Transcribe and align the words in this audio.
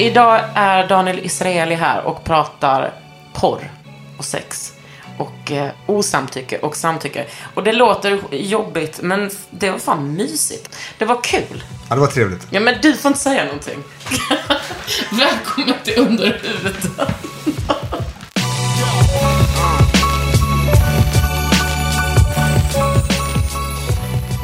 Idag 0.00 0.40
är 0.54 0.88
Daniel 0.88 1.18
Israeli 1.18 1.74
här 1.74 2.04
och 2.04 2.24
pratar 2.24 2.92
porr 3.32 3.70
och 4.18 4.24
sex. 4.24 4.72
Och 5.18 5.52
eh, 5.52 5.70
osamtycke 5.86 6.58
och 6.58 6.76
samtycke. 6.76 7.26
Och 7.54 7.64
det 7.64 7.72
låter 7.72 8.20
jobbigt, 8.30 9.00
men 9.02 9.30
det 9.50 9.70
var 9.70 9.78
fan 9.78 10.14
mysigt. 10.14 10.76
Det 10.98 11.04
var 11.04 11.22
kul. 11.22 11.64
Ja, 11.88 11.94
det 11.94 12.00
var 12.00 12.06
trevligt. 12.06 12.46
Ja, 12.50 12.60
men 12.60 12.74
du 12.82 12.94
får 12.96 13.08
inte 13.08 13.20
säga 13.20 13.44
någonting. 13.44 13.78
Välkommen 15.10 15.74
till 15.84 15.98
Underhuvudet. 15.98 16.86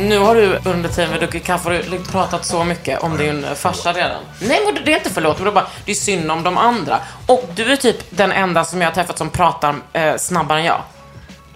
Nu 0.01 0.19
har 0.19 0.35
du 0.35 0.59
under 0.65 0.89
tiden 0.89 1.13
vi 1.13 1.19
druckit 1.19 1.45
kaffe 1.45 1.69
har 1.69 1.83
du 1.91 1.99
pratat 2.05 2.45
så 2.45 2.65
mycket 2.65 3.01
om 3.03 3.17
din 3.17 3.47
farsa 3.57 3.93
redan. 3.93 4.23
Nej, 4.41 4.61
men 4.65 4.85
det 4.85 4.93
är 4.93 4.97
inte 4.97 5.11
förlåt, 5.11 5.37
men 5.39 5.45
det 5.45 5.51
är 5.51 5.55
bara, 5.55 5.67
det 5.85 5.91
är 5.91 5.95
synd 5.95 6.31
om 6.31 6.43
de 6.43 6.59
andra. 6.59 6.99
Och 7.27 7.49
du 7.55 7.73
är 7.73 7.77
typ 7.77 7.97
den 8.11 8.33
enda 8.33 8.65
som 8.65 8.81
jag 8.81 8.89
har 8.89 8.95
träffat 8.95 9.19
som 9.19 9.31
pratar 9.31 9.75
eh, 9.93 10.17
snabbare 10.17 10.59
än 10.59 10.65
jag. 10.65 10.81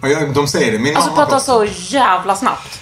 Jag- 0.03 0.35
De 0.35 0.49
säger 0.49 0.73
det. 0.73 0.79
Min 0.79 0.97
Alltså 0.97 1.11
mamma 1.11 1.23
pratar 1.25 1.39
så 1.39 1.67
jävla 1.77 2.37
snabbt. 2.37 2.81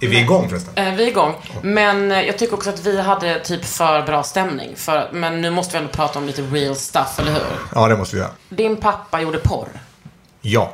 Är 0.00 0.06
vi 0.08 0.18
igång 0.20 0.48
förresten? 0.48 0.72
Eh, 0.86 0.94
vi 0.94 1.04
är 1.04 1.08
igång. 1.08 1.34
Men 1.62 2.12
eh, 2.12 2.20
jag 2.20 2.38
tycker 2.38 2.54
också 2.54 2.70
att 2.70 2.80
vi 2.80 3.00
hade 3.00 3.40
typ 3.40 3.64
för 3.64 4.02
bra 4.02 4.22
stämning. 4.22 4.70
För, 4.76 5.08
men 5.12 5.40
nu 5.40 5.50
måste 5.50 5.72
vi 5.72 5.78
ändå 5.78 5.92
prata 5.92 6.18
om 6.18 6.26
lite 6.26 6.42
real 6.42 6.76
stuff, 6.76 7.18
eller 7.18 7.32
hur? 7.32 7.42
Ja, 7.74 7.88
det 7.88 7.96
måste 7.96 8.16
vi 8.16 8.22
göra. 8.22 8.30
Din 8.48 8.76
pappa 8.76 9.20
gjorde 9.20 9.38
porr. 9.38 9.68
Ja. 10.40 10.72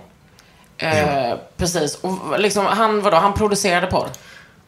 Eh, 0.82 1.38
precis. 1.56 1.94
Och 1.94 2.40
liksom, 2.40 2.66
han, 2.66 3.02
vadå, 3.02 3.16
han 3.16 3.34
producerade 3.34 3.86
porr? 3.86 4.08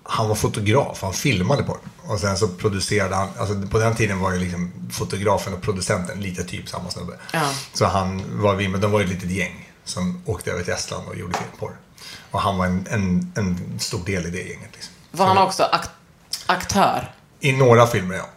Han 0.02 0.28
var 0.28 0.34
fotograf, 0.34 1.02
han 1.02 1.12
filmade 1.12 1.62
på 1.62 1.78
den. 1.82 2.10
Och 2.12 2.20
sen 2.20 2.36
så 2.36 2.48
producerade 2.48 3.14
han, 3.14 3.28
alltså 3.38 3.62
på 3.70 3.78
den 3.78 3.94
tiden 3.94 4.20
var 4.20 4.32
ju 4.32 4.38
liksom 4.38 4.72
fotografen 4.92 5.54
och 5.54 5.62
producenten 5.62 6.20
lite 6.20 6.44
typ 6.44 6.68
samma 6.68 6.90
snubbe. 6.90 7.12
Ja. 7.32 7.50
Så 7.72 7.84
han 7.84 8.22
var 8.42 8.54
vi, 8.54 8.68
men 8.68 8.80
de 8.80 8.92
var 8.92 9.00
ju 9.00 9.04
ett 9.04 9.12
litet 9.12 9.30
gäng 9.30 9.72
som 9.84 10.22
åkte 10.26 10.50
över 10.50 10.62
till 10.62 10.72
Estland 10.72 11.08
och 11.08 11.16
gjorde 11.16 11.34
film 11.34 11.50
på 11.58 11.68
det. 11.68 11.76
Och 12.30 12.40
han 12.40 12.58
var 12.58 12.66
en, 12.66 12.86
en, 12.90 13.32
en 13.36 13.80
stor 13.80 14.04
del 14.04 14.26
i 14.26 14.30
det 14.30 14.42
gänget. 14.42 14.70
Liksom. 14.72 14.94
Var 15.10 15.26
han 15.26 15.38
också 15.38 15.62
akt 15.62 15.90
aktör? 16.46 17.12
I 17.40 17.52
några 17.52 17.86
filmer, 17.86 18.16
ja. 18.16 18.28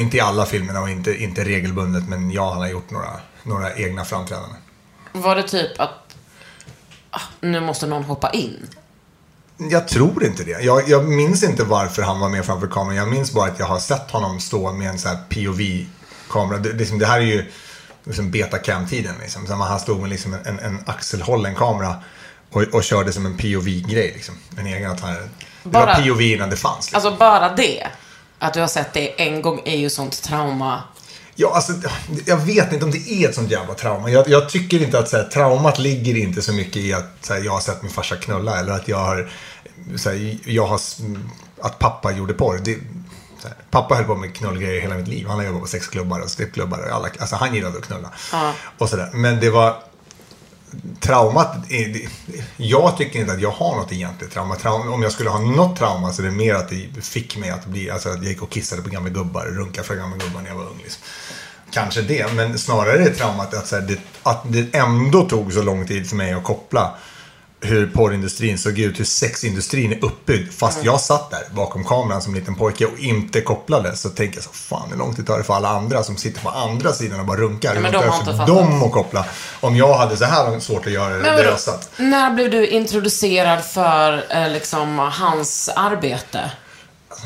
Inte 0.00 0.16
i 0.16 0.20
alla 0.20 0.46
filmerna 0.46 0.80
och 0.80 0.90
inte, 0.90 1.22
inte 1.22 1.44
regelbundet, 1.44 2.08
men 2.08 2.30
ja, 2.30 2.50
han 2.50 2.58
har 2.58 2.68
gjort 2.68 2.90
några, 2.90 3.10
några 3.42 3.74
egna 3.74 4.04
framträdanden. 4.04 4.58
Var 5.12 5.36
det 5.36 5.42
typ 5.42 5.80
att 5.80 6.05
nu 7.40 7.60
måste 7.60 7.86
någon 7.86 8.04
hoppa 8.04 8.30
in? 8.30 8.66
Jag 9.58 9.88
tror 9.88 10.24
inte 10.24 10.44
det. 10.44 10.50
Jag, 10.64 10.88
jag 10.88 11.04
minns 11.08 11.42
inte 11.42 11.64
varför 11.64 12.02
han 12.02 12.20
var 12.20 12.28
med 12.28 12.44
framför 12.44 12.66
kameran. 12.66 12.96
Jag 12.96 13.08
minns 13.08 13.32
bara 13.32 13.50
att 13.50 13.58
jag 13.58 13.66
har 13.66 13.78
sett 13.78 14.10
honom 14.10 14.40
stå 14.40 14.72
med 14.72 14.88
en 14.90 14.98
sån 14.98 15.10
här 15.10 15.18
POV-kamera. 15.28 16.58
Det, 16.58 16.72
liksom, 16.72 16.98
det 16.98 17.06
här 17.06 17.18
är 17.18 17.24
ju 17.24 17.50
liksom 18.04 18.30
betacam-tiden. 18.30 19.14
Liksom. 19.20 19.50
Han 19.50 19.80
stod 19.80 20.00
med 20.00 20.10
liksom 20.10 20.34
en, 20.44 20.58
en 20.58 20.78
axelhållen 20.86 21.54
kamera 21.54 21.94
och, 22.50 22.62
och 22.62 22.84
körde 22.84 23.12
som 23.12 23.26
en 23.26 23.36
POV-grej. 23.36 24.12
Liksom. 24.14 24.34
En 24.58 24.66
egen 24.66 24.90
att 24.90 25.00
han, 25.00 25.14
det 25.14 25.28
Bara- 25.62 25.86
var 25.86 25.94
POV 25.94 26.20
innan 26.20 26.50
det 26.50 26.56
fanns. 26.56 26.92
Liksom. 26.92 26.96
Alltså 26.96 27.18
bara 27.18 27.54
det, 27.54 27.86
att 28.38 28.54
du 28.54 28.60
har 28.60 28.68
sett 28.68 28.92
det 28.92 29.22
en 29.22 29.42
gång 29.42 29.60
är 29.64 29.76
ju 29.76 29.90
sånt 29.90 30.22
trauma. 30.22 30.82
Ja, 31.38 31.52
alltså, 31.54 31.72
jag 32.26 32.36
vet 32.36 32.72
inte 32.72 32.84
om 32.84 32.90
det 32.90 33.10
är 33.10 33.28
ett 33.28 33.34
sånt 33.34 33.50
jävla 33.50 33.74
trauma. 33.74 34.10
Jag, 34.10 34.28
jag 34.28 34.48
tycker 34.48 34.82
inte 34.82 34.98
att 34.98 35.08
så 35.08 35.16
här, 35.16 35.24
traumat 35.24 35.78
ligger 35.78 36.16
inte 36.16 36.42
så 36.42 36.52
mycket 36.52 36.76
i 36.76 36.92
att 36.92 37.10
så 37.20 37.34
här, 37.34 37.40
jag 37.40 37.52
har 37.52 37.60
sett 37.60 37.82
min 37.82 37.92
farsa 37.92 38.16
knulla 38.16 38.60
eller 38.60 38.72
att 38.72 38.88
jag 38.88 38.96
har, 38.96 39.30
så 39.96 40.10
här, 40.10 40.38
jag 40.44 40.66
har 40.66 40.80
att 41.60 41.78
pappa 41.78 42.12
gjorde 42.12 42.34
porr. 42.34 42.60
Det, 42.64 42.78
pappa 43.70 43.94
höll 43.94 44.04
på 44.04 44.14
med 44.14 44.34
knullgrejer 44.34 44.80
hela 44.80 44.94
mitt 44.94 45.08
liv. 45.08 45.26
Han 45.28 45.38
har 45.38 45.44
jobbat 45.44 45.62
på 45.62 45.68
sexklubbar 45.68 46.20
och 46.20 46.30
strippklubbar. 46.30 46.78
Och 46.78 46.94
alla, 46.96 47.08
alltså, 47.18 47.36
han 47.36 47.54
gillade 47.54 47.78
att 47.78 47.86
knulla. 47.86 48.10
Och 48.78 48.88
sådär. 48.88 49.10
Men 49.14 49.40
det 49.40 49.50
var 49.50 49.76
traumat, 51.00 51.56
jag 52.56 52.96
tycker 52.96 53.18
inte 53.20 53.32
att 53.32 53.40
jag 53.40 53.50
har 53.50 53.76
något 53.76 53.92
egentligt 53.92 54.30
trauma. 54.30 54.54
trauma. 54.54 54.90
Om 54.90 55.02
jag 55.02 55.12
skulle 55.12 55.30
ha 55.30 55.38
något 55.38 55.78
trauma 55.78 56.12
så 56.12 56.22
är 56.22 56.26
det 56.26 56.32
mer 56.32 56.54
att 56.54 56.68
det 56.68 57.04
fick 57.04 57.36
mig 57.36 57.50
att 57.50 57.66
bli, 57.66 57.90
alltså 57.90 58.08
att 58.08 58.16
jag 58.16 58.24
gick 58.24 58.42
och 58.42 58.50
kissade 58.50 58.82
på 58.82 58.90
gamla 58.90 59.10
gubbar, 59.10 59.44
runkade 59.44 59.86
för 59.86 59.94
gamla 59.94 60.16
gubbar 60.16 60.42
när 60.42 60.48
jag 60.48 60.56
var 60.56 60.64
ung. 60.64 60.80
Liksom. 60.82 61.02
Kanske 61.70 62.02
det, 62.02 62.32
men 62.34 62.58
snarare 62.58 63.04
är 63.04 63.14
traumat 63.14 63.54
att, 63.54 63.66
så 63.66 63.76
här, 63.76 63.82
det, 63.82 63.98
att 64.22 64.42
det 64.44 64.74
ändå 64.74 65.28
tog 65.28 65.52
så 65.52 65.62
lång 65.62 65.86
tid 65.86 66.08
för 66.08 66.16
mig 66.16 66.32
att 66.32 66.44
koppla 66.44 66.94
hur 67.66 67.86
porrindustrin 67.86 68.58
såg 68.58 68.78
ut, 68.78 69.00
hur 69.00 69.04
sexindustrin 69.04 69.92
är 69.92 70.04
uppbyggd. 70.04 70.52
Fast 70.52 70.84
jag 70.84 71.00
satt 71.00 71.30
där 71.30 71.42
bakom 71.54 71.84
kameran 71.84 72.22
som 72.22 72.34
liten 72.34 72.54
pojke 72.54 72.86
och 72.86 72.98
inte 72.98 73.40
kopplade. 73.40 73.96
Så 73.96 74.08
tänker 74.08 74.36
jag 74.36 74.44
så, 74.44 74.50
fan 74.52 74.88
hur 74.90 74.98
lång 74.98 75.14
tid 75.14 75.26
tar 75.26 75.38
det 75.38 75.44
för 75.44 75.54
alla 75.54 75.68
andra 75.68 76.02
som 76.02 76.16
sitter 76.16 76.40
på 76.40 76.50
andra 76.50 76.92
sidan 76.92 77.20
och 77.20 77.26
bara 77.26 77.36
runkar. 77.36 77.74
Hur 77.74 77.80
men 77.80 77.92
långt 77.92 78.04
de 78.04 78.10
har 78.10 78.24
det 78.24 78.30
inte 78.30 78.46
för 78.46 78.54
dem 78.54 78.82
att 78.82 78.92
koppla? 78.92 79.24
Om 79.60 79.76
jag 79.76 79.94
hade 79.94 80.16
så 80.16 80.24
här 80.24 80.60
svårt 80.60 80.86
att 80.86 80.92
göra 80.92 81.16
det, 81.16 81.22
Men 81.22 81.36
där 81.36 81.44
jag 81.44 81.60
satt. 81.60 81.90
när 81.96 82.30
blev 82.34 82.50
du 82.50 82.66
introducerad 82.66 83.64
för 83.64 84.24
eh, 84.30 84.50
liksom 84.50 84.98
hans 84.98 85.68
arbete? 85.76 86.50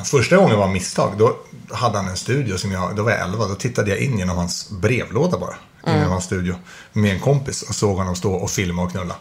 Första 0.04 0.36
gången 0.36 0.58
var 0.58 0.68
misstag. 0.68 1.12
Då 1.18 1.36
hade 1.70 1.98
han 1.98 2.08
en 2.08 2.16
studio 2.16 2.56
som 2.58 2.72
jag, 2.72 2.96
då 2.96 3.02
var 3.02 3.10
jag 3.10 3.20
11. 3.20 3.46
Då 3.46 3.54
tittade 3.54 3.90
jag 3.90 3.98
in 3.98 4.18
genom 4.18 4.36
hans 4.36 4.70
brevlåda 4.70 5.38
bara. 5.38 5.54
Mm. 5.86 5.96
Genom 5.98 6.12
hans 6.12 6.24
studio. 6.24 6.54
Med 6.92 7.14
en 7.14 7.20
kompis 7.20 7.62
och 7.62 7.74
såg 7.74 7.96
honom 7.96 8.16
stå 8.16 8.32
och 8.32 8.50
filma 8.50 8.82
och 8.82 8.90
knulla. 8.90 9.14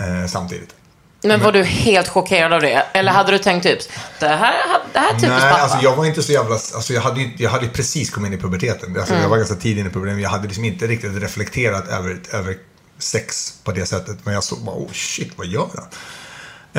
Eh, 0.00 0.26
samtidigt. 0.26 0.74
Men 1.22 1.40
var 1.40 1.52
du 1.52 1.62
helt 1.62 2.08
chockerad 2.08 2.52
av 2.52 2.60
det? 2.60 2.86
Eller 2.92 3.12
hade 3.12 3.32
du 3.32 3.38
tänkt 3.38 3.62
typ, 3.62 3.78
det 4.20 4.28
här, 4.28 4.54
det 4.92 4.98
här 4.98 5.08
är 5.08 5.12
typiskt 5.12 5.28
Nej, 5.28 5.50
pappa? 5.50 5.62
alltså 5.62 5.78
jag 5.82 5.96
var 5.96 6.04
inte 6.04 6.22
så 6.22 6.32
jävla... 6.32 6.54
Alltså 6.54 6.92
jag 6.92 7.00
hade 7.00 7.20
ju 7.20 7.30
jag 7.36 7.50
hade 7.50 7.68
precis 7.68 8.10
kommit 8.10 8.32
in 8.32 8.38
i 8.38 8.42
puberteten. 8.42 8.96
Alltså 8.96 9.12
Mm. 9.12 9.22
Jag 9.22 9.28
var 9.28 9.36
ganska 9.36 9.54
tidigt 9.54 9.86
i 9.86 9.90
puberteten. 9.90 10.20
Jag 10.20 10.30
hade 10.30 10.46
liksom 10.46 10.64
inte 10.64 10.86
riktigt 10.86 11.22
reflekterat 11.22 11.88
över, 11.88 12.20
över 12.32 12.56
sex 12.98 13.54
på 13.64 13.72
det 13.72 13.86
sättet. 13.86 14.18
Men 14.24 14.34
jag 14.34 14.44
såg 14.44 14.58
bara, 14.58 14.76
oh 14.76 14.92
shit, 14.92 15.32
vad 15.36 15.46
gör 15.46 15.68
han? 15.74 15.88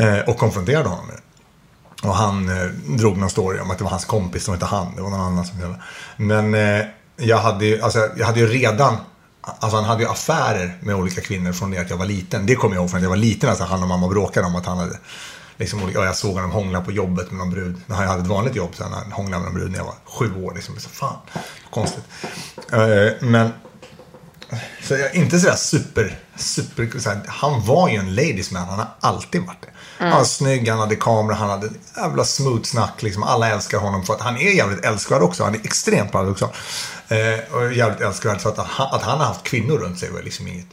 Eh, 0.04 0.20
och 0.30 0.38
konfronterade 0.38 0.90
honom 0.90 1.08
med 1.08 1.16
det. 1.16 1.22
Och 2.08 2.16
han 2.16 2.50
eh, 2.50 2.66
drog 2.98 3.18
någon 3.18 3.30
story 3.30 3.60
om 3.60 3.72
att 3.72 3.78
det 3.78 3.84
var 3.84 3.92
hans 3.92 4.06
kompis 4.06 4.44
som 4.44 4.54
inte 4.54 4.66
han. 4.66 4.96
Det 4.96 5.02
var 5.02 5.10
någon 5.10 5.22
annan 5.22 5.46
som 5.46 5.62
gjorde. 5.62 5.82
Men 6.18 6.54
eh, 6.54 6.86
jag, 7.16 7.38
hade 7.38 7.66
ju, 7.66 7.82
alltså, 7.82 8.10
jag 8.18 8.26
hade 8.26 8.40
ju 8.40 8.48
redan... 8.48 8.98
Alltså 9.42 9.76
han 9.76 9.86
hade 9.86 10.04
ju 10.04 10.10
affärer 10.10 10.78
med 10.82 10.96
olika 10.96 11.22
kvinnor 11.22 11.54
från 11.54 11.72
det 11.72 11.78
att 11.78 11.90
jag 11.90 11.98
var 11.98 12.06
liten. 12.06 12.46
Det 12.46 12.56
kommer 12.56 12.76
jag 12.76 12.82
ihåg 12.82 12.90
från 12.90 12.98
att 12.98 13.04
jag 13.04 13.10
var 13.10 13.18
liten. 13.18 13.50
Alltså 13.50 13.64
han 13.66 13.82
och 13.82 13.88
mamma 13.90 14.08
bråkade 14.08 14.48
om 14.48 14.56
att 14.56 14.66
han 14.66 14.78
hade... 14.78 14.98
Liksom, 15.58 15.84
olika- 15.84 16.00
ja, 16.00 16.06
jag 16.06 16.16
såg 16.16 16.34
honom 16.36 16.52
hångla 16.52 16.82
på 16.82 16.92
jobbet 16.92 17.32
med 17.32 17.38
någon 17.40 17.50
brud. 17.50 17.82
När 17.86 17.96
han 17.96 18.08
hade 18.08 18.22
ett 18.22 18.28
vanligt 18.28 18.56
jobb 18.56 18.70
så 18.76 18.84
han 18.84 19.12
hånglade 19.12 19.44
med 19.44 19.52
någon 19.52 19.60
brud 19.60 19.72
när 19.72 19.78
jag 19.80 19.86
var 19.86 19.96
sju 20.06 20.44
år. 20.46 20.54
Liksom. 20.56 20.80
Så 20.80 20.90
fan, 20.90 21.16
konstigt. 21.72 22.04
Eh, 22.72 23.14
men 23.28 23.50
så 24.84 24.94
jag, 24.98 25.16
inte 25.16 25.40
sådär 25.40 25.56
super, 25.56 26.20
super, 26.36 27.00
såhär, 27.00 27.22
han 27.28 27.66
var 27.66 27.90
ju 27.90 27.96
en 27.96 28.16
ladies 28.16 28.52
man, 28.52 28.68
han 28.68 28.80
har 28.80 28.88
alltid 29.00 29.42
varit 29.42 29.62
det. 29.62 29.68
Han 29.98 30.12
var 30.18 30.24
snygg, 30.24 30.70
han 30.70 30.80
hade 30.80 30.96
kamera, 30.96 31.36
han 31.36 31.50
hade 31.50 31.70
jävla 31.98 32.24
smooth 32.26 32.64
snack, 32.64 33.02
liksom. 33.02 33.24
alla 33.24 33.50
älskar 33.50 33.78
honom 33.78 34.04
för 34.04 34.14
att 34.14 34.22
han 34.22 34.38
är 34.38 34.56
jävligt 34.56 34.86
älskvärd 34.86 35.22
också, 35.22 35.44
han 35.44 35.56
är 35.56 35.60
extremt 35.64 36.12
paradoxal. 36.12 36.50
Eh, 37.12 37.54
och 37.56 37.74
jävligt 37.74 38.02
älskvärd, 38.02 38.42
så 38.42 38.50
att 38.50 38.58
han, 38.58 38.88
att 38.96 39.02
han 39.02 39.18
har 39.20 39.26
haft 39.26 39.44
kvinnor 39.44 39.78
runt 39.78 40.00
sig 40.00 40.12
var 40.12 40.22
liksom 40.22 40.48
inget, 40.48 40.66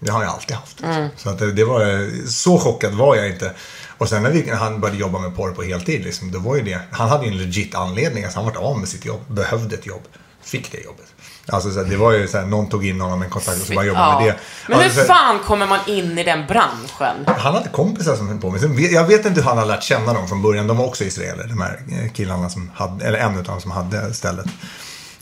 Det 0.00 0.10
har 0.10 0.22
jag 0.22 0.32
alltid 0.32 0.56
haft. 0.56 0.80
Liksom. 0.80 1.08
Så 1.16 1.30
att 1.30 1.38
det, 1.38 1.52
det 1.52 1.64
var, 1.64 2.10
så 2.28 2.58
chockad 2.58 2.94
var 2.94 3.16
jag 3.16 3.28
inte. 3.28 3.52
Och 3.98 4.08
sen 4.08 4.22
när 4.22 4.30
vi, 4.30 4.50
han 4.50 4.80
började 4.80 4.98
jobba 5.00 5.18
med 5.18 5.36
porr 5.36 5.50
på 5.52 5.62
heltid, 5.62 6.04
liksom, 6.04 6.32
då 6.32 6.38
var 6.38 6.56
ju 6.56 6.62
det, 6.62 6.80
han 6.90 7.08
hade 7.08 7.24
ju 7.26 7.30
en 7.32 7.38
legit 7.38 7.74
anledning. 7.74 8.24
Alltså, 8.24 8.38
han 8.40 8.52
var 8.54 8.56
av 8.62 8.78
med 8.78 8.88
sitt 8.88 9.04
jobb, 9.04 9.20
behövde 9.28 9.74
ett 9.76 9.86
jobb, 9.86 10.02
fick 10.42 10.72
det 10.72 10.78
jobbet. 10.84 11.06
Alltså, 11.48 11.70
så 11.70 11.82
det 11.82 11.96
var 11.96 12.12
ju 12.12 12.28
så 12.28 12.38
här, 12.38 12.44
någon 12.46 12.68
tog 12.68 12.86
in 12.86 13.00
honom 13.00 13.18
med 13.18 13.26
en 13.26 13.32
kontakt 13.32 13.60
och 13.60 13.66
så 13.66 13.74
bara 13.74 13.84
jobbade 13.84 14.24
med 14.24 14.24
det. 14.34 14.38
Men 14.68 14.78
hur 14.78 14.84
Alltså, 14.84 15.06
så 15.06 15.12
här, 15.12 15.18
fan 15.18 15.38
kommer 15.38 15.66
man 15.66 15.78
in 15.86 16.18
i 16.18 16.24
den 16.24 16.46
branschen? 16.46 17.24
han 17.38 17.54
hade 17.54 17.68
kompisar 17.68 18.16
som 18.16 18.28
höll 18.28 18.38
på 18.38 18.50
med 18.50 18.60
vet- 18.60 18.92
Jag 18.92 19.04
vet 19.04 19.26
inte 19.26 19.40
hur 19.40 19.48
han 19.48 19.58
har 19.58 19.66
lärt 19.66 19.82
känna 19.82 20.12
dem 20.14 20.28
från 20.28 20.42
början. 20.42 20.66
De 20.66 20.76
var 20.76 20.86
också 20.86 21.04
israeler, 21.04 21.44
de 21.44 21.60
här 21.60 21.80
eh, 22.04 22.12
killarna 22.12 22.50
som 22.50 22.70
hade, 22.74 23.04
eller 23.06 23.18
en 23.18 23.38
av 23.38 23.44
dem 23.44 23.60
som 23.60 23.70
hade 23.70 24.14
stället. 24.14 24.46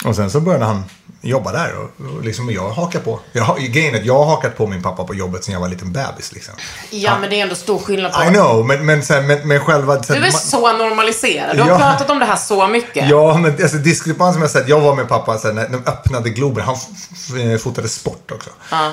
Och 0.05 0.17
sen 0.17 0.31
så 0.31 0.41
började 0.41 0.65
han 0.65 0.85
jobba 1.23 1.53
där 1.53 1.75
och, 1.79 2.07
och 2.17 2.25
liksom 2.25 2.51
jag 2.51 2.71
hakar 2.71 3.01
på. 3.01 3.21
Jag, 3.33 3.59
grejen 3.59 3.95
är 3.95 3.99
att 4.01 4.07
jag 4.07 4.19
har 4.19 4.25
hakat 4.25 4.57
på 4.57 4.67
min 4.67 4.83
pappa 4.83 5.05
på 5.05 5.15
jobbet 5.15 5.45
sen 5.45 5.53
jag 5.53 5.61
var 5.61 5.67
en 5.67 5.73
liten 5.73 5.93
bebis 5.93 6.33
liksom. 6.33 6.55
Ja, 6.91 7.19
men 7.21 7.31
det 7.31 7.37
är 7.39 7.43
ändå 7.43 7.55
stor 7.55 7.79
skillnad 7.79 8.13
på... 8.13 8.25
I 8.25 8.29
know, 8.29 8.67
men, 8.67 8.87
men, 8.87 9.03
här, 9.09 9.23
men, 9.23 9.49
men 9.49 9.61
själva... 9.61 10.03
Så 10.03 10.13
Du 10.13 10.19
här, 10.19 10.27
är 10.29 10.33
man- 10.33 10.41
så 10.41 10.73
normaliserad. 10.73 11.57
Du 11.57 11.63
har 11.63 11.69
Ja. 11.69 11.79
pratat 11.79 12.11
om 12.11 12.19
det 12.19 12.25
här 12.25 12.37
så 12.37 12.67
mycket. 12.69 13.09
Ja, 13.11 13.39
men 13.39 13.53
alltså 13.63 13.77
diskrepansen 13.77 14.41
med 14.43 14.51
att 14.57 14.69
jag 14.69 14.81
var 14.81 14.97
med 14.97 15.09
pappa 15.09 15.39
så 15.39 15.47
här, 15.47 15.55
när 15.55 15.69
de 15.69 15.77
öppnade 15.77 16.31
Globen. 16.31 16.65
Han 16.65 16.77
f- 17.13 17.63
fotade 17.63 17.89
sport 17.89 18.31
också. 18.31 18.51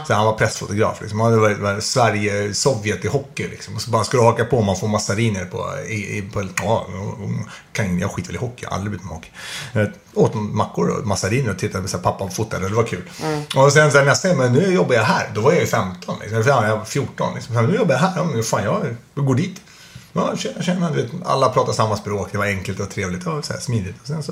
Så 0.07 0.13
han 0.13 0.25
var 0.25 0.33
pressfotograf. 0.33 1.01
Liksom. 1.01 1.19
Han 1.19 1.31
hade 1.39 1.55
varit, 1.57 1.83
Sverige, 1.83 2.53
Sovjet 2.53 3.05
i 3.05 3.07
hockey. 3.07 3.47
Liksom. 3.47 3.75
Och 3.75 3.81
så 3.81 3.89
bara, 3.91 4.03
ska 4.03 4.17
du 4.17 4.23
haka 4.23 4.45
på 4.45 4.59
om 4.59 4.65
man 4.65 4.75
får 4.77 4.87
massariner 4.87 5.45
på... 5.45 5.65
I, 5.87 5.93
i, 6.17 6.21
på 6.33 6.43
ja, 6.63 6.87
kan, 7.73 7.99
jag 7.99 8.11
skiter 8.11 8.27
väl 8.27 8.35
i 8.35 8.39
hockey. 8.39 8.63
Jag 8.63 8.69
har 8.69 8.75
aldrig 8.75 8.91
blivit 8.91 9.05
med 9.05 9.15
hockey. 9.15 9.29
Jag 9.73 9.87
åt 10.13 10.33
mackor 10.33 10.89
och 10.89 11.07
massariner 11.07 11.49
och 11.51 11.59
tittade 11.59 11.83
på 11.83 11.89
så 11.89 11.97
här, 12.17 12.25
pappa 12.27 12.31
fotade. 12.31 12.69
Det 12.69 12.75
var 12.75 12.83
kul. 12.83 13.09
Och 13.55 13.73
sen 13.73 13.91
så 13.91 13.97
här, 13.97 14.05
nästa 14.05 14.27
gång, 14.29 14.37
men 14.37 14.53
nu 14.53 14.73
jobbar 14.73 14.95
jag 14.95 15.03
här. 15.03 15.29
Då 15.35 15.41
var 15.41 15.51
jag 15.51 15.61
ju 15.61 15.67
15. 15.67 16.15
Liksom. 16.21 16.43
Ja, 16.47 16.67
Jag 16.67 16.77
var 16.77 16.85
14. 16.85 17.35
Liksom. 17.35 17.65
Nu 17.67 17.75
jobbar 17.75 17.93
jag 17.93 17.99
här. 17.99 18.23
Men 18.23 18.43
fan, 18.43 18.63
jag, 18.63 18.95
jag 19.15 19.25
går 19.25 19.35
dit. 19.35 19.61
Ja, 20.13 20.35
tjena, 20.37 20.61
tjena. 20.61 20.91
Vet, 20.91 21.05
alla 21.25 21.49
pratar 21.49 21.73
samma 21.73 21.97
språk. 21.97 22.27
Det 22.31 22.37
var 22.37 22.45
enkelt 22.45 22.79
och 22.79 22.89
trevligt 22.89 23.27
och 23.27 23.45
så 23.45 23.53
här, 23.53 23.59
smidigt. 23.59 23.95
Och 24.01 24.07
sen 24.07 24.23
så 24.23 24.31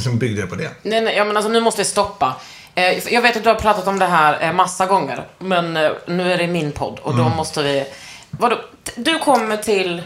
sen 0.00 0.18
byggde 0.18 0.40
jag 0.40 0.50
på 0.50 0.54
det. 0.56 0.70
Nej, 0.82 1.00
nej, 1.00 1.16
ja, 1.16 1.24
men 1.24 1.36
alltså, 1.36 1.52
nu 1.52 1.60
måste 1.60 1.80
vi 1.82 1.84
stoppa. 1.88 2.34
Eh, 2.74 3.08
Jag 3.14 3.22
vet 3.22 3.36
att 3.36 3.42
du 3.44 3.48
har 3.48 3.56
pratat 3.56 3.86
om 3.86 3.98
det 3.98 4.06
här 4.06 4.38
eh, 4.48 4.52
massa 4.52 4.86
gånger, 4.86 5.26
men 5.38 5.76
eh, 5.76 5.90
nu 6.06 6.32
är 6.32 6.38
det 6.38 6.46
min 6.46 6.72
podd 6.72 6.98
och 7.02 7.12
Mm. 7.12 7.24
då 7.24 7.30
måste 7.36 7.62
vi... 7.62 7.84
Vadå? 8.30 8.56
Du 8.96 9.18
kommer 9.18 9.56
till... 9.56 10.02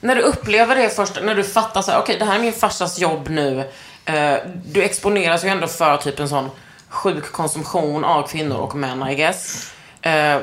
När 0.00 0.16
du 0.16 0.22
upplever 0.22 0.76
det 0.76 0.88
först, 0.88 1.18
när 1.22 1.34
du 1.34 1.44
fattar 1.44 1.82
så 1.82 1.90
här, 1.90 1.98
okej, 2.00 2.16
det 2.18 2.24
här 2.24 2.34
är 2.34 2.40
min 2.40 2.52
farsas 2.52 2.98
jobb 2.98 3.28
nu. 3.28 3.70
Eh, 4.14 4.38
Du 4.64 4.82
exponeras 4.82 5.44
ju 5.44 5.48
ändå 5.48 5.66
för 5.66 5.96
typ 5.96 6.20
en 6.20 6.28
sån 6.28 6.48
sjuk 6.88 7.32
konsumtion 7.32 8.04
av 8.04 8.28
kvinnor 8.28 8.56
och 8.58 8.74
män, 8.74 9.08
I 9.08 9.14
guess. 9.14 9.70
Eh, 10.02 10.38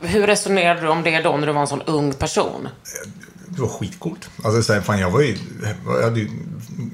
Hur 0.00 0.26
resonerade 0.26 0.80
du 0.80 0.88
om 0.88 1.02
det 1.02 1.20
då, 1.20 1.36
när 1.36 1.46
du 1.46 1.52
var 1.52 1.60
en 1.60 1.66
sån 1.66 1.82
ung 1.82 2.12
person? 2.12 2.66
Eh, 2.66 3.08
det 3.48 3.60
var 3.62 3.68
skitcoolt. 3.68 4.30
Alltså, 4.44 4.62
så 4.62 4.72
här, 4.72 4.80
fan, 4.80 4.98
jag 4.98 5.10
var 5.10 5.20
ju... 5.20 5.38
Jag 5.86 6.02
hade, 6.02 6.20
ju 6.20 6.28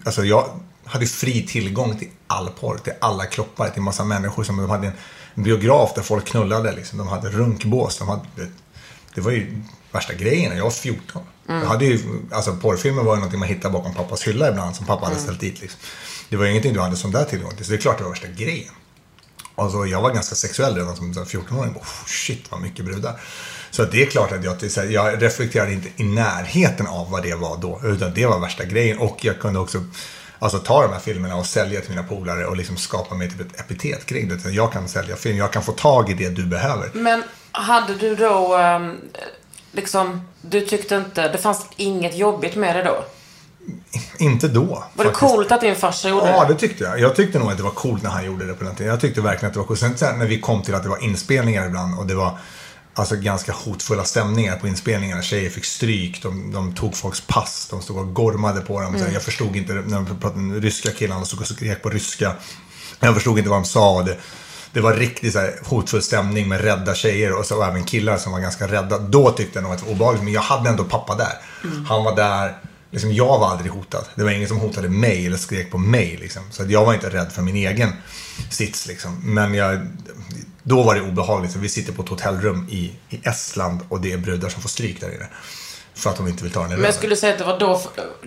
alltså, 0.04 0.24
jag 0.24 0.60
hade 0.84 1.06
fri 1.06 1.46
tillgång 1.46 1.98
till 1.98 2.08
all 2.26 2.50
porr, 2.50 2.78
till 2.78 2.92
alla 3.00 3.26
kroppar, 3.26 3.68
till 3.68 3.82
massa 3.82 4.04
människor. 4.04 4.44
Som, 4.44 4.56
de 4.56 4.70
hade 4.70 4.92
en 5.34 5.42
biograf 5.42 5.92
där 5.94 6.02
folk 6.02 6.24
knullade. 6.26 6.72
Liksom. 6.72 6.98
De 6.98 7.08
hade 7.08 7.28
runkbås. 7.28 7.98
De 7.98 8.08
hade, 8.08 8.22
det 9.14 9.20
var 9.20 9.30
ju 9.30 9.62
värsta 9.92 10.14
grejen. 10.14 10.56
Jag 10.56 10.64
var 10.64 10.70
14. 10.70 11.22
Jag 11.48 11.66
hade 11.66 11.84
ju, 11.84 12.00
alltså, 12.32 12.56
porrfilmer 12.56 13.02
var 13.02 13.12
ju 13.12 13.16
någonting 13.16 13.40
man 13.40 13.48
hittade 13.48 13.72
bakom 13.72 13.94
pappas 13.94 14.26
hylla 14.26 14.48
ibland, 14.48 14.76
som 14.76 14.87
pappa 14.87 15.06
hade 15.06 15.19
ställt 15.19 15.40
dit. 15.40 15.60
Liksom. 15.60 15.81
Det 16.28 16.37
var 16.37 16.44
ju 16.44 16.50
ingenting 16.50 16.72
du 16.72 16.81
hade 16.81 16.96
sån 16.96 17.10
där 17.10 17.25
tillgång 17.25 17.56
till. 17.56 17.64
Så 17.64 17.70
det 17.70 17.76
är 17.76 17.81
klart 17.81 17.98
det 17.98 18.04
var 18.04 18.10
värsta 18.10 18.28
grejen. 18.28 18.72
Alltså, 19.54 19.87
jag 19.87 20.02
var 20.02 20.10
ganska 20.10 20.34
sexuell 20.34 20.75
redan 20.75 20.96
som 20.96 21.14
så 21.14 21.20
här 21.20 21.26
14-åring. 21.26 21.72
Oh, 21.76 22.06
shit 22.06 22.50
vad 22.50 22.60
mycket 22.60 22.84
brudar. 22.84 23.20
Så 23.70 23.84
det 23.84 24.02
är 24.02 24.06
klart 24.06 24.32
att 24.32 24.44
jag, 24.44 24.93
jag 24.93 25.22
reflekterade 25.22 25.72
inte 25.72 25.88
i 25.96 26.04
närheten 26.04 26.87
av 26.87 27.10
vad 27.10 27.22
det 27.22 27.34
var 27.34 27.56
då. 27.56 27.81
Utan 27.84 28.14
det 28.14 28.26
var 28.26 28.38
värsta 28.38 28.64
grejen. 28.64 28.99
Och 28.99 29.25
jag 29.25 29.40
kunde 29.40 29.58
också 29.58 29.84
alltså, 30.38 30.58
ta 30.58 30.82
de 30.82 30.92
här 30.92 31.00
filmerna 31.00 31.37
och 31.37 31.46
sälja 31.46 31.81
till 31.81 31.90
mina 31.90 32.02
polare 32.02 32.46
och 32.46 32.56
liksom 32.56 32.76
skapa 32.76 33.14
mig 33.14 33.31
typ 33.31 33.40
ett 33.40 33.60
epitet 33.60 34.06
kring 34.06 34.28
det. 34.28 34.40
Så 34.40 34.50
jag 34.50 34.72
kan 34.72 34.88
sälja 34.88 35.16
film, 35.16 35.37
jag 35.37 35.52
kan 35.52 35.62
få 35.62 35.72
tag 35.72 36.10
i 36.10 36.14
det 36.14 36.28
du 36.28 36.46
behöver. 36.46 36.90
Men 36.92 37.22
hade 37.52 37.94
du 37.94 38.14
då, 38.14 38.56
ehm, 38.56 38.96
liksom, 39.76 40.20
du 40.43 40.61
tyckte 40.61 40.96
inte, 40.96 41.28
det 41.32 41.38
fanns 41.38 41.67
inget 41.76 42.17
jobbigt 42.17 42.56
med 42.56 42.76
det 42.76 42.82
då? 42.82 43.05
Inte 44.19 44.49
då. 44.49 44.64
Var 44.64 45.05
det 45.05 45.11
faktiskt. 45.11 45.19
coolt 45.32 45.52
att 45.52 45.61
din 45.61 45.76
farsa 45.76 46.08
gjorde 46.08 46.26
Ja, 46.31 46.44
det? 46.44 46.52
det 46.55 46.58
tyckte 46.61 46.84
jag. 46.84 47.00
Jag 47.00 47.17
tyckte 47.17 47.38
nog 47.38 47.50
att 47.50 47.56
det 47.56 47.62
var 47.62 47.70
coolt 47.70 48.02
när 48.02 48.11
han 48.11 48.25
gjorde 48.26 48.46
det 48.46 48.55
på 48.55 48.64
den 48.64 48.75
tiden. 48.75 48.90
Jag 48.93 49.00
tyckte 49.00 49.20
verkligen 49.20 49.46
att 49.46 49.52
det 49.52 49.58
var 49.61 49.67
coolt. 49.67 49.81
Sen, 49.99 50.19
när 50.19 50.26
vi 50.26 50.40
kom 50.40 50.62
till 50.62 50.75
att 50.75 50.82
det 50.82 50.88
var 50.88 51.05
inspelningar 51.05 51.67
ibland 51.67 51.99
och 51.99 52.06
det 52.06 52.14
var 52.14 52.38
alltså 52.94 53.17
ganska 53.17 53.52
hotfulla 53.52 54.05
stämningar 54.05 54.56
på 54.56 54.69
inspelningarna. 54.69 55.23
Tjejer 55.23 55.50
fick 55.50 55.64
stryk, 55.64 56.23
de, 56.23 56.52
de 56.52 56.75
tog 56.75 56.96
folks 56.96 57.20
pass, 57.20 57.67
de 57.70 57.82
stod 57.82 57.99
och 57.99 58.14
gormade 58.14 58.61
på 58.61 58.81
dem. 58.81 58.93
Så 58.93 58.99
Mm. 59.00 59.12
jag 59.12 59.23
förstod 59.23 59.56
inte, 59.56 59.73
när 59.73 59.96
de 59.96 60.06
pratade 60.20 60.40
med 60.43 60.62
ryska 60.62 60.90
killarna, 60.90 61.20
de 61.20 61.26
stod 61.26 61.40
och 61.40 61.46
skrek 61.46 61.82
på 61.82 61.90
ryska. 61.90 62.32
Jag 63.00 63.14
förstod 63.14 63.38
inte 63.38 63.50
vad 63.50 63.58
de 63.58 63.64
sa. 63.64 64.02
Det, 64.02 64.17
det 64.76 64.82
var 64.82 64.94
riktigt 64.94 65.32
så 65.32 65.38
här 65.38 65.55
hotfull 65.62 66.02
stämning 66.02 66.49
med 66.49 66.61
rädda 66.61 66.94
tjejer 66.94 67.32
och 67.32 67.46
så 67.46 67.62
även 67.62 67.84
killar 67.84 68.19
som 68.19 68.32
var 68.32 68.40
ganska 68.40 68.69
rädda. 68.69 68.99
Då 68.99 69.31
tyckte 69.31 69.58
jag 69.58 69.62
nog 69.62 69.73
att 69.73 69.78
det 69.78 69.84
var 69.84 69.93
obehagligt, 69.93 70.25
men 70.25 70.32
jag 70.32 70.40
hade 70.40 70.70
ändå 70.70 70.84
pappa 70.84 71.14
där. 71.14 71.32
Han 71.87 72.05
var 72.05 72.17
där. 72.17 72.58
Liksom, 72.90 73.12
jag 73.12 73.38
var 73.38 73.49
aldrig 73.49 73.73
hotad. 73.73 74.05
Det 74.14 74.25
var 74.25 74.31
ingen 74.31 74.49
som 74.49 74.58
hotade 74.58 74.88
mig 74.88 75.26
eller 75.26 75.37
skrek 75.37 75.70
på 75.70 75.78
mig. 75.78 76.17
Liksom. 76.20 76.43
Så 76.50 76.62
att 76.62 76.70
jag 76.70 76.84
var 76.84 76.94
inte 76.94 77.11
rädd 77.11 77.32
för 77.32 77.43
min 77.43 77.56
egen 77.56 77.93
sits. 78.50 78.87
Liksom. 78.87 79.20
Men 79.25 79.55
jag, 79.55 79.87
då 80.62 80.82
var 80.82 80.94
det 80.94 81.00
obehagligt. 81.00 81.52
Så 81.52 81.58
vi 81.58 81.69
sitter 81.69 81.93
på 81.93 82.02
ett 82.02 82.08
hotellrum 82.08 82.67
i, 82.70 82.93
i 83.08 83.20
Estland 83.23 83.81
och 83.88 84.00
det 84.00 84.12
är 84.12 84.19
brudar 84.19 84.49
som 84.49 84.62
får 84.62 84.69
stryk 84.69 85.00
där 85.00 85.14
inne. 85.14 85.26
För 85.96 86.10
att 86.10 86.16
de 86.16 86.28
inte 86.28 86.43
vill 86.43 86.52
ta 86.52 86.60
den 86.60 86.66
i 86.69 86.70
Men 86.70 86.78
jag 86.78 86.84
röven. 86.88 86.98
skulle 86.98 87.16
säga 87.16 87.32
att 87.32 87.38
det 87.38 87.44
var 87.44 87.58
då, 87.58 87.81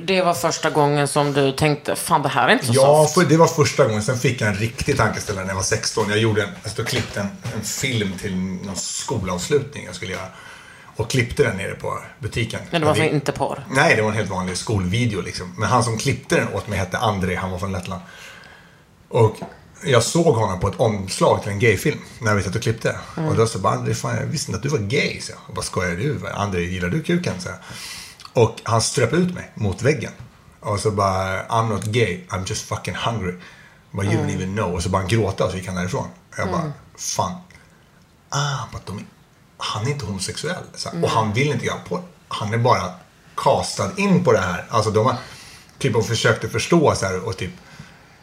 det 0.06 0.22
var 0.22 0.34
första 0.34 0.70
gången 0.70 1.08
som 1.08 1.34
du 1.34 1.52
tänkte, 1.52 1.96
fan 1.96 2.22
det 2.22 2.30
här 2.30 2.48
är 2.48 2.54
inte 2.54 2.66
så 2.66 2.74
Ja, 2.76 3.04
soft. 3.04 3.14
för 3.14 3.26
det 3.26 3.38
var 3.38 3.48
första 3.48 3.86
gången. 3.86 4.04
Sen 4.04 4.18
fick 4.18 4.42
jag 4.42 4.50
en 4.50 4.56
riktig 4.56 4.98
tankeställare 4.98 5.44
när 5.46 5.52
jag 5.52 5.56
var 5.56 5.64
16. 5.64 6.10
Jag 6.10 6.18
gjorde 6.20 6.44
en, 6.44 6.50
jag 6.64 6.72
stod 6.72 6.86
och 6.86 6.90
klippte 6.90 7.20
en, 7.20 7.28
en 7.56 7.62
film 7.62 8.14
till 8.22 8.36
någon 8.38 8.76
skolavslutning 8.76 9.86
jag 9.86 9.96
skulle 9.96 10.12
göra. 10.12 10.26
Och 10.96 11.10
klippte 11.10 11.44
den 11.44 11.58
nere 11.58 11.76
på 11.76 12.00
butiken. 12.20 12.60
Men 12.72 12.82
det 12.82 12.88
var 12.88 12.94
vi- 12.94 13.02
alltså 13.02 13.16
inte 13.16 13.32
porr. 13.32 13.66
Nej, 13.70 13.96
det 13.96 14.02
var 14.02 14.10
en 14.10 14.16
helt 14.16 14.30
vanlig 14.30 14.58
skolvideo 14.58 15.22
liksom. 15.22 15.56
Men 15.58 15.70
han 15.70 15.84
som 15.84 15.98
klippte 15.98 16.36
den 16.36 16.54
åt 16.54 16.68
mig 16.68 16.80
hette 16.80 16.98
André, 16.98 17.36
han 17.36 17.52
var 17.52 17.60
från 17.60 17.72
Lettland. 17.72 18.02
Och 19.10 19.36
jag 19.84 20.04
såg 20.04 20.36
honom 20.36 20.60
på 20.60 20.68
ett 20.68 20.80
omslag 20.80 21.44
till 21.44 21.52
en 21.52 21.60
gayfilm 21.60 22.00
när 22.20 22.36
vi 22.36 22.44
satt 22.44 22.56
och 22.56 22.62
klippte. 22.62 23.00
Och 23.16 23.36
då 23.36 23.48
så 23.48 23.60
bara, 23.60 23.74
André, 23.74 23.94
fan, 23.94 24.16
jag 24.16 24.26
visste 24.26 24.52
inte 24.52 24.58
att 24.58 24.64
du 24.64 24.70
var 24.70 24.88
gay. 24.88 25.22
Så 25.22 25.32
jag. 25.32 25.40
Och 25.48 25.54
bara, 25.54 25.62
skojar 25.62 25.96
du? 25.96 26.20
André, 26.34 26.62
gillar 26.62 26.90
du 26.90 27.02
kuken? 27.02 27.42
Så 27.42 27.50
jag. 27.50 27.58
Och 28.44 28.56
han 28.64 28.82
ströp 28.82 29.14
ut 29.14 29.34
mig 29.34 29.52
mot 29.56 29.82
väggen. 29.82 30.12
Och 30.60 30.80
så 30.80 30.92
bara, 30.92 31.48
I'm 31.48 31.70
not 31.70 31.84
gay, 31.84 32.26
I'm 32.30 32.50
just 32.50 32.66
fucking 32.66 32.96
hungry. 32.96 33.34
Bara, 33.92 34.06
you 34.06 34.16
don't 34.16 34.36
even 34.36 34.56
know. 34.56 34.76
Och 34.76 34.84
så 34.84 34.90
bara 34.90 34.98
han 34.98 35.08
gråta 35.08 35.46
och 35.46 35.52
så 35.52 35.58
gick 35.58 35.68
han 35.68 35.76
därifrån. 35.76 36.08
Och 36.32 36.40
jag 36.40 36.52
bara, 36.52 36.72
fan. 36.98 37.32
Ah, 38.30 38.58
but 38.74 38.86
de, 38.86 39.06
han 39.58 39.88
är 39.88 39.92
inte 39.92 40.06
homosexuell. 40.06 40.64
Så, 40.76 40.90
här, 40.90 41.04
Och 41.04 41.10
han 41.10 41.34
vill 41.34 41.48
inte 41.48 41.66
göra 41.66 41.80
på 41.90 42.02
Han 42.28 42.54
är 42.54 42.58
bara 42.58 42.92
castad 43.36 43.92
in 43.98 44.24
på 44.24 44.32
det 44.32 44.40
här. 44.40 44.66
Alltså 44.70 44.92
de 44.92 45.06
har 45.06 45.16
typ 45.78 45.96
och 45.96 46.06
försökte 46.06 46.50
förstå 46.50 46.96
så 46.96 47.06
här 47.06 47.28
och 47.28 47.38
typ 47.38 47.52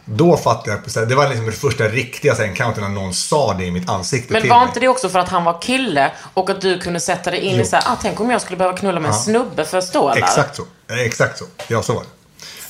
då 0.09 0.37
fattade 0.37 0.71
jag, 0.71 1.01
här, 1.01 1.07
det 1.07 1.15
var 1.15 1.29
liksom 1.29 1.47
det 1.47 1.53
första 1.53 1.85
riktiga 1.85 2.35
så 2.35 2.43
här, 2.43 2.49
encounter 2.49 2.81
när 2.81 2.89
någon 2.89 3.15
sa 3.15 3.55
det 3.55 3.65
i 3.65 3.71
mitt 3.71 3.89
ansikte 3.89 4.33
Men 4.33 4.43
till 4.43 4.51
var 4.51 4.59
mig. 4.59 4.69
inte 4.69 4.81
det 4.81 4.89
också 4.89 5.09
för 5.09 5.19
att 5.19 5.29
han 5.29 5.45
var 5.45 5.63
kille 5.63 6.13
och 6.35 6.51
att 6.51 6.61
du 6.61 6.79
kunde 6.79 7.01
sätta 7.01 7.31
dig 7.31 7.41
in 7.41 7.55
i 7.55 7.59
Jo. 7.59 7.65
så 7.65 7.77
här, 7.77 7.85
ah, 7.87 7.97
tänk 8.03 8.21
om 8.21 8.31
jag 8.31 8.41
skulle 8.41 8.57
behöva 8.57 8.77
knulla 8.77 9.01
med 9.01 9.09
en 9.09 9.15
snubbe 9.15 9.65
för 9.65 9.81
stålar? 9.81 10.17
Exakt 10.17 10.57
så. 10.57 10.63
Exakt 10.89 11.39
så. 11.39 11.45
Ja, 11.69 11.83
så 11.83 11.95
var 11.95 12.03
det. 12.03 12.09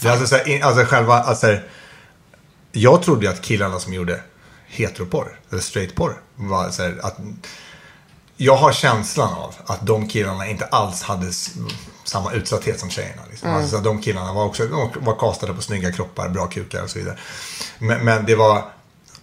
det 0.01 0.11
alltså, 0.13 0.27
så 0.27 0.37
här, 0.37 0.65
alltså 0.65 0.85
själva, 0.85 1.15
alltså, 1.15 1.47
här, 1.47 1.65
jag 2.73 3.03
trodde 3.03 3.27
ju 3.27 3.33
att 3.33 3.43
killarna 3.43 3.79
som 3.79 3.95
gjorde 3.95 4.21
heteroporr, 4.67 5.41
eller 5.51 5.63
straightporr, 5.63 6.21
var 6.37 6.71
så 6.71 6.83
att 7.03 7.17
jag 8.37 8.57
har 8.57 8.73
känslan 8.73 9.33
av 9.33 9.55
att 9.67 9.87
de 9.87 10.09
killarna 10.09 10.47
inte 10.47 10.65
alls 10.65 11.03
hade 11.03 11.33
samma 12.09 12.33
utsatthet 12.33 12.81
som 12.81 12.91
tjejerna. 12.91 13.23
Liksom. 13.31 13.51
Alltså, 13.51 13.71
så 13.71 13.77
att 13.77 13.85
de 13.85 14.03
killarna 14.03 14.33
var 14.33 14.45
också 14.45 14.91
var 14.97 15.19
kastade 15.19 15.55
på 15.55 15.63
snygga 15.63 15.93
kroppar, 15.93 16.29
bra 16.29 16.47
kukar 16.47 16.83
och 16.83 16.91
så 16.91 16.99
vidare. 16.99 17.19
Men, 17.79 18.05
men 18.05 18.27
det 18.27 18.35
var, 18.35 18.65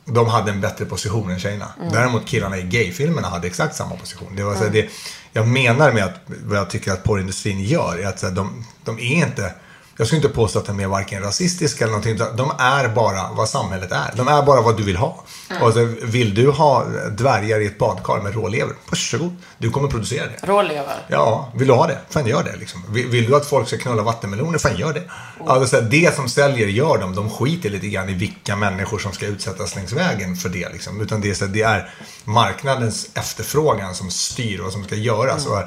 de 0.06 0.28
hade 0.28 0.52
en 0.52 0.62
bättre 0.62 0.86
position 0.86 1.32
än 1.32 1.40
tjejerna. 1.40 1.68
Däremot 1.92 2.26
killarna 2.26 2.58
i 2.58 2.64
gayfilmerna 2.64 3.28
hade 3.28 3.48
exakt 3.48 3.76
samma 3.76 3.96
position. 3.96 4.36
Det 4.36 4.44
var, 4.44 4.56
så 4.56 4.64
här, 4.64 4.70
det, 4.70 4.90
jag 5.34 5.48
menar 5.48 5.92
med 5.92 6.04
att 6.04 6.16
vad 6.26 6.58
jag 6.58 6.70
tycker 6.70 6.92
att 6.92 7.04
porrindustrin 7.04 7.64
gör 7.64 7.98
är 7.98 8.08
att 8.08 8.20
så 8.20 8.28
här, 8.28 8.34
de, 8.34 8.66
de 8.84 9.00
är 9.00 9.28
inte 9.28 9.54
jag 9.98 10.08
skulle 10.08 10.22
inte 10.22 10.36
påstå 10.36 10.60
att 10.60 10.66
de 10.66 10.80
är 10.80 10.88
varken 10.88 11.24
rasistiska 11.24 11.84
eller 11.84 11.92
någonting. 11.92 12.18
De 12.18 12.52
är 12.60 12.88
bara 12.88 13.32
vad 13.32 13.50
samhället 13.50 13.92
är. 13.92 14.14
De 14.16 14.28
är 14.28 14.42
bara 14.42 14.62
vad 14.62 14.78
du 14.78 14.84
vill 14.84 14.96
ha. 14.96 15.24
Och 15.62 15.74
så 15.74 15.94
vill 16.02 16.36
du 16.36 16.50
ha 16.50 16.86
dvärgar 17.12 17.60
i 17.60 17.66
ett 17.66 17.78
badkar 17.78 18.22
med 18.22 18.34
rålever? 18.34 18.74
Varsågod. 18.90 19.36
Du 19.58 19.70
kommer 19.70 19.88
producera 19.88 20.26
det. 20.26 20.48
Rålever. 20.48 21.06
Ja, 21.08 21.52
vill 21.56 21.68
du 21.68 21.74
ha 21.74 21.88
det? 21.88 21.98
Fan, 22.10 22.28
gör 22.28 22.44
det. 22.44 22.56
Liksom. 22.56 22.84
Vill, 22.90 23.08
vill 23.08 23.26
du 23.26 23.36
att 23.36 23.46
folk 23.46 23.68
ska 23.68 23.78
knulla 23.78 24.04
vattenmeloner? 24.04 24.60
Fan, 24.60 24.78
gör 24.78 24.94
det. 24.94 25.04
Alltså, 25.48 25.68
så 25.68 25.82
här, 25.82 25.90
det 25.90 26.16
som 26.16 26.30
säljer 26.30 26.68
gör 26.68 26.98
de. 26.98 27.16
De 27.16 27.30
skiter 27.30 27.70
lite 27.70 27.88
grann 27.88 28.10
i 28.10 28.14
vilka 28.14 28.56
människor 28.56 29.00
som 29.00 29.12
ska 29.12 29.26
utsättas 29.26 29.76
längs 29.76 29.94
vägen 29.94 30.36
för 30.36 30.50
det. 30.50 30.70
Liksom. 30.70 31.02
Utan 31.02 31.22
det 31.22 31.30
är, 31.30 31.34
så 31.34 31.46
det 31.46 31.62
är 31.62 31.90
marknadens 32.24 33.08
efterfrågan 33.14 33.96
som 33.96 34.12
styr 34.12 34.60
vad 34.60 34.74
som 34.74 34.84
ska 34.84 34.96
göras. 34.96 35.46
Och, 35.46 35.60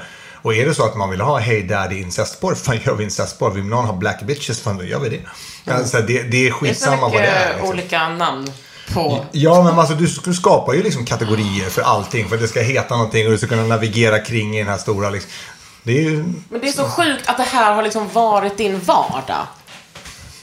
och 0.46 0.54
är 0.54 0.66
det 0.66 0.74
så 0.74 0.84
att 0.84 0.96
man 0.96 1.10
vill 1.10 1.20
ha 1.20 1.38
Hey 1.38 1.62
Daddy 1.62 2.00
incestporr, 2.00 2.54
fan 2.64 2.78
gör 2.84 2.94
vi 2.94 3.04
incestporr. 3.04 3.50
Vill 3.50 3.64
någon 3.64 3.84
ha 3.84 3.92
Black 3.92 4.22
Bitches, 4.22 4.60
fan 4.60 4.78
då 4.78 4.84
gör 4.84 4.98
vi 5.00 5.08
det. 5.08 5.72
Alltså, 5.72 5.96
det, 5.96 6.02
det 6.02 6.18
är 6.22 6.30
Det 6.30 6.46
är 6.46 6.50
så 6.50 6.56
skitsamma 6.56 6.96
vad 6.96 7.10
mycket 7.10 7.26
det 7.26 7.30
är. 7.30 7.52
Liksom. 7.52 7.68
olika 7.68 8.08
namn 8.08 8.52
på... 8.92 9.24
Ja, 9.32 9.62
men 9.62 9.78
alltså 9.78 9.94
du, 9.94 10.06
du 10.24 10.34
skapar 10.34 10.74
ju 10.74 10.82
liksom 10.82 11.04
kategorier 11.04 11.70
för 11.70 11.82
allting. 11.82 12.28
För 12.28 12.34
att 12.34 12.42
det 12.42 12.48
ska 12.48 12.60
heta 12.60 12.96
någonting 12.96 13.26
och 13.26 13.32
du 13.32 13.38
ska 13.38 13.46
kunna 13.46 13.62
navigera 13.62 14.18
kring 14.18 14.56
i 14.56 14.58
den 14.58 14.68
här 14.68 14.78
stora 14.78 15.10
liksom. 15.10 15.30
Det 15.82 15.98
är 15.98 16.02
ju, 16.02 16.24
Men 16.48 16.60
det 16.60 16.68
är 16.68 16.72
så 16.72 16.84
sjukt 16.84 17.28
att 17.28 17.36
det 17.36 17.42
här 17.42 17.74
har 17.74 17.82
liksom 17.82 18.08
varit 18.12 18.58
din 18.58 18.80
vardag. 18.80 19.46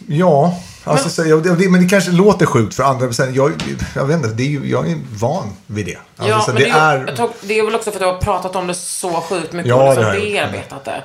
ja. 0.07 0.59
Alltså, 0.83 1.09
så, 1.09 1.25
ja, 1.25 1.35
det, 1.35 1.69
men 1.69 1.83
det 1.83 1.89
kanske 1.89 2.11
låter 2.11 2.45
sjukt 2.45 2.75
för 2.75 2.83
andra. 2.83 3.05
Men 3.05 3.13
sen, 3.13 3.33
jag, 3.33 3.51
jag 3.95 4.05
vet 4.05 4.17
inte, 4.17 4.29
det 4.29 4.43
är 4.43 4.47
ju, 4.47 4.69
jag 4.69 4.89
är 4.91 4.97
van 5.19 5.49
vid 5.67 5.85
det. 5.85 5.97
Alltså, 6.17 6.35
Ja, 6.35 6.41
så 6.41 6.53
men 6.53 6.61
det 6.61 6.69
är, 6.69 6.97
är, 6.97 7.07
jag 7.07 7.15
tror, 7.15 7.29
det 7.41 7.59
är 7.59 7.65
väl 7.65 7.75
också 7.75 7.91
för 7.91 7.97
att 7.97 8.01
du 8.01 8.05
har 8.05 8.33
pratat 8.33 8.55
om 8.55 8.67
det 8.67 8.75
så 8.75 9.21
sjukt 9.21 9.53
mycket 9.53 9.69
Ja, 9.69 9.89
och 9.89 9.95
det 9.95 10.13
liksom 10.13 10.31
bearbetat 10.33 10.85
det. 10.85 11.03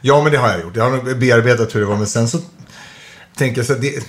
Ja, 0.00 0.22
men 0.22 0.32
det 0.32 0.38
har 0.38 0.48
jag 0.48 0.60
gjort. 0.60 0.76
Jag 0.76 0.90
har 0.90 1.14
bearbetat 1.14 1.74
hur 1.74 1.80
det 1.80 1.86
var. 1.86 1.96
Men 1.96 2.06
sen 2.06 2.28
så 2.28 2.38
tänker 3.36 3.58
jag 3.58 3.66
så 3.66 3.72
här, 3.72 3.80
det, 3.80 4.04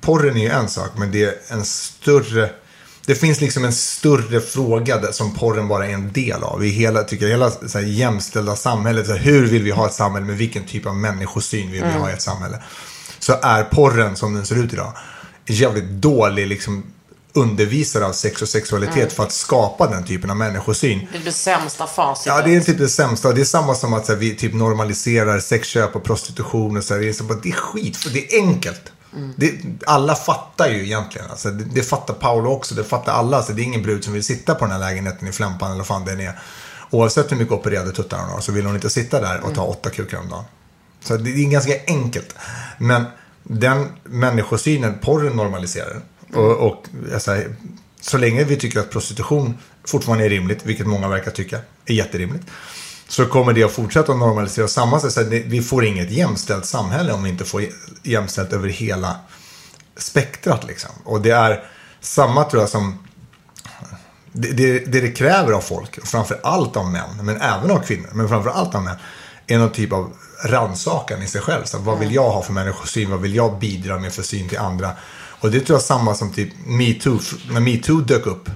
porren 0.00 0.36
är 0.36 0.40
ju 0.40 0.48
en 0.48 0.68
sak, 0.68 0.90
men 0.96 1.10
det 1.12 1.24
är 1.24 1.34
en 1.48 1.64
större... 1.64 2.50
Det 3.06 3.14
finns 3.14 3.40
liksom 3.40 3.64
en 3.64 3.72
större 3.72 4.40
fråga 4.40 4.98
där, 4.98 5.12
som 5.12 5.34
porren 5.34 5.68
bara 5.68 5.86
är 5.86 5.92
en 5.92 6.12
del 6.12 6.42
av. 6.42 6.64
I 6.64 6.68
hela, 6.68 7.02
tycker 7.02 7.24
jag, 7.24 7.30
hela 7.30 7.50
så 7.50 7.78
här, 7.78 7.86
jämställda 7.86 8.56
samhället. 8.56 9.06
Så 9.06 9.12
här, 9.12 9.18
hur 9.18 9.46
vill 9.46 9.62
vi 9.62 9.70
ha 9.70 9.86
ett 9.86 9.94
samhälle 9.94 10.26
med 10.26 10.36
vilken 10.36 10.64
typ 10.64 10.86
av 10.86 10.96
människosyn 10.96 11.70
vill 11.72 11.84
vi 11.84 11.92
ha 11.92 12.10
i 12.10 12.12
ett 12.12 12.22
samhälle? 12.22 12.62
Så 13.24 13.38
är 13.42 13.64
porren 13.64 14.16
som 14.16 14.34
den 14.34 14.46
ser 14.46 14.56
ut 14.56 14.72
idag 14.72 14.92
jävligt 15.46 15.84
dålig 15.84 16.46
liksom, 16.46 16.84
undervisare 17.32 18.06
av 18.06 18.12
sex 18.12 18.42
och 18.42 18.48
sexualitet 18.48 19.12
för 19.12 19.22
att 19.22 19.32
skapa 19.32 19.86
den 19.86 20.04
typen 20.04 20.30
av 20.30 20.36
människosyn. 20.36 21.08
Det 21.12 21.18
är 21.18 21.24
det 21.24 21.32
sämsta 21.32 21.86
facitet. 21.86 22.32
Ja, 22.36 22.42
det 22.42 22.56
är 22.56 22.60
typ 22.60 22.78
det 22.78 22.88
sämsta. 22.88 23.32
Det 23.32 23.40
är 23.40 23.44
samma 23.44 23.74
som 23.74 23.94
att 23.94 24.08
här, 24.08 24.16
vi 24.16 24.34
typ 24.34 24.54
normaliserar 24.54 25.40
sexköp 25.40 25.96
och 25.96 26.04
prostitution 26.04 26.76
och 26.76 26.84
så 26.84 26.94
här. 26.94 27.00
Det 27.00 27.08
är, 27.08 27.12
så 27.12 27.24
bara, 27.24 27.38
det 27.42 27.48
är 27.48 27.52
skit, 27.52 27.96
för 27.96 28.10
det 28.10 28.34
är 28.34 28.40
enkelt. 28.40 28.92
Det, 29.36 29.52
alla 29.86 30.14
fattar 30.14 30.68
ju 30.68 30.84
egentligen. 30.84 31.30
Alltså, 31.30 31.50
det, 31.50 31.64
det 31.64 31.82
fattar 31.82 32.14
Paolo 32.14 32.50
också, 32.50 32.74
det 32.74 32.84
fattar 32.84 33.12
alla. 33.12 33.36
Alltså, 33.36 33.52
det 33.52 33.62
är 33.62 33.64
ingen 33.64 33.82
brud 33.82 34.04
som 34.04 34.12
vill 34.12 34.24
sitta 34.24 34.54
på 34.54 34.64
den 34.64 34.72
här 34.72 34.78
lägenheten 34.78 35.28
i 35.28 35.32
Flämpan 35.32 35.68
eller 35.68 35.78
vad 35.78 35.86
fan 35.86 36.04
den 36.04 36.20
är. 36.20 36.40
Oavsett 36.90 37.32
hur 37.32 37.36
mycket 37.36 37.54
opererade 37.54 37.92
tuttar 37.92 38.18
hon 38.18 38.30
har 38.30 38.40
så 38.40 38.52
vill 38.52 38.66
hon 38.66 38.74
inte 38.74 38.90
sitta 38.90 39.20
där 39.20 39.40
och 39.40 39.54
ta 39.54 39.62
åtta 39.62 39.90
kukar 39.90 40.18
om 40.18 40.28
dagen. 40.28 40.44
Så 41.04 41.16
det 41.16 41.30
är 41.30 41.50
ganska 41.50 41.72
enkelt. 41.86 42.34
Men 42.78 43.04
den 43.42 43.88
människosynen, 44.04 44.98
porren 45.02 45.32
normaliserar. 45.36 46.00
Och, 46.34 46.52
och 46.56 46.84
alltså, 47.14 47.42
så 48.00 48.18
länge 48.18 48.44
vi 48.44 48.56
tycker 48.56 48.80
att 48.80 48.90
prostitution 48.90 49.58
fortfarande 49.84 50.24
är 50.24 50.28
rimligt, 50.28 50.66
vilket 50.66 50.86
många 50.86 51.08
verkar 51.08 51.30
tycka 51.30 51.58
är 51.86 51.94
jätterimligt, 51.94 52.44
så 53.08 53.26
kommer 53.26 53.52
det 53.52 53.64
att 53.64 53.72
fortsätta 53.72 54.12
att 54.12 54.18
normalisera. 54.18 54.68
Samma 54.68 55.00
sätt, 55.00 55.12
så 55.12 55.22
det- 55.22 55.42
vi 55.46 55.62
får 55.62 55.84
inget 55.84 56.10
jämställt 56.10 56.64
samhälle 56.66 57.12
om 57.12 57.22
vi 57.22 57.30
inte 57.30 57.44
får 57.44 57.64
jämställt 58.02 58.52
över 58.52 58.68
hela 58.68 59.16
spektrat. 59.96 60.64
Liksom. 60.64 60.90
Och 61.04 61.20
det 61.20 61.30
är 61.30 61.64
samma 62.00 62.44
tror 62.44 62.62
jag 62.62 62.70
som 62.70 62.98
det, 64.32 64.48
det, 64.52 64.78
det 64.78 65.00
det 65.00 65.12
kräver 65.12 65.52
av 65.52 65.60
folk, 65.60 65.98
och 65.98 66.06
framför 66.08 66.40
allt 66.42 66.76
av 66.76 66.90
män, 66.90 67.08
men 67.22 67.36
även 67.40 67.70
av 67.70 67.80
kvinnor, 67.82 68.08
men 68.12 68.28
framför 68.28 68.50
allt 68.50 68.74
av 68.74 68.82
män, 68.82 68.96
är 69.46 69.58
någon 69.58 69.70
typ 69.72 69.92
av 69.92 70.12
rannsakan 70.44 71.22
i 71.22 71.26
sig 71.26 71.40
själv. 71.40 71.64
Så, 71.64 71.78
vad 71.78 71.98
vill 71.98 72.14
jag 72.14 72.30
ha 72.30 72.42
för 72.42 72.52
människosyn? 72.52 73.10
Vad 73.10 73.20
vill 73.20 73.34
jag 73.34 73.58
bidra 73.58 73.98
med 73.98 74.12
för 74.12 74.22
syn 74.22 74.48
till 74.48 74.58
andra? 74.58 74.90
Och 75.40 75.50
det 75.50 75.60
tror 75.60 75.74
jag 75.74 75.80
är 75.80 75.86
samma 75.86 76.14
som 76.14 76.32
typ 76.32 76.52
metoo. 76.66 77.20
När 77.50 77.60
metoo 77.60 78.00
dök 78.00 78.26
upp 78.26 78.50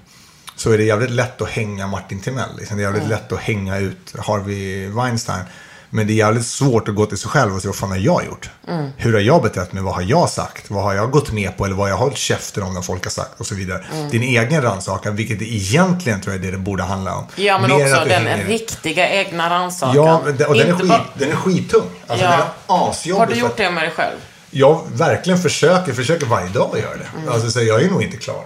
så 0.56 0.70
är 0.70 0.78
det 0.78 0.84
jävligt 0.84 1.10
lätt 1.10 1.42
att 1.42 1.48
hänga 1.48 1.86
Martin 1.86 2.20
Timell. 2.20 2.56
Liksom. 2.58 2.76
Det 2.76 2.82
är 2.82 2.84
jävligt 2.84 3.08
lätt 3.08 3.32
att 3.32 3.38
hänga 3.38 3.78
ut 3.78 4.14
Harvey 4.18 4.88
Weinstein. 4.88 5.44
Men 5.90 6.06
det 6.06 6.12
är 6.12 6.14
jävligt 6.14 6.46
svårt 6.46 6.88
att 6.88 6.94
gå 6.94 7.06
till 7.06 7.18
sig 7.18 7.30
själv 7.30 7.54
och 7.54 7.62
säga 7.62 7.68
vad 7.70 7.76
fan 7.76 7.90
har 7.90 7.96
jag 7.96 8.24
gjort? 8.26 8.50
Hur 8.96 9.12
har 9.12 9.20
jag 9.20 9.42
betett 9.42 9.72
mig? 9.72 9.82
Vad 9.82 9.94
har 9.94 10.02
jag 10.02 10.30
sagt? 10.30 10.70
Vad 10.70 10.82
har 10.84 10.94
jag 10.94 11.10
gått 11.10 11.32
med 11.32 11.56
på? 11.56 11.64
Eller 11.64 11.74
vad 11.74 11.84
har 11.84 11.90
jag 11.90 11.96
hållit 11.96 12.16
käften 12.16 12.62
om 12.62 12.74
när 12.74 12.82
folk 12.82 13.04
har 13.04 13.10
sagt? 13.10 13.40
Och 13.40 13.46
så 13.46 13.54
vidare. 13.54 13.86
Din 14.10 14.22
egen 14.22 14.62
rannsakan, 14.62 15.16
vilket 15.16 15.38
det 15.38 15.44
egentligen 15.44 16.20
tror 16.20 16.34
jag 16.34 16.42
är 16.44 16.46
det 16.46 16.56
det 16.56 16.62
borde 16.62 16.82
handla 16.82 17.14
om. 17.14 17.26
Ja, 17.36 17.58
men 17.58 17.70
Mer 17.70 17.84
också 17.92 18.04
den 18.04 18.26
hänger- 18.26 18.44
riktiga 18.46 19.08
egna 19.10 19.50
rannsakan. 19.50 19.96
Ja, 19.96 20.20
men 20.24 20.46
och 20.46 20.54
den 20.54 20.68
är, 20.68 20.74
skit, 20.76 20.88
bara- 20.88 21.04
den 21.14 21.30
är 21.30 21.36
skittung. 21.36 21.82
Alltså, 22.06 22.24
Ja. 22.26 22.30
den 22.30 22.40
är 22.40 22.88
asjobbig. 22.88 23.18
Har 23.18 23.26
du 23.26 23.34
gjort 23.34 23.56
det 23.56 23.70
med 23.70 23.82
dig 23.82 23.90
själv? 23.90 24.16
Jag 24.50 24.82
verkligen 24.92 25.38
försöker, 25.38 25.92
försöker 25.92 26.26
varje 26.26 26.48
dag 26.48 26.70
att 26.72 26.80
göra 26.80 26.96
det. 26.96 27.06
Mm. 27.18 27.28
Alltså, 27.32 27.50
så 27.50 27.60
jag 27.62 27.82
är 27.82 27.90
nog 27.90 28.02
inte 28.02 28.16
klar. 28.16 28.44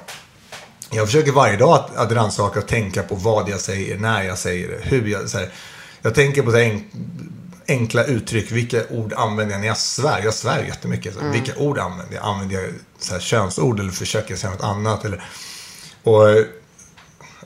Jag 0.90 1.06
försöker 1.06 1.32
varje 1.32 1.56
dag 1.56 1.74
att, 1.74 1.96
att 1.96 2.12
rannsaka 2.12 2.58
och 2.58 2.66
tänka 2.68 3.02
på 3.02 3.14
vad 3.14 3.48
jag 3.48 3.60
säger, 3.60 3.98
när 3.98 4.22
jag 4.22 4.38
säger 4.38 4.68
det, 4.68 4.78
hur 4.82 5.06
jag 5.08 5.28
säger 5.30 5.48
Jag 6.02 6.14
tänker 6.14 6.42
på 6.42 6.50
så 6.50 6.56
här 6.56 6.64
enk, 6.64 6.84
enkla 7.68 8.04
uttryck. 8.04 8.52
Vilka 8.52 8.82
ord 8.90 9.12
använder 9.12 9.54
jag 9.54 9.60
när 9.60 9.68
jag 9.68 9.76
svär? 9.76 10.20
Jag 10.24 10.34
svär 10.34 10.62
jättemycket. 10.64 11.14
Så, 11.14 11.20
Mm. 11.20 11.32
Vilka 11.32 11.56
ord 11.56 11.78
använder 11.78 12.14
jag? 12.14 12.24
Använder 12.24 12.54
jag 12.54 12.70
så 12.98 13.12
här, 13.12 13.20
könsord 13.20 13.80
eller 13.80 13.90
försöker 13.90 14.30
jag 14.30 14.38
säga 14.38 14.50
något 14.52 14.62
annat? 14.62 15.04
Eller, 15.04 15.22
och 16.02 16.28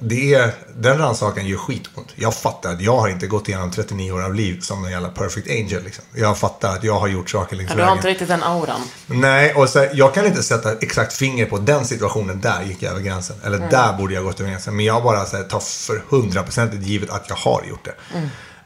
det 0.01 0.35
är, 0.35 0.51
den 0.77 0.99
rannsakan 0.99 1.47
gör 1.47 1.59
skitont. 1.59 2.13
Jag 2.15 2.35
fattar 2.35 2.73
att 2.73 2.81
jag 2.81 2.97
har 2.99 3.09
inte 3.09 3.27
gått 3.27 3.49
igenom 3.49 3.71
39 3.71 4.13
år 4.13 4.23
av 4.23 4.35
liv 4.35 4.61
som 4.61 4.85
en 4.85 4.91
jävla 4.91 5.09
perfect 5.09 5.51
angel. 5.51 5.85
Liksom. 5.85 6.05
Jag 6.15 6.39
fattar 6.39 6.73
att 6.73 6.85
jag 6.85 6.99
har 7.01 7.09
gjort 7.09 7.31
saker 7.31 7.57
längs 7.57 7.71
Ja, 7.71 7.75
du 7.75 7.81
vägen. 7.81 7.89
har 7.89 7.97
inte 7.97 8.09
riktigt 8.09 8.29
den 8.29 8.43
auran. 8.43 8.81
Nej, 9.07 9.55
och 9.55 9.69
så, 9.69 9.79
här, 9.79 9.91
jag 9.95 10.15
kan 10.15 10.27
inte 10.27 10.43
sätta 10.43 10.73
exakt 10.73 11.13
finger 11.13 11.47
på 11.47 11.59
den 11.59 11.85
situationen. 11.85 12.41
Där 12.41 12.63
gick 12.63 12.83
jag 12.83 12.91
över 12.91 13.01
gränsen. 13.01 13.37
Eller 13.45 13.59
där 13.59 13.93
borde 13.93 14.15
jag 14.15 14.25
gått 14.25 14.41
över 14.41 14.51
gränsen. 14.51 14.77
Men 14.77 14.85
jag 14.85 15.03
bara 15.03 15.25
så 15.25 15.37
här, 15.37 15.45
tar 15.45 15.61
för 15.61 16.05
hundraprocentigt 16.09 16.83
givet 16.83 17.11
att 17.11 17.25
jag 17.29 17.37
har 17.37 17.65
gjort 17.69 17.85
det. 17.85 17.95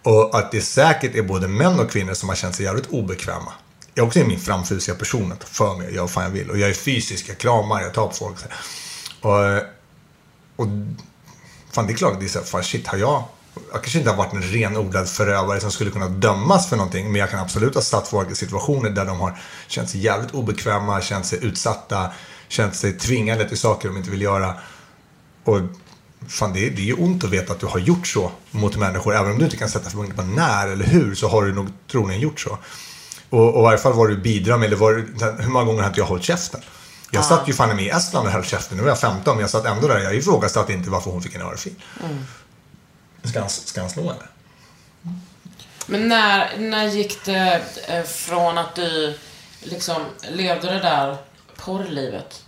Och 0.03 0.39
att 0.39 0.53
det 0.53 0.61
säkert 0.61 1.15
är 1.15 1.23
både 1.23 1.49
män 1.49 1.81
och 1.81 1.91
kvinnor 1.91 2.15
som 2.15 2.29
har 2.29 2.37
känt 2.37 2.55
sig 2.55 2.65
jävligt 2.65 2.87
obekväma. 2.87 3.53
Jag 3.95 4.07
också 4.07 4.19
är 4.21 4.25
min 4.25 4.41
framfusiga 4.41 4.95
person 4.95 5.33
att 5.33 5.41
ta 5.41 5.47
för 5.47 5.77
mig 5.77 5.87
och 5.87 5.93
göra 5.93 6.03
vad 6.03 6.11
fan 6.11 6.25
jag 6.25 6.31
vill. 6.31 6.51
Och 6.51 6.59
jag 6.59 6.71
är 6.71 6.75
fysisk, 6.75 7.29
jag 7.29 7.39
kramar, 7.39 7.83
jag 7.83 7.95
tar 7.95 8.07
på 8.07 8.13
folk. 8.15 8.37
Och, 9.21 9.63
och 10.57 10.67
fan 11.73 11.87
det 11.87 11.93
är 11.93 11.97
klart 11.97 12.21
det 12.21 12.27
är 12.27 12.29
så 12.29 12.39
här, 12.39 12.47
fan 12.47 12.63
shit, 12.63 12.87
har 12.87 12.99
jag... 12.99 13.25
Jag 13.73 13.83
kanske 13.83 13.99
inte 13.99 14.11
har 14.11 14.17
varit 14.17 14.33
en 14.33 14.43
renodlad 14.43 15.09
förövare 15.09 15.61
som 15.61 15.71
skulle 15.71 15.91
kunna 15.91 16.09
dömas 16.09 16.69
för 16.69 16.77
någonting. 16.77 17.13
Men 17.13 17.21
jag 17.21 17.31
kan 17.31 17.41
absolut 17.41 17.75
ha 17.75 17.83
satt 17.83 18.09
folk 18.09 18.31
i 18.31 18.35
situationer 18.35 18.91
där 18.91 19.05
de 19.05 19.21
har 19.21 19.39
känt 19.69 19.91
sig 19.91 20.01
jävligt 20.01 20.35
obekväma, 20.35 21.01
känt 21.01 21.27
sig 21.27 21.45
utsatta, 21.45 22.11
känt 22.49 22.75
sig 22.75 22.99
tvingade 22.99 23.49
till 23.49 23.59
saker 23.59 23.89
de 23.89 23.97
inte 23.97 24.11
vill 24.11 24.23
göra. 24.23 24.55
Och 25.45 25.61
fan, 26.29 26.53
det 26.53 26.67
är, 26.67 26.71
det 26.71 26.83
är 26.83 26.87
ju 26.87 26.95
ont 26.95 27.25
att 27.25 27.31
veta 27.31 27.53
att 27.53 27.61
du 27.61 27.67
har 27.67 27.79
gjort 27.79 28.07
så 28.07 28.33
mot 28.51 28.77
människor. 28.77 29.15
Även 29.15 29.33
om 29.33 29.39
du 29.39 29.45
inte 29.45 29.57
kan 29.57 29.69
sätta 29.69 29.91
förmågan 29.91 30.17
på 30.17 30.23
när 30.23 30.69
eller 30.69 30.85
hur 30.85 31.15
så 31.15 31.29
har 31.29 31.45
du 31.45 31.55
nog 31.55 31.69
troligen 31.91 32.21
gjort 32.21 32.41
så. 32.41 32.59
Och, 33.31 33.55
och 33.55 33.61
i 33.61 33.63
varje 33.63 33.79
fall 33.79 33.93
vad 33.93 34.09
du 34.09 34.17
bidrar 34.17 34.59
med, 34.59 34.67
eller 34.67 34.77
vad, 34.77 34.95
hur 35.41 35.51
många 35.51 35.65
gånger 35.65 35.81
har 35.81 35.89
inte 35.89 36.01
jag 36.01 36.07
hållit 36.07 36.25
käften? 36.25 36.61
Jag 37.11 37.25
satt 37.25 37.49
ju 37.49 37.53
fan 37.53 37.77
med 37.77 37.85
i 37.85 37.89
Estland 37.89 38.27
och 38.27 38.33
höll 38.33 38.45
käften. 38.45 38.77
Nu 38.77 38.83
var 38.83 38.91
jag 38.91 39.01
15, 39.01 39.37
men 39.37 39.41
jag 39.41 39.51
satt 39.51 39.65
ändå 39.65 39.89
där. 39.89 39.99
Jag 39.99 40.15
ifrågasatte 40.15 40.73
inte 40.73 40.91
varför 40.91 41.11
hon 41.11 41.23
fick 41.23 41.35
en 41.35 41.43
örfil. 41.43 41.75
Ska, 43.25 43.41
han, 43.41 43.51
ska 43.51 43.81
han 43.81 43.91
slå 43.91 44.03
henne? 44.03 44.25
Men 45.87 46.09
när, 46.09 46.59
när 46.59 46.85
gick 46.87 47.25
det 47.25 47.63
eh, 47.89 48.03
från 48.03 48.59
att 48.59 48.75
du 48.75 49.19
liksom 49.63 50.03
levde 50.31 50.67
det 50.73 50.79
där 50.81 51.17
porrlivet 51.57 52.45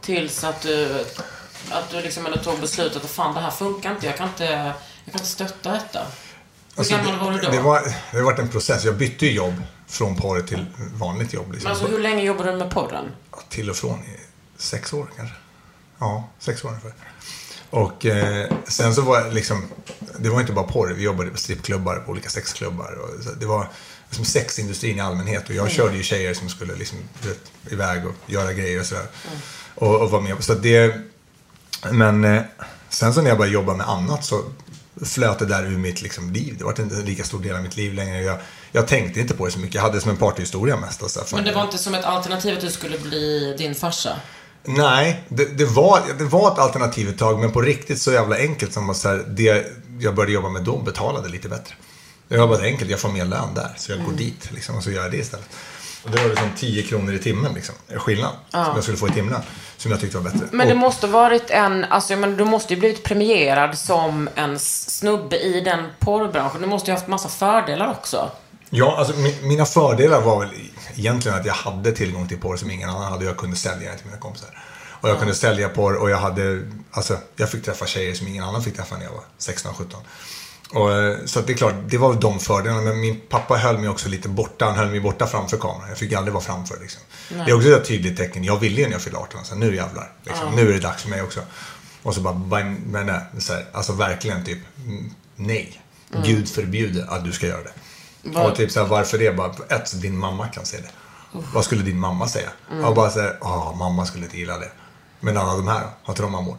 tills 0.00 0.44
att 0.44 0.60
du, 0.60 1.04
att 1.70 1.90
du 1.90 2.00
liksom 2.00 2.26
ändå 2.26 2.38
tog 2.38 2.60
beslutet 2.60 3.04
att 3.04 3.10
fan 3.10 3.34
det 3.34 3.40
här 3.40 3.50
funkar 3.50 3.90
inte, 3.90 4.06
jag 4.06 4.16
kan 4.16 4.28
inte, 4.28 4.44
jag 4.44 5.12
kan 5.12 5.14
inte 5.14 5.26
stötta 5.26 5.72
detta. 5.72 5.98
Hur 5.98 6.80
Alltså, 6.80 6.96
gammal 6.96 7.18
var 7.18 7.32
du 7.32 7.38
då? 7.38 7.50
Det, 7.50 7.60
var, 7.60 7.80
det 8.10 8.16
har 8.18 8.24
varit 8.24 8.38
en 8.38 8.48
process. 8.48 8.84
Jag 8.84 8.96
bytte 8.96 9.26
jobb 9.26 9.62
från 9.92 10.16
porr 10.16 10.40
till 10.40 10.66
vanligt 10.94 11.32
jobb. 11.32 11.52
Liksom. 11.52 11.70
Alltså 11.70 11.86
hur 11.86 11.98
länge 11.98 12.22
jobbade 12.22 12.52
du 12.52 12.58
med 12.58 12.70
porren? 12.70 13.04
Ja, 13.30 13.38
till 13.48 13.70
och 13.70 13.76
från 13.76 13.98
i 13.98 14.16
sex 14.56 14.92
år 14.92 15.06
kanske. 15.16 15.36
Ja, 15.98 16.28
sex 16.38 16.64
år 16.64 16.68
ungefär. 16.68 16.92
Och 17.70 18.06
eh, 18.06 18.52
sen 18.64 18.94
så 18.94 19.02
var 19.02 19.20
jag 19.20 19.34
liksom, 19.34 19.68
det 20.18 20.28
var 20.28 20.40
inte 20.40 20.52
bara 20.52 20.66
porr, 20.66 20.94
vi 20.96 21.02
jobbade 21.02 21.30
på 21.30 21.38
strippklubbar, 21.38 21.96
på 21.96 22.12
olika 22.12 22.28
sexklubbar. 22.28 22.92
Och 22.92 23.34
det 23.40 23.46
var 23.46 23.68
som 24.10 24.24
sexindustrin 24.24 24.96
i 24.96 25.00
allmänhet. 25.00 25.48
Och 25.48 25.54
jag 25.54 25.70
körde 25.70 25.96
ju 25.96 26.02
tjejer 26.02 26.34
som 26.34 26.48
skulle 26.48 26.74
liksom, 26.74 26.98
vet, 27.22 27.72
iväg 27.72 28.06
och 28.06 28.14
göra 28.26 28.52
grejer 28.52 28.80
och 28.80 28.86
sådär. 28.86 29.06
Och, 29.74 30.02
och 30.02 30.10
vara 30.10 30.22
med. 30.22 30.44
Så 30.44 30.54
det, 30.54 31.00
men 31.90 32.24
eh, 32.24 32.42
sen 32.88 33.14
så 33.14 33.22
när 33.22 33.28
jag 33.28 33.38
började 33.38 33.54
jobba 33.54 33.74
med 33.74 33.88
annat 33.88 34.24
så 34.24 34.44
flöt 35.04 35.38
det 35.38 35.46
där 35.46 35.64
ur 35.64 35.78
mitt 35.78 36.02
liksom, 36.02 36.32
liv. 36.32 36.54
Det 36.58 36.64
var 36.64 36.80
inte 36.80 36.96
en 36.96 37.04
lika 37.04 37.24
stor 37.24 37.42
del 37.42 37.56
av 37.56 37.62
mitt 37.62 37.76
liv 37.76 37.94
längre. 37.94 38.22
Jag, 38.22 38.38
jag 38.72 38.88
tänkte 38.88 39.20
inte 39.20 39.34
på 39.34 39.46
det 39.46 39.52
så 39.52 39.58
mycket. 39.58 39.74
Jag 39.74 39.82
hade 39.82 39.94
det 39.94 40.00
som 40.00 40.10
en 40.10 40.16
partyhistoria 40.16 40.76
mest. 40.76 41.02
Alltså, 41.02 41.34
Men 41.36 41.44
det 41.44 41.52
var 41.52 41.62
inte 41.62 41.78
som 41.78 41.94
ett 41.94 42.04
alternativ 42.04 42.54
att 42.54 42.60
du 42.60 42.70
skulle 42.70 42.98
bli 42.98 43.54
din 43.58 43.74
farsa? 43.74 44.16
Nej, 44.64 45.24
det, 45.28 45.44
det, 45.58 45.64
var, 45.64 46.00
det 46.18 46.24
var 46.24 46.52
ett 46.52 46.58
alternativ 46.58 47.08
ett 47.08 47.18
tag, 47.18 47.40
men 47.40 47.52
på 47.52 47.60
riktigt 47.60 48.00
så 48.00 48.12
jävla 48.12 48.36
enkelt 48.36 48.72
som 48.72 48.90
att 48.90 48.96
så 48.96 49.08
här, 49.08 49.24
det 49.28 49.66
jag 50.00 50.14
började 50.14 50.32
jobba 50.32 50.48
med 50.48 50.62
då 50.62 50.78
betalade 50.78 51.28
lite 51.28 51.48
bättre. 51.48 51.74
Var 52.28 52.46
bara 52.48 52.62
enkelt, 52.62 52.90
jag 52.90 53.00
får 53.00 53.08
mer 53.08 53.24
lön 53.24 53.54
där, 53.54 53.74
så 53.76 53.92
jag 53.92 54.04
går 54.04 54.12
dit 54.12 54.48
liksom, 54.52 54.76
och 54.76 54.82
så 54.84 54.90
gör 54.90 55.02
jag 55.02 55.10
det 55.10 55.16
istället. 55.16 55.48
Och 56.04 56.10
det 56.10 56.22
var 56.22 56.28
liksom 56.28 56.48
10 56.56 56.82
kronor 56.82 57.14
i 57.14 57.18
timmen, 57.18 57.54
liksom, 57.54 57.74
skillnad, 57.96 58.30
som 58.50 58.60
jag 58.74 58.82
skulle 58.82 58.98
få 58.98 59.08
i 59.08 59.10
timmen, 59.10 59.40
som 59.76 59.90
jag 59.90 60.00
tyckte 60.00 60.16
var 60.18 60.24
bättre. 60.24 60.46
Men 60.50 60.66
det 60.66 60.72
Och- 60.72 60.78
måste 60.78 61.06
varit 61.06 61.50
en, 61.50 61.84
alltså 61.84 62.12
jag 62.12 62.20
menar, 62.20 62.36
du 62.36 62.44
måste 62.44 62.74
ju 62.74 62.80
blivit 62.80 63.02
premierad 63.04 63.78
som 63.78 64.28
en 64.34 64.58
snubbe 64.58 65.36
i 65.38 65.60
den 65.60 65.84
porrbranschen. 65.98 66.60
Du 66.60 66.66
måste 66.66 66.90
ju 66.90 66.94
haft 66.94 67.08
massa 67.08 67.28
fördelar 67.28 67.90
också. 67.90 68.30
Ja, 68.74 68.96
alltså 68.98 69.14
mi- 69.14 69.42
mina 69.42 69.64
fördelar 69.66 70.20
var 70.20 70.40
väl 70.40 70.48
egentligen 70.94 71.38
att 71.38 71.46
jag 71.46 71.54
hade 71.54 71.92
tillgång 71.92 72.28
till 72.28 72.38
porr 72.40 72.56
som 72.56 72.70
ingen 72.70 72.88
annan 72.88 73.02
hade 73.12 73.24
och 73.24 73.30
jag 73.30 73.36
kunde 73.36 73.56
sälja 73.56 73.90
det 73.92 73.96
till 73.96 74.06
mina 74.06 74.18
kompisar. 74.18 74.48
Och 75.00 75.08
jag 75.08 75.18
kunde 75.18 75.34
sälja 75.34 75.68
porr 75.68 75.94
och 75.96 76.10
jag 76.10 76.18
hade, 76.18 76.62
alltså 76.90 77.16
jag 77.36 77.50
fick 77.50 77.64
träffa 77.64 77.86
tjejer 77.86 78.14
som 78.14 78.26
ingen 78.28 78.44
annan 78.44 78.62
fick 78.62 78.76
träffa 78.76 78.96
när 78.96 79.04
jag 79.04 79.12
var 79.12 79.24
16 79.38 79.74
17. 79.74 80.00
Och, 80.74 80.92
eh, 80.92 81.16
så 81.26 81.40
det 81.40 81.52
är 81.52 81.56
klart, 81.56 81.74
det 81.86 81.98
var 81.98 82.12
väl 82.12 82.20
de 82.20 82.38
fördelarna. 82.40 82.82
Men 82.82 83.00
min 83.00 83.20
pappa 83.28 83.56
höll 83.56 83.78
mig 83.78 83.88
också 83.88 84.08
lite 84.08 84.28
borta. 84.28 84.64
Han 84.64 84.74
höll 84.74 84.88
mig 84.90 85.00
borta 85.00 85.26
framför 85.26 85.56
kameran. 85.56 85.88
Jag 85.88 85.98
fick 85.98 86.12
aldrig 86.12 86.34
vara 86.34 86.44
framför. 86.44 86.78
Liksom. 86.80 87.02
Det 87.28 87.50
är 87.50 87.54
också 87.56 87.68
ett 87.68 87.84
tydligt 87.88 88.16
tecken. 88.16 88.44
Jag 88.44 88.58
ville 88.58 88.80
ju 88.80 88.86
när 88.86 88.92
jag 88.92 89.02
fyllde 89.02 89.18
18. 89.18 89.44
Så 89.44 89.54
nu 89.54 89.76
jävlar. 89.76 90.12
Liksom. 90.24 90.54
Nu 90.56 90.68
är 90.68 90.72
det 90.72 90.80
dags 90.80 91.02
för 91.02 91.08
mig 91.10 91.22
också. 91.22 91.40
Och 92.02 92.14
så 92.14 92.20
bara, 92.20 92.34
men 92.34 93.06
nej. 93.06 93.20
Så 93.38 93.52
här, 93.52 93.66
alltså 93.72 93.92
verkligen 93.92 94.44
typ, 94.44 94.58
mm, 94.86 95.10
nej. 95.36 95.80
Gud 96.24 96.48
förbjude 96.48 97.06
att 97.08 97.24
du 97.24 97.32
ska 97.32 97.46
göra 97.46 97.62
det. 97.62 97.72
Och 98.34 98.56
typ 98.56 98.70
så 98.70 98.80
här, 98.80 98.86
varför 98.86 99.18
det? 99.18 99.36
Bara, 99.36 99.52
ett, 99.68 100.00
din 100.02 100.18
mamma 100.18 100.48
kan 100.48 100.64
se 100.64 100.76
det. 100.76 100.90
Vad 101.54 101.64
skulle 101.64 101.82
din 101.82 101.98
mamma 101.98 102.28
säga? 102.28 102.48
Och 102.84 102.94
bara 102.94 103.10
säga, 103.10 103.32
ja, 103.40 103.74
mamma 103.78 104.06
skulle 104.06 104.24
inte 104.24 104.38
gilla 104.38 104.58
det. 104.58 104.70
Men 105.20 105.36
alla 105.36 105.52
de 105.56 105.68
här? 105.68 105.80
Har 106.02 106.12
inte 106.12 106.22
de 106.22 106.32
mammor? 106.32 106.56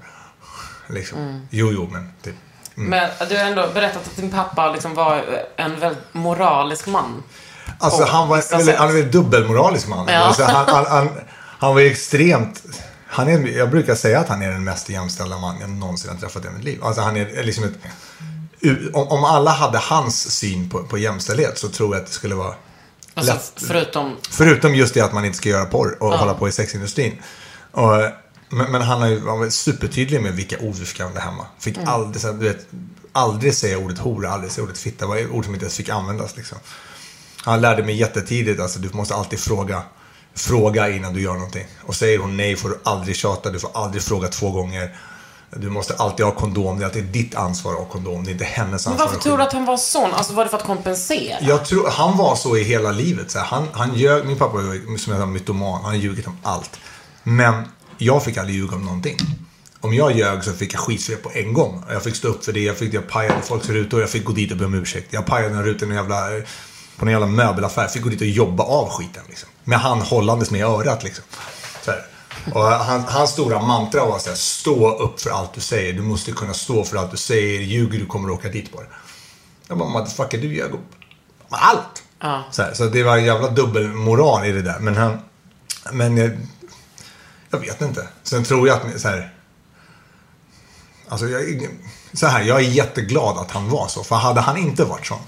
Liksom. 0.89 1.48
Jo, 1.50 1.72
jo, 1.72 1.89
men 1.91 2.13
typ. 2.24 2.36
Men 2.75 3.10
du 3.29 3.38
har 3.38 3.43
ändå 3.46 3.67
berättat 3.74 4.08
att 4.08 4.15
din 4.15 4.32
pappa 4.32 4.72
liksom 4.72 4.93
var 4.93 5.46
en 5.55 5.79
väldigt 5.79 6.13
moralisk 6.13 6.88
man. 6.88 7.24
Alltså 7.79 8.03
han 8.03 8.27
var, 8.27 8.53
eller, 8.53 8.77
han 8.77 8.98
är 8.98 9.01
en 9.01 9.12
dubbelmoralisk 9.12 9.88
man. 9.88 10.08
Ja. 10.08 10.20
Alltså, 10.20 10.43
han, 10.43 10.65
han, 10.67 10.86
han, 10.86 11.10
han 11.60 11.74
var 11.74 11.82
extremt... 11.82 12.63
Han 13.08 13.27
är, 13.27 13.58
jag 13.58 13.70
brukar 13.70 13.96
säga 13.96 14.20
att 14.20 14.29
han 14.29 14.41
är 14.41 14.51
den 14.51 14.63
mest 14.63 14.89
jämställda 14.89 15.38
man 15.38 15.60
jag 15.60 15.70
någonsin 15.70 16.12
har 16.12 16.17
träffat 16.17 16.46
i 16.46 16.50
mitt 16.50 16.63
liv. 16.63 16.84
Alltså 16.84 17.01
han 17.01 17.17
är 17.17 17.43
liksom 17.43 17.63
ett... 17.63 17.74
Om, 18.93 19.24
alla 19.24 19.51
hade 19.51 19.77
hans 19.77 20.32
syn 20.32 20.70
på, 20.70 20.84
på 20.84 20.98
jämställdhet 20.98 21.58
så 21.58 21.70
tror 21.70 21.96
jag 21.96 22.01
att 22.01 22.08
det 22.08 22.13
skulle 22.13 22.36
vara 22.36 22.55
Alltså, 23.13 23.34
lätt. 23.34 23.53
förutom... 23.55 24.15
Förutom 24.29 24.75
just 24.75 24.93
det 24.93 25.01
att 25.01 25.13
man 25.13 25.25
inte 25.25 25.38
ska 25.38 25.50
göra 25.50 25.65
porr 25.65 25.98
och 26.03 26.13
hålla 26.13 26.34
på 26.34 26.48
i 26.48 26.51
sexindustrin. 26.51 27.22
Och, 27.72 27.91
men, 28.50 28.72
men 28.72 28.82
han, 28.82 29.10
ju, 29.10 29.27
han 29.27 29.39
var 29.39 29.50
supertydlig 29.50 30.22
med 30.22 30.34
vilka 30.34 30.60
ord 30.60 30.75
vi 30.75 30.86
fick 30.86 31.00
använda 31.00 31.22
hemma. 31.22 31.46
Fick 31.60 31.77
aldrig, 31.86 32.22
så 32.22 32.32
du 32.32 32.48
vet, 32.48 32.67
aldrig 33.12 33.53
säga 33.55 33.77
ordet 33.77 34.00
hora, 34.00 34.32
aldrig 34.32 34.51
säga 34.51 34.63
ordet 34.65 34.77
fitta. 34.77 35.05
Det 35.05 35.10
var 35.10 35.32
ord 35.36 35.46
som 35.46 35.53
inte 35.53 35.65
ens 35.65 35.77
fick 35.77 35.89
användas. 35.89 36.38
Liksom. 36.38 36.58
Han 37.38 37.62
lärde 37.62 37.84
mig 37.84 37.96
jättetidigt, 37.96 38.62
alltså 38.62 38.79
du 38.79 38.89
måste 38.93 39.15
alltid 39.15 39.39
fråga. 39.39 39.82
Fråga 40.36 40.89
innan 40.89 41.13
du 41.13 41.22
gör 41.22 41.34
någonting. 41.34 41.65
Och 41.82 41.96
säger 41.96 42.20
hon 42.20 42.38
nej 42.38 42.55
får 42.55 42.70
du 42.70 42.79
aldrig 42.84 43.15
tjata, 43.15 43.50
du 43.50 43.60
får 43.60 43.72
aldrig 43.74 44.03
fråga 44.03 44.27
två 44.27 44.51
gånger. 44.51 44.96
Du 45.55 45.69
måste 45.69 45.95
alltid 45.95 46.25
ha 46.25 46.33
kondom, 46.33 46.77
det 46.79 46.83
är 46.83 46.86
alltid 46.86 47.03
ditt 47.05 47.36
ansvar 47.36 47.72
att 47.72 47.77
ha 47.77 47.86
kondom, 47.86 48.24
det 48.24 48.29
är 48.29 48.33
inte 48.33 48.45
hennes 48.45 48.86
Men 48.86 48.91
ansvar. 48.91 49.05
varför 49.05 49.17
att 49.17 49.24
tror 49.24 49.38
du 49.38 49.43
att 49.43 49.53
han 49.53 49.65
var 49.65 49.77
sån? 49.77 50.13
Alltså 50.13 50.33
var 50.33 50.43
det 50.43 50.50
för 50.50 50.57
att 50.57 50.63
kompensera? 50.63 51.38
Jag 51.41 51.65
tror, 51.65 51.89
han 51.89 52.17
var 52.17 52.36
så 52.36 52.57
i 52.57 52.63
hela 52.63 52.91
livet. 52.91 53.31
Så 53.31 53.39
här. 53.39 53.45
Han, 53.45 53.67
han 53.72 53.95
ljög, 53.95 54.25
min 54.25 54.38
pappa 54.38 54.53
var 54.53 54.98
som 54.98 55.13
jag 55.13 55.22
sa 55.22 55.25
mytoman. 55.25 55.81
Han 55.81 55.91
har 55.91 55.93
ljugit 55.93 56.27
om 56.27 56.38
allt. 56.43 56.79
Men 57.24 57.63
jag 57.98 58.24
fick 58.24 58.38
aldrig 58.38 58.55
ljuga 58.55 58.75
om 58.75 58.86
någonting. 58.86 59.17
Om 59.81 59.93
jag 59.93 60.17
ljög 60.17 60.43
så 60.43 60.53
fick 60.53 60.74
jag 60.74 60.81
skitfel 60.81 61.15
på 61.17 61.31
en 61.33 61.53
gång. 61.53 61.83
Jag 61.89 62.03
fick 62.03 62.15
stå 62.15 62.27
upp 62.27 62.45
för 62.45 62.51
det. 62.53 62.60
Jag, 62.60 62.77
fick, 62.77 62.93
jag 62.93 63.07
pajade 63.10 63.41
folks 63.41 63.69
rutor. 63.69 64.01
Jag 64.01 64.10
fick 64.10 64.25
gå 64.25 64.33
dit 64.33 64.51
och 64.51 64.57
be 64.57 64.65
om 64.65 64.74
ursäkt. 64.74 65.13
Jag 65.13 65.25
pajade 65.25 65.55
en 65.55 65.63
ruta 65.63 65.86
i 65.86 65.89
en 65.89 65.95
jävla, 65.95 66.15
på 66.98 67.05
en 67.05 67.12
jävla 67.12 67.27
möbelaffär. 67.27 67.81
Jag 67.81 67.91
fick 67.93 68.01
gå 68.01 68.10
dit 68.10 68.22
och 68.22 68.27
jobba 68.27 68.63
av 68.63 68.89
skiten. 68.89 69.24
Liksom. 69.29 69.50
Med 69.63 69.79
han 69.79 70.01
hållandes 70.01 70.51
med 70.51 70.65
örat. 70.65 71.03
Liksom. 71.03 71.24
Och 72.54 72.64
han, 72.64 73.02
hans 73.02 73.30
stora 73.32 73.62
mantra 73.62 74.06
var 74.06 74.20
så 74.20 74.30
här, 74.30 74.36
stå 74.36 74.98
upp 74.98 75.22
för 75.22 75.30
allt 75.30 75.54
du 75.54 75.62
säger. 75.62 75.94
Du 75.94 76.02
måste 76.02 76.32
kunna 76.32 76.54
stå 76.54 76.84
för 76.84 76.98
allt 76.98 77.12
du 77.12 77.18
säger. 77.18 77.62
Ljuger 77.62 78.00
du 78.00 78.06
kommer 78.06 78.28
du 78.28 78.34
åka 78.34 78.50
dit 78.50 78.72
på 78.72 78.82
det. 78.82 78.88
Jag 79.68 79.78
bara, 79.78 79.90
motherfucker, 79.90 80.38
du 80.38 80.56
ljög 80.56 80.74
om 80.74 80.80
allt. 81.50 82.04
Ja. 82.20 82.44
Så, 82.52 82.62
här, 82.62 82.74
så 82.74 82.86
det 82.86 83.04
var 83.04 83.18
en 83.18 83.26
jävla 83.26 83.50
dubbelmoral 83.50 84.46
i 84.46 84.52
det 84.52 84.62
där. 84.62 84.80
Men 84.80 84.96
han, 84.96 85.20
men 85.92 86.18
jag, 86.18 86.32
jag 87.50 87.60
vet 87.60 87.82
inte. 87.82 88.08
Sen 88.24 88.44
tror 88.44 88.68
jag 88.68 88.78
att, 88.78 89.02
så 89.02 89.08
här, 89.08 89.34
alltså 91.10 91.27
jag, 91.27 91.68
så 92.14 92.27
här, 92.27 92.42
jag 92.44 92.58
är 92.58 92.70
jätteglad 92.70 93.38
att 93.38 93.51
han 93.51 93.70
var 93.70 93.88
så. 93.88 94.03
För 94.03 94.16
hade 94.16 94.42
han 94.42 94.58
inte 94.58 94.86
varit 94.86 95.06
så, 95.06 95.20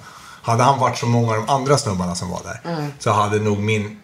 hade 0.42 0.64
han 0.64 0.80
varit 0.80 0.98
som 0.98 1.12
många 1.12 1.32
av 1.32 1.38
de 1.38 1.50
andra 1.50 1.78
snubbarna 1.78 2.16
som 2.16 2.30
var 2.30 2.42
där, 2.44 2.90
så 3.00 3.12
hade 3.12 3.40
nog 3.40 3.60
min 3.60 4.02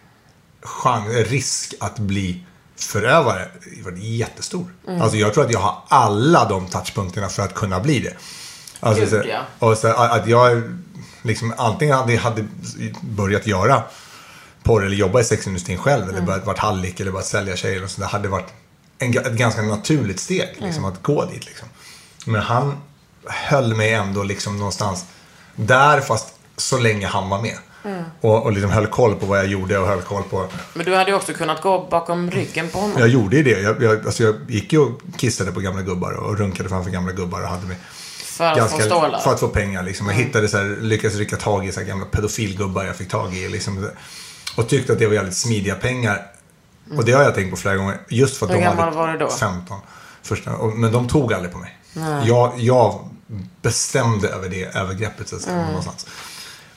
chans, 0.62 1.08
risk 1.08 1.74
att 1.80 1.98
bli 1.98 2.44
förövare 2.76 3.48
varit 3.84 3.98
jättestor. 3.98 4.74
Alltså 5.00 5.16
jag 5.16 5.34
tror 5.34 5.44
att 5.44 5.52
jag 5.52 5.60
har 5.60 5.82
alla 5.88 6.48
de 6.48 6.66
touchpunkterna 6.66 7.28
för 7.28 7.42
att 7.42 7.54
kunna 7.54 7.80
bli 7.80 8.00
det. 8.00 8.16
Alltså, 8.80 9.16
Gud, 9.16 9.26
ja. 9.26 9.40
och 9.58 9.78
så, 9.78 9.88
att 9.88 10.26
jag 10.26 10.62
liksom 11.22 11.54
antingen 11.56 11.96
hade, 11.96 12.16
hade 12.16 12.46
börjat 13.00 13.46
göra 13.46 13.82
porr 14.62 14.86
eller 14.86 14.96
jobba 14.96 15.20
i 15.20 15.24
sexindustrin 15.24 15.78
själv 15.78 16.08
eller 16.08 16.20
börjat 16.20 16.46
varit 16.46 16.58
hallick 16.58 17.00
eller 17.00 17.12
börjat 17.12 17.26
sälja 17.26 17.56
tjejer 17.56 17.84
och 17.84 17.90
så. 17.90 18.00
Det 18.00 18.06
hade 18.06 18.28
varit 18.28 18.52
en, 18.98 19.18
ett 19.18 19.32
ganska 19.32 19.62
naturligt 19.62 20.20
steg 20.20 20.48
liksom, 20.58 20.84
att 20.84 21.02
gå 21.02 21.24
dit. 21.24 21.46
Liksom. 21.46 21.68
Men 22.26 22.40
han 22.40 22.80
höll 23.24 23.74
mig 23.74 23.92
ändå 23.92 24.22
liksom 24.22 24.56
någonstans 24.56 25.04
där 25.56 26.00
fast 26.00 26.34
så 26.56 26.78
länge 26.78 27.06
han 27.06 27.28
var 27.28 27.42
med. 27.42 27.56
Och, 28.20 28.42
och 28.42 28.52
liksom 28.52 28.70
höll 28.70 28.86
koll 28.86 29.14
på 29.14 29.26
vad 29.26 29.38
jag 29.38 29.46
gjorde 29.46 29.78
och 29.78 29.86
höll 29.86 30.02
koll 30.02 30.22
på 30.22 30.48
Men 30.74 30.86
du 30.86 30.94
hade 30.94 31.10
ju 31.10 31.16
också 31.16 31.32
kunnat 31.32 31.62
gå 31.62 31.86
bakom 31.90 32.30
ryggen 32.30 32.68
på 32.68 32.78
honom. 32.78 32.98
jag 32.98 33.08
gjorde 33.08 33.36
ju 33.36 33.42
det. 33.42 33.60
Jag, 33.60 33.82
jag, 33.82 34.06
alltså 34.06 34.22
jag 34.22 34.34
gick 34.48 34.72
ju 34.72 34.78
och 34.78 35.00
kissade 35.16 35.52
på 35.52 35.60
gamla 35.60 35.82
gubbar 35.82 36.12
och 36.12 36.38
runkade 36.38 36.68
framför 36.68 36.90
gamla 36.90 37.12
gubbar 37.12 37.42
och 37.42 37.48
hade 37.48 37.66
mig 37.66 37.76
För 38.24 38.44
att 38.44 38.70
få 38.70 38.78
stålar. 38.78 39.18
för 39.18 39.32
att 39.32 39.40
få 39.40 39.48
pengar. 39.48 39.82
Liksom. 39.82 40.06
Jag 40.08 40.14
hittade 40.14 40.48
så 40.48 40.56
här, 40.56 40.76
lyckades 40.80 41.16
rycka 41.16 41.36
tag 41.36 41.66
i 41.66 41.72
så 41.72 41.80
här 41.80 41.86
gamla 41.86 42.06
pedofilgubbar 42.06 42.84
jag 42.84 42.96
fick 42.96 43.08
tag 43.08 43.34
i. 43.34 43.48
Liksom. 43.48 43.90
Och 44.56 44.68
tyckte 44.68 44.92
att 44.92 44.98
det 44.98 45.06
var 45.06 45.14
jävligt 45.14 45.36
smidiga 45.36 45.74
pengar. 45.74 46.26
Och 46.96 47.04
det 47.04 47.12
har 47.12 47.22
jag 47.22 47.34
tänkt 47.34 47.50
på 47.50 47.56
flera 47.56 47.76
gånger. 47.76 48.00
Just 48.08 48.36
för 48.36 48.46
att 48.46 48.52
Hur 48.52 48.56
de 48.56 48.62
gammal 48.62 48.84
hade 48.84 48.96
var 48.96 49.12
du 49.12 49.18
då? 49.18 49.30
15. 49.30 49.78
Första, 50.22 50.56
och, 50.56 50.72
men 50.72 50.92
de 50.92 51.08
tog 51.08 51.32
aldrig 51.32 51.52
på 51.52 51.58
mig. 51.58 51.78
Jag, 52.24 52.52
jag 52.56 53.08
bestämde 53.62 54.28
över 54.28 54.48
det 54.48 54.64
övergreppet 54.64 55.28
så 55.28 55.36
att 55.36 55.42
säga, 55.42 55.66
någonstans. 55.66 56.06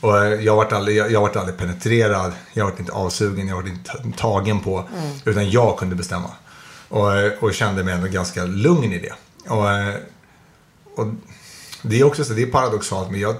Och 0.05 0.17
eh, 0.25 0.33
jag 0.41 0.55
vart 0.55 0.71
aldrig, 0.71 0.97
jag, 0.97 1.11
jag 1.11 1.21
vart 1.21 1.35
aldrig 1.35 1.57
penetrerad, 1.57 2.33
jag 2.53 2.65
vart 2.65 2.79
inte 2.79 2.91
avsugen, 2.91 3.47
jag 3.47 3.55
vart 3.55 3.67
inte 3.67 3.91
ta- 3.91 4.03
tagen 4.17 4.59
på. 4.59 4.89
Utan 5.25 5.49
jag 5.51 5.77
kunde 5.77 5.95
bestämma. 5.95 6.29
Och, 6.89 7.17
eh, 7.17 7.31
och 7.39 7.53
kände 7.53 7.83
mig 7.83 7.93
ändå 7.93 8.07
ganska 8.07 8.43
lugn 8.45 8.93
i 8.93 8.99
det. 8.99 9.13
Och, 9.51 9.71
eh, 9.71 9.95
och 10.95 11.07
det 11.81 11.99
är 11.99 12.03
också 12.03 12.23
så, 12.23 12.33
det 12.33 12.41
är 12.41 12.47
paradoxalt, 12.47 13.11
men 13.11 13.19
jag, 13.19 13.35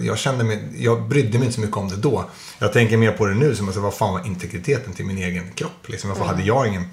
jag 0.00 0.18
kände 0.18 0.44
mig, 0.44 0.64
jag 0.78 1.08
brydde 1.08 1.38
mig 1.38 1.42
inte 1.46 1.54
så 1.54 1.60
mycket 1.60 1.76
om 1.76 1.88
det 1.88 1.96
då. 1.96 2.24
Jag 2.58 2.72
tänker 2.72 2.96
mer 2.96 3.12
på 3.12 3.26
det 3.26 3.34
nu 3.34 3.54
som 3.56 3.68
att 3.68 3.76
vad 3.76 3.94
fan 3.94 4.12
var 4.12 4.26
integriteten 4.26 4.92
till 4.92 5.04
min 5.06 5.18
egen 5.18 5.50
kropp? 5.52 5.88
Liksom, 5.88 6.10
varför 6.10 6.24
hade 6.24 6.42
jag 6.42 6.66
ingen... 6.66 6.84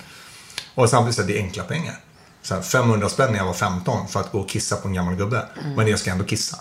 Och 0.75 0.89
samtidigt 0.89 1.15
så 1.15 1.21
är 1.21 1.25
det 1.27 1.37
enkla 1.37 1.63
pengar. 1.63 1.95
Så 2.41 2.55
här, 2.55 2.61
500 2.61 3.09
spänn 3.09 3.31
när 3.31 3.37
jag 3.37 3.45
var 3.45 3.53
15 3.53 4.07
för 4.07 4.19
att 4.19 4.31
gå 4.31 4.39
och 4.39 4.49
kissa 4.49 4.75
på 4.75 4.87
en 4.87 4.93
gammal 4.93 5.15
gubbe. 5.15 5.45
Men 5.75 5.87
jag 5.87 5.99
ska 5.99 6.11
ändå 6.11 6.23
kissa. 6.25 6.57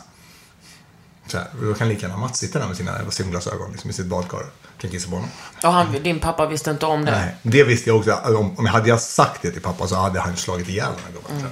Så 1.27 1.39
här, 1.39 1.47
då 1.63 1.75
kan 1.75 1.89
lika 1.89 2.07
gärna 2.07 2.17
Mats 2.17 2.39
sitta 2.39 2.59
där 2.59 2.67
med 2.67 2.77
sina 2.77 3.11
simglasögon 3.11 3.73
liksom, 3.73 3.91
i 3.91 3.93
sitt 3.93 4.07
badkar 4.07 4.47
kan 4.79 4.91
kissa 4.91 5.11
på 5.11 5.17
honom. 5.17 5.31
Och 5.63 5.73
han, 5.73 6.03
din 6.03 6.21
pappa 6.21 6.47
visste 6.47 6.71
inte 6.71 6.87
om 6.87 7.05
det. 7.05 7.11
Nej, 7.11 7.37
det 7.43 7.65
visste 7.65 7.91
jag 7.91 7.97
också. 7.97 8.13
Om, 8.13 8.59
om 8.59 8.67
jag 8.67 8.73
hade 8.73 8.89
jag 8.89 9.01
sagt 9.01 9.43
det 9.43 9.51
till 9.51 9.63
pappa 9.63 9.87
så 9.87 9.95
hade 9.95 10.21
han 10.21 10.37
slagit 10.37 10.69
ihjäl 10.69 10.93
den 10.97 11.05
här 11.05 11.13
gubben. 11.13 11.41
jag. 11.41 11.51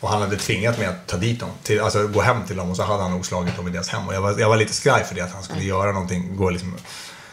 Och 0.00 0.10
han 0.10 0.22
hade 0.22 0.36
tvingat 0.36 0.78
mig 0.78 0.86
att 0.86 1.06
ta 1.06 1.16
dit 1.16 1.40
dem. 1.40 1.48
Till, 1.62 1.80
alltså 1.80 2.08
gå 2.08 2.20
hem 2.20 2.46
till 2.46 2.56
dem 2.56 2.70
och 2.70 2.76
så 2.76 2.82
hade 2.82 3.02
han 3.02 3.10
nog 3.10 3.26
slagit 3.26 3.56
dem 3.56 3.68
i 3.68 3.70
deras 3.70 3.88
hem. 3.88 4.08
Och 4.08 4.14
jag 4.14 4.20
var, 4.20 4.38
jag 4.38 4.48
var 4.48 4.56
lite 4.56 4.74
skraj 4.74 5.04
för 5.04 5.14
det, 5.14 5.20
att 5.20 5.32
han 5.32 5.42
skulle 5.42 5.64
göra 5.64 5.92
någonting, 5.92 6.36
gå 6.36 6.50
liksom, 6.50 6.76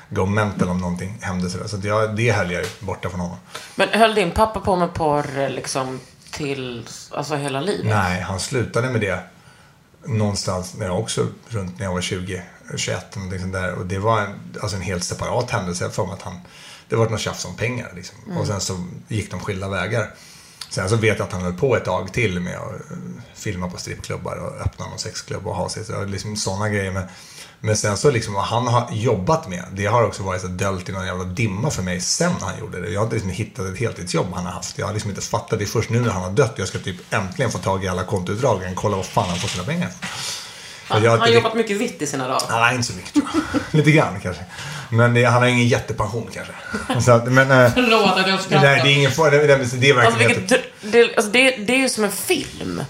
go 0.10 0.26
mental 0.26 0.70
om 0.70 0.78
någonting 0.78 1.18
hände. 1.22 1.50
Så 1.50 1.76
att 1.76 1.84
jag, 1.84 2.16
det 2.16 2.32
höll 2.32 2.52
jag 2.52 2.64
ju 2.64 2.70
borta 2.80 3.10
från 3.10 3.20
honom. 3.20 3.38
Men 3.76 3.90
höll 3.90 4.16
din 4.16 4.32
pappa 4.32 4.60
på 4.60 4.76
med 4.76 4.94
porr 4.94 5.50
liksom 5.50 6.00
till, 6.32 6.88
alltså 7.12 7.36
hela 7.36 7.62
livet? 7.62 7.86
Nej, 7.86 8.22
han 8.22 8.40
slutade 8.40 8.90
med 8.90 9.02
det 9.02 9.20
någonstans 10.06 10.74
när 10.78 10.86
jag 10.86 11.00
också, 11.00 11.28
runt 11.50 11.80
när 11.80 11.86
jag 11.86 11.94
var 11.94 12.02
20, 12.02 12.44
21 12.76 13.16
någonting 13.16 13.40
sånt 13.40 13.54
där. 13.54 13.74
Och 13.74 13.86
det 13.86 14.00
var 14.00 14.22
en, 14.22 14.40
alltså 14.62 14.78
en 14.78 14.84
helt 14.84 15.04
separat 15.04 15.52
händelse. 15.52 15.90
För 15.90 16.14
att 16.14 16.22
han, 16.22 16.40
det 16.90 16.96
var 16.96 17.10
något 17.10 17.20
tjafs 17.20 17.46
om 17.46 17.56
pengar 17.56 17.92
liksom. 17.96 18.38
Och 18.38 18.48
sen 18.48 18.62
så 18.62 18.84
gick 19.08 19.32
de 19.32 19.40
skilda 19.40 19.70
vägar. 19.70 20.14
Sen 20.72 20.90
så 20.90 20.96
vet 20.96 21.18
jag 21.18 21.26
att 21.26 21.34
han 21.34 21.42
höll 21.42 21.54
på 21.54 21.76
ett 21.76 21.86
tag 21.86 22.14
till 22.14 22.40
med 22.40 22.56
att 22.56 22.92
eh, 22.92 22.98
filma 23.36 23.70
på 23.70 23.78
strippklubbar 23.78 24.36
och 24.36 24.62
öppna 24.66 24.86
någon 24.86 25.00
sexklubb 25.00 25.48
och 25.48 25.56
ha 25.56 25.70
sig. 25.70 25.86
Så 25.86 26.06
liksom 26.06 26.36
sådana 26.36 26.70
grejer. 26.70 26.92
Men, 26.92 27.04
men 27.60 27.78
sen 27.78 27.98
så 27.98 28.12
liksom 28.12 28.34
vad 28.34 28.44
han 28.44 28.68
har 28.68 28.88
jobbat 28.92 29.50
med, 29.50 29.66
det 29.74 29.86
har 29.86 30.04
också 30.04 30.24
varit 30.24 30.42
så 30.42 30.48
döljt 30.48 30.90
i 30.90 30.92
någon 30.92 31.06
jävla 31.06 31.24
dimma 31.24 31.70
för 31.70 31.84
mig 31.84 32.02
sen 32.02 32.32
han 32.42 32.60
gjorde 32.60 32.82
det. 32.82 32.90
Jag 32.90 33.00
har 33.00 33.06
inte 33.06 33.16
liksom 33.16 33.32
hittat 33.32 33.66
ett 33.66 33.80
heltidsjobb 33.80 34.34
han 34.34 34.46
har 34.46 34.52
haft. 34.52 34.78
Jag 34.78 34.86
har 34.86 34.94
liksom 34.94 35.10
inte 35.10 35.22
fattat 35.22 35.60
det 35.60 35.66
först 35.66 35.90
nu 35.90 36.00
när 36.00 36.10
han 36.10 36.24
har 36.24 36.32
dött. 36.32 36.54
Jag 36.56 36.68
ska 36.68 36.80
typ 36.80 37.14
äntligen 37.14 37.52
få 37.52 37.58
tag 37.58 37.84
i 37.84 37.88
alla 37.88 38.04
kontoutdrag 38.04 38.56
och 38.56 38.76
kolla 38.76 38.98
vad 38.98 39.06
fan 39.06 39.30
han 39.30 39.38
får 39.38 39.48
sina 39.48 39.64
pengar 39.64 39.90
för. 39.90 40.08
Han 40.94 41.04
jag 41.04 41.18
har 41.18 41.28
jobbat 41.28 41.56
mycket 41.56 41.78
vitt 41.78 42.02
i 42.02 42.08
sina 42.08 42.28
dagar. 42.28 42.42
Nej, 42.50 42.76
inte 42.76 42.88
så 42.88 42.94
mycket 42.94 43.14
tror 43.14 43.28
jag. 43.54 43.62
Lite 43.72 43.92
grann 43.92 44.20
kanske. 44.20 44.46
Men 44.92 45.14
det, 45.14 45.24
han 45.24 45.42
har 45.42 45.50
ingen 45.50 45.68
jättepension 45.68 46.30
kanske. 46.34 46.54
Så 47.06 47.12
att, 47.12 47.32
men, 47.32 47.52
eh, 47.52 47.72
Förlåt 47.74 48.18
att 48.20 48.28
jag 48.28 48.40
skrattar. 48.42 48.66
nej, 48.66 48.82
det 48.84 48.90
är 48.92 48.94
ingen 48.98 49.12
fara. 49.12 49.30
Det, 49.30 49.38
det, 49.38 49.48
det 49.78 49.90
är 49.90 49.94
verkligen 49.94 50.32
Alltså, 50.32 50.56
vilket, 50.56 50.64
det, 50.82 51.16
alltså 51.16 51.32
det, 51.32 51.52
det 51.52 51.74
är 51.74 51.78
ju 51.78 51.90
som 51.90 52.04
en 52.04 52.12
film. 52.12 52.82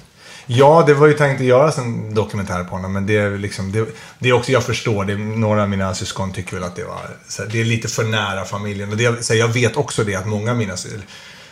Ja, 0.46 0.84
det 0.88 0.94
var 0.94 1.08
ju 1.08 1.14
tänkt 1.14 1.40
att 1.40 1.46
göras 1.48 1.78
en 1.78 2.14
dokumentär 2.14 2.64
på 2.64 2.70
honom. 2.76 2.94
Men 2.94 3.06
det 3.06 3.18
är 3.18 3.38
liksom, 3.38 3.72
det, 3.72 3.86
det 4.20 4.30
är 4.30 4.34
också, 4.34 4.52
jag 4.52 4.64
förstår, 4.64 5.06
det, 5.06 5.18
några 5.18 5.62
av 5.62 5.70
mina 5.70 5.94
syskon 5.94 6.34
tycker 6.34 6.54
väl 6.54 6.64
att 6.64 6.76
det 6.76 6.84
var, 6.84 7.02
här, 7.40 7.50
det 7.52 7.62
är 7.62 7.66
lite 7.66 7.88
för 7.88 8.04
nära 8.04 8.46
familjen. 8.46 8.90
Och 8.92 8.98
det, 8.98 9.26
så 9.26 9.34
här, 9.34 9.40
jag 9.40 9.48
vet 9.48 9.76
också 9.78 10.04
det 10.04 10.16
att 10.16 10.28
många 10.28 10.52
av 10.52 10.58
mina, 10.58 10.78
sy- 10.78 10.90
i 10.90 11.00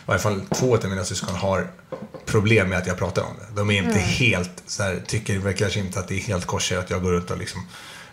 varje 0.06 0.20
fall 0.20 0.40
två 0.54 0.76
av 0.76 0.84
mina 0.88 1.04
syskon 1.04 1.34
har 1.36 1.66
problem 2.26 2.68
med 2.68 2.78
att 2.78 2.86
jag 2.86 2.98
pratar 2.98 3.22
om 3.22 3.32
det. 3.40 3.56
De 3.60 3.70
är 3.70 3.82
inte 3.82 3.98
helt, 3.98 4.50
så 4.66 4.82
här, 4.82 5.02
tycker 5.06 5.52
kanske 5.52 5.80
inte 5.80 5.98
att 5.98 6.08
det 6.08 6.14
är 6.14 6.18
helt 6.20 6.46
kors 6.46 6.72
att 6.72 6.90
jag 6.90 7.02
går 7.02 7.16
ut 7.16 7.30
och 7.30 7.38
liksom 7.38 7.66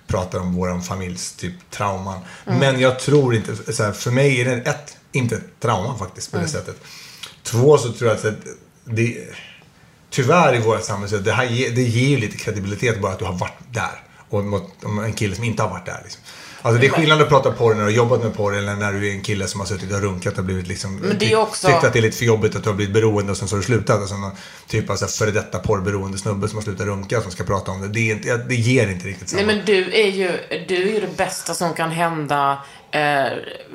pratar 0.08 0.39
om 0.39 0.56
våran 0.56 0.82
familjs 0.82 1.32
typ 1.32 1.54
trauman. 1.72 2.20
Men 2.46 2.80
jag 2.80 3.00
tror 3.00 3.36
inte, 3.36 3.74
så 3.74 3.84
här, 3.84 3.91
för 3.91 4.12
mig 4.12 4.41
är 4.41 4.46
det 4.46 4.56
ett, 4.56 4.98
inte 5.12 5.36
ett 5.36 5.60
trauma 5.60 5.98
faktiskt 5.98 6.32
på 6.32 6.38
det 6.38 6.48
sättet. 6.48 6.76
Två 7.43 7.78
så 7.78 7.93
tror 7.93 8.10
jag 8.10 8.28
att 8.28 8.36
det, 8.84 9.28
tyvärr 10.10 10.56
i 10.56 10.60
vårt 10.60 10.84
samhälle, 10.84 11.17
det, 11.17 11.32
här 11.32 11.76
det 11.76 11.82
ger 11.82 12.10
ju 12.10 12.17
lite 12.17 12.38
kredibilitet 12.38 13.02
bara 13.02 13.12
att 13.12 13.20
du 13.20 13.26
har 13.26 13.34
varit 13.34 13.60
där. 13.72 14.04
Och 14.30 14.43
mot 14.43 14.63
en 14.84 15.13
kille 15.13 15.36
som 15.36 15.43
inte 15.43 15.63
har 15.63 15.70
varit 15.70 15.86
där. 15.86 16.02
Liksom. 16.04 16.22
Alltså 16.62 16.82
det 16.82 16.88
är 16.88 16.91
skillnad 16.91 17.22
att 17.22 17.30
prata 17.30 17.52
porr 17.52 17.70
när 17.74 17.80
du 17.80 17.84
har 17.84 17.91
jobbat 17.91 18.24
med 18.24 18.36
porr 18.36 18.56
eller 18.56 18.76
när 18.76 18.93
du 18.93 19.08
är 19.08 19.12
en 19.12 19.22
kille 19.22 19.48
som 19.48 19.60
har 19.60 19.67
suttit 19.67 19.93
och 19.93 20.02
runkat 20.02 20.38
och 20.38 20.43
blivit 20.43 20.67
liksom... 20.67 20.96
Men 20.96 21.17
det 21.17 21.32
är 21.32 21.39
också- 21.39 21.67
Tyckt 21.67 21.84
att 21.84 21.93
det 21.93 22.00
är 22.00 22.02
lite 22.02 22.17
för 22.17 22.26
jobbigt 22.26 22.56
att 22.56 22.63
du 22.63 22.70
har 22.70 22.76
blivit 22.76 22.93
beroende 22.93 23.32
och 23.32 23.38
sen 23.38 23.48
så 23.48 23.56
har 23.56 23.60
du 23.60 23.65
slutat. 23.65 24.00
Alltså 24.00 24.17
någon 24.17 24.32
typ 24.67 24.89
av 24.89 24.96
så 24.96 25.06
här 25.06 25.12
före 25.12 25.32
detta 25.32 25.60
porrberoende 25.60 26.17
snubbe 26.17 26.48
som 26.48 26.58
har 26.58 26.63
slutat 26.63 26.88
runka 26.88 27.22
som 27.22 27.32
ska 27.32 27.43
prata 27.43 27.72
om 27.72 27.82
det. 27.82 27.88
Det, 27.88 28.00
är 28.12 28.15
inte, 28.15 28.38
det 28.38 28.56
ger 28.56 28.88
inte 28.88 29.08
riktigt 29.08 29.30
samma. 29.30 29.41
Nej, 29.43 29.56
men 29.56 29.65
du 29.65 29.93
är 29.93 30.08
ju, 30.08 30.32
du 30.67 30.76
är 30.89 30.93
ju 30.93 31.02
det 31.02 31.17
bästa 31.17 31.54
som 31.54 31.74
kan 31.74 31.91
hända, 31.91 32.63
eh, 32.91 33.26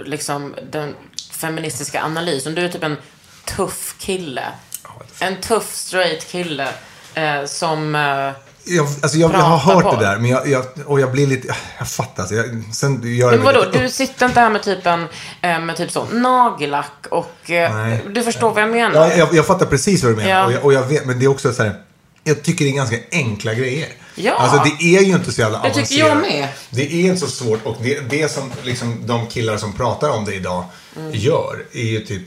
liksom, 0.04 0.54
den 0.72 0.94
feministiska 1.32 2.02
analysen. 2.02 2.54
Du 2.54 2.64
är 2.64 2.68
typ 2.68 2.82
en 2.82 2.96
tuff 3.56 3.94
kille. 3.98 4.44
En 5.20 5.36
tuff, 5.40 5.74
straight 5.74 6.26
kille 6.30 6.68
eh, 7.14 7.44
som... 7.46 7.94
Eh, 7.94 8.30
Jag, 8.64 8.86
alltså 9.02 9.18
jag, 9.18 9.32
jag 9.32 9.38
har 9.38 9.58
hört 9.74 9.82
porr. 9.84 9.96
det 9.96 10.04
där, 10.06 10.18
men 10.18 10.30
jag, 10.30 10.48
jag, 10.48 10.64
och 10.86 11.00
jag 11.00 11.12
blir 11.12 11.26
lite... 11.26 11.54
Jag 11.78 11.88
fattar. 11.88 12.22
Alltså, 12.22 12.34
jag, 12.34 12.62
sen 12.74 13.16
gör 13.16 13.30
men 13.30 13.42
vadå, 13.42 13.64
lite 13.64 13.78
du 13.82 13.88
sitter 13.88 14.26
inte 14.26 14.40
här 14.40 14.50
med 14.50 14.62
typ 14.62 14.86
en, 14.86 15.06
eh, 15.42 15.60
med 15.60 15.76
typ 15.76 15.90
så, 15.90 16.04
nagellack 16.12 17.06
och... 17.10 17.50
Eh, 17.50 17.74
Nej. 17.76 18.00
du 18.10 18.22
förstår 18.22 18.50
vad 18.54 18.62
jag 18.62 18.70
menar? 18.70 19.06
Ja, 19.06 19.14
jag, 19.14 19.34
jag 19.34 19.46
fattar 19.46 19.66
precis 19.66 20.02
vad 20.02 20.12
du 20.12 20.16
menar. 20.16 20.30
Ja. 20.30 20.46
Och, 20.46 20.52
jag, 20.52 20.64
och 20.64 20.72
jag 20.72 20.82
vet, 20.82 21.06
men 21.06 21.18
det 21.18 21.24
är 21.24 21.28
också 21.28 21.52
så 21.52 21.62
här. 21.62 21.74
Jag 22.24 22.42
tycker 22.42 22.64
det 22.64 22.70
är 22.70 22.74
ganska 22.74 22.96
enkla 23.12 23.54
grejer. 23.54 23.88
Ja. 24.14 24.32
Alltså 24.38 24.62
det 24.64 24.84
är 24.96 25.00
ju 25.02 25.12
inte 25.12 25.32
så 25.32 25.40
jävla 25.40 25.62
Det 25.62 25.70
tycker 25.70 25.94
jag 25.94 26.10
avancerat. 26.10 26.32
med. 26.40 26.48
Det 26.70 26.82
är 26.92 27.06
inte 27.08 27.20
så 27.20 27.26
svårt. 27.26 27.66
Och 27.66 27.76
det, 27.82 28.00
det 28.10 28.30
som 28.32 28.52
liksom, 28.62 29.06
de 29.06 29.26
killar 29.26 29.56
som 29.56 29.72
pratar 29.72 30.10
om 30.10 30.24
det 30.24 30.34
idag 30.34 30.64
Mm. 30.96 31.10
gör 31.14 31.64
är 31.72 31.82
ju 31.82 32.00
typ... 32.00 32.22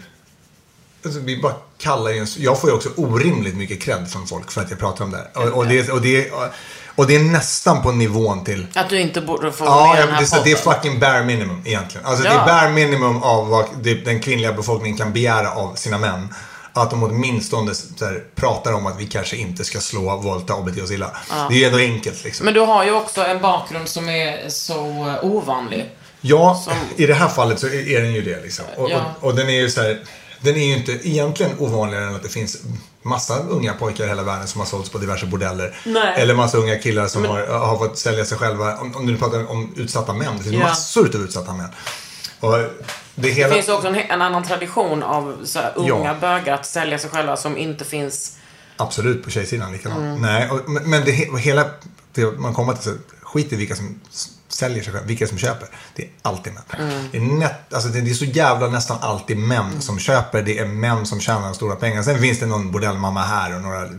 Alltså, 1.05 1.19
vi 1.19 1.37
bara 1.41 1.53
kallar 1.85 2.11
ju 2.11 2.25
Jag 2.37 2.61
får 2.61 2.69
ju 2.69 2.75
också 2.75 2.89
orimligt 2.97 3.55
mycket 3.55 3.81
cred 3.81 4.09
från 4.11 4.27
folk 4.27 4.51
för 4.51 4.61
att 4.61 4.69
jag 4.69 4.79
pratar 4.79 5.05
om 5.05 5.11
det 5.11 5.17
här. 5.17 5.47
Och, 5.47 5.57
och, 5.57 5.67
det, 5.67 5.89
och, 5.89 6.01
det, 6.01 6.31
och 6.95 7.07
det 7.07 7.15
är 7.15 7.19
nästan 7.19 7.81
på 7.83 7.91
nivån 7.91 8.43
till... 8.43 8.67
Att 8.75 8.89
du 8.89 8.99
inte 9.01 9.21
borde 9.21 9.51
få 9.51 9.65
Ja, 9.65 9.85
med 9.87 9.95
i 9.97 9.99
ja, 9.99 10.05
den 10.05 10.13
här 10.15 10.21
det, 10.21 10.27
så 10.27 10.35
det 10.43 10.51
är 10.51 10.55
podden. 10.55 10.73
fucking 10.81 10.99
bare 10.99 11.23
minimum 11.23 11.61
egentligen. 11.65 12.05
Alltså 12.07 12.23
det 12.23 12.29
Ja. 12.29 12.41
är 12.41 12.45
bare 12.45 12.69
minimum 12.69 13.23
av 13.23 13.47
vad 13.49 13.65
det, 13.81 13.93
den 13.93 14.19
kvinnliga 14.19 14.53
befolkningen 14.53 14.97
kan 14.97 15.13
begära 15.13 15.51
av 15.51 15.75
sina 15.75 15.97
män. 15.97 16.33
Att 16.73 16.89
de 16.89 17.03
åtminstone 17.03 17.75
så 17.75 18.05
här, 18.05 18.23
pratar 18.35 18.73
om 18.73 18.85
att 18.85 18.99
vi 18.99 19.05
kanske 19.07 19.35
inte 19.37 19.63
ska 19.63 19.79
slå, 19.79 20.17
våldta 20.17 20.53
och 20.55 20.63
bete 20.65 20.81
oss 20.81 20.91
illa. 20.91 21.11
Det 21.49 21.55
är 21.55 21.59
ju 21.59 21.65
ändå 21.65 21.77
enkelt 21.77 22.23
liksom. 22.23 22.45
Men 22.45 22.53
du 22.53 22.59
har 22.59 22.85
ju 22.85 22.91
också 22.91 23.25
en 23.25 23.41
bakgrund 23.41 23.87
som 23.89 24.09
är 24.09 24.49
så 24.49 24.75
eh, 25.09 25.25
ovanlig. 25.25 25.91
ja, 26.21 26.61
som- 26.65 26.73
i 26.95 27.05
det 27.05 27.13
här 27.13 27.27
fallet 27.27 27.59
så 27.59 27.67
är, 27.67 27.89
är 27.89 28.01
den 28.01 28.13
ju 28.13 28.21
det 28.21 28.41
liksom. 28.43 28.65
Och, 28.77 28.91
Ja. 28.91 29.15
och, 29.19 29.27
och 29.27 29.35
den 29.35 29.49
är 29.49 29.53
ju 29.61 29.69
så 29.69 29.81
här, 29.81 29.99
den 30.45 30.55
är 30.55 30.65
ju 30.65 30.73
inte 30.77 30.91
egentligen 30.91 31.51
ovanligare 31.59 32.05
än 32.05 32.15
att 32.15 32.23
det 32.23 32.29
finns 32.29 32.57
massa 33.01 33.39
unga 33.39 33.73
pojkar 33.73 34.05
i 34.05 34.07
hela 34.07 34.23
världen 34.23 34.47
som 34.47 34.59
har 34.61 34.65
sålts 34.67 34.89
på 34.89 34.97
diverse 34.97 35.25
bordeller. 35.25 35.77
Nej. 35.85 36.13
Eller 36.21 36.33
massa 36.35 36.57
unga 36.57 36.79
killar 36.79 37.07
som 37.07 37.25
har, 37.25 37.47
har 37.47 37.77
fått 37.77 37.97
sälja 37.97 38.25
sig 38.25 38.37
själva. 38.37 38.77
Om, 38.77 38.95
om 38.95 39.05
du 39.07 39.17
pratar 39.17 39.51
om 39.51 39.73
utsatta 39.77 40.13
män, 40.13 40.37
det 40.37 40.43
finns 40.43 40.55
Ja. 40.55 40.59
massor 40.67 41.15
av 41.15 41.21
utsatta 41.21 41.53
män. 41.53 41.69
Och 42.39 42.57
det 43.15 43.29
hela... 43.29 43.49
Det 43.49 43.55
finns 43.55 43.69
också 43.69 43.87
en, 43.87 43.95
en 43.95 44.21
annan 44.21 44.43
tradition 44.43 45.03
av 45.03 45.37
så 45.45 45.59
här, 45.59 45.73
unga 45.75 46.05
Ja. 46.05 46.15
bögar 46.21 46.53
att 46.53 46.65
sälja 46.65 46.99
sig 46.99 47.09
själva 47.09 47.37
som 47.37 47.57
inte 47.57 47.85
finns... 47.85 48.37
Absolut, 48.77 49.23
på 49.23 49.29
tjejsidan 49.29 49.71
likadant. 49.71 49.99
Mm. 49.99 50.21
Nej, 50.21 50.49
och, 50.49 50.69
men 50.69 50.89
men 50.89 51.05
det 51.05 51.11
he- 51.11 51.37
hela, 51.37 51.65
det 52.13 52.25
man 52.39 52.53
kommer 52.53 52.73
till, 52.73 52.83
så 52.83 52.93
skit 53.21 53.53
i 53.53 53.55
vilka 53.55 53.75
som 53.75 53.99
säljer 54.55 54.83
sig 54.83 54.93
själva, 54.93 55.07
vilka 55.07 55.27
som 55.27 55.37
köper. 55.37 55.67
Det 55.95 56.03
är 56.03 56.09
alltid 56.21 56.53
män. 56.53 56.63
Mm. 56.79 57.07
Det, 57.11 57.17
är 57.17 57.21
nätt, 57.21 57.73
alltså 57.73 57.89
det, 57.89 57.99
är 57.99 58.13
så 58.13 58.25
jävla 58.25 58.67
nästan 58.67 58.97
alltid 59.01 59.37
män 59.37 59.81
som 59.81 59.99
köper. 59.99 60.41
Det 60.41 60.59
är 60.59 60.65
män 60.65 61.05
som 61.05 61.19
tjänar 61.19 61.41
de 61.41 61.53
stora 61.53 61.75
pengarna. 61.75 62.03
Sen 62.03 62.19
finns 62.19 62.39
det 62.39 62.45
någon 62.45 62.71
bordellmamma 62.71 63.21
här 63.21 63.55
och 63.55 63.61
några 63.61 63.89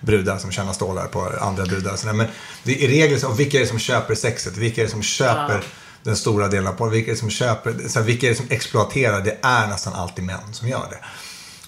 brudar 0.00 0.38
som 0.38 0.50
tjänar 0.50 0.72
stålar 0.72 1.06
på 1.06 1.32
andra 1.40 1.64
brudar. 1.64 1.92
och 1.92 1.98
sådär. 1.98 2.12
Men 2.12 2.26
det 2.62 2.72
är 2.72 2.76
i 2.76 2.88
regel 2.88 3.20
så, 3.20 3.28
och 3.28 3.40
vilka 3.40 3.56
är 3.56 3.60
det 3.60 3.66
som 3.66 3.78
köper 3.78 4.14
sexet? 4.14 4.56
Vilka 4.56 4.80
är 4.80 4.84
det 4.84 4.90
som 4.90 5.02
köper 5.02 5.64
den 6.02 6.16
stora 6.16 6.48
delen 6.48 6.66
av 6.66 6.72
porr? 6.72 6.88
Vilka 6.88 7.10
är 7.10 7.14
det 7.14 7.20
som 7.20 7.30
köper, 7.30 7.88
så 7.88 7.98
här, 7.98 8.06
vilka 8.06 8.26
är 8.26 8.30
det 8.30 8.36
som 8.36 8.46
exploaterar? 8.50 9.20
Det 9.20 9.38
är 9.42 9.66
nästan 9.66 9.92
alltid 9.92 10.24
män 10.24 10.52
som 10.52 10.68
gör 10.68 10.86
det. 10.90 10.98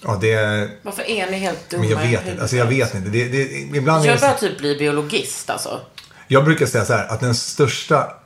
Och 0.07 0.19
det, 0.19 0.69
Varför 0.81 1.09
är 1.09 1.31
ni 1.31 1.37
helt 1.37 1.69
dumma 1.69 1.83
men 1.83 1.91
jag 1.91 1.97
vet 1.97 2.27
inte. 2.27 2.41
Alltså 2.41 2.55
jag 2.55 2.65
vet 2.65 2.95
inte. 2.95 3.09
Det, 3.09 3.27
det, 3.27 3.43
ibland 3.77 4.05
Jag 4.05 4.19
så, 4.19 4.25
börjar 4.25 4.37
typ 4.37 4.57
bli 4.57 4.75
biologist 4.75 5.49
alltså. 5.49 5.81
jag 6.27 6.45
brukar 6.45 6.65
säga 6.65 6.85
så 6.85 6.93
här 6.93 7.07
att 7.07 7.19
den 7.19 7.35
största 7.35 8.22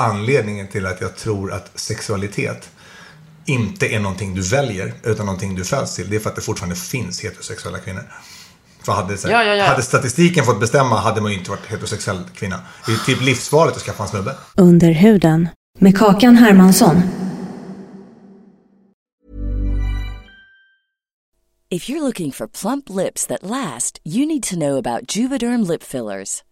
anledningen 0.00 0.68
till 0.68 0.86
att 0.86 1.00
jag 1.00 1.16
tror 1.16 1.52
att 1.52 1.70
sexualitet 1.74 2.70
inte 3.46 3.94
är 3.94 4.00
någonting 4.00 4.34
du 4.34 4.42
väljer 4.42 4.94
utan 5.04 5.26
någonting 5.26 5.54
du 5.54 5.64
föds 5.64 5.96
till. 5.96 6.10
Det 6.10 6.16
är 6.16 6.20
för 6.20 6.30
att 6.30 6.36
det 6.36 6.42
fortfarande 6.42 6.76
finns 6.76 7.24
heterosexuella 7.24 7.78
kvinnor. 7.78 8.02
För 8.82 8.92
hade, 8.92 9.16
så 9.16 9.28
här, 9.28 9.34
Ja, 9.34 9.44
ja, 9.44 9.54
ja. 9.54 9.64
hade 9.64 9.82
statistiken 9.82 10.44
fått 10.44 10.60
bestämma 10.60 10.96
hade 11.00 11.20
man 11.20 11.32
ju 11.32 11.38
inte 11.38 11.50
varit 11.50 11.66
heterosexuell 11.66 12.18
kvinna. 12.34 12.60
Det 12.86 12.92
är 12.92 12.96
typ 12.96 13.20
livsfarligt 13.22 13.76
att 13.76 13.82
skaffa 13.82 14.02
en 14.02 14.08
snubbe. 14.08 14.34
Under 14.56 14.90
huden 14.90 15.48
med 15.78 15.98
Kakan 15.98 16.36
Hermansson. 16.36 17.02
If 21.72 21.88
you're 21.88 22.00
looking 22.02 22.32
for 22.32 22.46
plump 22.48 22.90
lips 22.90 23.26
that 23.26 23.42
last, 23.42 24.00
you 24.04 24.26
need 24.26 24.42
to 24.42 24.56
know 24.56 24.76
about 24.76 25.16
Juvederm 25.16 25.68
lip 25.68 25.82
fillers. 25.82 26.42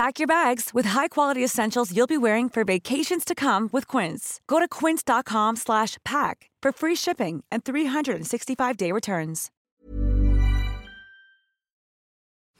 Pack 0.00 0.18
your 0.18 0.26
bags 0.26 0.70
with 0.74 0.88
high-quality 0.88 1.44
essentials 1.44 1.94
you'll 1.94 2.06
be 2.06 2.16
wearing 2.16 2.48
for 2.48 2.64
vacations 2.64 3.22
to 3.24 3.34
come 3.34 3.68
with 3.72 3.86
Quince. 3.86 4.40
Go 4.46 4.58
to 4.58 4.66
quince.com 4.66 5.56
slash 5.56 5.98
pack 6.04 6.48
for 6.62 6.72
free 6.72 6.96
shipping 6.96 7.44
and 7.52 7.64
365-day 7.64 8.92
returns. 8.92 9.50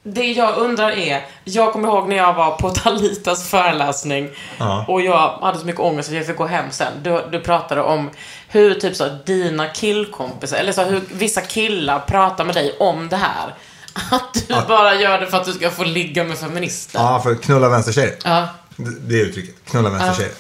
Det 0.03 0.33
jag 0.33 0.57
undrar 0.57 0.91
är, 0.91 1.27
jag 1.45 1.73
kommer 1.73 1.89
ihåg 1.89 2.09
när 2.09 2.17
jag 2.17 2.35
var 2.35 2.57
på 2.57 2.71
Talitas 2.75 3.51
föreläsning 3.51 4.29
Ja. 4.59 4.85
och 4.89 5.01
jag 5.01 5.29
hade 5.29 5.59
så 5.59 5.67
mycket 5.67 5.81
ångest 5.81 6.09
att 6.09 6.15
jag 6.15 6.27
fick 6.27 6.37
gå 6.37 6.47
hem 6.47 6.71
sen. 6.71 6.93
Du, 7.03 7.23
du 7.33 7.41
pratade 7.41 7.83
om 7.83 8.11
hur 8.49 8.75
typ 8.75 8.97
så, 8.97 9.09
dina 9.27 9.67
killkompisar, 9.67 10.57
eller 10.57 10.73
så 10.73 10.83
hur 10.83 11.01
vissa 11.13 11.41
killar 11.41 11.99
pratar 11.99 12.45
med 12.45 12.55
dig 12.55 12.77
om 12.81 13.09
det 13.09 13.17
här. 13.17 13.55
Att 14.11 14.35
du 14.49 14.55
bara 14.69 14.95
gör 14.95 15.21
det 15.21 15.27
för 15.27 15.37
att 15.37 15.45
du 15.45 15.53
ska 15.53 15.71
få 15.71 15.85
ligga 15.85 16.25
med 16.25 16.39
feminister. 16.39 16.99
Ja, 16.99 17.21
för 17.23 17.35
knulla 17.35 17.69
vänstertjejer. 17.69 18.17
Ja. 18.25 18.49
Det 18.77 18.91
det 19.01 19.21
är 19.21 19.25
uttrycket. 19.25 19.55
Knulla 19.65 19.91
vänstertjejer. 19.91 20.33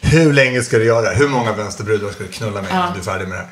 Hur 0.00 0.32
länge 0.32 0.62
ska 0.62 0.78
du 0.78 0.84
göra 0.84 1.10
det? 1.10 1.16
Hur 1.16 1.28
många 1.28 1.52
vänsterbrudar 1.52 2.10
ska 2.10 2.24
du 2.24 2.28
knulla 2.28 2.62
med 2.62 2.70
innan 2.70 2.92
du 2.92 2.98
är 2.98 3.04
färdig 3.04 3.28
med 3.28 3.38
det 3.38 3.46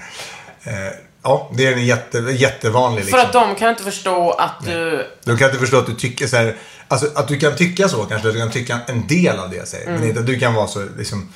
här? 0.71 0.87
Eh, 0.87 0.93
ja, 1.23 1.51
det 1.55 1.67
är 1.67 1.73
en 1.73 1.87
jätte, 1.87 2.19
jättevanlig 2.19 3.05
liksom. 3.05 3.19
För 3.19 3.27
att 3.27 3.33
de 3.33 3.55
kan 3.55 3.71
inte 3.71 3.83
förstå 3.83 4.31
att 4.31 4.65
du... 4.65 5.07
De 5.25 5.38
kan 5.38 5.49
inte 5.49 5.61
förstå 5.61 5.79
att 5.79 5.87
du 5.87 5.95
tycker 5.95 6.27
så 6.27 6.37
här, 6.37 6.57
alltså 6.88 7.11
att 7.15 7.29
du 7.29 7.38
kan 7.38 7.57
tycka 7.57 7.88
så 7.88 7.97
kanske, 8.05 8.29
att 8.29 8.35
du 8.35 8.41
kan 8.41 8.51
tycka 8.51 8.79
en 8.87 9.07
del 9.07 9.38
av 9.38 9.51
det 9.51 9.57
jag 9.57 9.69
säger. 9.69 9.87
Mm. 9.87 10.01
Men 10.01 10.09
inte 10.09 10.21
att 10.21 10.27
du 10.27 10.38
kan 10.38 10.55
vara 10.55 10.67
så 10.67 10.88
liksom, 10.99 11.33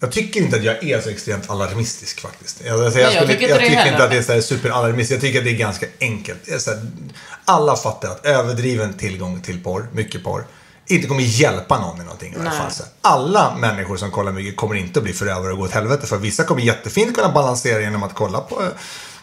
jag 0.00 0.12
tycker 0.12 0.40
inte 0.40 0.56
att 0.56 0.64
jag 0.64 0.84
är 0.84 1.00
så 1.00 1.08
extremt 1.08 1.50
alarmistisk 1.50 2.20
faktiskt. 2.20 2.62
Jag, 2.64 2.84
alltså, 2.84 3.00
jag, 3.00 3.06
Nej, 3.06 3.14
jag 3.14 3.22
skulle, 3.22 3.38
tycker 3.38 3.48
inte 3.48 3.64
jag 3.64 3.70
tycker 3.70 3.92
inte 3.92 4.04
att 4.04 4.10
det 4.10 4.16
är 4.34 4.40
så 4.40 4.46
superalarmistiskt. 4.46 5.12
Jag 5.12 5.20
tycker 5.20 5.38
att 5.38 5.44
det 5.44 5.50
är 5.50 5.58
ganska 5.58 5.86
enkelt. 6.00 6.48
Är 6.48 6.70
här, 6.70 6.86
alla 7.44 7.76
fattar 7.76 8.10
att 8.10 8.26
överdriven 8.26 8.94
tillgång 8.94 9.40
till 9.40 9.62
porr, 9.62 9.88
mycket 9.92 10.24
porr, 10.24 10.44
inte 10.86 11.08
kommer 11.08 11.22
hjälpa 11.22 11.80
någon 11.80 12.00
i 12.00 12.04
någonting 12.04 12.32
i 12.32 12.40
alla 12.40 12.50
fall. 12.50 12.70
Alla 13.00 13.56
människor 13.56 13.96
som 13.96 14.10
kollar 14.10 14.32
mycket 14.32 14.56
kommer 14.56 14.74
inte 14.74 14.98
att 14.98 15.04
bli 15.04 15.12
förövare 15.12 15.52
och 15.52 15.58
gå 15.58 15.64
åt 15.64 15.70
helvete. 15.70 16.06
För 16.06 16.16
vissa 16.16 16.44
kommer 16.44 16.62
jättefint 16.62 17.14
kunna 17.14 17.28
balansera 17.28 17.80
genom 17.80 18.02
att 18.02 18.14
kolla 18.14 18.40
på 18.40 18.62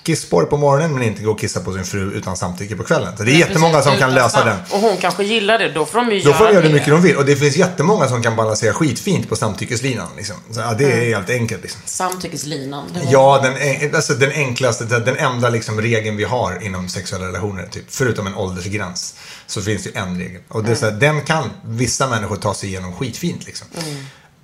kissporr 0.03 0.43
på 0.45 0.57
morgonen 0.57 0.93
men 0.93 1.03
inte 1.03 1.23
gå 1.23 1.31
och 1.31 1.39
kissa 1.39 1.59
på 1.59 1.73
sin 1.73 1.83
fru 1.85 2.11
utan 2.13 2.37
samtycke 2.37 2.75
på 2.75 2.83
kvällen. 2.83 3.17
Så 3.17 3.23
det 3.23 3.31
är 3.31 3.35
jättemånga 3.35 3.81
som 3.81 3.97
kan 3.97 4.13
lösa 4.13 4.29
sam- 4.29 4.47
den. 4.47 4.57
Och 4.71 4.79
hon 4.79 4.97
kanske 4.97 5.23
gillar 5.23 5.59
det, 5.59 5.71
då 5.71 5.85
får 5.85 5.99
de 5.99 6.11
ju 6.11 6.19
Då 6.19 6.29
göra 6.29 6.37
får 6.37 6.45
de 6.47 6.53
göra 6.53 6.63
det 6.67 6.73
mycket 6.73 6.87
de 6.89 7.01
vill. 7.01 7.17
Och 7.17 7.25
det 7.25 7.35
finns 7.35 7.55
jättemånga 7.55 8.07
som 8.07 8.23
kan 8.23 8.35
balansera 8.35 8.73
skitfint 8.73 9.29
på 9.29 9.35
samtyckeslinan. 9.35 10.07
Liksom. 10.17 10.35
Så, 10.51 10.59
ja, 10.59 10.73
det 10.73 10.91
är 10.91 11.15
helt 11.15 11.29
enkelt. 11.29 11.61
Liksom. 11.61 11.81
Samtyckeslinan. 11.85 12.85
det 12.93 12.99
Ja, 13.11 13.39
den, 13.43 13.55
en- 13.57 13.95
alltså, 13.95 14.13
den 14.13 14.31
enklaste, 14.31 14.83
den 14.85 15.17
enda 15.17 15.49
liksom, 15.49 15.81
regeln 15.81 16.17
vi 16.17 16.23
har 16.23 16.63
inom 16.65 16.89
sexuella 16.89 17.27
relationer, 17.27 17.67
typ, 17.71 17.85
förutom 17.87 18.27
en 18.27 18.35
åldersgräns, 18.35 19.15
så 19.47 19.61
finns 19.61 19.83
det 19.83 19.89
en 19.99 20.17
regel. 20.19 20.41
Och 20.47 20.63
det 20.63 20.71
är 20.71 20.75
så 20.75 20.85
här, 20.85 20.91
den 20.93 21.21
kan 21.21 21.49
vissa 21.65 22.07
människor 22.07 22.35
ta 22.35 22.53
sig 22.53 22.69
igenom 22.69 22.93
skitfint. 22.93 23.45
Liksom. 23.45 23.67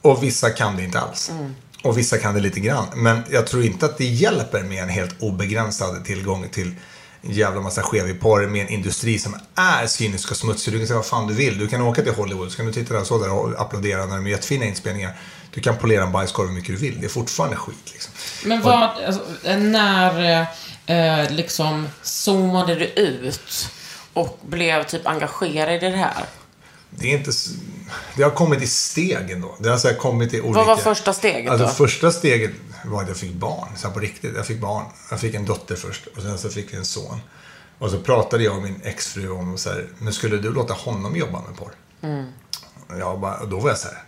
Och 0.02 0.24
vissa 0.24 0.50
kan 0.50 0.78
det 0.78 0.84
inte 0.84 1.00
alls. 1.00 1.32
Och 1.84 1.98
vissa 1.98 2.18
kan 2.18 2.34
det 2.34 2.40
lite 2.40 2.60
grann. 2.60 2.88
Men 2.96 3.24
jag 3.30 3.48
tror 3.48 3.64
inte 3.64 3.86
att 3.86 3.98
det 3.98 4.06
hjälper 4.06 4.64
med 4.64 4.84
en 4.84 4.90
helt 4.90 5.16
obegränsad 5.20 6.06
tillgång 6.06 6.50
till 6.50 6.76
en 7.22 7.32
jävla 7.32 7.62
massa 7.62 7.82
skevig 7.82 8.22
porr 8.22 8.48
med 8.48 8.62
en 8.62 8.70
industri 8.70 9.20
som 9.20 9.36
är 9.56 9.88
cynisk 9.88 10.32
och 10.32 10.38
smutsig. 10.38 10.74
Du 10.74 10.78
kan 10.78 10.88
säga 10.88 10.98
vad 10.98 11.06
fan 11.06 11.28
du 11.28 11.34
vill. 11.34 11.58
Du 11.58 11.68
kan 11.68 11.82
åka 11.82 12.02
till 12.02 12.14
Hollywood, 12.14 12.52
så 12.52 12.58
kan 12.58 12.66
du 12.66 12.74
titta 12.74 12.94
där 12.94 13.02
och 13.02 13.08
så 13.08 13.18
där 13.18 13.32
och 13.32 13.62
applådera 13.62 14.06
när 14.06 14.16
de 14.16 14.28
gör 14.28 14.36
jättefina 14.36 14.66
inspelningar. 14.66 15.18
Du 15.54 15.62
kan 15.62 15.78
polera 15.78 16.04
en 16.04 16.12
bajskorv 16.12 16.48
hur 16.48 16.56
mycket 16.56 16.76
du 16.76 16.82
vill. 16.82 17.00
Det 17.00 17.06
är 17.06 17.10
fortfarande 17.10 17.56
skit 17.56 17.92
liksom. 17.94 18.14
Men 18.46 18.62
vad, 18.62 18.84
alltså, 18.84 19.22
när 19.58 20.46
eh, 20.86 21.32
liksom 21.32 21.88
zoomade 22.02 22.76
du 22.76 22.86
ut 22.86 23.70
och 24.14 24.40
blev 24.42 24.84
typ 24.84 25.08
engagerad 25.08 25.76
i 25.76 25.80
det 25.80 25.98
här? 25.98 26.24
Det 26.90 27.14
är 27.14 27.18
inte... 27.18 27.32
Det 28.16 28.24
har 28.24 28.32
kommit 28.32 28.62
i 28.62 28.68
steg 28.68 29.32
ändå. 29.32 29.56
Det 29.60 29.70
har 29.70 29.78
så 29.78 29.94
kommit 29.94 30.34
i 30.34 30.42
olika... 30.42 30.58
Vad 30.58 30.68
var 30.68 30.78
första 30.78 31.14
steget 31.14 31.52
Alltså 31.52 31.68
då? 31.68 31.74
första 31.74 32.12
steget 32.12 32.52
var 32.86 33.02
att 33.02 33.08
jag 33.08 33.18
fick 33.18 33.34
barn. 33.34 33.70
Så 33.76 33.90
på 33.92 34.00
riktigt. 34.00 34.36
Jag 34.36 34.46
fick 34.48 34.60
barn. 34.62 34.86
Jag 35.10 35.20
fick 35.20 35.36
en 35.36 35.46
dotter 35.46 35.76
först 35.76 36.08
och 36.16 36.22
sen 36.22 36.38
så 36.38 36.50
fick 36.50 36.74
vi 36.74 36.78
en 36.78 36.86
son. 36.86 37.22
Och 37.80 37.92
så 37.92 38.00
pratade 38.00 38.44
jag 38.44 38.56
och 38.58 38.64
min 38.64 38.82
exfru 38.84 39.30
om 39.30 39.58
så 39.58 39.70
här, 39.70 39.88
men 39.98 40.14
skulle 40.14 40.38
du 40.38 40.54
låta 40.54 40.74
honom 40.74 41.16
jobba 41.16 41.42
med 41.42 41.58
porr? 41.58 41.72
Mm. 42.02 42.26
Och, 42.90 43.00
jag 43.00 43.20
bara, 43.20 43.38
och 43.38 43.48
då 43.50 43.60
var 43.60 43.70
jag 43.70 43.78
så 43.78 43.88
här, 43.88 44.04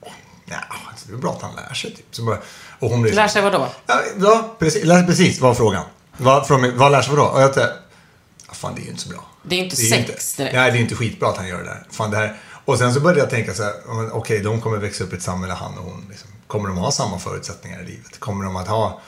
"Åh, 0.00 0.12
ja, 0.46 0.56
alltså, 0.90 1.08
det 1.08 1.14
är 1.14 1.18
bra 1.18 1.32
att 1.32 1.42
han 1.42 1.54
lär 1.56 1.74
sig 1.74 1.90
typ. 1.96 2.06
Så 2.10 2.22
bara, 2.22 2.38
och 2.78 2.90
hon 2.90 3.02
blev 3.02 3.14
Lär 3.14 3.28
sig 3.28 3.42
vadå? 3.42 3.68
Ja, 3.86 4.00
ja 4.20 4.56
precis, 4.58 4.84
lär, 4.84 5.02
precis 5.06 5.40
var 5.40 5.54
frågan. 5.54 5.84
Vad, 6.16 6.46
från, 6.46 6.76
vad 6.78 6.92
lär 6.92 7.02
sig 7.02 7.14
vadå? 7.16 7.28
Och 7.28 7.42
jag 7.42 7.54
tänkte, 7.54 7.74
fan 8.60 8.74
det 8.74 8.80
är 8.80 8.84
ju 8.84 8.90
inte 8.90 9.02
så 9.02 9.08
bra. 9.08 9.24
Det 9.42 9.60
är 9.60 9.64
inte 9.64 9.82
ju 9.82 9.88
sex 9.88 10.34
direkt. 10.34 10.54
Nej, 10.54 10.70
det 10.70 10.78
är 10.78 10.80
inte 10.80 10.94
skitbra 10.94 11.28
att 11.28 11.36
han 11.36 11.48
gör 11.48 11.58
det 11.58 11.64
där. 11.64 11.86
Fan, 11.90 12.10
det 12.10 12.16
här. 12.16 12.36
Och 12.64 12.78
sen 12.78 12.94
så 12.94 13.00
började 13.00 13.20
jag 13.20 13.30
tänka 13.30 13.54
så 13.54 13.62
här, 13.62 13.72
okej, 14.12 14.40
de 14.40 14.60
kommer 14.60 14.78
växa 14.78 15.04
upp 15.04 15.12
i 15.12 15.16
ett 15.16 15.22
samhälle, 15.22 15.54
han 15.54 15.78
och 15.78 15.84
hon. 15.84 16.06
Liksom. 16.10 16.28
Kommer 16.46 16.68
de 16.68 16.78
ha 16.78 16.90
samma 16.90 17.18
förutsättningar 17.18 17.82
i 17.82 17.86
livet? 17.86 18.20
Kommer 18.20 18.44
de 18.44 18.56
att 18.56 18.68
ha, 18.68 19.00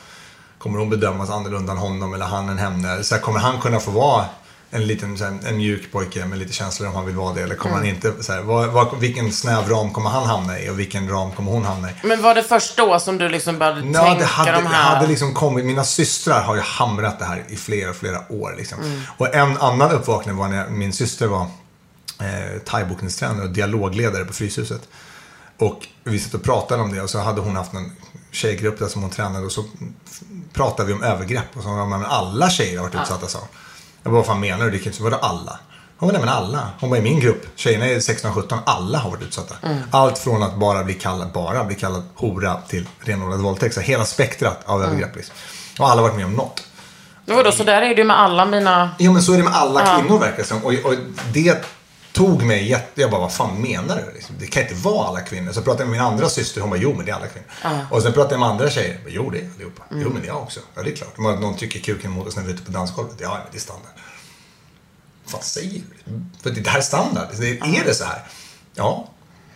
kommer 0.57 0.79
hon 0.79 0.89
bedömas 0.89 1.29
annorlunda 1.29 1.71
än 1.71 1.77
honom 1.77 2.13
eller 2.13 2.25
han 2.25 2.49
än 2.49 2.57
henne? 2.57 3.03
Så 3.03 3.15
här, 3.15 3.21
kommer 3.21 3.39
han 3.39 3.61
kunna 3.61 3.79
få 3.79 3.91
vara 3.91 4.25
en 4.73 4.87
liten 4.87 5.17
här, 5.17 5.39
en 5.47 5.57
mjuk 5.57 5.91
pojke 5.91 6.25
med 6.25 6.39
lite 6.39 6.53
känslor 6.53 6.89
om 6.89 6.95
han 6.95 7.05
vill 7.05 7.15
vara 7.15 7.33
det? 7.33 7.41
Eller 7.43 7.55
kommer 7.55 7.75
Mm. 7.75 7.87
han 7.87 7.95
inte, 7.95 8.23
så 8.23 8.33
här, 8.33 8.41
vad, 8.41 8.67
vad, 8.69 8.99
vilken 8.99 9.31
snäv 9.33 9.69
ram 9.69 9.93
kommer 9.93 10.09
han 10.09 10.23
hamna 10.25 10.59
i 10.59 10.69
och 10.69 10.79
vilken 10.79 11.09
ram 11.09 11.31
kommer 11.31 11.51
hon 11.51 11.65
hamna 11.65 11.89
i? 11.91 11.93
Men 12.03 12.21
var 12.21 12.35
det 12.35 12.43
först 12.43 12.77
då 12.77 12.99
som 12.99 13.17
du 13.17 13.29
liksom 13.29 13.59
började 13.59 13.79
Ja, 13.93 14.03
tänka 14.03 14.19
det 14.19 14.25
hade, 14.25 14.51
de 14.51 14.63
det 14.63 14.69
här... 14.69 14.95
hade 14.95 15.07
liksom 15.07 15.33
kommit. 15.33 15.65
Mina 15.65 15.83
systrar 15.83 16.41
har 16.41 16.55
ju 16.55 16.61
hamrat 16.61 17.19
det 17.19 17.25
här 17.25 17.43
i 17.49 17.55
flera, 17.55 17.93
flera 17.93 18.31
år. 18.31 18.55
Liksom. 18.57 18.79
Mm. 18.79 19.01
Och 19.17 19.35
en 19.35 19.57
annan 19.57 19.91
uppvakning 19.91 20.35
var 20.35 20.47
när 20.47 20.69
min 20.69 20.93
syster 20.93 21.27
var 21.27 21.41
eh, 22.19 22.59
thaibokningstränare 22.65 23.43
och 23.43 23.49
dialogledare 23.51 24.25
på 24.25 24.33
Fryshuset. 24.33 24.81
Och 25.57 25.87
vi 26.03 26.19
satt 26.19 26.33
och 26.33 26.43
pratade 26.43 26.81
om 26.83 26.93
det 26.95 27.01
och 27.01 27.09
så 27.09 27.19
hade 27.19 27.41
hon 27.41 27.55
haft 27.55 27.73
en 27.73 27.91
tjejgrupp 28.31 28.79
där 28.79 28.87
som 28.87 29.01
hon 29.01 29.11
tränade 29.11 29.45
och 29.45 29.51
så 29.51 29.65
pratade 30.53 30.87
vi 30.87 30.93
om 30.93 31.03
övergrepp. 31.03 31.57
Och 31.57 31.63
så 31.63 31.69
hon, 31.69 31.89
men 31.89 32.05
alla 32.05 32.49
tjejer 32.49 32.77
har 32.79 32.85
varit 32.89 33.01
utsatta, 33.01 33.27
sa 33.27 33.39
hon. 33.39 33.47
Jag 34.03 34.11
bara, 34.11 34.17
vad 34.17 34.25
fan 34.25 34.39
menar 34.39 34.69
du? 34.69 34.83
Inte 34.83 35.03
vara 35.03 35.15
alla. 35.15 35.59
Hon 35.97 36.09
nej 36.11 36.19
men 36.19 36.29
alla. 36.29 36.69
Hon 36.79 36.89
bara, 36.89 36.99
i 36.99 37.03
min 37.03 37.19
grupp, 37.19 37.45
tjejerna 37.55 37.85
är 37.85 37.95
16-17, 37.99 38.57
alla 38.65 38.97
har 38.97 39.09
varit 39.09 39.21
utsatta. 39.23 39.55
Allt 39.91 40.17
från 40.17 40.43
att 40.43 40.55
bara 40.55 40.83
bli 40.83 40.93
kallad, 40.93 41.31
bara 41.31 41.63
bli 41.63 41.75
kallad 41.75 42.03
hora 42.15 42.57
till 42.67 42.87
renodlad 42.99 43.39
våldtäkt. 43.39 43.75
Så 43.75 43.81
hela 43.81 44.05
spektrat 44.05 44.59
av 44.65 44.83
övergrepp. 44.83 45.15
Liksom. 45.15 45.35
Och 45.79 45.89
alla 45.89 46.01
har 46.01 46.07
varit 46.09 46.15
med 46.17 46.25
om 46.25 46.33
något. 46.33 46.63
Vadå, 47.25 47.51
så 47.51 47.63
där 47.63 47.81
är 47.81 47.89
det 47.89 47.95
ju 48.01 48.03
med 48.03 48.19
alla 48.19 48.45
mina... 48.45 48.89
Jo 48.99 49.13
men 49.13 49.21
så 49.21 49.33
är 49.33 49.37
det 49.37 49.43
med 49.43 49.53
alla 49.55 49.79
Ja. 49.85 49.99
kvinnor 49.99 50.19
verkar 50.19 50.37
det 50.37 50.43
som. 50.43 50.63
Och, 50.65 50.73
och 50.73 50.93
det 51.33 51.65
tog 52.13 52.43
mig 52.43 52.69
jätte... 52.69 53.01
Jag 53.01 53.11
bara, 53.11 53.21
vad 53.21 53.33
fan 53.33 53.61
menar 53.61 54.03
du? 54.05 54.13
Liksom, 54.13 54.35
Det 54.39 54.47
kan 54.47 54.63
inte 54.63 54.75
vara 54.75 55.07
alla 55.07 55.21
kvinnor. 55.21 55.51
Så 55.51 55.61
pratade 55.61 55.83
jag 55.83 55.89
med 55.89 55.99
min 55.99 56.07
andra 56.07 56.29
syster, 56.29 56.61
hon 56.61 56.69
bara, 56.69 56.79
jo 56.79 56.93
men 56.93 57.05
det 57.05 57.11
är 57.11 57.15
alla 57.15 57.27
kvinnor. 57.27 57.47
Och 57.91 58.01
sen 58.01 58.13
pratade 58.13 58.33
jag 58.33 58.39
med 58.39 58.49
andra 58.49 58.69
tjejer, 58.69 58.99
jo 59.07 59.29
det 59.29 59.39
är 59.39 59.49
allihopa. 59.55 59.83
Jo 59.91 60.09
men 60.09 60.21
det 60.21 60.27
är 60.27 60.31
jag 60.31 60.41
också. 60.41 60.59
Ja 60.75 60.83
det 60.83 60.91
är 60.91 60.95
klart. 60.95 61.13
Att 61.13 61.41
någon 61.41 61.57
trycker 61.57 61.79
kuken 61.79 62.11
mot 62.11 62.27
oss 62.27 62.35
när 62.35 62.43
vi 62.43 62.49
är 62.49 62.53
ute 62.53 62.63
på 62.63 62.71
dansgolvet, 62.71 63.15
ja 63.19 63.29
men 63.29 63.47
det 63.51 63.57
är 63.57 63.61
standard. 63.61 63.91
Vad 65.31 65.43
säger 65.43 65.81
du? 66.05 66.21
För 66.41 66.49
det 66.49 66.69
här 66.69 66.77
är 66.77 66.81
standard. 66.81 67.27
Det 67.39 67.49
är, 67.49 67.79
är 67.79 67.85
det 67.85 67.93
så 67.93 68.03
här? 68.03 68.23
Ja. 68.75 69.09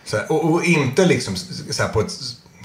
Så 0.04 0.16
här, 0.16 0.32
och, 0.32 0.52
och 0.52 0.64
inte 0.64 1.06
liksom 1.06 1.36
så 1.70 1.82
här 1.82 1.92
på 1.92 2.00
ett 2.00 2.12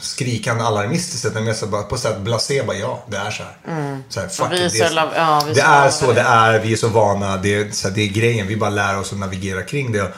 skrikande 0.01 0.63
alarmistiskt 0.63 1.33
men 1.33 1.43
mer 1.43 1.53
så 1.53 1.67
bara 1.67 1.83
på 1.83 1.97
sätt 1.97 2.19
blasé, 2.19 2.63
bara 2.63 2.77
ja, 2.77 3.03
det 3.07 3.17
är 3.17 3.31
så 3.31 3.43
här. 3.43 4.01
Så 4.09 4.19
här 4.19 4.27
fuck 4.27 4.45
Mm. 4.45 4.59
vi 4.59 4.65
it, 4.65 4.73
det, 4.73 4.79
är 4.79 4.89
så 4.89 4.95
ja, 5.15 5.43
det 5.53 5.61
är 5.61 5.89
så 5.89 6.13
det 6.13 6.21
är, 6.21 6.59
vi 6.59 6.73
är 6.73 6.77
så 6.77 6.87
vana, 6.87 7.37
det 7.37 7.53
är, 7.53 7.71
så 7.71 7.87
här, 7.87 7.95
det 7.95 8.01
är 8.01 8.07
grejen, 8.07 8.47
vi 8.47 8.57
bara 8.57 8.69
lär 8.69 8.99
oss 8.99 9.13
att 9.13 9.19
navigera 9.19 9.61
kring 9.61 9.91
det. 9.91 10.13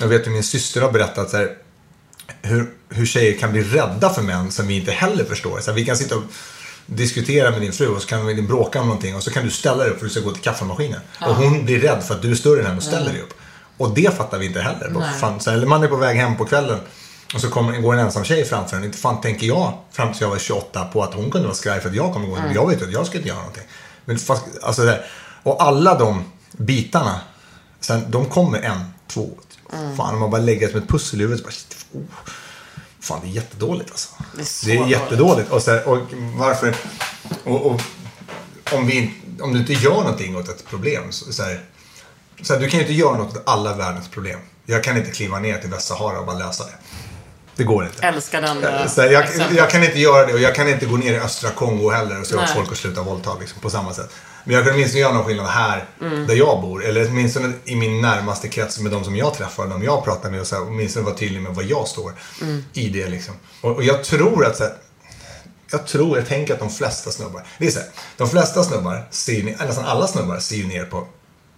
Jag 0.00 0.08
vet 0.08 0.22
att 0.22 0.32
min 0.32 0.42
syster 0.42 0.80
har 0.80 0.92
berättat 0.92 1.30
så 1.30 1.36
här, 1.36 1.50
hur, 2.42 2.70
hur 2.88 3.06
tjejer 3.06 3.38
kan 3.38 3.52
bli 3.52 3.62
rädda 3.62 4.10
för 4.10 4.22
män 4.22 4.50
som 4.50 4.66
vi 4.66 4.76
inte 4.76 4.92
heller 4.92 5.24
förstår. 5.24 5.60
Så 5.60 5.70
här, 5.70 5.76
vi 5.76 5.84
kan 5.84 5.96
sitta 5.96 6.16
och 6.16 6.22
diskutera 6.86 7.50
med 7.50 7.60
din 7.60 7.72
fru 7.72 7.88
och 7.88 8.02
så 8.02 8.08
kan 8.08 8.26
vi 8.26 8.42
bråka 8.42 8.80
om 8.80 8.86
någonting 8.86 9.16
och 9.16 9.22
så 9.22 9.30
kan 9.30 9.44
du 9.44 9.50
ställa 9.50 9.76
dig 9.76 9.90
upp 9.90 9.98
för 9.98 10.06
att 10.06 10.12
du 10.12 10.20
ska 10.20 10.28
gå 10.28 10.34
till 10.34 10.42
kaffemaskinen. 10.42 11.00
Och 11.20 11.34
hon 11.34 11.64
blir 11.64 11.80
rädd 11.80 12.04
för 12.04 12.14
att 12.14 12.22
du 12.22 12.30
är 12.30 12.34
större 12.34 12.60
än 12.60 12.66
henne 12.66 12.76
och 12.76 12.82
ställer 12.82 13.12
dig 13.12 13.22
upp. 13.22 13.34
Och 13.76 13.94
det 13.94 14.16
fattar 14.16 14.38
vi 14.38 14.46
inte 14.46 14.60
heller. 14.60 15.12
Fan, 15.20 15.40
så 15.40 15.50
här, 15.50 15.56
eller 15.56 15.66
man 15.66 15.82
är 15.82 15.88
på 15.88 15.96
väg 15.96 16.16
hem 16.16 16.36
på 16.36 16.44
kvällen 16.44 16.78
och 17.34 17.40
så 17.40 17.50
kommer, 17.50 17.80
går 17.80 17.94
en 17.94 17.98
ensam 17.98 18.24
tjej 18.24 18.44
framför 18.44 18.76
en. 18.76 18.84
Inte 18.84 18.98
fan 18.98 19.20
tänker 19.20 19.46
jag 19.46 19.72
fram 19.90 20.08
tills 20.08 20.20
jag 20.20 20.28
var 20.28 20.38
28 20.38 20.84
på 20.84 21.02
att 21.02 21.14
hon 21.14 21.30
kunde 21.30 21.46
vara 21.46 21.56
skraj 21.56 21.80
för 21.80 21.88
att 21.88 21.94
jag 21.94 22.12
kommer 22.12 22.26
gå. 22.26 22.36
Mm. 22.36 22.54
Jag 22.54 22.68
vet 22.68 22.82
att 22.82 22.92
jag 22.92 23.06
ska 23.06 23.16
inte 23.16 23.28
göra 23.28 23.38
någonting. 23.38 23.64
Men 24.04 24.18
fast, 24.18 24.44
alltså, 24.62 24.84
det 24.84 25.04
och 25.42 25.62
alla 25.62 25.98
de 25.98 26.24
bitarna, 26.52 27.20
sen, 27.80 28.10
de 28.10 28.26
kommer 28.26 28.62
en, 28.62 28.80
två, 29.06 29.30
Fan, 29.96 30.14
om 30.14 30.20
man 30.20 30.30
bara 30.30 30.40
lägger 30.40 30.66
det 30.66 30.72
som 30.72 30.82
ett 30.82 30.88
pussel 30.88 31.20
i 31.20 31.22
huvudet. 31.22 31.44
Bara, 31.44 32.00
oh, 32.00 32.06
fan, 33.00 33.20
det 33.22 33.28
är 33.28 33.30
jättedåligt 33.30 33.90
alltså. 33.90 34.08
Det 34.34 34.72
är 34.72 34.76
Det 34.78 34.84
är 34.84 34.88
jättedåligt. 34.88 35.50
Och, 35.50 35.62
så 35.62 35.78
och 35.78 35.98
varför... 36.34 36.76
Och, 37.44 37.66
och, 37.66 37.80
om, 38.72 38.86
vi, 38.86 39.14
om 39.40 39.52
du 39.52 39.58
inte 39.58 39.72
gör 39.72 39.94
någonting 39.94 40.36
åt 40.36 40.48
ett 40.48 40.66
problem 40.66 41.12
så, 41.12 41.32
så 41.32 41.42
här, 41.42 41.64
så 42.42 42.54
här, 42.54 42.60
du 42.60 42.68
kan 42.68 42.80
ju 42.80 42.86
inte 42.86 42.94
göra 42.94 43.16
något 43.16 43.36
åt 43.36 43.42
alla 43.46 43.74
världens 43.74 44.08
problem. 44.08 44.40
Jag 44.66 44.84
kan 44.84 44.96
inte 44.96 45.10
kliva 45.10 45.38
ner 45.38 45.58
till 45.58 45.70
Västsahara 45.70 46.20
och 46.20 46.26
bara 46.26 46.38
lösa 46.38 46.64
det. 46.64 46.74
Det 47.56 47.64
går 47.64 47.84
inte. 47.86 48.06
Älskar 48.06 48.40
den 48.42 48.64
eh, 48.64 48.70
här, 48.70 49.10
jag, 49.10 49.24
exemplet. 49.24 49.56
jag 49.58 49.70
kan 49.70 49.84
inte 49.84 49.98
göra 49.98 50.26
det 50.26 50.32
och 50.32 50.40
jag 50.40 50.54
kan 50.54 50.68
inte 50.68 50.86
gå 50.86 50.96
ner 50.96 51.12
i 51.12 51.18
östra 51.18 51.50
Kongo 51.50 51.90
heller 51.90 52.20
och 52.20 52.26
se 52.26 52.36
åt 52.36 52.50
folk 52.50 52.72
att 52.72 52.78
sluta 52.78 53.02
våldta 53.02 53.34
liksom, 53.40 53.60
på 53.60 53.70
samma 53.70 53.92
sätt. 53.94 54.10
Men 54.44 54.54
jag 54.54 54.64
kan 54.64 54.74
åtminstone 54.74 55.00
göra 55.00 55.12
någon 55.12 55.24
skillnad 55.24 55.46
här, 55.46 55.84
Mm. 56.00 56.26
där 56.26 56.34
jag 56.34 56.60
bor. 56.62 56.84
Eller 56.84 57.08
åtminstone 57.08 57.52
i 57.64 57.76
min 57.76 58.00
närmaste 58.00 58.48
krets 58.48 58.78
med 58.80 58.92
de 58.92 59.04
som 59.04 59.16
jag 59.16 59.34
träffar, 59.34 59.66
de 59.66 59.82
jag 59.82 60.04
pratar 60.04 60.30
med. 60.30 60.40
Och 60.40 60.46
så 60.46 60.54
här, 60.56 60.62
åtminstone 60.62 61.04
vara 61.04 61.14
tydlig 61.14 61.42
med 61.42 61.54
vad 61.54 61.64
jag 61.64 61.88
står 61.88 62.12
Mm. 62.42 62.64
i 62.72 62.88
det. 62.88 63.06
Liksom. 63.08 63.34
Och, 63.60 63.70
och 63.70 63.84
jag 63.84 64.04
tror 64.04 64.46
att 64.46 64.56
så 64.56 64.62
här, 64.64 64.72
jag 65.70 65.86
tror, 65.86 66.18
jag 66.18 66.28
tänker 66.28 66.54
att 66.54 66.60
de 66.60 66.70
flesta 66.70 67.10
snubbar, 67.10 67.42
det 67.58 67.66
är 67.66 67.70
så 67.70 67.78
här, 67.78 67.88
de 68.16 68.28
flesta 68.30 68.62
snubbar, 68.64 69.06
ser, 69.10 69.42
nästan 69.66 69.84
alla 69.84 70.06
snubbar 70.06 70.38
ser 70.38 70.56
ju 70.56 70.66
ner 70.66 70.84
på 70.84 71.06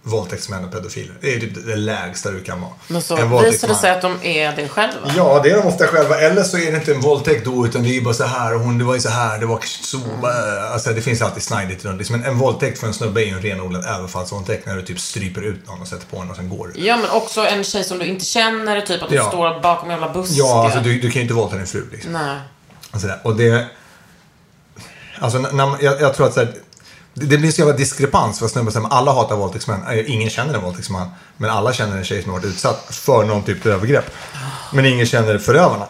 våldtäktsmän 0.03 0.65
och 0.65 0.71
pedofiler. 0.71 1.13
Det 1.21 1.35
är 1.35 1.39
typ 1.39 1.65
det 1.65 1.75
lägsta 1.75 2.31
du 2.31 2.43
kan 2.43 2.61
vara. 2.61 2.71
Men 2.87 3.01
så 3.01 3.15
visar 3.15 3.67
det 3.67 3.75
sig 3.75 3.91
att 3.91 4.01
de 4.01 4.17
är 4.23 4.55
det 4.55 4.67
själva. 4.69 5.11
Ja, 5.17 5.39
det 5.43 5.49
är 5.51 5.57
de 5.57 5.67
ofta 5.67 5.87
själva. 5.87 6.19
Eller 6.19 6.43
så 6.43 6.57
är 6.57 6.71
det 6.71 6.77
inte 6.77 6.93
en 6.93 7.01
våldtäkt 7.01 7.45
då, 7.45 7.65
utan 7.65 7.83
det 7.83 7.89
är 7.89 7.93
ju 7.93 8.01
bara 8.01 8.13
så 8.13 8.23
här 8.23 8.55
och 8.55 8.61
hon, 8.61 8.77
det 8.77 8.83
var 8.83 8.93
ju 8.93 8.99
så 8.99 9.09
här, 9.09 9.39
det 9.39 9.45
var 9.45 9.59
så... 9.81 9.97
äh, 9.97 10.73
Alltså 10.73 10.89
det 10.89 11.01
finns 11.01 11.21
alltid 11.21 11.43
snajdigt 11.43 11.85
runt. 11.85 11.97
Liksom 11.97 12.23
en, 12.23 12.37
våldtäkt 12.37 12.79
för 12.79 12.87
en 12.87 12.93
snubbe 12.93 13.21
är 13.21 13.25
ju 13.25 13.31
en 13.33 13.41
renodlad 13.41 13.85
överfallsvåldtäkt 13.85 14.65
när 14.65 14.75
du 14.75 14.81
typ 14.81 14.99
stryper 14.99 15.41
ut 15.41 15.67
någon 15.67 15.81
och 15.81 15.87
sätter 15.87 16.05
på 16.07 16.15
honom 16.17 16.29
och 16.31 16.35
sen 16.37 16.49
går 16.49 16.67
du. 16.75 16.81
Ja, 16.85 16.97
men 16.97 17.09
också 17.09 17.41
en 17.47 17.63
tjej 17.63 17.83
som 17.83 17.99
du 17.99 18.05
inte 18.05 18.25
känner, 18.25 18.81
typ 18.81 19.03
att 19.03 19.09
du 19.09 19.15
Ja. 19.15 19.27
står 19.27 19.59
bakom 19.61 19.89
en 19.89 19.99
jävla 19.99 20.13
buske. 20.13 20.35
Ja, 20.37 20.63
alltså 20.65 20.79
du, 20.79 20.93
du 20.93 21.01
kan 21.11 21.13
ju 21.15 21.21
inte 21.21 21.33
våldta 21.33 21.55
din 21.55 21.67
fru 21.67 21.85
liksom. 21.91 22.11
Nej. 22.11 22.37
Och, 22.93 23.01
sådär. 23.01 23.19
och 23.23 23.35
det... 23.35 23.65
Alltså, 25.21 25.39
när, 25.39 25.83
jag, 25.83 26.01
jag 26.01 26.13
tror 26.13 26.27
att 26.27 26.33
så 26.33 26.39
här, 26.39 26.53
det, 27.13 27.37
blir 27.37 27.51
så 27.51 27.61
jävla 27.61 27.77
diskrepans 27.77 28.39
för 28.39 28.47
snubbar 28.47 28.71
säger 28.71 28.87
alla 28.87 29.11
hatar 29.13 29.35
våldtäktsmän. 29.35 29.79
Eh, 29.87 30.11
Ingen 30.11 30.29
känner 30.29 30.53
en 30.53 30.61
våldtäktsman. 30.63 31.07
Men 31.37 31.49
alla 31.49 31.73
känner 31.73 31.97
en 31.97 32.03
tjej 32.03 32.21
som 32.23 32.31
har 32.31 32.39
varit 32.39 32.47
utsatt 32.49 32.85
för 32.89 33.23
någon 33.25 33.43
typ 33.43 33.65
av 33.65 33.71
övergrepp. 33.71 34.05
Men 34.73 34.85
ingen 34.85 35.05
känner 35.05 35.37
förövarna. 35.37 35.85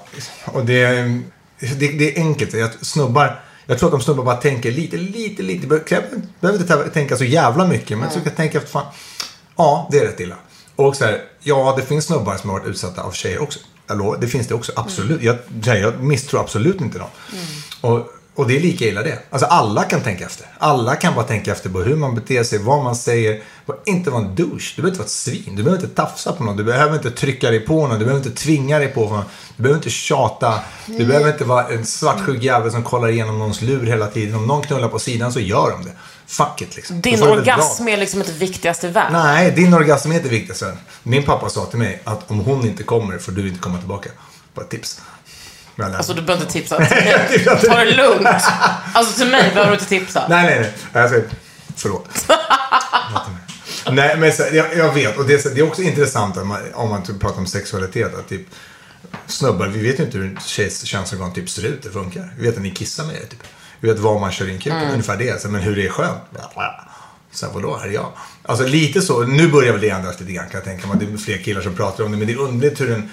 Och 0.46 0.66
det, 0.66 0.82
är- 0.84 1.22
det, 1.60 1.88
det 1.88 2.18
är 2.18 2.20
enkelt. 2.22 2.54
Jag, 2.54 2.70
snubbar, 2.82 3.42
jag 3.66 3.80
tror 3.80 3.88
att 3.90 3.92
de 4.00 4.02
snubbar 4.02 4.24
bara 4.24 4.36
tänker 4.36 4.72
lite, 4.72 4.98
lite, 4.98 5.44
lite. 5.44 5.68
Behöver 5.68 6.62
inte 6.62 6.90
tänka 6.94 7.18
så 7.18 7.24
jävla 7.24 7.68
mycket. 7.68 7.98
Men 7.98 8.10
så 8.10 8.16
kan 8.16 8.24
jag 8.26 8.36
tänka 8.36 8.58
efter 8.58 8.72
fan. 8.72 8.86
Ja, 9.58 9.88
det 9.92 9.98
är 10.00 10.06
rätt 10.06 10.20
illa. 10.20 10.36
Och 10.76 10.96
så 10.96 11.06
här, 11.06 11.22
ja, 11.40 11.74
det 11.78 11.86
finns 11.86 12.06
snubbar 12.06 12.38
som 12.38 12.50
har 12.50 12.60
varit 12.60 12.70
utsatta 12.70 13.02
av 13.04 13.12
tjejer 13.12 13.42
också. 13.42 13.60
Lovar, 13.90 14.18
det 14.22 14.28
finns 14.28 14.48
det 14.48 14.54
också, 14.54 14.72
absolut. 14.76 15.22
Jag, 15.22 15.38
jag 15.64 16.04
misstror 16.04 16.40
absolut 16.42 16.82
inte 16.82 16.98
dem. 17.00 17.08
Och, 17.82 18.08
och 18.40 18.48
det 18.48 18.56
är 18.56 18.60
lika 18.60 18.86
illa 18.86 19.04
det. 19.04 19.20
Alltså 19.30 19.48
alla 19.48 19.84
kan 19.84 20.02
tänka 20.02 20.26
efter. 20.26 20.48
Alla 20.58 20.96
kan 20.96 21.16
bara 21.16 21.26
tänka 21.26 21.52
efter 21.52 21.70
på 21.70 21.82
hur 21.82 21.96
man 21.96 22.16
beter 22.16 22.44
sig, 22.44 22.60
vad 22.60 22.84
man 22.84 22.96
säger. 22.96 23.42
Bara 23.66 23.78
inte 23.86 24.10
vara 24.10 24.26
en 24.26 24.36
douche. 24.36 24.74
Du 24.76 24.82
behöver 24.82 24.90
inte 24.90 25.00
vara 25.00 25.06
ett 25.06 25.12
svin. 25.12 25.56
Du 25.56 25.64
behöver 25.64 25.84
inte 25.84 25.96
tafsa 25.96 26.32
på 26.32 26.44
någon. 26.44 26.58
Du 26.58 26.64
behöver 26.64 26.96
inte 26.96 27.12
trycka 27.12 27.50
dig 27.50 27.60
på 27.60 27.88
någon. 27.88 28.00
Du 28.00 28.06
behöver 28.06 28.28
inte 28.28 28.42
tvinga 28.42 28.80
dig 28.80 28.88
på 28.88 29.02
någon. 29.02 29.24
Du 29.56 29.64
behöver 29.64 29.78
inte 29.78 29.90
tjata. 29.90 30.60
Du 30.86 31.06
behöver 31.06 31.32
inte 31.32 31.44
vara 31.44 31.68
en 31.68 31.86
svartsjuk 31.86 32.44
jävel 32.44 32.72
som 32.72 32.84
kollar 32.84 33.08
igenom 33.08 33.40
någons 33.40 33.62
lur 33.62 33.86
hela 33.86 34.08
tiden. 34.08 34.36
Om 34.36 34.48
någon 34.48 34.62
knullar 34.62 34.88
på 34.88 35.00
sidan 35.00 35.34
så 35.34 35.40
gör 35.40 35.72
de 35.72 35.84
det. 35.84 35.92
Fuck 36.28 36.62
it 36.62 36.76
liksom. 36.76 37.02
Din 37.02 37.24
orgasm 37.24 37.88
är 37.88 37.98
liksom 37.98 38.20
inte 38.20 38.34
viktigast 38.34 38.84
i 38.84 38.88
världen. 38.88 39.14
Nej, 39.14 39.52
din 39.52 39.74
orgasm 39.74 40.12
är 40.12 40.16
inte 40.16 40.30
viktigast. 40.30 40.60
Sven. 40.60 40.78
Min 41.04 41.24
pappa 41.24 41.50
sa 41.50 41.66
till 41.66 41.80
mig 41.80 42.02
att 42.04 42.32
om 42.32 42.40
hon 42.40 42.66
inte 42.66 42.84
kommer 42.84 43.18
får 43.18 43.32
du 43.32 43.48
inte 43.48 43.60
komma 43.60 43.78
tillbaka. 43.78 44.10
Bara 44.54 44.62
ett 44.62 44.70
tips. 44.72 45.02
Men, 45.80 45.96
Alltså 45.96 46.14
du 46.14 46.22
behöver 46.22 46.44
inte 46.44 46.54
tipsa. 46.54 46.76
Ta 47.68 47.76
det 47.76 47.96
lugnt. 47.96 48.28
Alltså 48.94 49.20
till 49.20 49.32
mig 49.32 49.50
behöver 49.54 49.68
du 49.68 49.74
inte 49.74 49.86
tipsa. 49.86 50.26
Nej, 50.30 50.46
nej, 50.46 50.74
nej. 50.94 51.04
Alltså, 51.04 51.22
förlåt. 51.76 52.10
nej, 53.92 54.18
men 54.18 54.34
så, 54.34 54.44
jag, 54.52 54.78
jag 54.78 54.94
vet. 54.94 55.18
Och 55.18 55.26
det, 55.26 55.56
det 55.56 55.60
är 55.60 55.68
också 55.68 55.82
intressant 55.82 56.38
om 56.38 56.48
man, 56.48 56.62
om 56.74 56.90
man 56.90 57.04
typ 57.04 57.20
pratar 57.20 57.40
om 57.40 57.48
sexualitet. 57.48 58.16
Att 58.16 58.30
typ, 58.30 58.48
snubbar, 59.28 59.68
vi 59.68 59.88
vet 59.88 60.00
ju 60.00 60.04
inte 60.04 60.18
hur 60.18 60.26
en 60.26 60.40
tjejs 60.46 60.84
könsorgan 60.84 61.34
typ 61.34 61.50
ser 61.50 61.66
ut. 61.66 61.84
Det 61.84 61.90
funkar. 61.90 62.34
Vi 62.38 62.48
vet 62.48 62.56
att 62.56 62.64
ni 62.64 62.72
kissar 62.72 63.06
med 63.06 63.16
det. 63.16 63.26
Typ. 63.26 63.44
Vi 63.80 63.90
vet 63.90 64.00
var 64.00 64.20
man 64.20 64.32
kör 64.32 64.50
in 64.50 64.58
kuken. 64.58 64.78
Mm. 64.78 64.92
Ungefär 64.92 65.18
det. 65.18 65.42
Så, 65.42 65.50
men 65.50 65.62
hur 65.62 65.76
det 65.76 65.86
är 65.86 65.90
skönt. 65.90 66.22
Så 67.32 67.46
här, 67.46 67.54
vadå, 67.54 67.78
här 67.78 67.88
är 67.88 67.92
jag. 67.92 68.12
Alltså 68.46 68.66
lite 68.66 69.02
så. 69.02 69.24
Nu 69.24 69.48
börjar 69.48 69.72
väl 69.72 69.82
det 69.82 69.90
ändras 69.90 70.20
lite 70.20 70.32
grann 70.32 70.50
kan 70.50 70.58
jag 70.58 70.64
tänka 70.64 70.88
mig. 70.88 70.98
Det 71.00 71.14
är 71.14 71.18
fler 71.18 71.38
killar 71.38 71.62
som 71.62 71.76
pratar 71.76 72.04
om 72.04 72.12
det. 72.12 72.18
Men 72.18 72.28
det 72.28 72.34
är 72.34 72.40
underligt 72.40 72.82
hur 72.82 72.92
en, 72.92 73.10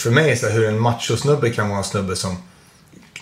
för 0.00 0.10
mig, 0.10 0.36
så 0.36 0.48
hur 0.48 0.68
en 0.68 0.80
machosnubbe 0.80 1.50
kan 1.50 1.68
vara 1.68 1.78
en 1.78 1.84
snubbe 1.84 2.16
som 2.16 2.36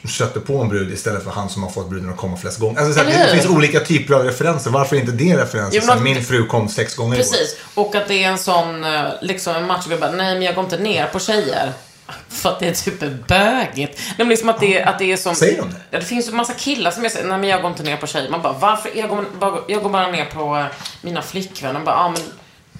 köttar 0.08 0.40
på 0.40 0.60
en 0.62 0.68
brud 0.68 0.92
istället 0.92 1.24
för 1.24 1.30
han 1.30 1.48
som 1.48 1.62
har 1.62 1.70
fått 1.70 1.90
bruden 1.90 2.10
att 2.10 2.16
komma 2.16 2.36
flest 2.36 2.58
gånger. 2.58 2.80
Alltså, 2.80 2.92
så 2.92 3.04
här, 3.04 3.14
Eller 3.14 3.26
det, 3.26 3.32
finns 3.32 3.46
olika 3.46 3.80
typer 3.80 4.14
av 4.14 4.24
referenser. 4.24 4.70
Varför 4.70 4.96
inte 4.96 5.12
det 5.12 5.36
referenser? 5.36 5.80
Jo, 5.80 5.86
men 5.86 6.02
min 6.02 6.24
fru 6.24 6.46
kom 6.46 6.68
sex 6.68 6.94
gånger 6.94 7.14
igår. 7.14 7.22
Precis. 7.22 7.56
Och 7.74 7.94
att 7.94 8.08
det 8.08 8.24
är 8.24 8.28
en 8.28 8.38
sån, 8.38 8.84
eh, 8.84 9.04
liksom 9.20 9.56
en 9.56 9.68
bara, 10.00 10.10
nej 10.10 10.34
men 10.34 10.42
jag 10.42 10.54
går 10.54 10.64
inte 10.64 10.78
ner 10.78 11.06
på 11.06 11.18
tjejer. 11.18 11.72
För 12.28 12.48
att 12.48 12.58
det 12.58 12.68
är 12.68 12.72
typ 12.72 13.26
bögigt. 13.26 13.98
Nej, 13.98 14.14
men 14.18 14.28
liksom 14.28 14.48
att 14.48 14.60
det, 14.60 14.82
att 14.82 14.98
det 14.98 15.12
är 15.12 15.16
som... 15.16 15.34
Säger 15.34 15.58
de 15.58 15.70
det? 15.70 15.76
Ja, 15.90 15.98
det 15.98 16.04
finns 16.04 16.28
ju 16.28 16.32
massa 16.32 16.52
killar 16.52 16.90
som 16.90 17.02
jag 17.02 17.12
säger, 17.12 17.28
nej 17.28 17.38
men 17.38 17.48
jag 17.48 17.62
går 17.62 17.70
inte 17.70 17.82
ner 17.82 17.96
på 17.96 18.06
tjejer. 18.06 18.30
Man 18.30 18.42
bara, 18.42 18.52
varför? 18.52 18.90
Jag 18.94 19.08
går 19.08 19.24
bara, 19.38 19.60
jag 19.68 19.82
går 19.82 19.90
bara 19.90 20.10
ner 20.10 20.24
på 20.24 20.56
eh, 20.56 20.66
mina 21.02 21.22
flickvänner. 21.22 21.74
Man 21.74 21.84
bara, 21.84 21.96
ja 21.96 22.08
men 22.08 22.20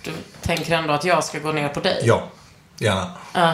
du 0.03 0.11
tänker 0.43 0.75
ändå 0.75 0.95
att 0.95 1.05
jag 1.05 1.25
ska 1.25 1.39
gå 1.39 1.53
ner 1.53 1.69
på 1.69 1.81
dig? 1.81 2.03
Ja, 2.05 2.29
gärna. 2.79 3.11
Ja. 3.33 3.53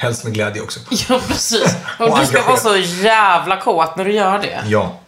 Helst 0.00 0.24
med 0.24 0.34
glädje 0.34 0.62
också. 0.62 0.80
Ja, 1.08 1.20
precis. 1.28 1.74
Och, 1.98 2.08
Och 2.08 2.18
du 2.20 2.26
ska 2.26 2.42
vara 2.42 2.56
så 2.56 2.76
jävla 2.76 3.60
kåt 3.60 3.96
när 3.96 4.04
du 4.04 4.12
gör 4.12 4.38
det. 4.38 4.62
Ja. 4.66 4.98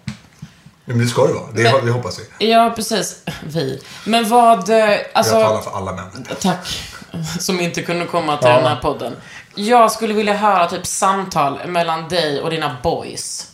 Men 0.84 0.98
det 0.98 1.06
ska 1.06 1.26
det 1.26 1.32
vara. 1.32 1.52
Det, 1.54 1.62
Men- 1.72 1.86
det 1.86 1.92
hoppas 1.92 2.18
vi. 2.38 2.50
Ja, 2.50 2.72
precis. 2.76 3.16
Vi. 3.42 3.82
Men 4.04 4.28
vad, 4.28 4.68
eh, 4.70 4.98
alltså... 5.14 5.34
jag 5.34 5.46
talar 5.48 5.60
för 5.62 5.70
alla 5.76 5.92
män. 5.92 6.26
Tack. 6.40 6.80
Som 7.40 7.60
inte 7.60 7.82
kunde 7.82 8.06
komma 8.06 8.36
till 8.36 8.48
Ja. 8.48 8.56
den 8.56 8.66
här 8.66 8.76
podden. 8.76 9.16
Jag 9.54 9.92
skulle 9.92 10.14
vilja 10.14 10.34
höra 10.34 10.68
typ 10.68 10.86
samtal 10.86 11.58
mellan 11.66 12.08
dig 12.08 12.40
och 12.40 12.50
dina 12.50 12.76
boys. 12.82 13.46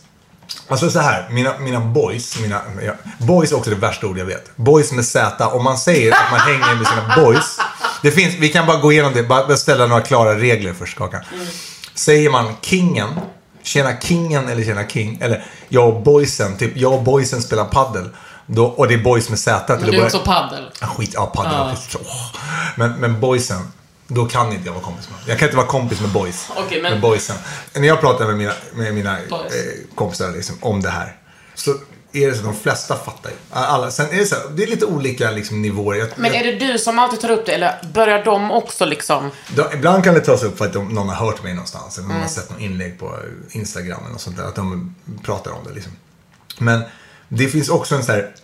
Alltså 0.67 0.89
så 0.89 0.99
här, 0.99 1.27
mina, 1.29 1.57
mina 1.59 1.79
boys, 1.79 2.39
mina, 2.39 2.61
ja, 2.85 2.93
boys 3.17 3.51
är 3.51 3.55
också 3.57 3.69
det 3.69 3.75
värsta 3.75 4.07
ord 4.07 4.17
jag 4.17 4.25
vet. 4.25 4.51
Boys 4.55 4.91
med 4.91 5.05
Z, 5.05 5.47
om 5.47 5.63
man 5.63 5.77
säger 5.77 6.11
att 6.11 6.31
man 6.31 6.39
hänger 6.39 6.75
med 6.75 6.87
sina 6.87 7.15
boys. 7.15 7.59
Det 8.01 8.11
finns, 8.11 8.35
vi 8.35 8.49
kan 8.49 8.65
bara 8.65 8.77
gå 8.77 8.91
igenom 8.91 9.13
det, 9.13 9.23
bara 9.23 9.57
ställa 9.57 9.85
några 9.85 10.01
klara 10.01 10.35
regler 10.35 10.73
först 10.73 10.97
Kakan. 10.97 11.21
Säger 11.93 12.29
man 12.29 12.53
kingen, 12.61 13.09
tjena 13.63 13.99
kingen 13.99 14.49
eller 14.49 14.63
tjena 14.63 14.87
king, 14.87 15.17
eller 15.21 15.45
jag 15.69 15.87
och 15.87 16.01
boysen, 16.01 16.57
typ 16.57 16.77
jag 16.77 16.93
och 16.93 17.03
boysen 17.03 17.41
spelar 17.41 17.65
paddel. 17.65 18.09
Då, 18.45 18.65
och 18.65 18.87
det 18.87 18.93
är 18.93 19.03
boys 19.03 19.29
med 19.29 19.39
Z 19.39 19.77
till 19.77 19.85
Men 19.85 19.95
du 19.95 20.01
är 20.01 20.05
också 20.05 20.19
paddel. 20.19 20.71
Ah, 20.81 20.87
Skit, 20.87 21.11
ja 21.13 21.25
paddel. 21.25 21.77
Ja. 21.93 21.99
Men, 22.75 22.93
men 22.93 23.19
boysen, 23.19 23.71
då 24.07 24.25
kan 24.25 24.53
inte 24.53 24.65
jag 24.65 24.73
vara 24.73 24.83
kompis 24.83 25.09
med. 25.09 25.19
Jag 25.31 25.39
kan 25.39 25.47
inte 25.47 25.57
vara 25.57 25.67
kompis 25.67 26.01
med 26.01 26.09
boys. 26.09 26.47
Okej, 26.55 26.81
men- 26.81 26.91
Med 26.91 27.01
boysen. 27.01 27.35
När 27.73 27.87
jag 27.87 27.99
pratar 28.01 28.25
med 28.25 28.37
mina, 28.37 28.53
med 28.75 28.93
mina 28.93 29.17
Boys. 29.29 29.53
eh, 29.53 29.95
kompisar 29.95 30.31
liksom, 30.31 30.55
om 30.61 30.81
det 30.81 30.89
här. 30.89 31.15
Så 31.55 31.71
är 32.13 32.27
det 32.27 32.33
så 32.33 32.39
att 32.39 32.45
de 32.45 32.55
flesta 32.55 32.95
fattar 32.95 33.29
ju. 33.29 33.35
Alla, 33.51 33.91
sen 33.91 34.09
är 34.11 34.17
det 34.17 34.25
så 34.25 34.35
här, 34.35 34.43
det 34.55 34.63
är 34.63 34.67
lite 34.67 34.85
olika 34.85 35.31
liksom, 35.31 35.61
nivåer. 35.61 35.97
Jag, 35.97 36.07
Men 36.15 36.33
är 36.33 36.43
det 36.43 36.67
du 36.67 36.77
som 36.77 36.99
alltid 36.99 37.19
tar 37.21 37.29
upp 37.31 37.45
det, 37.45 37.51
eller 37.51 37.75
börjar 37.93 38.25
de 38.25 38.51
också 38.51 38.85
liksom... 38.85 39.31
Då, 39.55 39.69
ibland 39.73 40.03
kan 40.03 40.13
det 40.13 40.19
tas 40.21 40.43
upp 40.43 40.57
för 40.57 40.65
att 40.65 40.73
de, 40.73 40.87
någon 40.89 41.09
har 41.09 41.15
hört 41.25 41.43
mig 41.43 41.53
någonstans. 41.53 41.97
Eller 41.97 42.07
någon 42.07 42.11
Mm. 42.17 42.23
har 42.27 42.29
sett 42.33 42.49
något 42.49 42.59
inlägg 42.61 42.99
på 42.99 43.15
Instagram 43.51 43.99
eller 44.01 44.11
något 44.11 44.21
sånt 44.21 44.37
där. 44.37 44.43
Att 44.43 44.55
de 44.55 44.95
pratar 45.23 45.51
om 45.51 45.59
det 45.67 45.73
liksom. 45.73 45.91
Men 46.57 46.81
det 47.27 47.47
finns 47.47 47.69
också 47.69 47.95
en 47.95 48.03
så 48.03 48.11
här. 48.11 48.35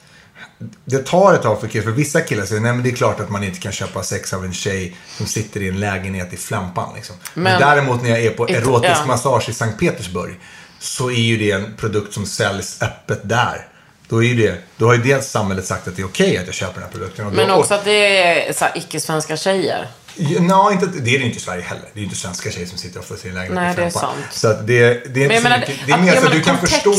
Det 0.85 1.05
tar 1.05 1.33
ett 1.33 1.41
tag 1.41 1.61
för 1.61 1.67
killar. 1.67 1.83
För 1.83 1.91
vissa 1.91 2.21
killar 2.21 2.45
säger 2.45 2.61
nej 2.61 2.73
men 2.73 2.83
det 2.83 2.89
är 2.89 2.95
klart 2.95 3.19
att 3.19 3.29
man 3.29 3.43
inte 3.43 3.59
kan 3.59 3.71
köpa 3.71 4.03
sex 4.03 4.33
av 4.33 4.45
en 4.45 4.53
tjej 4.53 4.95
som 5.17 5.25
sitter 5.25 5.61
i 5.61 5.67
en 5.67 5.79
lägenhet 5.79 6.33
i 6.33 6.37
Flämpan. 6.37 6.95
Liksom. 6.95 7.15
Men, 7.33 7.43
Men- 7.43 7.61
däremot 7.61 8.03
när 8.03 8.09
jag 8.09 8.21
är 8.21 8.29
på 8.29 8.47
erotisk 8.47 9.01
ja. 9.01 9.05
massage 9.05 9.49
i 9.49 9.53
Sankt 9.53 9.79
Petersburg. 9.79 10.39
Så 10.79 11.09
är 11.09 11.13
ju 11.21 11.37
det 11.37 11.51
en 11.51 11.73
produkt 11.77 12.13
som 12.13 12.25
säljs 12.25 12.81
öppet 12.81 13.19
där. 13.23 13.67
Då, 14.07 14.23
är 14.23 14.27
ju 14.27 14.47
det, 14.47 14.57
då 14.77 14.85
har 14.85 14.93
ju 14.93 15.01
dels 15.01 15.29
samhället 15.29 15.65
sagt 15.65 15.87
att 15.87 15.95
det 15.95 16.01
är 16.01 16.05
okej 16.05 16.37
att 16.37 16.45
jag 16.45 16.55
köper 16.55 16.73
den 16.73 16.83
här 16.83 16.89
produkten. 16.89 17.25
Och 17.25 17.31
då, 17.31 17.37
Men 17.37 17.51
också 17.51 17.73
att 17.73 17.85
det 17.85 18.23
är 18.23 18.53
så 18.53 18.65
icke-svenska 18.75 19.37
tjejer. 19.37 19.87
Ja, 20.15 20.41
nej, 20.41 20.73
inte, 20.73 20.85
det 20.85 20.99
är 20.99 21.01
det 21.01 21.09
ju 21.09 21.25
inte 21.25 21.37
i 21.37 21.41
Sverige 21.41 21.61
heller. 21.61 21.83
Det 21.93 21.99
är 21.99 22.01
ju 22.01 22.03
inte 22.03 22.15
svenska 22.17 22.51
tjejer 22.51 22.67
som 22.67 22.77
sitter 22.77 22.99
och 22.99 23.05
får 23.05 23.15
sin 23.15 23.33
lägenhet 23.33 23.55
Nej, 23.55 23.73
i 23.73 23.75
det 23.75 23.83
är 23.83 23.89
sant. 23.89 24.17
Så 24.31 24.47
att 24.47 24.67
det, 24.67 24.79
det 24.79 24.85
är 24.85 24.95
inte 24.95 25.27
Men 25.27 25.37
så 25.37 25.43
menar, 25.43 25.59
mycket. 25.59 25.87
Det 25.87 25.93
är 25.93 25.97
mer 25.97 26.15
så 26.15 26.25
att 26.25 26.31
du 26.31 26.41
kan 26.41 26.57
förstå. 26.57 26.95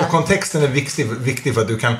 Och 0.00 0.10
kontexten 0.10 0.62
är 0.62 0.68
viktig, 0.68 1.06
viktig 1.06 1.54
för 1.54 1.60
att 1.60 1.68
du 1.68 1.78
kan, 1.78 1.94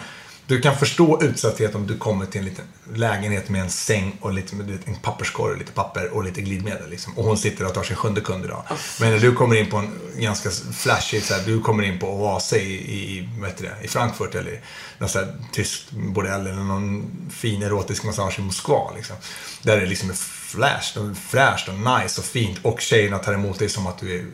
du 0.47 0.61
kan 0.61 0.77
förstå 0.77 1.23
utsatthet 1.23 1.75
om 1.75 1.87
du 1.87 1.99
kommer 1.99 2.27
till 2.27 2.39
en 2.39 2.45
liten 2.45 2.65
lägenhet 2.95 3.49
med 3.49 3.61
en 3.61 3.71
säng 3.71 4.17
och 4.21 4.33
lite, 4.33 4.57
en 4.85 4.95
papperskorg, 5.03 5.53
och 5.53 5.59
lite 5.59 5.73
papper 5.73 6.09
och 6.09 6.25
lite 6.25 6.43
glidmedel. 6.43 6.91
Liksom. 6.91 7.19
Och 7.19 7.25
hon 7.25 7.39
sitter 7.39 7.67
och 7.67 7.75
tar 7.75 7.83
sin 7.83 7.97
sjunde 7.97 8.21
kund 8.21 8.45
idag. 8.45 8.63
Men 9.01 9.11
när 9.11 9.19
du 9.19 9.35
kommer 9.35 9.57
in 9.57 9.71
på 9.71 9.77
en 9.77 9.99
ganska 10.19 10.51
flashig, 10.73 11.23
så 11.23 11.35
här, 11.35 11.43
du 11.47 11.61
kommer 11.61 11.83
in 11.83 11.99
på 11.99 12.09
Oase 12.09 12.59
i, 12.59 12.75
i, 12.75 13.29
vad 13.39 13.51
heter 13.51 13.65
det, 13.65 13.85
i 13.85 13.89
Frankfurt 13.89 14.35
eller 14.35 14.61
någon 14.99 15.09
sån 15.09 15.25
här 15.25 15.35
tysk 15.53 15.91
bordell 15.91 16.47
eller 16.47 16.63
någon 16.63 17.11
fin 17.31 17.63
erotisk 17.63 18.05
massage 18.05 18.39
i 18.39 18.43
Moskva. 18.43 18.91
Liksom. 18.97 19.17
Där 19.63 19.81
det 19.81 19.87
liksom 19.87 20.11
är 20.11 20.15
flash, 20.15 20.99
och 20.99 21.17
fräscht 21.17 21.69
och 21.69 21.75
nice 21.75 22.21
och 22.21 22.27
fint 22.27 22.59
och 22.63 22.81
tjejerna 22.81 23.19
tar 23.19 23.33
emot 23.33 23.59
dig 23.59 23.69
som 23.69 23.87
att 23.87 23.99
du 23.99 24.19
är 24.19 24.27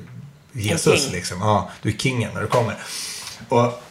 Jesus. 0.52 1.12
Liksom. 1.12 1.40
Ja, 1.40 1.70
du 1.82 1.88
är 1.88 1.96
kingen 1.96 2.34
när 2.34 2.40
du 2.40 2.46
kommer. 2.46 2.76
Och 3.48 3.82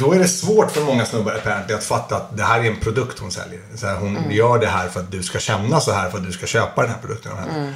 då 0.00 0.12
är 0.12 0.18
det 0.18 0.28
svårt 0.28 0.70
för 0.70 0.80
många 0.82 1.06
snubbar 1.06 1.32
apparently 1.34 1.74
att 1.74 1.84
fatta 1.84 2.16
att 2.16 2.36
det 2.36 2.42
här 2.42 2.60
är 2.60 2.64
en 2.64 2.76
produkt 2.80 3.18
hon 3.18 3.30
säljer. 3.30 3.60
Så 3.74 3.86
här, 3.86 3.96
hon 3.96 4.30
gör 4.30 4.58
det 4.58 4.66
här 4.66 4.88
för 4.88 5.00
att 5.00 5.10
du 5.10 5.22
ska 5.22 5.38
känna 5.38 5.80
så 5.80 5.92
här 5.92 6.10
för 6.10 6.18
att 6.18 6.26
du 6.26 6.32
ska 6.32 6.46
köpa 6.46 6.82
den 6.82 6.90
här 6.90 6.98
produkten 7.00 7.32
av 7.32 7.38
henne. 7.38 7.74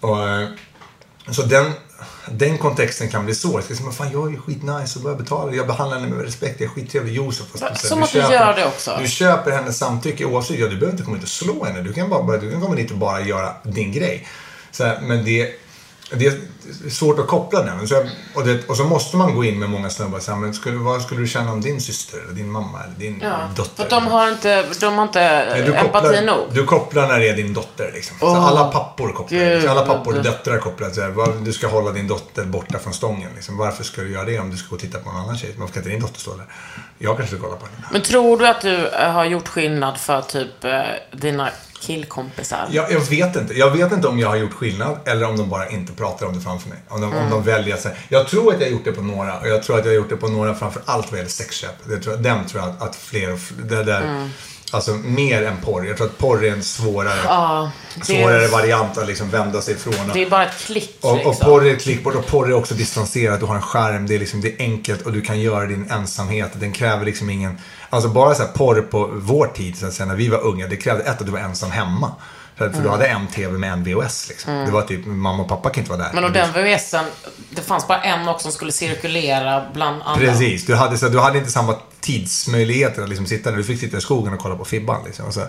Och, 0.00 0.28
eh, 0.28 0.48
så 1.30 1.42
den, 1.42 1.72
den 2.30 2.58
kontexten 2.58 3.08
kan 3.08 3.24
bli 3.24 3.34
svår. 3.34 3.60
Säga, 3.60 3.80
men 3.82 3.92
fan 3.92 4.12
jag 4.12 4.26
är 4.26 4.30
ju 4.30 4.40
skitnice 4.40 4.96
och 4.96 5.02
börjar 5.02 5.16
betala. 5.18 5.52
Jag 5.54 5.66
behandlar 5.66 5.98
henne 5.98 6.14
med 6.14 6.24
respekt. 6.24 6.60
Jag 6.60 6.66
är 6.70 6.74
skittrevlig. 6.74 7.14
Josef. 7.14 7.46
fast 7.52 7.82
du- 7.82 7.88
som 7.88 7.98
du 7.98 8.04
att 8.04 8.12
du 8.12 8.20
köper- 8.20 8.34
gör 8.34 8.54
det 8.56 8.66
också? 8.66 8.98
Du 9.02 9.08
köper 9.08 9.50
hennes 9.50 9.78
samtycke 9.78 10.24
oavsett. 10.24 10.58
Ja, 10.58 10.66
du 10.66 10.74
behöver 10.76 10.90
inte 10.92 11.02
komma 11.04 11.16
hit 11.16 11.24
och 11.24 11.30
slå 11.30 11.64
henne. 11.64 11.80
Du 11.82 11.92
kan, 11.92 12.10
bara- 12.10 12.36
du 12.38 12.50
kan 12.52 12.60
komma 12.60 12.74
dit 12.74 12.90
och 12.90 12.96
bara 12.98 13.20
göra 13.20 13.52
din 13.62 13.92
grej. 13.92 14.28
Så 14.72 14.84
här, 14.84 15.00
men 15.00 15.24
det, 15.24 15.52
det 16.12 16.26
är 16.26 16.40
svårt 16.90 17.18
att 17.18 17.26
koppla 17.26 17.62
den. 17.62 17.88
Så 17.88 17.94
jag, 17.94 18.06
och, 18.34 18.44
det, 18.46 18.68
och 18.68 18.76
så 18.76 18.84
måste 18.84 19.16
man 19.16 19.34
gå 19.34 19.44
in 19.44 19.58
med 19.58 19.70
många 19.70 19.90
snubbar 19.90 20.16
och 20.18 20.22
säga, 20.22 20.36
men 20.36 20.54
skulle, 20.54 20.76
vad 20.76 21.02
skulle 21.02 21.20
du 21.20 21.26
känna 21.26 21.52
om 21.52 21.60
din 21.60 21.80
syster, 21.80 22.18
eller 22.24 22.32
din 22.32 22.50
mamma, 22.50 22.82
eller 22.84 22.94
din 22.94 23.20
Ja, 23.22 23.38
dotter? 23.56 23.82
för 23.82 23.90
de 23.90 24.06
har 24.06 24.28
inte, 24.28 24.64
de 24.80 24.94
har 24.94 25.02
inte 25.02 25.20
Nej, 25.50 25.62
du 25.62 25.74
empati 25.74 26.06
kopplar, 26.06 26.22
nog. 26.22 26.46
du 26.52 26.64
kopplar 26.64 27.08
när 27.08 27.18
det 27.18 27.28
är 27.28 27.36
din 27.36 27.54
dotter. 27.54 27.90
Liksom. 27.94 28.16
så 28.20 28.26
Åh, 28.26 28.46
alla 28.46 28.64
pappor 28.64 29.12
kopplar. 29.12 29.54
Liksom. 29.54 29.70
Alla 29.70 29.86
pappor 29.86 30.16
och 30.16 30.22
döttrar 30.22 30.58
kopplar. 30.58 30.90
Så 30.90 31.00
här, 31.00 31.44
du 31.44 31.52
ska 31.52 31.66
hålla 31.68 31.90
din 31.92 32.08
dotter 32.08 32.44
borta 32.44 32.78
från 32.78 32.92
stången. 32.94 33.30
Liksom. 33.34 33.56
Varför 33.56 33.84
ska 33.84 34.00
du 34.00 34.12
göra 34.12 34.24
det 34.24 34.38
om 34.38 34.50
du 34.50 34.56
ska 34.56 34.68
gå 34.68 34.74
och 34.74 34.80
titta 34.80 34.98
på 34.98 35.10
en 35.10 35.16
annan 35.16 35.36
tjej? 35.38 35.54
Varför 35.58 35.74
kan 35.74 35.80
inte 35.80 35.90
din 35.90 36.00
dotter 36.00 36.20
stå 36.20 36.36
där? 36.36 36.46
Jag 36.98 37.16
kanske 37.16 37.36
ska 37.36 37.44
kolla 37.44 37.56
på 37.58 37.66
henne. 37.66 37.76
Men 37.92 38.02
tror 38.02 38.38
du 38.38 38.46
att 38.48 38.60
du 38.60 38.86
eh, 38.88 39.10
har 39.10 39.24
gjort 39.24 39.48
skillnad 39.48 39.98
för 39.98 40.20
typ 40.22 40.64
eh, 40.64 40.80
dina 41.12 41.50
killkompisar? 41.80 42.68
Jag, 42.70 42.92
jag 42.92 43.00
vet 43.00 43.36
inte. 43.36 43.54
Jag 43.54 43.70
vet 43.70 43.92
inte 43.92 44.08
om 44.08 44.18
jag 44.18 44.28
har 44.28 44.36
gjort 44.36 44.52
skillnad 44.54 44.96
eller 45.04 45.28
om 45.28 45.36
de 45.36 45.48
bara 45.48 45.68
inte 45.68 45.92
pratar 45.92 46.26
om 46.26 46.34
det 46.34 46.40
framför 46.40 46.68
mig. 46.68 46.78
Om 46.88 47.00
de, 47.00 47.16
om 47.16 47.30
de 47.30 47.42
väljer 47.42 47.74
att 47.74 47.80
säga. 47.80 47.94
Jag 48.08 48.28
tror 48.28 48.54
att 48.54 48.60
jag 48.60 48.66
har 48.66 48.72
gjort 48.72 48.84
det 48.84 48.92
på 48.92 49.02
några. 49.02 49.38
Och 49.38 49.48
jag 49.48 49.62
tror 49.62 49.78
att 49.78 49.84
jag 49.84 49.92
har 49.92 49.96
gjort 49.96 50.08
det 50.10 50.16
på 50.16 50.28
några 50.28 50.54
framför 50.54 50.82
allt 50.84 51.10
vad 51.10 51.18
gäller 51.18 51.30
sexköp. 51.30 51.74
Det 51.88 51.98
tror, 51.98 52.16
den 52.16 52.46
tror 52.46 52.62
jag 52.62 52.70
att, 52.70 52.82
att 52.82 52.96
fler 52.96 53.32
och 53.32 53.38
fler, 53.40 53.56
det 53.64 53.84
där, 53.84 54.30
Alltså 54.72 54.92
mer 54.94 55.42
än 55.42 55.56
porr. 55.56 55.86
Jag 55.86 55.96
tror 55.96 56.06
att 56.06 56.18
porr 56.18 56.44
är 56.44 56.52
en 56.52 56.62
svårare, 56.62 57.20
Ja, 57.24 57.70
svårare 58.02 58.46
variant 58.46 58.98
att 58.98 59.06
liksom 59.06 59.30
vända 59.30 59.60
sig 59.60 59.74
ifrån. 59.74 60.10
det 60.14 60.22
är 60.22 60.30
bara 60.30 60.46
ett 60.46 60.58
klick 60.58 60.98
Och, 61.00 61.14
liksom. 61.14 61.30
och 61.30 61.40
porr 61.40 61.66
är 61.66 61.74
ett 61.74 61.82
klickbord 61.82 62.14
och 62.14 62.26
porr 62.26 62.48
är 62.48 62.52
också 62.52 62.74
distanserat. 62.74 63.40
Du 63.40 63.46
har 63.46 63.54
en 63.56 63.62
skärm, 63.62 64.06
det 64.06 64.14
är, 64.14 64.18
liksom, 64.18 64.40
det 64.40 64.48
är 64.48 64.56
enkelt 64.58 65.02
och 65.02 65.12
du 65.12 65.20
kan 65.20 65.40
göra 65.40 65.66
din 65.66 65.90
ensamhet. 65.90 66.50
Den 66.54 66.72
kräver 66.72 67.04
liksom 67.04 67.30
ingen... 67.30 67.58
Alltså 67.90 68.08
bara 68.08 68.34
så 68.34 68.42
här 68.42 68.50
porr 68.52 68.80
på 68.82 69.10
vår 69.12 69.46
tid, 69.46 69.76
säga, 69.76 70.06
när 70.06 70.14
vi 70.16 70.28
var 70.28 70.40
unga, 70.40 70.66
det 70.66 70.76
krävde 70.76 71.04
ett 71.04 71.20
att 71.20 71.26
du 71.26 71.32
var 71.32 71.38
ensam 71.38 71.70
hemma. 71.70 72.12
För, 72.56 72.66
för 72.68 72.74
du 72.74 72.78
Mm. 72.78 72.90
hade 72.90 73.06
en 73.06 73.26
TV 73.26 73.58
med 73.58 73.72
en 73.72 73.84
VHS. 73.84 74.28
Liksom. 74.28 74.52
Det 74.54 74.70
var 74.70 74.82
typ, 74.82 75.06
mamma 75.06 75.42
och 75.42 75.48
pappa 75.48 75.70
kan 75.70 75.80
inte 75.82 75.90
vara 75.96 76.02
där. 76.02 76.10
Men 76.14 76.24
och 76.24 76.32
den 76.32 76.52
VHSen, 76.52 77.04
det 77.50 77.62
fanns 77.62 77.88
bara 77.88 78.02
en 78.02 78.28
också 78.28 78.42
som 78.42 78.52
skulle 78.52 78.72
cirkulera 78.72 79.64
bland 79.74 80.02
alla. 80.04 80.18
Precis, 80.18 80.66
du 80.66 80.74
hade, 80.74 80.98
så, 80.98 81.08
du 81.08 81.18
hade 81.18 81.38
inte 81.38 81.50
samma 81.50 81.74
tidsmöjligheter 82.00 83.02
att 83.02 83.08
liksom 83.08 83.26
sitta 83.26 83.50
där. 83.50 83.56
Du 83.56 83.64
fick 83.64 83.80
sitta 83.80 83.96
i 83.96 84.00
skogen 84.00 84.32
och 84.34 84.38
kolla 84.40 84.56
på 84.56 84.64
Fibban. 84.64 85.04
Liksom. 85.06 85.26
Och, 85.26 85.34
så, 85.34 85.42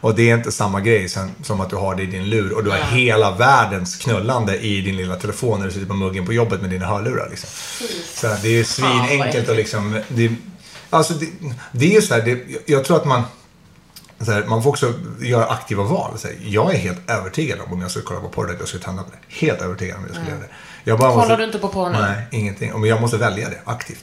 och 0.00 0.14
det 0.14 0.30
är 0.30 0.34
inte 0.34 0.52
samma 0.52 0.80
grej 0.80 1.08
sen, 1.08 1.30
som 1.42 1.60
att 1.60 1.70
du 1.70 1.76
har 1.76 1.94
det 1.94 2.02
i 2.02 2.06
din 2.06 2.24
lur 2.24 2.52
och 2.56 2.64
du 2.64 2.70
har 2.70 2.78
hela 2.78 3.30
världens 3.30 3.96
knullande 3.96 4.56
i 4.58 4.80
din 4.80 4.96
lilla 4.96 5.16
telefon 5.16 5.58
när 5.58 5.66
du 5.66 5.72
sitter 5.72 5.86
på 5.86 5.94
muggen 5.94 6.26
på 6.26 6.32
jobbet 6.32 6.60
med 6.60 6.70
dina 6.70 6.86
hörlurar. 6.86 7.28
Liksom. 7.30 7.48
Så 8.14 8.26
det 8.42 8.48
är 8.48 8.52
ju 8.52 8.64
svinenkelt 8.64 9.48
och 9.48 9.56
liksom... 9.56 10.00
Det, 10.08 10.30
alltså 10.90 11.14
det, 11.14 11.26
det 11.72 11.84
är 11.86 11.90
ju 11.94 12.02
så 12.02 12.14
här, 12.14 12.22
det, 12.22 12.40
jag 12.66 12.84
tror 12.84 12.96
att 12.96 13.04
man... 13.04 13.22
Här, 14.26 14.44
man 14.44 14.62
får 14.62 14.70
också 14.70 14.92
göra 15.20 15.46
aktiva 15.46 15.82
val. 15.82 16.16
Här, 16.24 16.32
jag 16.42 16.74
är 16.74 16.78
helt 16.78 17.10
övertygad 17.10 17.58
om, 17.66 17.72
om 17.72 17.80
jag 17.80 17.90
skulle 17.90 18.04
kolla 18.04 18.20
på 18.20 18.28
porr, 18.28 18.50
att 18.50 18.58
jag 18.58 18.68
skulle 18.68 18.82
tända 18.84 19.02
på 19.02 19.10
det. 19.10 19.34
Helt 19.46 19.60
övertygad 19.62 19.96
om 19.96 20.02
jag 20.06 20.14
skulle 20.14 20.30
göra 20.30 20.40
det. 20.40 20.48
Jag 20.84 20.98
bara 20.98 21.10
Kollar 21.10 21.22
måste- 21.22 21.36
du 21.36 21.44
inte 21.44 21.58
på 21.58 21.68
porr 21.68 21.90
nu? 21.90 21.98
Nej, 22.00 22.26
ingenting. 22.30 22.80
Men 22.80 22.84
jag 22.90 23.00
måste 23.00 23.16
välja 23.16 23.48
det 23.48 23.58
aktivt. 23.64 24.02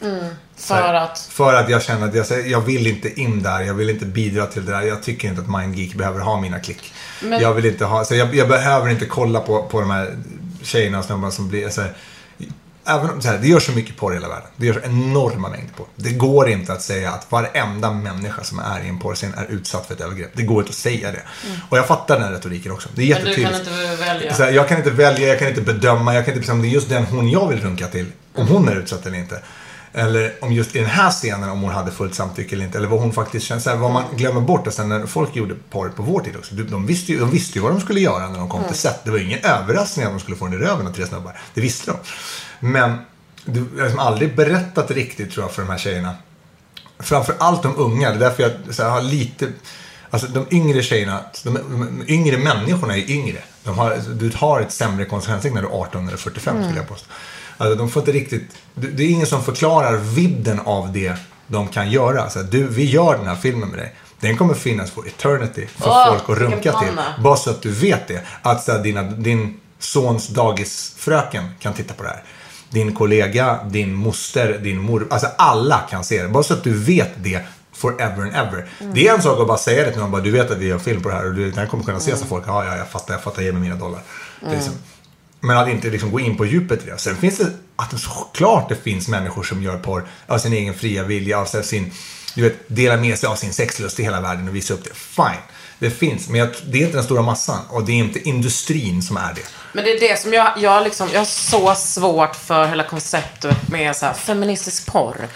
Så 0.57 0.67
För 0.67 0.75
här, 0.75 0.93
att? 0.93 1.19
För 1.19 1.53
att 1.53 1.69
jag 1.69 1.83
känner 1.83 2.07
att 2.07 2.29
jag, 2.31 2.47
jag 2.47 2.61
vill 2.61 2.87
inte 2.87 3.19
in 3.21 3.43
där. 3.43 3.61
Jag 3.61 3.73
vill 3.73 3.89
inte 3.89 4.05
bidra 4.05 4.45
till 4.45 4.65
det 4.65 4.71
där. 4.71 4.81
Jag 4.81 5.03
tycker 5.03 5.27
inte 5.27 5.41
att 5.41 5.49
MindGeek 5.49 5.93
behöver 5.95 6.19
ha 6.19 6.41
mina 6.41 6.59
klick. 6.59 6.93
Men- 7.23 7.41
Jag 7.41 7.53
vill 7.53 7.65
inte 7.65 7.85
ha, 7.85 8.05
så 8.05 8.15
jag, 8.15 8.35
jag 8.35 8.47
behöver 8.47 8.89
inte 8.89 9.05
kolla 9.05 9.39
på, 9.39 9.63
på 9.63 9.79
de 9.81 9.89
här 9.89 10.17
tjejerna 10.61 10.99
och 10.99 11.05
snubbarna 11.05 11.31
som 11.31 11.49
blir 11.49 11.69
så 11.69 11.81
Även 12.87 13.09
om, 13.09 13.21
så 13.21 13.27
här, 13.27 13.37
det 13.37 13.47
görs 13.47 13.65
så 13.65 13.71
mycket 13.71 13.97
porr 13.97 14.11
i 14.11 14.15
hela 14.15 14.27
världen. 14.27 14.47
Det 14.57 14.65
görs 14.65 14.77
enorma 14.83 15.49
mängder 15.49 15.73
porr. 15.77 15.87
Det 15.95 16.11
går 16.11 16.49
inte 16.49 16.73
att 16.73 16.81
säga 16.81 17.11
att 17.11 17.31
varenda 17.31 17.91
människa 17.91 18.43
som 18.43 18.59
är 18.59 18.85
i 18.85 18.87
en 18.87 18.99
porrscen 18.99 19.33
är 19.33 19.45
utsatt 19.49 19.87
för 19.87 19.93
ett 19.93 20.01
övergrepp. 20.01 20.31
Det 20.33 20.43
går 20.43 20.59
inte 20.59 20.69
att 20.69 20.75
säga 20.75 21.11
det. 21.11 21.21
Och 21.69 21.77
jag 21.77 21.87
fattar 21.87 22.15
den 22.15 22.23
här 22.23 22.31
retoriken 22.31 22.71
också. 22.71 22.89
Det 22.95 23.11
är 23.11 23.15
Men 23.15 23.25
du 23.25 23.43
kan 23.43 23.55
inte 23.55 23.95
välja. 23.99 24.33
Så 24.33 24.43
här, 24.43 24.51
jag 24.51 24.69
kan 24.69 24.77
inte 24.77 24.89
välja, 24.89 25.27
jag 25.27 25.39
kan 25.39 25.47
inte 25.47 25.61
bedöma, 25.61 26.15
jag 26.15 26.25
kan 26.25 26.31
inte 26.31 26.39
bestämma 26.39 26.55
om 26.55 26.61
det 26.61 26.67
är 26.67 26.73
just 26.73 26.89
den 26.89 27.05
hon 27.05 27.29
jag 27.29 27.47
vill 27.47 27.61
runka 27.61 27.87
till. 27.87 28.05
Om 28.35 28.47
hon 28.47 28.69
är 28.69 28.75
utsatt 28.75 29.05
eller 29.05 29.17
inte. 29.17 29.41
Eller 29.93 30.33
om 30.41 30.53
just 30.53 30.75
i 30.75 30.79
den 30.79 30.89
här 30.89 31.11
scenen 31.11 31.49
om 31.49 31.61
hon 31.61 31.71
hade 31.71 31.91
fullt 31.91 32.15
samtycke 32.15 32.55
eller 32.55 32.65
inte. 32.65 32.77
Eller 32.77 32.87
vad 32.87 32.99
hon 32.99 33.13
faktiskt. 33.13 33.47
Så 33.47 33.69
här, 33.69 33.75
vad 33.75 33.91
man 33.91 34.03
glömmer 34.15 34.41
bort 34.41 34.73
sen 34.73 34.89
när 34.89 35.05
folk 35.05 35.35
gjorde 35.35 35.55
porr 35.69 35.89
på 35.89 36.03
vår 36.03 36.21
tid 36.21 36.35
också. 36.35 36.55
De, 36.55 36.85
visste 36.85 37.11
ju, 37.11 37.19
de 37.19 37.31
visste 37.31 37.59
ju 37.59 37.63
vad 37.63 37.71
de 37.71 37.81
skulle 37.81 37.99
göra 37.99 38.29
när 38.29 38.39
de 38.39 38.49
kom 38.49 38.63
till 38.63 38.75
set. 38.75 39.03
Det 39.03 39.11
var 39.11 39.17
ingen 39.17 39.39
överraskning 39.43 40.05
att 40.05 40.11
de 40.11 40.19
skulle 40.19 40.37
få 40.37 40.45
den 40.45 40.53
i 40.53 40.57
röven 40.57 40.87
av 40.87 40.91
tre 40.91 41.05
snubbar. 41.05 41.39
Det 41.53 41.61
visste 41.61 41.91
de. 41.91 41.97
Men 42.59 42.97
du 43.45 43.59
har 43.77 43.83
liksom 43.83 43.99
aldrig 43.99 44.35
berättat 44.35 44.91
riktigt 44.91 45.31
tror 45.31 45.43
jag 45.43 45.51
för 45.51 45.61
de 45.61 45.71
här 45.71 45.77
tjejerna. 45.77 46.15
Framför 46.99 47.35
allt 47.39 47.63
de 47.63 47.75
unga. 47.77 48.09
Det 48.09 48.15
är 48.15 48.19
därför 48.19 48.43
jag 48.43 48.51
så 48.75 48.83
här, 48.83 48.89
har 48.89 49.01
lite... 49.01 49.47
Alltså 50.09 50.27
de 50.27 50.45
yngre 50.51 50.83
tjejerna, 50.83 51.19
de, 51.43 51.53
de 51.53 52.03
yngre 52.07 52.37
människorna 52.37 52.97
är 52.97 53.11
yngre. 53.11 53.37
De 53.63 53.77
har, 53.77 53.97
du 54.13 54.31
har 54.35 54.61
ett 54.61 54.71
sämre 54.71 55.05
konsekvenstänk 55.05 55.55
när 55.55 55.61
du 55.61 55.67
är 55.67 55.81
18 55.81 56.07
eller 56.07 56.17
45 56.17 56.63
skulle 56.63 56.79
jag 56.79 56.87
påstå. 56.87 57.05
Alltså 57.57 57.75
de 57.75 57.89
får 57.89 58.01
inte 58.01 58.11
riktigt, 58.11 58.43
det 58.75 59.03
är 59.03 59.09
ingen 59.09 59.27
som 59.27 59.43
förklarar 59.43 59.97
vidden 59.97 60.59
av 60.59 60.93
det 60.93 61.15
de 61.47 61.67
kan 61.67 61.91
göra. 61.91 62.21
Alltså, 62.21 62.43
du, 62.43 62.67
vi 62.67 62.85
gör 62.85 63.17
den 63.17 63.27
här 63.27 63.35
filmen 63.35 63.69
med 63.69 63.79
dig. 63.79 63.93
Den 64.19 64.37
kommer 64.37 64.53
finnas 64.53 64.91
for 64.91 65.07
eternity 65.07 65.67
för 65.67 65.89
Åh, 65.89 66.09
folk 66.09 66.29
att 66.29 66.37
runka 66.37 66.79
till. 66.79 66.99
Bara 67.23 67.37
så 67.37 67.49
att 67.49 67.61
du 67.61 67.71
vet 67.71 68.07
det. 68.07 68.21
Att 68.41 68.63
så 68.63 68.71
här, 68.71 68.83
dina, 68.83 69.03
din 69.03 69.59
sons 69.79 70.27
dagisfröken 70.27 71.49
kan 71.59 71.73
titta 71.73 71.93
på 71.93 72.03
det 72.03 72.09
här. 72.09 72.23
Din 72.69 72.95
kollega, 72.95 73.59
din 73.65 73.93
moster, 73.93 74.59
din 74.63 74.81
mor. 74.81 75.07
Alltså 75.09 75.27
alla 75.37 75.79
kan 75.89 76.03
se 76.03 76.23
det. 76.23 76.29
Bara 76.29 76.43
så 76.43 76.53
att 76.53 76.63
du 76.63 76.73
vet 76.73 77.09
det 77.15 77.41
forever 77.73 78.21
and 78.21 78.35
ever. 78.35 78.69
Det 78.93 79.07
är 79.07 79.13
en 79.13 79.21
sak 79.21 79.39
att 79.39 79.47
bara 79.47 79.57
säga 79.57 79.85
det 79.85 79.91
till 79.91 80.01
någon. 80.01 80.11
Bara, 80.11 80.21
du 80.21 80.31
vet 80.31 80.51
att 80.51 80.57
vi 80.57 80.67
gör 80.67 80.79
film 80.79 81.01
på 81.01 81.09
det 81.09 81.15
här 81.15 81.25
och 81.25 81.33
du, 81.33 81.49
den 81.49 81.59
här 81.59 81.65
kommer 81.65 81.83
kunna 81.83 81.97
ses 81.97 82.21
av 82.21 82.25
folk. 82.25 82.43
Ja, 82.47 82.65
ja, 82.65 82.77
jag 82.77 82.89
fattar, 82.89 83.13
jag 83.13 83.23
fattar. 83.23 83.41
Ge 83.41 83.51
mig 83.51 83.61
mina 83.61 83.75
dollar. 83.75 84.01
Det 84.39 84.47
är 84.47 84.51
liksom, 84.51 84.73
men 85.39 85.57
att 85.57 85.69
inte 85.69 85.89
liksom 85.89 86.11
gå 86.11 86.19
in 86.19 86.37
på 86.37 86.45
djupet 86.45 86.83
i 86.83 86.89
det. 86.89 86.97
Sen 86.97 87.15
finns 87.15 87.37
det, 87.37 87.51
att 87.75 87.91
det 87.91 87.97
såklart 87.97 88.69
det 88.69 88.75
finns 88.75 89.07
människor 89.07 89.43
som 89.43 89.63
gör 89.63 89.77
porr 89.77 90.07
av 90.27 90.37
sin 90.37 90.53
egen 90.53 90.73
fria 90.73 91.03
vilja, 91.03 91.39
av 91.39 91.45
sin, 91.45 91.91
du 92.35 92.41
vet, 92.41 92.55
dela 92.67 92.97
med 92.97 93.19
sig 93.19 93.27
av 93.27 93.35
sin 93.35 93.53
sexlust 93.53 93.99
i 93.99 94.03
hela 94.03 94.21
världen 94.21 94.47
och 94.47 94.55
visa 94.55 94.73
upp 94.73 94.83
det. 94.83 94.93
Fine. 94.93 95.41
Det 95.79 95.89
finns, 95.89 96.29
men 96.29 96.39
jag, 96.39 96.49
det 96.65 96.77
är 96.77 96.85
inte 96.85 96.97
den 96.97 97.03
stora 97.03 97.21
massan. 97.21 97.59
Och 97.69 97.85
det 97.85 97.91
är 97.91 97.95
inte 97.95 98.29
industrin 98.29 99.01
som 99.01 99.17
är 99.17 99.33
det. 99.33 99.41
Men 99.73 99.83
det 99.83 99.91
är 99.91 99.99
det 99.99 100.19
som 100.19 100.33
jag, 100.33 100.51
jag, 100.57 100.83
liksom, 100.83 101.09
jag 101.13 101.19
har 101.19 101.25
så 101.25 101.75
svårt 101.75 102.35
för 102.35 102.67
hela 102.67 102.83
konceptet 102.83 103.69
med 103.69 103.95
så 103.95 104.05
här, 104.05 104.13
feministisk 104.13 104.85
porr. 104.85 105.27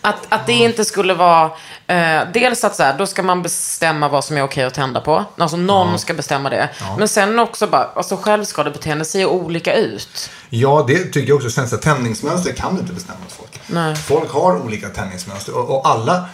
Att, 0.00 0.16
att 0.28 0.46
det 0.46 0.52
inte 0.52 0.84
skulle 0.84 1.14
vara, 1.14 1.50
eh, 1.86 2.20
dels 2.34 2.64
att 2.64 2.76
så 2.76 2.82
här, 2.82 2.98
då 2.98 3.06
ska 3.06 3.22
man 3.22 3.42
bestämma 3.42 4.08
vad 4.08 4.24
som 4.24 4.36
är 4.36 4.42
okej 4.42 4.64
att 4.64 4.74
tända 4.74 5.00
på. 5.00 5.24
Alltså 5.38 5.56
någon 5.56 5.98
ska 5.98 6.14
bestämma 6.14 6.50
det. 6.50 6.68
Men 6.98 7.08
sen 7.08 7.38
också 7.38 7.66
bara, 7.66 7.84
alltså 7.84 8.16
självskadebeteende 8.16 9.04
ser 9.04 9.18
ju 9.18 9.26
olika 9.26 9.74
ut. 9.74 10.30
Ja, 10.50 10.84
det 10.88 10.98
tycker 10.98 11.28
jag 11.28 11.36
också. 11.36 11.50
Sen 11.50 11.68
så 11.68 11.76
tändningsmönster 11.76 12.52
kan 12.52 12.74
du 12.74 12.80
inte 12.80 12.92
bestämma 12.92 13.18
åt 13.26 13.32
folk. 13.32 13.60
Nej. 13.66 13.96
Folk 13.96 14.30
har 14.30 14.56
olika 14.56 14.88
tändningsmönster. 14.88 15.56
Och, 15.56 15.76
och 15.76 15.88
alla 15.88 16.24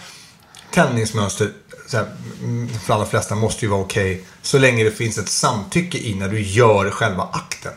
tändningsmönster, 0.71 1.49
så 1.91 1.97
här, 1.97 2.07
mm, 2.39 2.69
för 2.85 2.93
alla 2.93 3.05
flesta, 3.05 3.35
måste 3.35 3.65
ju 3.65 3.71
vara 3.71 3.81
okej. 3.81 4.23
så 4.41 4.57
länge 4.57 4.83
det 4.83 4.91
finns 4.91 5.17
ett 5.17 5.29
samtycke 5.29 5.97
i 5.97 6.15
när 6.15 6.29
du 6.29 6.41
gör 6.41 6.89
själva 6.89 7.29
akten. 7.31 7.71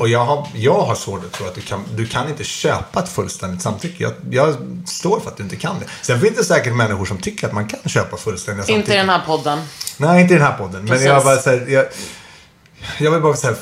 Och 0.00 0.08
jag 0.08 0.24
har, 0.24 0.48
jag 0.54 0.80
har 0.80 0.94
svårt 0.94 1.24
att 1.24 1.32
tro 1.32 1.46
att 1.46 1.54
du 1.54 1.60
kan, 1.60 1.84
du 1.94 2.06
kan 2.06 2.28
inte 2.28 2.44
köpa 2.44 3.02
ett 3.02 3.08
fullständigt 3.08 3.62
samtycke. 3.62 4.02
Jag, 4.02 4.12
jag 4.30 4.56
står 4.86 5.20
för 5.20 5.30
att 5.30 5.36
du 5.36 5.42
inte 5.42 5.56
kan 5.56 5.78
det. 5.80 5.86
Sen 6.02 6.20
finns 6.20 6.36
det 6.36 6.44
säkert 6.44 6.74
människor 6.74 7.04
som 7.04 7.18
tycker 7.18 7.46
att 7.46 7.52
man 7.52 7.68
kan 7.68 7.80
köpa 7.90 8.16
fullständiga 8.16 8.62
samtycken. 8.62 8.80
Inte 8.80 8.94
i 8.94 8.96
den 8.96 9.08
här 9.08 9.22
podden. 9.26 9.58
Nej, 9.96 10.22
inte 10.22 10.34
i 10.34 10.36
den 10.36 10.46
här 10.46 10.58
podden. 10.58 10.80
Men 10.80 10.88
Precis. 10.88 11.06
jag, 11.06 11.24
bara, 11.24 11.36
så 11.36 11.50
här, 11.50 11.66
jag, 11.68 11.86
jag 12.98 13.10
vill 13.10 13.20
bara 13.20 13.36
så 13.36 13.46
här, 13.46 13.56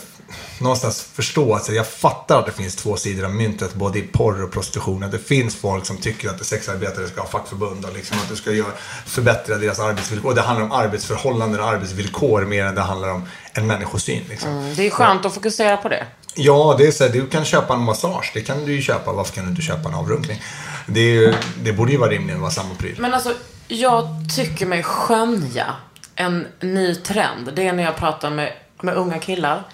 någonstans 0.61 1.03
förstå 1.13 1.55
att 1.55 1.69
jag 1.69 1.87
fattar 1.87 2.39
att 2.39 2.47
det 2.47 2.53
finns 2.53 2.77
två 2.77 2.97
sidor 2.97 3.25
av 3.25 3.35
myntet, 3.35 3.75
både 3.75 3.99
i 3.99 4.03
porr 4.03 4.43
och 4.43 4.53
prostitution. 4.53 5.03
Att 5.03 5.13
det 5.13 5.19
finns 5.19 5.57
folk 5.57 5.87
som 5.87 5.97
tycker 5.97 6.29
att 6.29 6.47
sexarbetare 6.47 7.09
ska 7.09 7.21
ha 7.21 7.29
fackförbund 7.29 7.85
och 7.85 7.95
liksom 7.95 8.19
att 8.19 8.29
du 8.29 8.37
ska 8.37 8.53
göra, 8.53 8.73
förbättra 9.07 9.57
deras 9.57 9.79
arbetsvillkor. 9.81 10.29
Och 10.29 10.35
det 10.35 10.43
handlar 10.43 10.65
om 10.65 10.73
arbetsförhållanden 10.73 11.61
och 11.61 11.67
arbetsvillkor 11.67 12.45
mer 12.45 12.65
än 12.65 12.75
det 12.75 12.81
handlar 12.81 13.09
om 13.09 13.29
en 13.53 13.67
människosyn. 13.67 14.25
Liksom. 14.29 14.75
Det 14.77 14.87
är 14.87 14.91
skönt 14.91 15.27
att 15.27 15.35
fokusera 15.35 15.77
på 15.77 15.89
det. 15.89 16.07
Ja, 16.35 16.75
det 16.79 16.87
är 16.87 16.93
så 16.93 17.05
här, 17.05 17.11
du 17.11 17.27
kan 17.27 17.45
köpa 17.45 17.75
en 17.75 17.83
massage. 17.83 18.31
Det 18.35 18.41
kan 18.41 18.65
du 18.65 18.73
ju 18.73 18.83
köpa. 18.83 19.13
Varför 19.13 19.35
kan 19.35 19.45
du 19.45 19.51
inte 19.51 19.63
köpa 19.63 19.89
en 19.89 19.95
avrunkning? 19.95 20.43
Det, 20.87 21.01
ju, 21.01 21.35
det 21.63 21.73
borde 21.73 21.93
ju 21.93 21.99
vara 21.99 22.11
rimligen 22.11 22.41
vara 22.41 22.51
samma 22.51 22.75
pryl. 22.75 22.97
Men 22.99 23.15
alltså, 23.15 23.35
jag 23.69 24.07
tycker 24.37 24.67
mig 24.67 24.83
skönja 24.83 25.67
en 26.15 26.47
ny 26.61 26.95
trend. 26.95 27.53
Det 27.57 27.69
är 27.69 27.73
när 27.73 27.83
jag 27.83 27.97
pratar 27.97 28.31
med, 28.31 28.53
med 28.83 28.95
unga 28.95 29.19
killar 29.19 29.65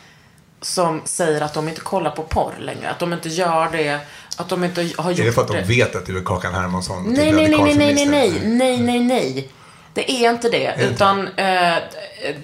som 0.64 1.02
säger 1.04 1.40
att 1.40 1.54
de 1.54 1.68
inte 1.68 1.80
kollar 1.80 2.10
på 2.10 2.22
porr 2.22 2.54
längre. 2.60 2.90
Att 2.90 2.98
de 2.98 3.12
inte 3.12 3.28
gör 3.28 3.68
det. 3.72 4.00
Att 4.36 4.48
de 4.48 4.64
inte 4.64 4.80
har 4.96 5.10
gjort 5.10 5.20
Är 5.20 5.24
det 5.24 5.32
för 5.32 5.42
att 5.42 5.48
de 5.48 5.62
vet 5.62 5.96
att 5.96 6.06
du 6.06 6.18
är 6.18 6.22
Kakan 6.22 6.54
Hermansson? 6.54 7.04
Nej, 7.04 7.30
typ 7.30 7.34
nej, 7.34 7.48
nej, 7.48 7.74
nej, 7.74 7.94
nej, 7.94 8.06
nej, 8.06 8.06
nej, 8.06 8.40
nej, 8.42 8.78
nej, 8.78 9.00
nej. 9.00 9.48
Det 9.94 10.10
är 10.10 10.30
inte 10.30 10.48
det. 10.48 10.58
det 10.58 10.82
inte? 10.82 10.94
Utan 10.94 11.28
eh, 11.28 11.74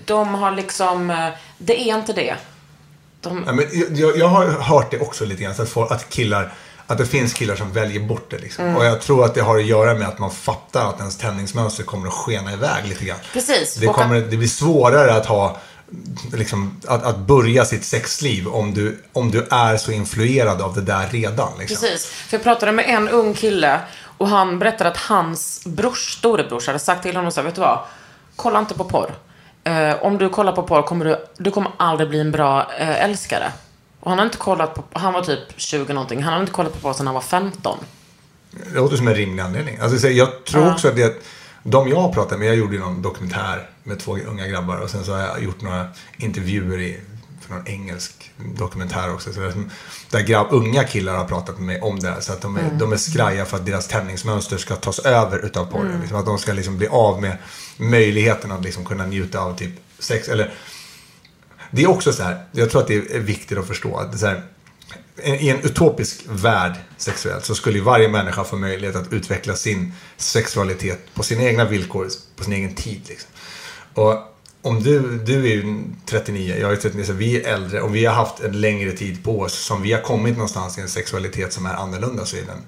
de 0.04 0.34
har 0.34 0.50
liksom, 0.50 1.10
eh, 1.10 1.28
det 1.58 1.80
är 1.90 1.98
inte 1.98 2.12
det. 2.12 2.36
De, 3.20 3.44
Ja, 3.46 3.52
men 3.52 3.66
jag, 3.94 4.16
jag 4.16 4.28
har 4.28 4.46
hört 4.46 4.90
det 4.90 4.98
också 4.98 5.24
lite 5.24 5.42
grann, 5.42 5.54
att, 5.58 5.68
folk, 5.68 5.90
att 5.90 6.10
killar 6.10 6.52
att 6.90 6.98
det 6.98 7.06
finns 7.06 7.32
killar 7.32 7.56
som 7.56 7.72
väljer 7.72 8.00
bort 8.00 8.30
det. 8.30 8.38
Liksom. 8.38 8.64
Mm. 8.64 8.76
Och 8.76 8.84
jag 8.84 9.00
tror 9.00 9.24
att 9.24 9.34
det 9.34 9.40
har 9.40 9.58
att 9.58 9.66
göra 9.66 9.94
med 9.94 10.08
att 10.08 10.18
man 10.18 10.30
fattar 10.30 10.88
att 10.88 10.98
ens 10.98 11.18
tändningsmönster 11.18 11.84
kommer 11.84 12.08
att 12.08 12.14
skena 12.14 12.52
iväg 12.52 12.88
lite 12.88 13.04
grann. 13.04 13.18
Precis. 13.32 13.74
Det, 13.74 13.86
kommer, 13.86 14.20
det 14.20 14.36
blir 14.36 14.48
svårare 14.48 15.14
att 15.14 15.26
ha 15.26 15.56
liksom, 16.32 16.80
att, 16.86 17.02
att 17.02 17.18
börja 17.18 17.64
sitt 17.64 17.84
sexliv 17.84 18.48
om 18.48 18.74
du, 18.74 19.02
om 19.12 19.30
du 19.30 19.46
är 19.50 19.76
så 19.76 19.92
influerad 19.92 20.60
av 20.60 20.74
det 20.74 20.80
där 20.80 21.08
redan. 21.10 21.58
Liksom. 21.58 21.76
Precis. 21.76 22.06
För 22.06 22.36
jag 22.36 22.42
pratade 22.42 22.72
med 22.72 22.84
en 22.88 23.08
ung 23.08 23.34
kille 23.34 23.80
och 24.18 24.28
han 24.28 24.58
berättade 24.58 24.90
att 24.90 24.96
hans 24.96 25.62
brors, 25.64 26.12
storebrors 26.12 26.66
hade 26.66 26.78
sagt 26.78 27.02
till 27.02 27.16
honom 27.16 27.32
så 27.32 27.40
här, 27.40 27.46
vet 27.46 27.54
du 27.54 27.60
vad? 27.60 27.78
Kolla 28.36 28.58
inte 28.58 28.74
på 28.74 28.84
porr. 28.84 29.14
Eh, 29.64 30.02
om 30.02 30.18
du 30.18 30.28
kollar 30.28 30.52
på 30.52 30.62
porr 30.62 30.82
kommer 30.82 31.04
du, 31.04 31.16
du 31.36 31.50
kommer 31.50 31.72
aldrig 31.76 32.08
bli 32.08 32.20
en 32.20 32.30
bra 32.30 32.72
eh, 32.78 33.04
älskare. 33.04 33.52
Och 34.00 34.10
han 34.10 34.18
har 34.18 34.26
inte 34.26 34.38
kollat 34.38 34.74
på, 34.74 34.84
han 34.92 35.12
var 35.12 35.22
typ 35.22 35.40
20 35.56 35.92
någonting, 35.92 36.22
han 36.22 36.32
hade 36.32 36.40
inte 36.42 36.52
kollat 36.52 36.72
på 36.72 36.78
porr 36.78 36.92
sedan 36.92 37.06
han 37.06 37.14
var 37.14 37.22
15. 37.22 37.78
Det 38.50 38.74
låter 38.74 38.96
som 38.96 39.08
en 39.08 39.14
rimlig 39.14 39.42
anledning. 39.42 39.78
Alltså, 39.78 39.98
så 39.98 40.08
jag 40.08 40.44
tror 40.44 40.72
också 40.72 40.88
att 40.88 40.96
det 40.96 41.22
de 41.62 41.88
jag 41.88 42.00
har 42.00 42.12
pratat 42.12 42.38
med, 42.38 42.48
jag 42.48 42.56
gjorde 42.56 42.74
ju 42.74 42.80
någon 42.80 43.02
dokumentär 43.02 43.70
med 43.82 43.98
två 43.98 44.16
unga 44.16 44.46
grabbar 44.46 44.76
och 44.76 44.90
sen 44.90 45.04
så 45.04 45.12
har 45.12 45.20
jag 45.20 45.42
gjort 45.42 45.62
några 45.62 45.88
intervjuer 46.16 46.80
i, 46.80 47.00
för 47.40 47.54
någon 47.54 47.68
engelsk 47.68 48.30
dokumentär 48.56 49.14
också. 49.14 49.32
Så 49.32 49.52
där, 50.10 50.20
grabb, 50.20 50.46
unga 50.50 50.84
killar 50.84 51.16
har 51.16 51.24
pratat 51.24 51.56
med 51.56 51.66
mig 51.66 51.80
om 51.80 52.00
det 52.00 52.08
här. 52.08 52.20
Så 52.20 52.32
att 52.32 52.40
de 52.40 52.56
är, 52.56 52.70
de 52.78 52.92
är 52.92 52.96
skraja 52.96 53.44
för 53.44 53.56
att 53.56 53.66
deras 53.66 53.88
tändningsmönster 53.88 54.56
ska 54.56 54.76
tas 54.76 54.98
över 54.98 55.44
utav 55.44 55.64
porren. 55.64 56.00
Liksom, 56.00 56.18
att 56.18 56.26
de 56.26 56.38
ska 56.38 56.52
liksom 56.52 56.78
bli 56.78 56.88
av 56.88 57.20
med 57.20 57.36
möjligheten 57.76 58.52
att 58.52 58.62
liksom 58.64 58.84
kunna 58.84 59.06
njuta 59.06 59.40
av 59.40 59.56
typ 59.56 59.72
sex. 59.98 60.28
Eller, 60.28 60.54
det 61.70 61.82
är 61.82 61.90
också 61.90 62.12
så 62.12 62.22
här, 62.22 62.44
jag 62.52 62.70
tror 62.70 62.80
att 62.80 62.88
det 62.88 62.94
är 63.14 63.20
viktigt 63.20 63.58
att 63.58 63.66
förstå. 63.66 63.96
Att 63.96 64.18
så 64.18 64.26
här, 64.26 64.42
Eh, 65.16 65.44
i 65.44 65.48
en 65.48 65.60
utopisk 65.60 66.24
värld 66.28 66.72
sexuellt 66.96 67.44
så 67.44 67.54
skulle 67.54 67.78
ju 67.78 67.84
varje 67.84 68.08
människa 68.08 68.44
få 68.44 68.56
möjlighet 68.56 68.96
att 68.96 69.12
utveckla 69.12 69.56
sin 69.56 69.92
sexualitet 70.16 71.14
på 71.14 71.22
sina 71.22 71.42
egna 71.42 71.64
villkor, 71.64 72.08
på 72.36 72.44
sin 72.44 72.52
egen 72.52 72.74
tid. 72.74 73.00
Liksom. 73.08 73.30
Och 73.94 74.30
om 74.62 74.82
du, 74.82 75.18
du 75.18 75.50
är 75.50 75.54
ju 75.54 75.84
39, 76.06 76.56
jag 76.60 76.72
är 76.72 76.76
39, 76.76 77.04
så 77.04 77.12
vi 77.12 77.42
är 77.42 77.54
äldre. 77.54 77.82
Om 77.82 77.92
vi 77.92 78.04
har 78.04 78.14
haft 78.14 78.40
en 78.40 78.60
längre 78.60 78.92
tid 78.92 79.24
på 79.24 79.40
oss 79.40 79.54
som 79.54 79.82
vi 79.82 79.92
har 79.92 80.00
kommit 80.00 80.34
någonstans 80.34 80.78
i 80.78 80.80
en 80.80 80.88
sexualitet 80.88 81.52
som 81.52 81.66
är 81.66 81.74
annorlunda 81.74 82.26
så 82.26 82.36
är 82.36 82.42
den 82.42 82.62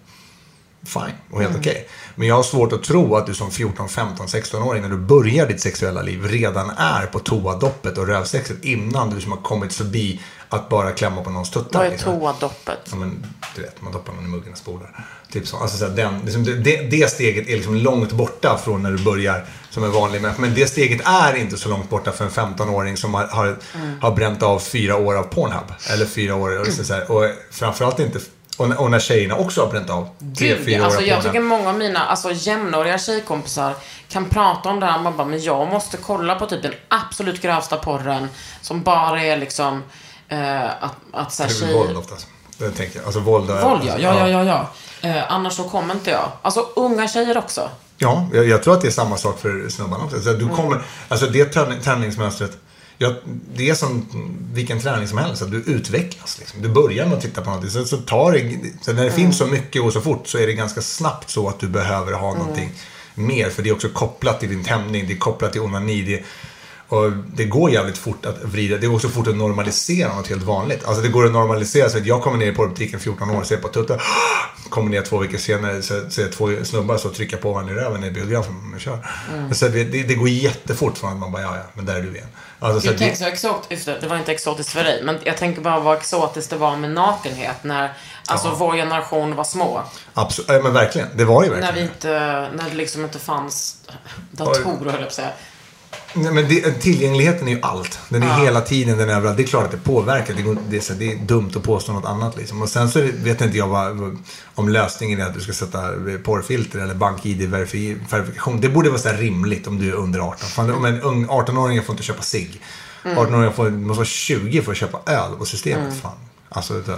fine 0.84 1.12
och 1.30 1.42
helt 1.42 1.56
okej. 1.56 1.88
Men 2.14 2.28
jag 2.28 2.34
har 2.34 2.42
svårt 2.42 2.72
att 2.72 2.82
tro 2.82 3.16
att 3.16 3.26
du 3.26 3.34
som 3.34 3.50
14, 3.50 3.88
15, 3.88 4.26
16-åring 4.26 4.82
när 4.82 4.88
du 4.88 4.96
börjar 4.96 5.46
ditt 5.46 5.60
sexuella 5.60 6.02
liv 6.02 6.24
redan 6.24 6.70
är 6.70 7.06
på 7.06 7.18
toadoppet 7.18 7.98
och 7.98 8.06
rövsexet 8.06 8.64
innan 8.64 9.08
du 9.08 9.14
liksom 9.14 9.32
har 9.32 9.42
kommit 9.42 9.74
förbi 9.74 10.20
att 10.48 10.68
bara 10.68 10.90
klämma 10.90 11.22
på 11.22 11.30
någons 11.30 11.50
tuttar. 11.50 11.78
Vad 11.78 11.86
är 11.86 11.90
liksom. 11.90 12.20
toadoppet? 12.20 12.78
Ja, 12.90 12.96
men 12.96 13.26
du 13.56 13.62
vet, 13.62 13.82
man 13.82 13.92
doppar 13.92 14.12
någon 14.12 14.24
i 14.24 14.28
muggen 14.28 14.52
och 14.52 14.58
spolar. 14.58 15.06
Typ 15.32 15.46
så. 15.46 15.56
Alltså, 15.56 15.76
så 15.76 15.86
här, 15.86 15.96
den, 15.96 16.20
liksom, 16.24 16.44
det, 16.44 16.90
det, 16.90 17.10
steget 17.10 17.48
är 17.48 17.56
liksom 17.56 17.74
långt 17.74 18.12
borta 18.12 18.58
från 18.64 18.82
när 18.82 18.90
du 18.90 19.04
börjar 19.04 19.44
som 19.70 19.84
en 19.84 19.92
vanlig 19.92 20.22
människa. 20.22 20.40
Men 20.40 20.54
det 20.54 20.66
steget 20.66 21.00
är 21.04 21.34
inte 21.34 21.56
så 21.56 21.68
långt 21.68 21.90
borta 21.90 22.12
för 22.12 22.24
en 22.24 22.30
15-åring 22.30 22.96
som 22.96 23.14
har, 23.14 23.26
har, 23.26 23.56
har 24.00 24.10
bränt 24.10 24.42
av 24.42 24.58
fyra 24.58 24.96
år 24.96 25.14
av 25.14 25.22
Pornhub. 25.22 25.72
Eller 25.90 26.06
fyra 26.06 26.34
år. 26.34 26.60
Och, 26.60 26.66
så 26.66 26.94
här, 26.94 27.10
och 27.10 27.30
framförallt 27.50 28.00
inte... 28.00 28.18
Och, 28.62 28.68
när- 28.68 28.80
och 28.80 28.90
när 28.90 28.98
tjejerna 29.00 29.36
också 29.36 29.60
har 29.60 29.70
bränt 29.70 29.90
av 29.90 30.08
tre, 30.38 30.48
Gud, 30.48 30.64
fyra 30.64 30.80
år 30.80 30.84
alltså 30.84 31.00
av 31.00 31.06
jag 31.06 31.22
tycker 31.22 31.40
många 31.40 31.68
av 31.68 31.78
mina 31.78 32.00
alltså, 32.04 32.32
jämnåriga 32.32 32.98
tjejkompisar 32.98 33.74
kan 34.08 34.28
prata 34.28 34.68
om 34.68 34.80
det 34.80 34.86
här. 34.86 34.98
Man 34.98 35.16
bara, 35.16 35.26
men 35.26 35.42
jag 35.42 35.68
måste 35.68 35.96
kolla 35.96 36.34
på 36.34 36.46
typ 36.46 36.62
den 36.62 36.72
absolut 36.88 37.42
grövsta 37.42 37.76
porren 37.76 38.28
som 38.60 38.82
bara 38.82 39.22
är 39.22 39.36
liksom 39.36 39.82
eh, 40.28 40.64
att, 40.64 40.94
att 41.12 41.32
så 41.32 41.42
här, 41.42 41.50
tjejer... 41.50 41.74
våld 41.74 41.96
oftast. 41.96 42.26
Det 42.58 42.70
tänker 42.70 42.98
jag. 42.98 43.04
Alltså 43.06 43.20
våld. 43.20 43.50
Våld, 43.50 43.82
ja. 43.84 43.94
Ja, 43.98 44.28
ja, 44.28 44.28
ja. 44.28 44.44
ja. 44.44 45.08
Eh, 45.08 45.32
annars 45.32 45.52
så 45.52 45.64
kommer 45.64 45.94
inte 45.94 46.10
jag. 46.10 46.28
Alltså 46.42 46.66
unga 46.76 47.08
tjejer 47.08 47.38
också. 47.38 47.70
Ja, 47.98 48.26
jag, 48.32 48.48
jag 48.48 48.62
tror 48.62 48.74
att 48.74 48.80
det 48.80 48.86
är 48.88 48.92
samma 48.92 49.16
sak 49.16 49.40
för 49.40 49.68
snubbarna 49.68 50.04
också. 50.04 50.20
Så 50.20 50.32
du 50.32 50.48
kommer, 50.48 50.82
alltså 51.08 51.26
det 51.26 51.44
träning, 51.44 51.80
träningsmönstret, 51.80 52.58
ja, 53.02 53.14
det 53.54 53.70
är 53.70 53.74
som 53.74 54.06
vilken 54.54 54.80
träning 54.80 55.08
som 55.08 55.18
helst. 55.18 55.42
Att 55.42 55.50
du 55.50 55.56
utvecklas. 55.56 56.38
Liksom. 56.38 56.62
Du 56.62 56.68
börjar 56.68 57.06
med 57.06 57.14
att 57.14 57.22
titta 57.22 57.40
på 57.40 57.46
någonting. 57.50 57.70
Så, 57.70 57.84
så, 57.84 57.96
tar 57.96 58.32
det, 58.32 58.58
så 58.82 58.92
när 58.92 59.04
det 59.04 59.10
finns 59.10 59.38
så 59.38 59.46
mycket 59.46 59.82
och 59.82 59.92
så 59.92 60.00
fort 60.00 60.28
så 60.28 60.38
är 60.38 60.46
det 60.46 60.52
ganska 60.52 60.82
snabbt 60.82 61.30
så 61.30 61.48
att 61.48 61.60
du 61.60 61.68
behöver 61.68 62.12
ha 62.12 62.34
någonting 62.34 62.70
mer. 63.14 63.50
För 63.50 63.62
det 63.62 63.68
är 63.68 63.74
också 63.74 63.88
kopplat 63.88 64.40
till 64.40 64.48
din 64.48 64.64
tändning, 64.64 65.06
det 65.06 65.12
är 65.12 65.18
kopplat 65.18 65.52
till 65.52 65.60
onani. 65.60 66.02
Det, 66.02 66.24
och 66.92 67.12
det 67.34 67.44
går 67.44 67.70
jävligt 67.70 67.98
fort 67.98 68.26
att 68.26 68.42
vrida. 68.42 68.76
Det 68.78 68.86
går 68.86 68.94
också 68.94 69.08
fort 69.08 69.26
att 69.26 69.36
normalisera 69.36 70.14
något 70.14 70.28
helt 70.28 70.42
vanligt. 70.42 70.84
Alltså 70.84 71.02
det 71.02 71.08
går 71.08 71.26
att 71.26 71.32
normalisera. 71.32 71.88
Så 71.90 71.98
att 71.98 72.06
jag 72.06 72.22
kommer 72.22 72.38
ner 72.38 72.46
i 72.46 72.54
porrbutiken 72.54 73.00
14 73.00 73.30
år, 73.30 73.42
ser 73.42 73.56
på 73.56 73.68
tuttar. 73.68 74.02
Kommer 74.68 74.90
ner 74.90 75.02
två 75.02 75.18
veckor 75.18 75.38
senare, 75.38 75.82
ser 75.82 76.32
två 76.32 76.64
snubbar 76.64 76.96
så 76.96 77.08
trycka 77.08 77.36
på 77.36 77.52
varandra 77.52 77.74
i 77.74 77.76
röven 77.76 78.04
i 78.04 78.10
biografen 78.10 78.74
kör. 78.78 79.06
Så 79.52 79.68
det, 79.68 79.84
det, 79.84 80.02
det 80.02 80.14
går 80.14 80.28
jättefort 80.28 80.98
från 80.98 81.12
att 81.12 81.18
man 81.18 81.32
bara, 81.32 81.42
ja 81.42 81.56
ja, 81.56 81.62
men 81.74 81.84
där 81.84 81.94
är 81.96 82.02
du 82.02 82.14
igen. 82.14 82.28
Alltså, 82.58 82.80
så 82.80 82.86
Jag 82.86 82.98
det, 82.98 83.16
så 83.16 83.24
exotiskt, 83.24 83.86
det 84.00 84.06
var 84.08 84.16
inte 84.16 84.32
exotiskt 84.32 84.70
för 84.72 84.84
dig, 84.84 85.02
men 85.04 85.18
jag 85.24 85.36
tänker 85.36 85.62
bara 85.62 85.80
vad 85.80 85.98
exotiskt 85.98 86.50
det 86.50 86.56
var 86.56 86.76
med 86.76 86.90
nakenhet 86.90 87.64
när 87.64 87.92
alltså 88.26 88.54
vår 88.58 88.72
generation 88.72 89.34
var 89.36 89.44
små. 89.44 89.82
absolut, 90.14 90.48
ja, 90.48 90.60
men 90.62 90.72
verkligen. 90.72 91.08
Det 91.14 91.24
var 91.24 91.44
ju 91.44 91.50
När 91.50 91.60
verkligen. 91.60 91.74
vi 91.88 91.94
inte, 91.94 92.08
när 92.54 92.70
det 92.70 92.76
liksom 92.76 93.04
inte 93.04 93.18
fanns 93.18 93.76
datorer, 94.30 94.90
höll 94.90 94.92
jag 94.92 95.00
på 95.00 95.06
att 95.06 95.12
säga. 95.12 95.30
Nej, 96.14 96.32
men 96.32 96.48
det, 96.48 96.70
tillgängligheten 96.70 97.48
är 97.48 97.52
ju 97.52 97.58
allt. 97.62 97.98
Den 98.08 98.22
är 98.22 98.44
hela 98.44 98.60
tiden, 98.60 98.98
den 98.98 99.10
är 99.10 99.14
överallt. 99.14 99.36
Det 99.36 99.42
är 99.42 99.46
klart 99.46 99.64
att 99.64 99.70
det 99.70 99.76
påverkar. 99.78 100.34
Det, 100.34 100.42
det, 100.68 100.90
är, 100.90 100.94
det 100.94 101.12
är 101.12 101.16
dumt 101.16 101.50
att 101.56 101.62
påstå 101.62 101.92
något 101.92 102.04
annat. 102.04 102.36
Liksom. 102.36 102.62
Och 102.62 102.68
sen 102.68 102.90
så 102.90 103.00
vet 103.00 103.40
inte 103.40 103.58
jag 103.58 103.68
vad, 103.68 104.18
om 104.54 104.68
lösningen 104.68 105.20
är 105.20 105.24
att 105.24 105.34
du 105.34 105.40
ska 105.40 105.52
sätta 105.52 105.78
porrfilter 106.24 106.78
eller 106.78 106.94
bank-id-verifikation. 106.94 108.60
Det 108.60 108.68
borde 108.68 108.90
vara 108.90 109.00
så 109.00 109.08
rimligt 109.08 109.66
om 109.66 109.78
du 109.78 109.88
är 109.88 109.94
under 109.94 110.20
18. 110.20 110.38
Fan, 110.38 110.70
om 110.70 110.84
en 110.84 111.00
ung 111.00 111.26
18-åring 111.26 111.82
får 111.82 111.92
inte 111.92 112.02
köpa 112.04 112.22
cigg. 112.22 112.60
18-åringar 113.02 113.50
får, 113.50 113.70
måste 113.70 113.98
vara 113.98 114.06
20 114.06 114.62
för 114.62 114.72
att 114.72 114.78
köpa 114.78 115.12
öl 115.12 115.32
på 115.38 115.44
systemet. 115.44 116.00
Fan. 116.02 116.12
Alltså, 116.48 116.82
så, 116.84 116.96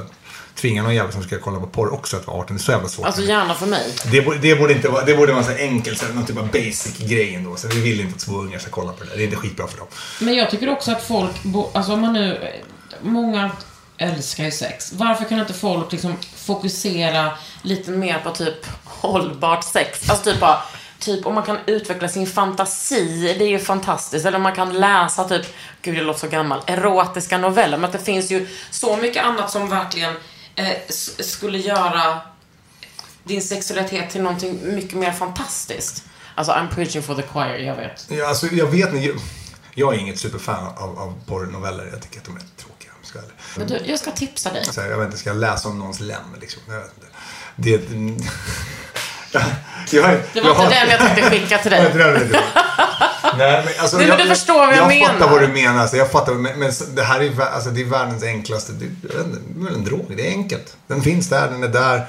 tvinga 0.57 0.83
någon 0.83 0.95
jävel 0.95 1.13
som 1.13 1.23
ska 1.23 1.39
kolla 1.39 1.61
på 1.61 1.67
porr 1.67 1.93
också 1.95 2.17
att 2.17 2.27
vara 2.27 2.37
18. 2.37 2.57
Det 2.57 2.61
är 2.61 2.65
så 2.65 2.73
jävla 2.73 2.89
svårt. 2.89 3.07
Alltså 3.07 3.23
gärna 3.23 3.55
för 3.55 3.67
mig. 3.67 3.95
Det, 4.11 4.23
borde- 4.23 4.39
det 4.39 4.57
borde 4.57 4.73
inte 4.73 4.89
vara, 4.89 5.05
det 5.05 5.15
borde 5.15 5.33
vara 5.33 5.45
så 5.45 5.53
enkelt, 5.53 5.99
så 5.99 6.07
någon 6.09 6.27
typ 6.27 6.39
av 6.39 6.47
basic 6.51 6.99
grej 6.99 7.35
ändå. 7.35 7.57
Så 7.57 7.69
vi 7.69 7.81
vill 7.81 8.01
inte 8.01 8.15
att 8.15 8.21
små 8.21 8.39
ungar 8.39 8.59
ska 8.59 8.71
kolla 8.71 8.93
på 8.93 9.05
det 9.05 9.11
där. 9.11 9.17
Det 9.17 9.23
är 9.23 9.25
inte 9.25 9.37
skitbra 9.37 9.67
för 9.67 9.79
dem. 9.79 9.87
Men 10.21 10.35
jag 10.35 10.51
tycker 10.51 10.69
också 10.69 10.93
att 10.93 11.03
folk, 11.03 11.43
bo- 11.43 11.71
alltså 11.75 11.93
om 11.93 12.01
man 12.01 12.13
nu, 12.13 12.53
många 13.03 13.51
älskar 13.97 14.45
ju 14.45 14.51
sex. 14.51 14.93
Varför 14.93 15.25
kan 15.25 15.39
inte 15.41 15.53
folk 15.55 15.93
liksom 15.93 16.17
fokusera 16.37 17.31
Lite 17.63 17.91
mer 17.91 18.19
på 18.19 18.31
typ 18.31 18.67
hållbart 18.85 19.65
sex. 19.65 20.11
Alltså 20.11 20.25
typ 20.33 20.41
bara, 20.41 20.59
typ 20.99 21.27
om 21.27 21.35
man 21.35 21.43
kan 21.45 21.59
utveckla 21.67 22.09
sin 22.09 22.27
fantasi, 22.27 23.35
det 23.39 23.45
är 23.45 23.49
ju 23.49 23.59
fantastiskt. 23.59 24.27
Eller 24.27 24.37
om 24.37 24.43
man 24.43 24.55
kan 24.55 24.73
läsa 24.81 25.25
typ, 25.29 25.47
gud 25.83 25.97
jag 25.99 26.07
låter 26.07 26.21
så 26.21 26.29
gammal, 26.29 26.61
erotiska 26.67 27.39
noveller. 27.39 27.77
Men 27.77 27.85
att 27.85 27.93
det 27.93 27.99
finns 28.05 28.31
ju 28.31 28.47
så 28.71 28.97
mycket 28.97 29.25
annat 29.25 29.51
som 29.51 29.69
verkligen 29.71 30.15
skulle 31.21 31.59
göra 31.59 32.21
din 33.25 33.43
sexualitet 33.43 34.11
till 34.11 34.23
någonting 34.23 34.75
mycket 34.75 34.99
mer 34.99 35.13
fantastiskt. 35.13 36.05
Alltså 36.35 36.53
I'm 36.53 36.75
preaching 36.75 37.03
for 37.03 37.15
the 37.15 37.23
choir, 37.23 37.59
jag 37.59 37.77
vet. 37.77 38.07
Ja, 38.11 38.29
alltså, 38.29 38.47
jag 38.47 38.67
vet 38.67 38.95
inte. 38.95 39.21
Jag, 39.75 39.95
är 39.95 39.99
inget 39.99 40.19
superfan 40.19 40.67
av, 40.77 40.99
av 40.99 41.15
porrnoveller. 41.27 41.89
Jag 41.93 42.03
tycker 42.03 42.19
att 42.19 42.25
de 42.25 42.37
är 42.37 42.43
tråkiga. 42.57 42.93
ska. 43.03 43.19
Men 43.57 43.67
du, 43.67 43.81
jag 43.85 43.99
ska 43.99 44.11
tipsa 44.11 44.53
dig. 44.53 44.65
Så 44.65 44.81
här, 44.81 44.91
jag 44.91 44.99
vet 44.99 45.07
inte, 45.07 45.19
ska 45.19 45.31
jag 45.31 45.37
läsa 45.37 45.69
om 45.69 45.79
någons 45.79 46.01
lem 46.01 46.37
liksom? 46.41 46.63
Jag 46.69 46.81
vet 46.81 46.93
inte. 46.95 47.07
Det... 47.57 48.25
jag, 49.35 49.43
jag, 49.91 50.21
Det 50.33 50.41
var 50.41 50.51
inte 50.51 50.69
den 50.69 50.89
jag 50.91 50.99
tänkte 50.99 51.23
skicka 51.31 51.59
till 51.59 51.71
dig. 51.71 51.91
Nej, 53.39 53.53
jag 53.53 53.65
men, 53.65 53.75
alltså, 53.79 53.97
Nej, 53.97 54.07
men 54.09 54.19
du 54.19 54.27
förstår 54.27 54.55
vad 54.55 54.69
jag 54.69 54.77
jag 54.77 54.89
menar. 54.89 55.07
fattar 55.07 55.29
vad 55.31 55.41
du 55.41 55.49
menar. 55.49 55.81
Alltså, 55.81 55.97
jag 55.97 56.11
fattar, 56.11 56.33
men, 56.33 56.59
men 56.59 56.73
det 56.95 57.03
här 57.03 57.21
är, 57.21 57.41
alltså, 57.41 57.71
det 57.71 57.81
är 57.81 57.85
världens 57.85 58.23
enklaste. 58.25 58.73
Det, 58.73 58.85
jag 59.03 59.21
är 59.21 59.65
väl 59.65 59.75
en 59.75 59.85
drog. 59.85 60.15
Det 60.17 60.27
är 60.29 60.31
enkelt. 60.31 60.77
Den 60.87 61.03
finns 61.03 61.29
där, 61.29 61.49
den 61.51 61.63
är 61.63 61.69
där. 61.69 62.07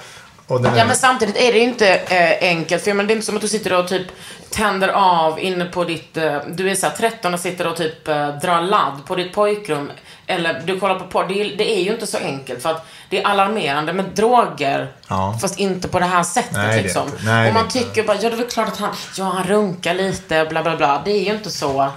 Den 0.48 0.64
Ja 0.76 0.82
är, 0.82 0.86
men 0.86 0.96
samtidigt 0.96 1.38
är 1.38 1.52
det 1.54 1.58
ju 1.58 1.64
inte 1.64 1.96
eh, 1.96 2.50
enkelt. 2.50 2.84
För 2.84 2.93
men 2.93 3.08
det 3.08 3.14
är 3.14 3.16
inte 3.16 3.26
som 3.26 3.36
att 3.36 3.41
du 3.41 3.48
sitter 3.48 3.74
och 3.74 3.88
typ 3.88 4.08
tänder 4.50 4.88
av 4.89 5.39
inne 5.39 5.66
på 5.66 5.84
ditt... 5.84 6.18
Eh, 6.18 6.38
du 6.48 6.72
är 6.72 6.76
såhär 6.76 6.93
13 6.98 7.34
och 7.34 7.39
sitter 7.39 7.68
och 7.68 7.76
typ 7.78 8.08
eh, 8.08 8.28
drar 8.28 8.62
ladd 8.62 9.02
på 9.06 9.16
ditt 9.16 9.34
pojkrum. 9.34 9.91
Eller 10.28 10.62
du 10.66 10.80
kollar 10.80 11.00
på 11.00 11.06
porr. 11.08 11.26
Det, 11.28 11.41
är- 11.41 11.58
det 11.58 11.78
är 11.78 11.82
ju 11.84 11.91
inte 11.93 12.08
så 12.08 12.18
enkelt. 12.18 12.62
För 12.62 12.72
att 12.72 12.86
det 13.10 13.22
är 13.22 13.28
alarmerande 13.28 13.93
med 13.93 14.06
droger. 14.06 14.91
Ja. 15.08 15.38
Fast 15.41 15.60
inte 15.60 15.88
på 15.88 16.00
det 16.00 16.06
här 16.06 16.24
sättet 16.24 16.52
Nej, 16.54 16.68
det 16.68 16.74
är 16.80 16.84
liksom. 16.84 17.06
inte. 17.08 17.18
Nej, 17.26 17.48
och 17.48 17.54
man 17.54 17.64
det 17.74 17.80
är 17.80 17.84
tycker 17.84 18.04
bara, 18.04 18.18
ja 18.22 18.30
det 18.30 18.36
är 18.36 18.38
väl 18.38 18.48
klart 18.50 18.68
att 18.68 18.78
han, 18.78 18.96
ja 19.18 19.24
han 19.24 19.43
runkar 19.43 19.93
lite, 19.93 20.46
bla 20.50 20.64
bla 20.64 20.76
bla. 20.78 21.02
Det 21.06 21.12
är 21.12 21.24
ju 21.26 21.34
inte 21.34 21.52
så. 21.52 21.91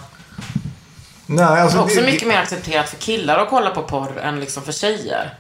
Nej, 1.27 1.45
alltså, 1.45 1.77
Det 1.79 1.83
är 1.83 1.85
också 1.85 2.01
det- 2.01 2.07
mycket 2.07 2.29
mer 2.29 2.39
accepterat 2.39 2.89
för 2.89 2.97
killar 2.97 3.39
att 3.39 3.49
kolla 3.49 3.71
på 3.71 3.83
porr 3.83 4.19
än 4.23 4.41
liksom 4.41 4.63
för 4.63 4.73
tjejer. 4.73 5.35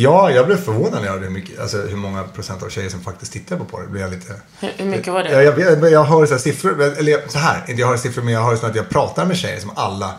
Ja, 0.00 0.30
jag 0.30 0.46
blev 0.46 0.56
förvånad 0.56 0.92
när 1.00 1.04
jag 1.04 1.12
hörde 1.12 1.24
hur, 1.24 1.32
mycket, 1.32 1.60
alltså, 1.60 1.76
hur 1.82 1.96
många 1.96 2.24
procent 2.24 2.62
av 2.62 2.68
tjejer 2.68 2.88
som 2.90 3.00
faktiskt 3.00 3.32
tittar 3.32 3.56
på 3.56 3.64
porr. 3.64 3.86
Blev 3.86 4.02
jag 4.02 4.10
lite... 4.10 4.34
Hur, 4.60 4.70
hur 4.76 4.84
mycket 4.84 5.12
var 5.12 5.22
det? 5.24 5.32
Ja, 5.32 5.42
jag, 5.42 5.52
vet, 5.52 5.78
men 5.78 5.92
jag 5.92 6.04
hör 6.04 6.26
så 6.26 6.32
här 6.34 6.38
siffror, 6.40 6.82
eller 6.82 7.12
jag- 7.12 7.30
så 7.30 7.38
här, 7.38 7.64
inte 7.68 7.80
jag 7.80 7.88
hör 7.88 7.96
siffror 7.96 8.22
men 8.22 8.34
jag 8.34 8.42
hör 8.42 8.56
så 8.56 8.66
att 8.66 8.74
jag 8.76 8.88
pratar 8.88 9.26
med 9.26 9.36
tjejer 9.36 9.60
som 9.60 9.70
alla 9.76 10.14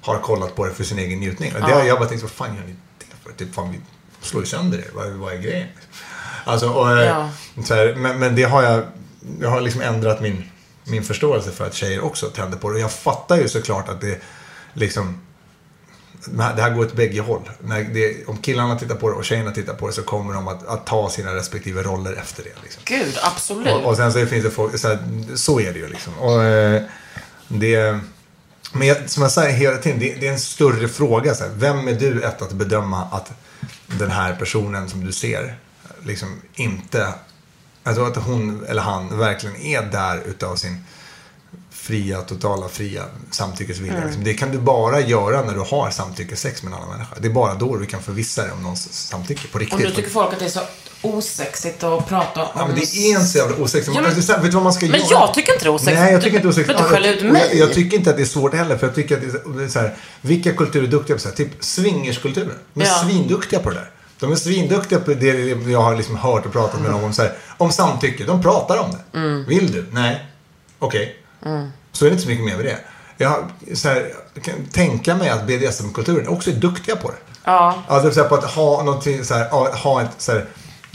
har 0.00 0.18
kollat 0.18 0.56
på 0.56 0.64
det 0.66 0.70
för 0.74 0.84
sin 0.84 0.98
egen 0.98 1.18
njutning. 1.20 1.52
Och 1.54 1.68
det 1.68 1.74
har 1.74 1.84
jag 1.84 1.98
bara 1.98 2.08
tänkt, 2.08 2.22
vad 2.22 2.30
fan 2.30 2.56
gör 2.56 2.62
ni 2.66 2.74
det 2.98 3.04
för? 3.24 3.32
Typ, 3.32 3.54
fan, 3.54 3.72
vi 3.72 3.80
slår 4.20 4.42
ju 4.42 4.46
sönder 4.46 4.78
er. 4.78 4.88
Vad, 4.94 5.06
vad 5.10 5.32
är 5.32 5.38
grejen? 5.38 5.68
Alltså, 6.44 6.68
och, 6.70 6.90
eh, 6.98 7.04
Ja. 7.06 7.30
så 7.64 7.74
här, 7.74 7.94
men, 7.96 8.18
men 8.18 8.34
det 8.36 8.42
har 8.42 8.62
jag, 8.62 8.82
jag 9.40 9.48
har 9.50 9.60
liksom 9.60 9.80
ändrat 9.80 10.20
min, 10.20 10.50
min 10.84 11.02
förståelse 11.02 11.50
för 11.50 11.66
att 11.66 11.74
tjejer 11.74 12.04
också 12.04 12.26
tänder 12.26 12.58
på 12.58 12.68
det. 12.68 12.74
Och 12.74 12.80
jag 12.80 12.92
fattar 12.92 13.36
ju 13.36 13.48
såklart 13.48 13.88
att 13.88 14.00
det 14.00 14.20
liksom 14.72 15.20
det 16.24 16.62
här 16.62 16.70
går 16.70 16.84
åt 16.84 16.94
bägge 16.94 17.20
håll. 17.20 17.50
Det, 17.94 18.28
om 18.28 18.36
killarna 18.36 18.78
tittar 18.78 18.94
på 18.94 19.08
det 19.10 19.14
och 19.14 19.24
tjejerna 19.24 19.50
tittar 19.50 19.74
på 19.74 19.86
det 19.86 19.92
så 19.92 20.02
kommer 20.02 20.34
de 20.34 20.48
att, 20.48 20.66
att 20.66 20.86
ta 20.86 21.10
sina 21.10 21.34
respektive 21.34 21.82
roller 21.82 22.12
efter 22.12 22.42
det. 22.42 22.62
Liksom. 22.62 22.82
Gud, 22.84 23.18
absolut. 23.22 23.74
Och, 23.74 23.84
och 23.84 23.96
sen 23.96 24.12
så 24.12 24.26
finns 24.26 24.44
det 24.44 24.50
folk, 24.50 24.78
så, 24.78 24.88
här, 24.88 24.98
så 25.34 25.60
är 25.60 25.72
det 25.72 25.78
ju 25.78 25.88
liksom. 25.88 26.18
Och, 26.18 26.44
eh, 26.44 26.82
det, 27.48 28.00
men 28.72 28.88
jag, 28.88 29.10
som 29.10 29.22
jag 29.22 29.32
säger 29.32 29.56
hela 29.56 29.76
tiden, 29.76 29.98
det, 29.98 30.14
det 30.14 30.28
är 30.28 30.32
en 30.32 30.40
större 30.40 30.88
fråga. 30.88 31.34
Så 31.34 31.44
här, 31.44 31.50
vem 31.54 31.88
är 31.88 31.92
du 31.92 32.22
ett 32.22 32.42
att 32.42 32.52
bedöma 32.52 33.04
att 33.12 33.32
den 33.86 34.10
här 34.10 34.34
personen 34.34 34.88
som 34.88 35.06
du 35.06 35.12
ser 35.12 35.56
liksom 36.02 36.40
inte, 36.54 37.14
alltså 37.82 38.04
att 38.04 38.16
hon 38.16 38.64
eller 38.68 38.82
han 38.82 39.18
verkligen 39.18 39.56
är 39.56 39.82
där 39.82 40.22
utav 40.26 40.56
sin 40.56 40.84
fria, 41.86 42.20
totala 42.22 42.68
fria 42.68 43.02
samtyckesvilja. 43.30 43.94
Mm. 43.96 44.06
Liksom. 44.06 44.24
Det 44.24 44.34
kan 44.34 44.50
du 44.52 44.58
bara 44.58 45.00
göra 45.00 45.42
när 45.42 45.54
du 45.54 45.60
har 45.60 45.90
samtyckessex 45.90 46.62
med 46.62 46.72
en 46.72 46.78
annan 46.78 46.88
människa. 46.90 47.14
Det 47.20 47.28
är 47.28 47.32
bara 47.32 47.54
då 47.54 47.76
du 47.76 47.86
kan 47.86 48.02
förvissa 48.02 48.42
dig 48.42 48.52
om 48.52 48.62
någons 48.62 48.88
samtycke 48.92 49.48
på 49.52 49.58
riktigt. 49.58 49.74
Om 49.78 49.82
du 49.84 49.90
tycker 49.90 50.10
folk 50.10 50.32
att 50.32 50.38
det 50.38 50.44
är 50.44 50.48
så 50.48 50.60
osexigt 51.02 51.82
att 51.84 52.08
prata 52.08 52.42
om... 52.42 52.48
Ja, 52.54 52.66
men 52.66 52.74
det 52.76 52.82
är 52.82 53.08
inte 53.10 53.24
så 53.24 53.38
jävla 53.38 53.56
osexigt. 53.56 53.94
Ja, 53.96 54.02
men- 54.02 54.14
Alltså, 54.16 54.32
vet 54.32 54.42
du 54.42 54.50
vad 54.50 54.62
man 54.62 54.72
ska 54.72 54.86
Men 54.86 55.00
göra? 55.00 55.08
jag 55.10 55.34
tycker 55.34 55.52
inte 55.52 55.64
det 55.64 55.68
är 55.68 55.74
osexigt. 55.74 56.00
Nej, 56.00 56.12
jag 56.12 56.22
tycker 56.22 56.36
inte 56.36 56.48
osexigt. 56.48 56.78
Du 56.78 56.84
skäller 56.84 57.12
ut 57.12 57.22
Och 57.22 57.32
mig. 57.32 57.46
Jag, 57.50 57.58
jag 57.68 57.74
tycker 57.74 57.96
inte 57.96 58.10
att 58.10 58.16
det 58.16 58.22
är 58.22 58.26
svårt 58.26 58.54
heller. 58.54 58.76
För 58.78 58.86
jag 58.86 58.94
tycker 58.94 59.16
att 59.16 59.22
det 59.56 59.64
är 59.64 59.68
så- 59.68 59.78
här, 59.78 59.96
vilka 60.20 60.52
kulturer 60.52 60.84
är 60.84 60.88
duktiga 60.90 61.16
på 61.16 61.22
så 61.22 61.28
här, 61.28 61.36
Typ 61.36 61.50
swingerskulturen. 61.60 62.52
De 62.74 62.80
är 62.82 62.86
Ja. 62.86 62.92
svinduktiga 63.04 63.60
på 63.60 63.70
det 63.70 63.76
där. 63.76 63.90
De 64.20 64.32
är 64.32 64.36
svinduktiga 64.36 64.98
på 65.00 65.14
det 65.14 65.26
jag 65.70 65.82
har 65.82 65.96
liksom 65.96 66.16
hört 66.16 66.46
och 66.46 66.52
pratat 66.52 66.80
med 66.80 66.90
dem 66.90 67.04
om. 67.04 67.12
Så 67.12 67.22
här, 67.22 67.32
om 67.56 67.72
samtycke. 67.72 68.24
De 68.24 68.42
pratar 68.42 68.78
om 68.78 68.90
det. 69.12 69.18
Mm. 69.18 69.44
Vill 69.48 69.72
du? 69.72 69.86
Nej. 69.92 70.26
Okej. 70.78 71.16
Så 71.96 72.04
är 72.04 72.10
det 72.10 72.12
inte 72.12 72.22
så 72.22 72.28
mycket 72.28 72.44
mer 72.44 72.56
med 72.56 72.64
det. 72.64 72.78
Jag 73.18 73.50
här, 73.84 74.14
kan 74.42 74.54
tänka 74.72 75.14
mig 75.14 75.30
att 75.30 75.46
BDSM-kulturen 75.46 76.28
också 76.28 76.50
är 76.50 76.54
duktiga 76.54 76.96
på 76.96 77.08
det. 77.08 77.16
Ja. 77.44 77.82
Alltså 77.88 78.10
så 78.10 78.22
här, 78.22 78.28
på 78.28 78.34
att 78.34 78.44
ha 78.44 78.82
någonting 78.82 79.24
så 79.24 79.34
här, 79.34 79.50
ha 79.76 80.02
ett 80.02 80.10
så 80.18 80.32
här, 80.32 80.46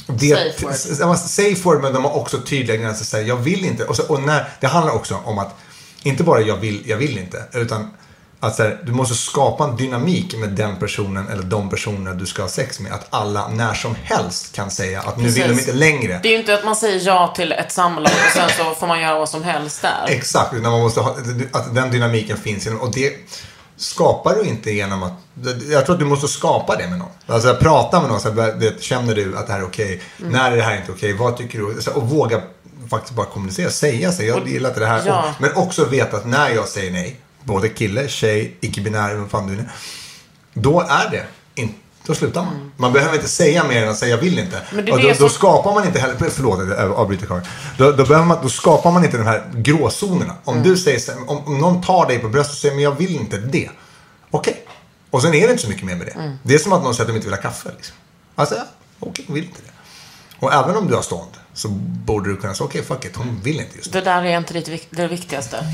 det, 0.07 0.53
Safe 0.57 1.05
word. 1.05 1.17
safe 1.17 1.61
word, 1.63 1.81
men 1.81 1.93
de 1.93 2.05
har 2.05 2.15
också 2.15 2.41
tydliga 2.41 2.77
gränser. 2.77 3.05
Så 3.05 3.17
här, 3.17 3.23
jag 3.23 3.37
vill 3.37 3.65
inte. 3.65 3.85
Och, 3.85 3.95
så, 3.95 4.03
och 4.03 4.21
när, 4.21 4.49
det 4.59 4.67
handlar 4.67 4.93
också 4.93 5.19
om 5.25 5.39
att, 5.39 5.55
inte 6.03 6.23
bara 6.23 6.41
jag 6.41 6.57
vill, 6.57 6.83
jag 6.89 6.97
vill 6.97 7.17
inte. 7.17 7.43
Utan 7.53 7.89
att 8.43 8.59
här, 8.59 8.79
du 8.83 8.91
måste 8.91 9.15
skapa 9.15 9.63
en 9.63 9.75
dynamik 9.75 10.35
med 10.37 10.49
den 10.49 10.75
personen 10.75 11.27
eller 11.27 11.43
de 11.43 11.69
personer 11.69 12.13
du 12.13 12.25
ska 12.25 12.41
ha 12.41 12.49
sex 12.49 12.79
med. 12.79 12.93
Att 12.93 13.07
alla 13.09 13.47
när 13.47 13.73
som 13.73 13.95
helst 14.03 14.55
kan 14.55 14.71
säga 14.71 15.01
att 15.01 15.17
nu 15.17 15.23
vill 15.23 15.33
de 15.41 15.47
Precis. 15.47 15.67
inte 15.67 15.79
längre. 15.79 16.19
Det 16.23 16.27
är 16.27 16.31
ju 16.31 16.39
inte 16.39 16.53
att 16.53 16.65
man 16.65 16.75
säger 16.75 17.07
ja 17.07 17.33
till 17.35 17.51
ett 17.51 17.71
samlag 17.71 18.11
och 18.25 18.31
sen 18.33 18.49
så 18.57 18.75
får 18.75 18.87
man 18.87 19.01
göra 19.01 19.19
vad 19.19 19.29
som 19.29 19.43
helst 19.43 19.81
där. 19.81 20.05
Exakt, 20.07 20.53
utan 20.53 20.71
man 20.71 20.81
måste 20.81 20.99
ha, 20.99 21.15
att 21.51 21.75
den 21.75 21.91
dynamiken 21.91 22.37
finns. 22.37 22.67
Och 22.67 22.91
det 22.93 23.13
skapar 23.77 24.35
du 24.35 24.43
inte 24.43 24.71
genom 24.71 25.03
att... 25.03 25.13
Jag 25.69 25.85
tror 25.85 25.95
att 25.95 25.99
du 25.99 26.05
måste 26.05 26.27
skapa 26.27 26.75
det 26.75 26.87
med 26.87 26.99
någon. 26.99 27.09
Alltså 27.27 27.55
prata 27.55 28.01
med 28.01 28.09
någon. 28.09 28.19
Så 28.19 28.31
här, 28.31 28.53
det, 28.53 28.83
känner 28.83 29.15
du 29.15 29.37
att 29.37 29.47
det 29.47 29.53
här 29.53 29.59
är 29.59 29.65
okej? 29.65 30.01
Mm. 30.19 30.31
När 30.31 30.51
är 30.51 30.55
det 30.55 30.63
här 30.63 30.77
inte 30.77 30.91
okej? 30.91 31.13
Vad 31.13 31.37
tycker 31.37 31.59
du? 31.59 31.91
Och 31.91 32.09
våga 32.09 32.41
faktiskt 32.89 33.15
bara 33.15 33.25
kommunicera. 33.25 33.69
Säga 33.69 34.11
sig. 34.11 34.27
Jag 34.27 34.47
gillar 34.47 34.69
inte 34.69 34.79
det 34.79 34.87
här. 34.87 35.01
Ja. 35.05 35.19
Och, 35.29 35.41
men 35.41 35.55
också 35.55 35.85
veta 35.85 36.17
att 36.17 36.25
när 36.25 36.49
jag 36.49 36.67
säger 36.67 36.91
nej. 36.91 37.19
Både 37.43 37.69
kille, 37.69 38.07
tjej, 38.09 38.57
icke-binär, 38.61 39.15
vad 39.15 39.29
fan 39.31 39.47
du 39.47 39.53
är. 39.53 39.71
Då 40.53 40.81
är 40.81 41.09
det 41.11 41.25
inte... 41.55 41.73
Då 42.05 42.15
slutar 42.15 42.41
man. 42.45 42.71
Man 42.77 42.93
behöver 42.93 43.15
inte 43.15 43.27
säga 43.27 43.63
mer 43.63 43.83
än 43.83 43.89
att 43.89 43.97
säga 43.97 44.11
jag 44.15 44.17
vill 44.21 44.39
inte. 44.39 44.61
Mm. 44.71 44.85
Då, 44.85 44.97
som- 44.99 45.13
då 45.19 45.29
skapar 45.29 45.73
man 45.73 45.85
inte 45.87 45.99
heller, 45.99 46.15
förlåt 46.29 46.59
jag 46.59 46.91
avbryter 46.91 47.25
Karin. 47.25 47.43
Då, 47.77 47.91
då, 47.91 48.05
behöver 48.05 48.25
man, 48.25 48.37
då 48.43 48.49
skapar 48.49 48.91
man 48.91 49.05
inte 49.05 49.17
de 49.17 49.23
här 49.23 49.51
gråzonerna. 49.55 50.35
Om 50.43 50.53
Mm. 50.57 50.69
du 50.69 50.77
säger 50.77 51.01
om, 51.27 51.37
om 51.47 51.57
någon 51.57 51.81
tar 51.83 52.07
dig 52.07 52.19
på 52.19 52.29
bröstet 52.29 52.53
och 52.53 52.57
säger 52.59 52.75
men 52.75 52.83
jag 52.83 52.91
vill 52.97 53.15
inte 53.15 53.37
det. 53.37 53.69
Okej. 54.31 54.65
Och 55.09 55.21
sen 55.21 55.33
är 55.33 55.45
det 55.47 55.51
inte 55.51 55.63
så 55.63 55.69
mycket 55.69 55.83
mer 55.85 55.95
med 55.95 56.07
det. 56.07 56.11
Mm. 56.11 56.37
Det 56.43 56.53
är 56.53 56.59
som 56.59 56.73
att 56.73 56.83
någon 56.83 56.93
säger 56.95 57.03
att 57.03 57.07
de 57.07 57.15
inte 57.15 57.27
vill 57.27 57.35
ha 57.35 57.41
kaffe. 57.41 57.69
Liksom. 57.77 57.95
Alltså, 58.35 58.55
okej, 58.99 59.25
hon 59.27 59.35
vill 59.35 59.43
inte 59.43 59.61
det. 59.65 59.71
Och 60.45 60.53
även 60.53 60.75
om 60.75 60.87
du 60.87 60.95
har 60.95 61.01
stånd 61.01 61.31
så 61.53 61.67
borde 62.05 62.29
du 62.29 62.37
kunna 62.37 62.53
säga 62.53 62.65
okej, 62.65 62.83
fuck 62.83 63.05
it, 63.05 63.15
hon 63.15 63.39
vill 63.43 63.59
inte 63.59 63.77
just 63.77 63.93
det. 63.93 63.99
Det 63.99 64.05
där 64.05 64.23
är 64.23 64.37
inte 64.37 64.53
det, 64.89 65.07
viktigaste. 65.07 65.65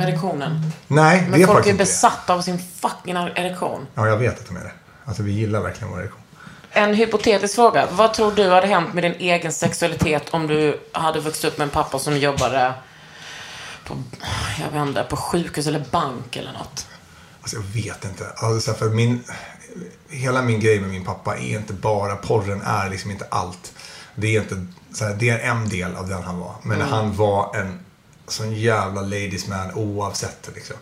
Erektionen. 0.00 0.72
Nej, 0.88 1.20
det 1.20 1.30
Men 1.30 1.42
är 1.42 1.46
folk 1.46 1.58
faktiskt 1.58 1.74
är 1.74 1.78
besatta 1.78 2.34
av 2.34 2.40
sin 2.40 2.58
fucking 2.58 3.14
erektion. 3.16 3.86
Ja, 3.94 4.06
jag 4.06 4.16
vet 4.16 4.40
att 4.40 4.46
de 4.46 4.56
är 4.56 4.60
det. 4.60 4.72
Alltså 5.04 5.22
vi 5.22 5.32
gillar 5.32 5.60
verkligen 5.60 5.90
vår 5.90 6.00
erektion. 6.00 6.20
En 6.70 6.94
hypotetisk 6.94 7.54
fråga. 7.54 7.88
Vad 7.90 8.14
tror 8.14 8.32
du 8.32 8.50
hade 8.50 8.66
hänt 8.66 8.94
med 8.94 9.04
din 9.04 9.14
egen 9.14 9.52
sexualitet 9.52 10.28
om 10.30 10.46
du 10.46 10.80
hade 10.92 11.20
vuxit 11.20 11.44
upp 11.44 11.58
med 11.58 11.64
en 11.64 11.70
pappa 11.70 11.98
som 11.98 12.18
jobbade 12.18 12.74
på, 13.84 14.02
jag 14.60 14.70
vet 14.70 14.88
inte, 14.88 15.02
på 15.02 15.16
sjukhus 15.16 15.66
eller 15.66 15.84
bank 15.90 16.36
eller 16.36 16.52
något? 16.52 16.86
Alltså 17.40 17.56
jag 17.56 17.82
vet 17.82 18.04
inte. 18.04 18.26
Alltså, 18.36 18.74
för 18.74 18.88
min, 18.88 19.24
hela 20.08 20.42
min 20.42 20.60
grej 20.60 20.80
med 20.80 20.90
min 20.90 21.04
pappa 21.04 21.36
är 21.36 21.58
inte 21.58 21.72
bara, 21.72 22.16
porren 22.16 22.62
är 22.62 22.90
liksom 22.90 23.10
inte 23.10 23.26
allt. 23.30 23.72
Det 24.16 24.36
är, 24.36 24.40
inte, 24.40 24.66
så 24.94 25.04
här, 25.04 25.14
det 25.14 25.28
är 25.28 25.38
en 25.38 25.68
del 25.68 25.94
av 25.96 26.08
den 26.08 26.22
han 26.22 26.38
var. 26.40 26.54
Men 26.62 26.76
Mm. 26.80 26.88
han 26.92 27.16
var 27.16 27.56
en 27.56 27.78
sån 28.28 28.54
jävla 28.54 29.00
ladies 29.00 29.48
man 29.48 29.74
oavsett. 29.74 30.48
Liksom. 30.54 30.76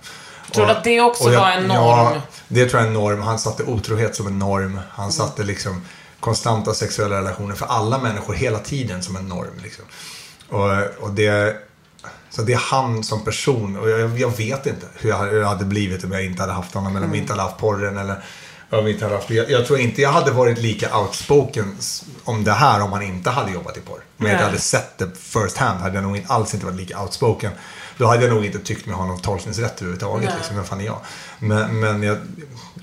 Tror 0.54 0.66
du 0.66 0.72
att 0.72 0.84
det 0.84 1.00
också 1.00 1.32
jag- 1.32 1.40
var 1.40 1.50
en 1.50 1.62
norm? 1.68 1.78
Ja, 2.14 2.16
det 2.48 2.66
tror 2.66 2.80
jag 2.80 2.84
är 2.84 2.88
en 2.88 2.94
norm. 2.94 3.20
Han 3.22 3.38
satte 3.38 3.62
otrohet 3.62 4.16
som 4.16 4.26
en 4.26 4.38
norm. 4.38 4.64
Mm. 4.72 4.80
Han 4.90 5.12
satte 5.12 5.42
liksom 5.42 5.84
konstanta 6.20 6.74
sexuella 6.74 7.16
relationer 7.18 7.54
för 7.54 7.66
alla 7.66 7.98
människor 7.98 8.34
hela 8.34 8.58
tiden 8.58 9.02
som 9.02 9.16
en 9.16 9.28
norm. 9.28 9.60
Liksom. 9.62 9.84
Och, 10.48 11.04
och 11.04 11.10
det... 11.10 11.56
Så 12.30 12.42
det 12.42 12.52
är 12.52 12.56
han 12.70 13.04
som 13.04 13.24
person. 13.24 13.76
Och 13.76 13.90
jag, 13.90 14.18
jag 14.18 14.36
vet 14.36 14.66
inte 14.66 14.86
hur 14.94 15.10
jag, 15.10 15.18
hur 15.18 15.40
jag 15.40 15.48
hade 15.48 15.64
blivit 15.64 16.04
om 16.04 16.12
jag 16.12 16.24
inte 16.24 16.42
hade 16.42 16.52
haft 16.52 16.74
honom. 16.74 16.96
Eller 16.96 17.06
om 17.06 17.12
jag 17.14 17.20
inte 17.22 17.32
hade 17.32 17.42
haft 17.42 17.58
porren. 17.58 17.98
Eller 17.98 18.24
om 18.78 18.84
jag, 18.84 18.92
inte 18.94 19.04
hade 19.04 19.16
haft, 19.16 19.30
jag, 19.30 19.50
jag 19.50 19.66
tror 19.66 19.78
inte 19.78 20.02
jag 20.02 20.12
hade 20.12 20.30
varit 20.30 20.58
lika 20.58 20.98
outspoken 20.98 21.76
om 22.24 22.44
det 22.44 22.52
här 22.52 22.82
om 22.82 22.92
han 22.92 23.02
inte 23.02 23.30
hade 23.30 23.52
jobbat 23.52 23.76
i 23.76 23.80
porr. 23.80 24.04
Men 24.16 24.30
jag 24.30 24.36
Nej. 24.36 24.46
hade 24.46 24.58
sett 24.58 24.98
det 24.98 25.10
first 25.18 25.56
hand. 25.56 25.80
Hade 25.80 25.94
jag 25.94 26.04
nog 26.04 26.16
inte, 26.16 26.32
alls 26.32 26.54
inte 26.54 26.66
varit 26.66 26.78
lika 26.78 27.02
outspoken. 27.02 27.52
Då 27.98 28.06
hade 28.06 28.22
jag 28.24 28.34
nog 28.34 28.44
inte 28.44 28.58
tyckt 28.58 28.86
mig 28.86 28.96
ha 28.96 29.06
någon 29.06 29.20
tolkningsrätt 29.20 29.74
överhuvudtaget. 29.74 30.28
Nej. 30.28 30.36
Liksom, 30.36 30.56
vem 30.56 30.64
fan 30.64 30.80
är 30.80 30.84
jag? 30.84 30.98
Men, 31.38 31.80
men 31.80 32.02
jag, 32.02 32.18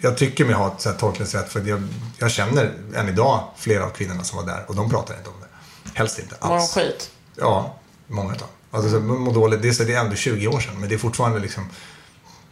jag 0.02 0.18
tycker 0.18 0.46
mig 0.46 0.54
ha 0.56 0.78
ett 0.86 1.00
tolkningsrätt. 1.00 1.50
För 1.50 1.68
jag, 1.68 1.88
jag 2.18 2.32
känner 2.32 2.72
än 2.96 3.10
idag 3.10 3.44
flera 3.58 3.86
av 3.86 3.90
kvinnorna 3.90 4.24
som 4.24 4.38
var 4.38 4.46
där. 4.46 4.66
Och 4.68 4.76
de 4.76 4.90
pratar 4.90 5.18
inte 5.18 5.30
om 5.30 5.36
det. 5.42 5.48
Helst 5.94 6.20
inte 6.20 6.36
Mår 6.42 6.50
de 6.50 6.56
alls. 6.56 6.74
skit? 6.74 7.12
Ja, 7.36 7.76
många 8.08 8.32
av 8.32 8.38
dem. 8.38 8.48
Alltså, 8.72 9.00
dåligt. 9.34 9.62
Det 9.62 9.68
är, 9.68 9.74
så, 9.74 9.84
det 9.84 9.94
är 9.94 10.00
ändå 10.00 10.16
20 10.16 10.48
år 10.48 10.60
sedan, 10.60 10.74
men 10.80 10.90
det 10.90 10.96
är 10.96 11.00
fortfarande 11.00 11.40
liksom... 11.40 11.70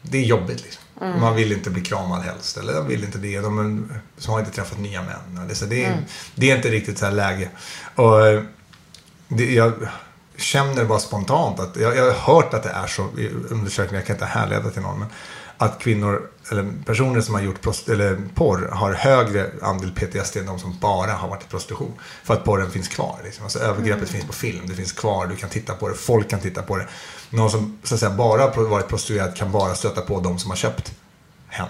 Det 0.01 0.17
är 0.17 0.21
jobbigt 0.21 0.63
liksom. 0.63 0.83
Mm. 1.01 1.19
Man 1.21 1.35
vill 1.35 1.51
inte 1.51 1.69
bli 1.69 1.81
kramad 1.81 2.21
helst. 2.21 2.57
Eller 2.57 2.73
de 2.73 2.87
vill 2.87 3.03
inte 3.03 3.17
det. 3.17 3.39
De 3.39 3.59
är, 3.59 3.99
som 4.17 4.33
har 4.33 4.39
inte 4.39 4.51
träffat 4.51 4.79
nya 4.79 5.01
män. 5.01 5.43
Eller 5.45 5.53
så 5.53 5.65
det, 5.65 5.83
är, 5.85 5.91
Mm. 5.91 6.03
det 6.35 6.51
är 6.51 6.55
inte 6.55 6.69
riktigt 6.69 6.97
så 6.97 7.05
här 7.05 7.11
läge. 7.11 7.49
Och 7.95 8.27
eh, 8.27 8.41
det, 9.27 9.53
jag 9.53 9.73
känner 10.37 10.85
bara 10.85 10.99
spontant 10.99 11.59
att... 11.59 11.75
Jag, 11.75 11.95
jag 11.97 12.03
har 12.13 12.33
hört 12.33 12.53
att 12.53 12.63
det 12.63 12.69
är 12.69 12.87
så 12.87 13.07
i 13.17 13.29
undersökningar. 13.49 13.99
Jag 13.99 14.07
kan 14.07 14.15
inte 14.15 14.25
härleda 14.25 14.69
till 14.69 14.81
någon. 14.81 14.99
Men 14.99 15.07
att 15.61 15.79
kvinnor, 15.79 16.29
eller 16.51 16.71
personer 16.85 17.21
som 17.21 17.35
har 17.35 17.41
gjort 17.41 17.61
prost, 17.61 17.89
eller 17.89 18.17
porr 18.35 18.69
har 18.71 18.93
högre 18.93 19.49
andel 19.61 19.91
PTSD 19.91 20.37
än 20.37 20.45
de 20.45 20.59
som 20.59 20.77
bara 20.79 21.11
har 21.11 21.27
varit 21.29 21.43
i 21.43 21.47
prostitution. 21.47 21.93
För 22.23 22.33
att 22.33 22.43
porren 22.43 22.71
finns 22.71 22.87
kvar. 22.87 23.19
Liksom. 23.23 23.43
Alltså, 23.43 23.59
övergreppet 23.59 24.09
finns 24.09 24.25
på 24.25 24.33
film, 24.33 24.67
det 24.67 24.73
finns 24.73 24.91
kvar, 24.91 25.27
du 25.27 25.35
kan 25.35 25.49
titta 25.49 25.73
på 25.73 25.87
det, 25.89 25.95
folk 25.95 26.29
kan 26.29 26.39
titta 26.39 26.61
på 26.61 26.77
det. 26.77 26.87
Någon 27.29 27.51
som 27.51 27.77
så 27.83 27.93
att 27.93 27.99
säga, 27.99 28.11
bara 28.11 28.47
varit 28.47 28.87
prostituerad 28.87 29.35
kan 29.35 29.51
bara 29.51 29.75
stöta 29.75 30.01
på 30.01 30.19
de 30.19 30.39
som 30.39 30.49
har 30.49 30.57
köpt 30.57 30.91
hen. 31.47 31.67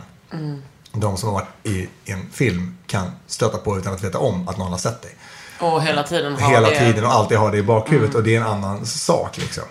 De 0.93 1.17
som 1.17 1.29
har 1.29 1.33
varit 1.33 1.47
i 1.63 1.89
en 2.05 2.29
film 2.31 2.77
kan 2.87 3.11
stöta 3.27 3.57
på 3.57 3.77
utan 3.77 3.93
att 3.93 4.03
veta 4.03 4.17
om 4.19 4.47
att 4.47 4.57
någon 4.57 4.71
har 4.71 4.77
sett 4.77 5.01
dig 5.01 5.15
Och 5.59 5.83
hela 5.83 6.03
tiden 6.03 6.35
ha 6.35 6.49
hela 6.49 6.69
det. 6.69 6.79
tiden 6.79 7.05
och 7.05 7.11
alltid 7.13 7.37
ha 7.37 7.51
det 7.51 7.57
i 7.57 7.63
bakhuvudet. 7.63 8.15
Och 8.15 8.23
det 8.23 8.35
är 8.35 8.41
en 8.41 8.47
annan 8.47 8.85
sak 8.85 9.37
liksom. 9.37 9.63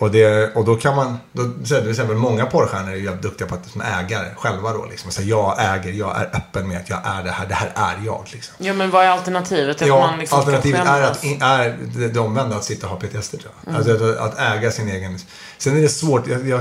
Och, 0.00 0.10
det, 0.10 0.54
och 0.54 0.64
då 0.64 0.76
kan 0.76 0.96
man, 0.96 1.18
då, 1.32 1.42
till 1.64 1.90
exempel 1.90 2.16
många 2.16 2.46
porrstjärnor 2.46 2.92
är 2.92 2.96
ju 2.96 3.16
duktiga 3.16 3.48
på 3.48 3.54
att 3.54 3.66
som 3.66 3.80
ägare 3.80 4.34
själva 4.36 4.72
då 4.72 4.86
liksom. 4.90 5.10
Så 5.10 5.22
jag 5.22 5.56
äger, 5.58 5.92
jag 5.92 6.20
är 6.20 6.24
öppen 6.36 6.68
med 6.68 6.76
att 6.76 6.88
jag 6.88 6.98
är 7.04 7.22
det 7.22 7.30
här, 7.30 7.46
det 7.46 7.54
här 7.54 7.72
är 7.74 8.04
jag 8.06 8.24
liksom. 8.32 8.54
Ja, 8.58 8.72
men 8.72 8.90
vad 8.90 9.04
är 9.04 9.08
alternativet? 9.08 9.82
Att 9.82 9.88
Ja, 9.88 10.00
man 10.06 10.18
liksom 10.18 10.38
alternativet 10.38 10.80
är, 10.80 11.02
att, 11.02 11.24
är 11.24 11.76
det, 11.96 12.08
det 12.08 12.20
omvända, 12.20 12.56
att 12.56 12.64
sitta 12.64 12.86
och 12.86 12.92
ha 12.92 13.00
PTSD 13.00 13.30
tror 13.30 13.52
jag. 13.64 13.74
Mm. 13.74 13.76
Alltså 13.76 14.10
att, 14.10 14.18
att 14.18 14.38
äga 14.38 14.70
sin 14.70 14.88
egen... 14.88 15.18
Sen 15.58 15.76
är 15.76 15.80
det 15.80 15.88
svårt, 15.88 16.26
jag, 16.26 16.48
jag, 16.48 16.60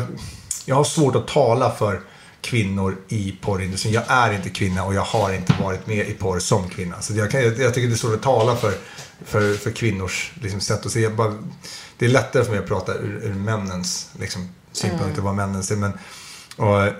jag 0.65 0.75
har 0.75 0.83
svårt 0.83 1.15
att 1.15 1.27
tala 1.27 1.71
för 1.71 2.01
kvinnor 2.41 2.97
i 3.07 3.31
porrindustrin. 3.41 3.93
Jag 3.93 4.03
är 4.07 4.33
inte 4.33 4.49
kvinna 4.49 4.83
och 4.83 4.93
jag 4.93 5.01
har 5.01 5.33
inte 5.33 5.53
varit 5.63 5.87
med 5.87 6.07
i 6.07 6.13
porr 6.13 6.39
som 6.39 6.69
kvinna. 6.69 7.01
Så 7.01 7.13
jag, 7.13 7.31
kan, 7.31 7.41
jag, 7.43 7.59
jag 7.59 7.73
tycker 7.73 7.87
det 7.87 7.93
är 7.93 7.97
svårt 7.97 8.15
att 8.15 8.21
tala 8.21 8.55
för, 8.55 8.73
för, 9.25 9.53
för 9.53 9.71
kvinnors 9.71 10.31
liksom, 10.41 10.61
sätt 10.61 10.85
att 10.85 10.91
se. 10.91 11.09
Bara, 11.09 11.33
det 11.97 12.05
är 12.05 12.09
lättare 12.09 12.43
för 12.43 12.51
mig 12.51 12.59
att 12.59 12.67
prata 12.67 12.93
ur, 12.93 13.21
ur 13.23 13.33
männens 13.33 14.09
liksom, 14.19 14.49
synpunkt 14.71 15.17
och 15.17 15.23
vad 15.23 15.35
männen 15.35 15.63
ser. 15.63 15.75
Men, 15.75 15.91
och, 16.55 16.93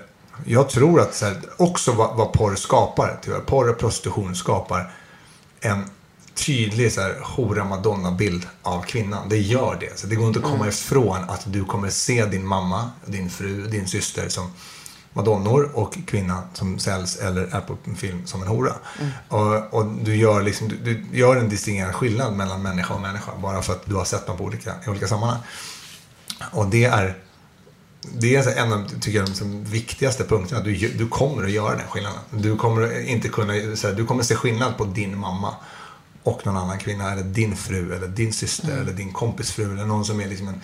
jag 0.44 0.68
tror 0.68 1.00
att 1.00 1.14
så 1.14 1.26
här, 1.26 1.40
också 1.56 1.92
vad, 1.92 2.16
vad 2.16 2.32
porr 2.32 2.54
skapar, 2.54 3.18
tyvärr, 3.22 3.40
porr 3.40 3.68
och 3.68 3.78
prostitution 3.78 4.34
skapar 4.34 4.92
en 5.60 5.84
tydlig 6.34 6.92
så 6.92 7.00
här, 7.00 7.18
hora 7.22 7.64
madonna-bild 7.64 8.46
av 8.62 8.82
kvinnan. 8.82 9.28
Det 9.28 9.38
gör 9.38 9.76
det. 9.80 9.98
Så 9.98 10.06
det 10.06 10.16
går 10.16 10.26
inte 10.26 10.38
att 10.38 10.44
komma 10.44 10.68
ifrån 10.68 11.30
att 11.30 11.52
du 11.52 11.64
kommer 11.64 11.90
se 11.90 12.26
din 12.26 12.46
mamma, 12.46 12.90
din 13.06 13.30
fru, 13.30 13.66
din 13.66 13.88
syster 13.88 14.28
som 14.28 14.50
madonnor 15.12 15.70
och 15.74 15.98
kvinnan 16.06 16.42
som 16.54 16.78
säljs 16.78 17.16
eller 17.16 17.42
är 17.42 17.60
på 17.60 17.76
en 17.84 17.96
film 17.96 18.26
som 18.26 18.42
en 18.42 18.48
hora. 18.48 18.74
Och, 19.28 19.74
och 19.74 19.86
du, 19.86 20.16
gör 20.16 20.42
liksom, 20.42 20.68
du, 20.68 20.76
du 20.76 21.18
gör 21.18 21.36
en 21.36 21.48
distingerad 21.48 21.94
skillnad 21.94 22.36
mellan 22.36 22.62
människa 22.62 22.94
och 22.94 23.00
människa 23.00 23.32
bara 23.42 23.62
för 23.62 23.72
att 23.72 23.86
du 23.86 23.94
har 23.94 24.04
sett 24.04 24.26
dem 24.26 24.36
på 24.36 24.44
olika, 24.44 24.74
i 24.86 24.90
olika 24.90 25.08
sammanhang. 25.08 25.38
Och 26.52 26.66
det 26.66 26.84
är 26.84 27.14
det 28.02 28.36
är 28.36 28.58
en 28.58 28.72
av 28.72 28.88
tycker 29.00 29.18
jag, 29.18 29.28
de 29.38 29.64
viktigaste 29.64 30.24
punkterna. 30.24 30.60
Du, 30.60 30.74
du 30.88 31.08
kommer 31.08 31.44
att 31.44 31.50
göra 31.50 31.76
den 31.76 31.86
skillnaden. 31.88 32.20
Du 32.30 32.56
kommer 32.56 33.08
inte 33.08 33.28
kunna, 33.28 33.76
så 33.76 33.88
här, 33.88 33.94
du 33.94 34.06
kommer 34.06 34.22
se 34.22 34.34
skillnad 34.34 34.76
på 34.76 34.84
din 34.84 35.18
mamma 35.18 35.54
och 36.22 36.46
någon 36.46 36.56
annan 36.56 36.78
kvinna. 36.78 37.12
Eller 37.12 37.22
din 37.22 37.56
fru, 37.56 37.94
eller 37.94 38.08
din 38.08 38.32
syster, 38.32 38.80
eller 38.80 38.92
din 38.92 39.12
kompis 39.12 39.50
fru. 39.52 39.72
Eller 39.72 39.84
någon 39.84 40.04
som 40.04 40.20
är 40.20 40.28
liksom 40.28 40.48
en, 40.48 40.60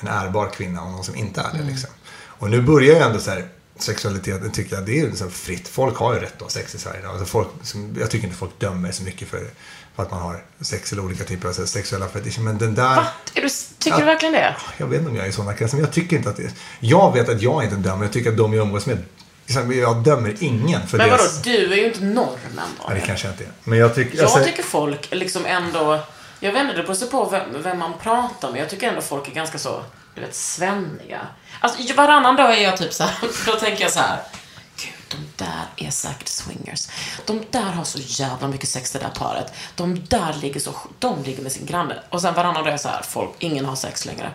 en 0.00 0.08
ärbar 0.08 0.50
kvinna 0.50 0.82
och 0.82 0.90
någon 0.90 1.04
som 1.04 1.16
inte 1.16 1.40
är 1.40 1.58
det. 1.58 1.64
Liksom. 1.64 1.90
Och 2.12 2.50
nu 2.50 2.62
börjar 2.62 2.94
ju 2.94 3.00
ändå 3.00 3.18
så 3.18 3.30
här, 3.30 3.48
sexualiteten 3.82 4.52
tycker 4.52 4.76
jag, 4.76 4.86
det 4.86 5.00
är 5.00 5.06
liksom 5.06 5.30
fritt. 5.30 5.68
Folk 5.68 5.96
har 5.96 6.14
ju 6.14 6.20
rätt 6.20 6.36
att 6.36 6.42
ha 6.42 6.48
sex 6.48 6.74
i 6.74 6.78
Sverige. 6.78 7.08
Alltså 7.08 7.24
folk, 7.24 7.48
jag 7.98 8.10
tycker 8.10 8.26
inte 8.26 8.38
folk 8.38 8.58
dömer 8.58 8.92
så 8.92 9.02
mycket 9.02 9.28
för, 9.28 9.46
för 9.96 10.02
att 10.02 10.10
man 10.10 10.20
har 10.20 10.44
sex 10.60 10.92
eller 10.92 11.04
olika 11.04 11.24
typer 11.24 11.48
av 11.48 11.52
sexuella 11.52 12.08
fetischer. 12.08 12.40
Men 12.40 12.58
den 12.58 12.74
där... 12.74 12.96
Va? 12.96 13.06
Du, 13.34 13.48
tycker 13.78 13.98
du 13.98 14.04
verkligen 14.04 14.32
det? 14.34 14.56
Jag 14.76 14.86
vet 14.86 14.98
inte 14.98 15.10
om 15.10 15.16
jag 15.16 15.24
är 15.24 15.30
i 15.30 15.32
sådana 15.32 15.54
kretsar, 15.54 15.76
men 15.76 15.84
jag 15.84 15.94
tycker 15.94 16.16
inte 16.16 16.30
att 16.30 16.36
det 16.36 16.54
Jag 16.80 17.12
vet 17.12 17.28
att 17.28 17.42
jag 17.42 17.64
inte 17.64 17.76
dömer. 17.76 18.04
Jag 18.04 18.12
tycker 18.12 18.30
att 18.30 18.36
de 18.36 18.54
jag 18.54 18.66
umgås 18.66 18.86
med, 18.86 18.98
liksom, 19.46 19.72
jag 19.72 20.02
dömer 20.02 20.36
ingen 20.40 20.86
för 20.86 20.98
Men 20.98 21.10
vadå, 21.10 21.22
deras... 21.22 21.42
du 21.42 21.72
är 21.72 21.76
ju 21.76 21.86
inte 21.86 22.04
normen 22.04 22.60
Nej, 22.88 23.00
det 23.00 23.06
kanske 23.06 23.26
jag 23.26 23.34
inte 23.34 23.44
är. 23.44 23.50
Men 23.64 23.78
jag 23.78 23.94
tycker... 23.94 24.16
Jag 24.16 24.24
alltså- 24.24 24.44
tycker 24.44 24.62
folk 24.62 25.08
liksom 25.10 25.46
ändå... 25.46 26.00
Jag 26.40 26.56
inte, 26.56 26.74
det 26.76 26.82
beror 26.82 26.94
sig 26.94 27.10
på 27.10 27.28
vem, 27.28 27.62
vem 27.62 27.78
man 27.78 27.92
pratar 28.02 28.52
med. 28.52 28.60
Jag 28.60 28.70
tycker 28.70 28.88
ändå 28.88 29.00
folk 29.00 29.28
är 29.28 29.32
ganska 29.32 29.58
så, 29.58 29.82
du 30.14 30.20
vet, 30.20 30.34
svenniga. 30.34 31.20
Alltså 31.62 31.94
varannan 31.94 32.36
dag 32.36 32.58
är 32.58 32.62
jag 32.62 32.76
typ 32.76 32.92
så 32.92 33.04
här, 33.04 33.14
då 33.46 33.52
tänker 33.52 33.82
jag 33.82 33.92
så 33.92 33.98
här. 33.98 34.20
Gud, 34.76 34.92
de 35.08 35.44
där 35.44 35.86
är 35.86 35.90
säkert 35.90 36.28
swingers. 36.28 36.88
De 37.24 37.42
där 37.50 37.60
har 37.60 37.84
så 37.84 37.98
jävla 37.98 38.48
mycket 38.48 38.68
sex 38.68 38.92
det 38.92 38.98
där 38.98 39.12
paret. 39.14 39.52
De 39.74 40.04
där 40.08 40.34
ligger 40.40 40.60
så, 40.60 40.74
de 40.98 41.22
ligger 41.22 41.42
med 41.42 41.52
sin 41.52 41.66
granne. 41.66 42.02
Och 42.10 42.20
sen 42.20 42.34
varannan 42.34 42.54
dag 42.54 42.66
är 42.66 42.70
jag 42.70 42.80
så 42.80 42.88
här, 42.88 43.02
folk, 43.02 43.30
ingen 43.38 43.64
har 43.64 43.76
sex 43.76 44.06
längre. 44.06 44.30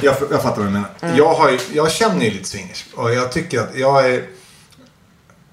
Jag, 0.00 0.16
jag 0.30 0.42
fattar 0.42 0.56
vad 0.56 0.66
du 0.66 0.70
menar. 0.70 0.90
Mm. 1.00 1.16
Jag, 1.16 1.34
har 1.34 1.60
jag 1.72 1.92
känner 1.92 2.24
ju 2.24 2.30
lite 2.30 2.48
swingers. 2.48 2.84
Och 2.94 3.14
jag 3.14 3.32
tycker 3.32 3.60
att 3.60 3.74
jag 3.74 4.10
är 4.10 4.28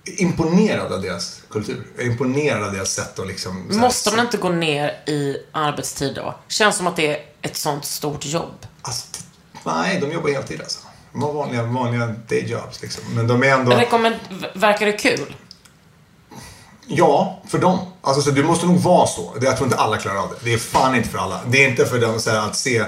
imponerad 0.05 0.93
av 0.93 1.01
deras 1.01 1.41
kultur. 1.49 1.88
Jag 1.95 2.05
är 2.05 2.11
imponerad 2.11 2.63
av 2.63 2.74
deras 2.74 2.93
sätt 2.93 3.20
att 3.20 3.28
liksom... 3.28 3.68
Måste 3.72 4.11
man 4.11 4.20
inte 4.20 4.38
gå 4.38 4.49
ner 4.49 4.89
i 4.89 5.38
arbetstid 5.51 6.16
då? 6.16 6.36
Känns 6.47 6.78
som 6.78 6.88
att 6.88 6.95
det 6.95 7.07
är 7.07 7.26
ett 7.41 7.57
sånt 7.57 7.86
stort 7.86 8.26
jobb. 8.26 8.66
Alltså, 8.82 9.07
nej, 9.63 9.99
de 10.01 10.11
jobbar 10.11 10.30
heltid 10.30 10.61
alltså. 10.61 10.80
De 11.16 11.24
har 11.24 11.34
vanliga, 11.34 11.63
vanliga 11.63 12.16
dayjobs 12.30 12.82
liksom. 12.82 13.03
Men 13.16 13.28
de 13.28 13.43
är 13.43 13.47
ändå... 13.47 13.72
Rekommend- 13.72 14.45
verkar 14.53 14.86
det 14.86 14.91
kul? 14.91 15.36
Ja, 16.88 17.41
för 17.47 17.59
dem. 17.59 17.80
Alltså, 18.01 18.22
så 18.22 18.32
du 18.32 18.43
måste 18.43 18.66
nog 18.66 18.78
vara 18.80 19.07
så. 19.07 19.34
Jag 19.41 19.57
tror 19.57 19.68
inte 19.68 19.80
alla 19.80 19.97
klarar 19.97 20.18
av 20.18 20.30
det. 20.30 20.36
Det 20.49 20.53
är 20.53 20.57
fan 20.57 20.95
inte 20.95 21.09
för 21.09 21.18
alla. 21.18 21.41
Det 21.47 21.66
är 21.66 21.70
inte 21.70 21.86
för 21.86 21.99
dem 21.99 22.20
så 22.20 22.30
här, 22.30 22.38
att 22.47 22.55
se 22.55 22.86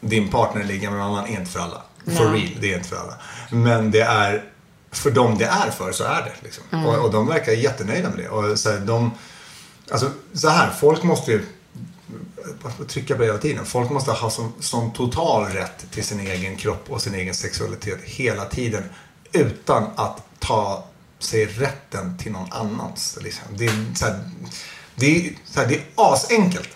din 0.00 0.28
partner 0.28 0.64
ligga 0.64 0.90
med 0.90 0.98
någon 0.98 1.08
annan 1.18 1.26
är 1.26 1.40
inte 1.40 1.50
för 1.50 1.60
alla. 1.60 1.82
For 2.16 2.24
real, 2.32 2.50
det 2.60 2.72
är 2.72 2.76
inte 2.76 2.88
för 2.88 2.96
alla. 2.96 3.14
Men 3.50 3.90
det 3.90 4.00
är, 4.00 4.44
för 4.92 5.10
dem 5.10 5.38
det 5.38 5.44
är 5.44 5.70
för 5.70 5.92
så 5.92 6.04
är 6.04 6.22
det. 6.22 6.32
Liksom. 6.42 6.86
Och, 6.86 6.94
och 7.04 7.10
de 7.12 7.26
verkar 7.26 7.52
jättenöjda 7.52 8.08
med 8.08 8.18
det. 8.18 8.28
Och 8.28 8.58
så 8.58 8.70
här, 8.70 8.78
de, 8.78 9.10
alltså, 9.90 10.10
så 10.34 10.48
här, 10.48 10.70
folk 10.70 11.02
måste 11.02 11.30
ju 11.30 11.46
jag 12.62 12.72
får 12.72 12.84
trycka 12.84 13.14
på 13.14 13.20
det 13.20 13.26
hela 13.26 13.38
tiden. 13.38 13.66
Folk 13.66 13.90
måste 13.90 14.12
ha 14.12 14.30
som, 14.30 14.52
som 14.60 14.92
total 14.92 15.44
rätt 15.46 15.90
till 15.90 16.04
sin 16.04 16.20
egen 16.20 16.56
kropp 16.56 16.90
och 16.90 17.02
sin 17.02 17.14
egen 17.14 17.34
sexualitet 17.34 17.98
hela 18.04 18.44
tiden. 18.44 18.82
Utan 19.32 19.84
att 19.96 20.22
ta 20.38 20.84
sig 21.18 21.46
rätten 21.46 22.18
till 22.18 22.32
någon 22.32 22.52
annans. 22.52 23.18
Liksom. 23.22 23.44
Det, 23.50 23.66
är 23.66 23.94
så 23.94 24.06
här, 24.06 24.20
det, 24.94 25.16
är, 25.16 25.32
så 25.44 25.60
här, 25.60 25.66
det 25.68 25.74
är 25.74 25.82
asenkelt. 25.94 26.68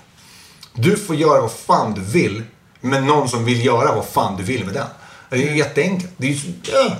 Du 0.74 0.96
får 0.96 1.16
göra 1.16 1.40
vad 1.40 1.52
fan 1.52 1.94
du 1.94 2.00
vill. 2.00 2.42
med 2.80 3.02
någon 3.02 3.28
som 3.28 3.44
vill 3.44 3.64
göra 3.64 3.94
vad 3.94 4.06
fan 4.06 4.36
du 4.36 4.42
vill 4.42 4.64
med 4.64 4.74
den. 4.74 4.86
Det 5.30 5.36
är 5.36 5.50
ju 5.50 5.56
jätteenkelt. 5.56 6.12
Det 6.16 6.26
är 6.26 6.30
ju 6.30 6.38
så... 6.38 6.48
Ja. 6.62 6.96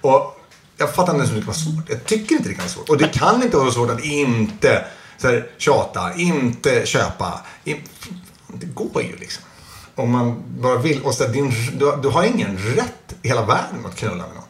Och 0.00 0.40
jag 0.76 0.94
fattar 0.94 1.12
inte 1.12 1.16
ens 1.16 1.30
hur 1.30 1.36
det 1.36 1.42
kan 1.42 1.46
vara 1.46 1.56
svårt. 1.56 1.90
Jag 1.90 2.04
tycker 2.04 2.34
inte 2.34 2.48
det 2.48 2.54
kan 2.54 2.64
vara 2.64 2.72
svårt. 2.72 2.88
Och 2.88 2.98
det 2.98 3.08
kan 3.08 3.42
inte 3.42 3.56
vara 3.56 3.70
svårt 3.70 3.90
att 3.90 4.04
inte 4.04 4.84
så 5.22 5.28
här, 5.28 5.50
tjata, 5.58 6.14
inte 6.14 6.86
köpa. 6.86 7.40
Det 8.48 8.66
går 8.74 9.02
ju 9.02 9.16
liksom. 9.16 9.42
Om 9.94 10.10
man 10.10 10.42
bara 10.60 10.78
vill. 10.78 11.02
Och 11.02 11.14
så 11.14 11.24
här, 11.24 11.32
din, 11.32 11.50
du, 11.78 11.96
du 12.02 12.08
har 12.08 12.24
ingen 12.24 12.58
rätt 12.58 13.14
i 13.22 13.28
hela 13.28 13.44
världen 13.46 13.86
att 13.86 13.96
knulla 13.96 14.14
med 14.26 14.34
någon. 14.34 14.44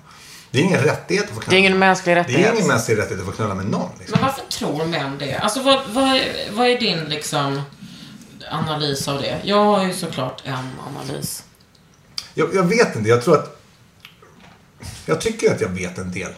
Det 0.51 0.59
är 0.59 0.63
ingen 0.63 0.81
rättighet 0.81 1.25
att 1.25 1.31
få 1.35 1.41
knulla. 1.41 1.51
Det 1.51 1.57
är 1.57 1.59
ingen 1.59 1.79
mänsklig 1.79 2.17
Det 2.17 2.21
rättighet. 2.21 2.47
är 2.51 2.55
ingen 2.55 2.69
mänsklig 2.69 2.99
rättighet 2.99 3.21
att 3.21 3.27
få 3.27 3.33
knulla 3.33 3.55
med 3.55 3.67
någon. 3.67 3.91
Liksom. 3.99 4.19
Men 4.21 4.29
varför 4.29 4.45
tror 4.51 4.85
män 4.87 5.19
det? 5.19 5.37
Alltså 5.39 5.63
vad, 5.63 5.81
vad, 5.89 6.05
är- 6.05 6.51
vad 6.53 6.67
är 6.67 6.81
din 6.81 6.99
liksom 7.05 7.63
analys 8.51 9.09
av 9.09 9.21
det? 9.21 9.41
Jag 9.45 9.65
har 9.65 9.85
ju 9.85 9.93
såklart 9.95 10.43
en 10.45 10.69
analys. 10.89 11.45
Jag, 12.35 12.55
jag 12.55 12.63
vet 12.65 12.97
inte. 12.97 13.09
Jag 13.09 13.23
tror 13.25 13.35
att... 13.39 13.59
Jag 15.07 15.21
tycker 15.21 15.55
att 15.55 15.61
jag 15.61 15.69
vet 15.69 15.99
en 15.99 16.13
del 16.13 16.33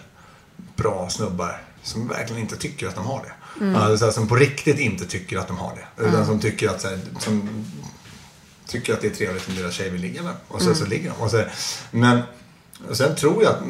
bra 0.77 1.09
snubbar 1.11 1.63
som 1.83 2.09
verkligen 2.09 2.43
inte 2.43 2.57
tycker 2.57 2.89
att 2.89 2.95
de 2.95 3.07
har 3.07 3.19
det. 3.23 3.33
Mm. 3.61 3.77
Alltså, 3.77 4.13
som 4.13 4.29
på 4.29 4.37
riktigt 4.37 4.79
inte 4.79 5.07
tycker 5.07 5.39
att 5.39 5.49
de 5.49 5.57
har 5.57 5.73
det. 5.75 6.05
Utan 6.05 6.27
som 6.27 6.41
tycker 6.41 6.69
att, 6.69 6.81
så 6.81 6.89
här, 6.89 6.99
som 7.19 7.65
tycker 8.67 8.93
att 8.93 9.01
det 9.01 9.07
är 9.07 9.15
trevligt 9.15 9.49
om 9.49 9.55
deras 9.55 9.75
tjej 9.75 9.91
vill 9.91 10.01
ligga 10.01 10.23
med. 10.23 10.35
Och 10.49 10.63
så, 10.63 10.75
så 10.75 10.87
ligger 10.87 11.11
de. 11.11 11.23
Och 11.23 11.31
så, 11.31 11.45
men 11.91 12.23
och 12.89 12.97
sen 12.97 13.17
tror 13.17 13.43
jag 13.43 13.53
att 13.53 13.63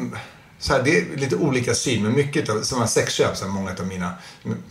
så 0.59 0.73
här, 0.73 0.83
det 0.83 0.97
är 0.97 1.17
lite 1.17 1.35
olika 1.35 1.75
syn, 1.75 2.03
men 2.03 2.13
mycket 2.13 2.49
av 2.49 2.61
sådana 2.61 2.87
sexköp, 2.87 3.37
så 3.37 3.45
här, 3.45 3.51
många 3.51 3.71
av 3.79 3.87
mina 3.87 4.13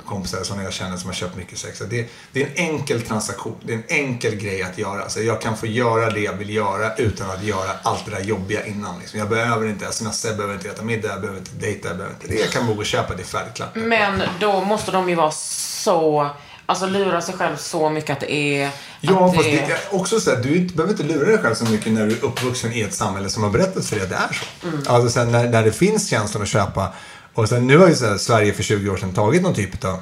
kompisar, 0.07 0.43
sådana 0.43 0.63
jag 0.63 0.73
känner 0.73 0.97
som 0.97 1.09
har 1.09 1.15
köpt 1.15 1.37
mycket 1.37 1.59
sex, 1.59 1.79
så 1.79 1.85
det, 1.85 2.09
det 2.33 2.43
är 2.43 2.47
en 2.47 2.53
enkel 2.57 3.03
transaktion. 3.03 3.57
Det 3.63 3.73
är 3.73 3.77
en 3.77 3.85
enkel 3.89 4.37
grej 4.37 4.63
att 4.63 4.79
göra. 4.79 5.09
Så 5.09 5.23
jag 5.23 5.41
kan 5.41 5.57
få 5.57 5.67
göra 5.67 6.11
det 6.11 6.21
jag 6.21 6.33
vill 6.33 6.51
göra 6.51 6.95
utan 6.97 7.31
att 7.31 7.43
göra 7.43 7.71
allt 7.83 8.05
det 8.05 8.11
där 8.11 8.21
jobbiga 8.21 8.67
innan. 8.67 8.99
Liksom. 8.99 9.19
Jag 9.19 9.29
behöver 9.29 9.69
inte 9.69 9.93
smsa, 9.93 10.29
jag 10.29 10.37
behöver 10.37 10.55
inte 10.55 10.69
äta 10.69 10.83
middag, 10.83 11.09
jag 11.09 11.21
behöver 11.21 11.39
inte 11.39 11.55
dejta, 11.55 11.89
jag 11.89 11.97
behöver 11.97 12.15
inte 12.15 12.29
det. 12.29 12.41
Jag 12.41 12.51
kan 12.51 12.67
gå 12.67 12.73
och 12.73 12.87
köpa 12.87 13.15
det 13.15 13.25
färdigt 13.25 13.55
klart. 13.55 13.75
Men 13.75 14.23
då 14.41 14.61
måste 14.61 14.93
de 14.93 15.09
ju 15.09 15.15
vara 15.15 15.31
så... 15.31 16.31
Alltså 16.67 16.87
lura 16.87 17.21
sig 17.21 17.35
själv 17.35 17.57
så 17.57 17.91
mycket 17.91 18.11
att 18.11 18.21
det 18.21 18.33
är... 18.33 18.71
Ja, 19.01 19.33
fast 19.33 19.45
det 19.45 19.61
är 19.61 19.79
också 19.91 20.21
så 20.21 20.31
att 20.31 20.43
du 20.43 20.61
behöver 20.61 20.93
inte 20.93 21.03
lura 21.03 21.27
dig 21.31 21.39
själv 21.39 21.55
så 21.55 21.65
mycket 21.65 21.93
när 21.93 22.07
du 22.07 22.13
är 22.13 22.25
uppvuxen 22.25 22.73
i 22.73 22.81
ett 22.81 22.95
samhälle 22.95 23.29
som 23.31 23.43
har 23.43 23.51
berättat 23.51 23.87
för 23.87 23.97
dig 23.97 24.05
att 24.05 24.11
det 24.11 24.17
är 24.17 24.33
så. 24.61 24.67
Mm. 24.69 24.83
Alltså 24.87 25.11
sen 25.11 25.33
när, 25.33 25.49
när 25.49 25.65
det 25.65 25.73
finns 25.73 26.09
tjänster 26.09 26.41
att 26.41 26.49
köpa. 26.49 26.93
Och 27.35 27.49
sen 27.49 27.67
nu 27.67 27.79
har 27.79 27.89
ju 27.89 27.95
här, 27.95 28.19
Sverige 28.19 28.53
för 28.53 28.63
20 28.63 28.91
år 28.91 28.97
sedan 28.97 29.13
tagit 29.13 29.43
någon 29.43 29.55
typ 29.55 29.85
av 29.85 29.99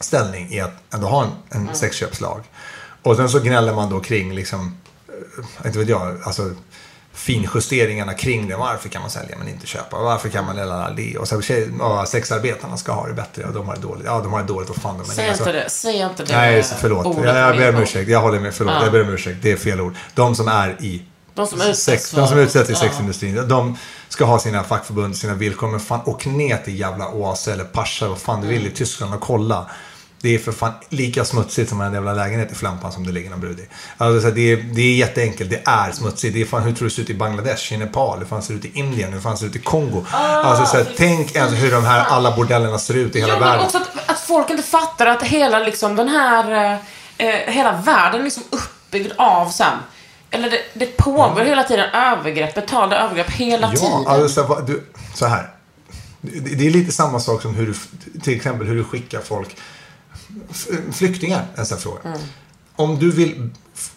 ställning 0.00 0.52
i 0.52 0.60
att 0.60 0.94
ändå 0.94 1.06
ha 1.06 1.22
en, 1.24 1.30
en 1.50 1.62
Mm. 1.62 1.74
sexköpslag. 1.74 2.40
Och 3.02 3.16
sen 3.16 3.28
så 3.28 3.38
gnäller 3.38 3.74
man 3.74 3.90
då 3.90 4.00
kring 4.00 4.34
liksom, 4.34 4.76
eh, 5.08 5.66
inte 5.66 5.78
vet 5.78 5.88
jag, 5.88 6.16
alltså 6.24 6.54
finjusteringarna 7.14 8.14
kring 8.14 8.48
det. 8.48 8.56
Varför 8.56 8.88
kan 8.88 9.00
man 9.02 9.10
sälja 9.10 9.36
men 9.38 9.48
inte 9.48 9.66
köpa? 9.66 9.98
Varför 9.98 10.28
kan 10.28 10.44
man 10.46 10.56
lära 10.56 10.90
det? 10.90 11.18
Och 11.18 11.28
så 11.28 11.42
tjej, 11.42 11.68
ja, 11.78 12.06
sexarbetarna 12.06 12.76
ska 12.76 12.92
ha 12.92 13.06
det 13.06 13.14
bättre 13.14 13.44
och 13.44 13.52
de 13.52 13.66
har 13.68 13.74
det 13.74 13.80
dåligt. 13.82 14.04
Ja, 14.06 14.20
de 14.20 14.32
har 14.32 14.40
det 14.40 14.46
dåligt 14.46 14.70
och 14.70 14.76
fan 14.76 14.98
de 14.98 15.10
är 15.10 15.14
Säg 15.14 15.28
alltså- 15.28 15.42
inte 15.48 15.52
det. 15.52 15.70
Säg 15.70 15.96
inte 15.96 16.24
det. 16.24 16.32
Nej, 16.36 16.62
förlåt. 16.80 17.06
ordet 17.06 17.24
Jag, 17.24 17.36
jag 17.36 17.56
ber 17.56 17.74
om 17.76 17.82
ursäkt. 17.82 18.10
Jag 18.10 18.20
håller 18.20 18.40
med. 18.40 18.54
Förlåt. 18.54 18.74
Ja. 18.74 18.82
Jag 18.82 18.92
ber 18.92 19.02
om 19.02 19.08
ursäkt. 19.08 19.38
Det 19.42 19.52
är 19.52 19.56
fel 19.56 19.80
ord. 19.80 19.94
De 20.14 20.34
som 20.34 20.48
är 20.48 20.76
i 20.80 21.02
De 21.34 21.46
som 21.46 21.60
utsätts 21.60 21.82
sex, 21.82 22.10
de 22.10 22.28
som 22.28 22.38
utsätts 22.38 22.70
i 22.70 22.72
Ja. 22.72 22.78
sexindustrin. 22.78 23.48
De 23.48 23.76
ska 24.08 24.24
ha 24.24 24.38
sina 24.38 24.64
fackförbund, 24.64 25.16
sina 25.16 25.34
villkor. 25.34 25.68
Men 25.70 25.80
fan, 25.80 26.00
åk 26.06 26.26
ner 26.26 26.56
till 26.56 26.80
jävla 26.80 27.08
Oase 27.08 27.52
eller 27.52 27.64
Pascha, 27.64 28.08
vad 28.08 28.18
fan 28.18 28.40
du 28.40 28.46
vill, 28.48 28.56
i 28.58 28.60
Mm. 28.60 28.74
Tyskland 28.74 29.14
och 29.14 29.20
kolla. 29.20 29.66
Det 30.22 30.34
är 30.34 30.38
för 30.38 30.52
fan 30.52 30.72
lika 30.88 31.24
smutsigt 31.24 31.68
som 31.70 31.80
en 31.80 31.94
jävla 31.94 32.12
lägenhet 32.12 32.52
i 32.52 32.54
Flampan 32.54 32.92
som 32.92 33.06
det 33.06 33.12
ligger 33.12 33.30
någon 33.30 33.40
brud 33.40 33.60
i. 33.60 33.68
Alltså, 33.96 34.28
så 34.28 34.34
det, 34.34 34.52
är, 34.52 34.56
det 34.56 34.82
är 34.82 34.94
jätteenkelt. 34.94 35.50
Det 35.50 35.62
är 35.64 35.92
smutsigt. 35.92 36.34
Det 36.34 36.40
är 36.40 36.46
fan, 36.46 36.62
hur 36.62 36.72
tror 36.72 36.78
du 36.78 36.88
det 36.88 36.94
ser 36.94 37.02
ut 37.02 37.10
i 37.10 37.14
Bangladesh, 37.14 37.72
i 37.72 37.76
Nepal, 37.76 38.18
hur 38.18 38.26
fan 38.26 38.42
ser 38.42 38.54
det 38.54 38.58
ut 38.58 38.64
i 38.64 38.78
Indien, 38.78 39.12
hur 39.12 39.20
fan 39.20 39.36
ser 39.38 39.46
det 39.46 39.50
ut 39.50 39.56
i 39.56 39.58
Kongo? 39.58 40.04
alltså, 40.12 40.66
så 40.66 40.76
här, 40.76 40.92
tänk 40.96 41.36
ens 41.36 41.52
hur 41.52 41.70
de 41.70 41.84
här 41.84 42.04
alla 42.04 42.36
bordellerna 42.36 42.78
ser 42.78 42.94
ut 42.94 43.16
i 43.16 43.20
hela 43.20 43.32
Ja, 43.32 43.38
men 43.38 43.48
världen. 43.48 43.64
också 43.66 43.78
att, 43.78 44.10
att 44.10 44.20
folk 44.20 44.50
inte 44.50 44.62
fattar 44.62 45.06
att 45.06 45.22
hela 45.22 45.58
liksom 45.58 45.96
den 45.96 46.08
här... 46.08 46.72
Eh, 46.72 46.78
eh, 47.26 47.52
hela 47.52 47.72
världen 47.72 48.20
är 48.20 48.24
liksom 48.24 48.42
uppbyggd 48.50 49.12
av 49.16 49.48
sen. 49.48 49.78
Eller 50.30 50.50
det, 50.50 50.60
det 50.74 50.96
pågår 50.96 51.40
hela 51.40 51.64
tiden 51.64 51.90
övergrepp, 51.94 52.54
betalda 52.54 52.96
övergrepp 52.96 53.30
hela 53.30 53.70
tiden. 53.70 54.02
Ja, 54.04 54.10
alltså 54.10 54.46
så 54.46 54.60
du, 54.60 54.82
så 55.14 55.26
här. 55.26 55.50
Det, 56.20 56.54
det 56.54 56.66
är 56.66 56.70
lite 56.70 56.92
samma 56.92 57.20
sak 57.20 57.42
som 57.42 57.54
hur 57.54 57.66
du, 57.66 57.74
till 58.20 58.36
exempel 58.36 58.66
hur 58.66 58.76
du 58.76 58.84
skickar 58.84 59.20
folk, 59.20 59.56
flyktingar, 60.92 61.46
en 61.54 61.66
sån 61.66 61.76
här 61.76 61.82
fråga. 61.82 62.00
Mm. 62.04 62.18
Om 62.76 62.98
du 62.98 63.10
vill 63.10 63.50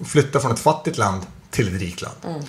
flytta 0.05 0.39
från 0.39 0.51
ett 0.51 0.59
fattigt 0.59 0.97
land 0.97 1.21
till 1.51 1.75
ett 1.75 1.81
rikt 1.81 2.01
land. 2.01 2.15
Mm. 2.27 2.41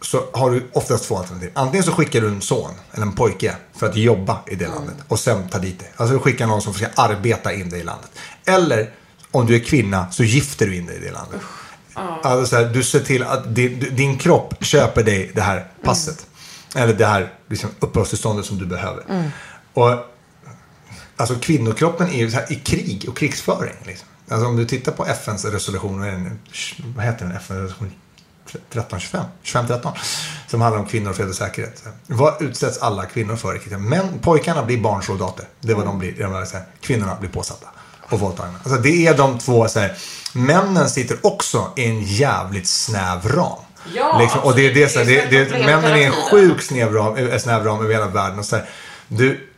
Så 0.00 0.24
har 0.32 0.50
du 0.50 0.66
oftast 0.72 1.04
två 1.04 1.16
alternativ. 1.18 1.50
Antingen 1.54 1.84
så 1.84 1.92
skickar 1.92 2.20
du 2.20 2.28
en 2.28 2.40
son 2.40 2.70
eller 2.92 3.06
en 3.06 3.12
pojke 3.12 3.56
för 3.76 3.88
att 3.88 3.96
jobba 3.96 4.38
i 4.46 4.54
det 4.54 4.64
Mm. 4.64 4.76
landet 4.76 4.96
och 5.08 5.20
sen 5.20 5.48
ta 5.48 5.58
dit 5.58 5.78
dig. 5.78 5.92
Alltså 5.96 6.14
du 6.14 6.20
skickar 6.20 6.46
någon 6.46 6.62
som 6.62 6.74
ska 6.74 6.86
arbeta 6.96 7.52
in 7.52 7.70
dig 7.70 7.80
i 7.80 7.84
landet. 7.84 8.10
Eller 8.46 8.90
om 9.30 9.46
du 9.46 9.54
är 9.54 9.60
kvinna 9.60 10.10
så 10.10 10.24
gifter 10.24 10.66
du 10.66 10.76
in 10.76 10.86
dig 10.86 10.96
i 10.96 11.00
det 11.00 11.10
landet. 11.10 11.40
Alltså 12.22 12.46
så 12.46 12.56
här, 12.56 12.64
du 12.72 12.82
ser 12.82 13.00
till 13.00 13.22
att 13.22 13.54
din, 13.54 13.86
din 13.96 14.18
kropp 14.18 14.64
köper 14.64 15.02
dig 15.02 15.30
det 15.34 15.42
här 15.42 15.66
passet. 15.82 16.26
Eller 16.74 16.94
det 16.94 17.06
här 17.06 17.32
liksom, 17.48 17.70
uppehållstillståndet 17.80 18.46
som 18.46 18.58
du 18.58 18.66
behöver. 18.66 19.30
Och 19.74 19.90
Alltså 21.18 21.34
kvinnokroppen 21.34 22.08
är 22.08 22.18
ju 22.18 22.30
här, 22.30 22.52
i 22.52 22.54
krig 22.54 23.04
och 23.08 23.16
krigsföring. 23.16 23.74
Liksom. 23.84 24.08
Alltså 24.28 24.46
om 24.46 24.56
du 24.56 24.64
tittar 24.64 24.92
på 24.92 25.06
FNs 25.06 25.44
resolution, 25.44 26.00
vad, 26.00 26.08
den? 26.08 26.38
heter 26.98 27.26
den? 27.26 27.36
FN-resolution 27.36 27.92
1325? 28.46 29.24
2513? 29.42 29.92
Som 30.46 30.60
handlar 30.60 30.80
om 30.80 30.86
kvinnor, 30.86 31.12
fred 31.12 31.28
och 31.28 31.34
säkerhet. 31.34 31.84
Vad 32.06 32.42
utsätts 32.42 32.78
alla 32.78 33.06
kvinnor 33.06 33.36
för 33.36 33.56
i 33.56 33.58
kriget? 33.58 33.80
Men 33.80 34.18
pojkarna 34.18 34.64
blir 34.64 34.80
barnsoldater. 34.80 35.44
Det 35.60 35.72
är 35.72 35.76
vad 35.76 35.86
de 35.86 35.98
blir. 35.98 36.12
De 36.12 36.32
här, 36.32 36.64
kvinnorna 36.80 37.16
blir 37.20 37.30
påsatta 37.30 37.66
och 38.10 38.20
våldtagna. 38.20 38.58
Alltså 38.64 38.80
det 38.80 39.06
är 39.06 39.16
de 39.16 39.38
två 39.38 39.68
så 39.68 39.80
här, 39.80 39.96
Männen 40.32 40.90
sitter 40.90 41.26
också 41.26 41.72
i 41.76 41.84
en 41.84 42.02
jävligt 42.02 42.68
snäv 42.68 43.28
ram. 43.28 43.58
Ja, 43.94 44.18
liksom, 44.20 44.40
och 44.40 44.54
det 44.54 44.66
är 44.66 44.74
det, 44.74 44.88
så 44.88 44.98
här, 44.98 45.06
det. 45.06 45.30
Det 45.30 45.44
det, 45.44 45.66
männen 45.66 45.92
är 45.92 46.06
en 46.06 46.12
sjuk 46.12 46.62
snäv 46.62 46.92
ram, 46.92 47.38
snäv 47.40 47.64
ram 47.64 47.80
över 47.80 47.94
hela 47.94 48.06
världen. 48.06 48.38
Och 48.38 48.44
så 48.44 48.56
här, 48.56 48.68
du, 49.08 49.48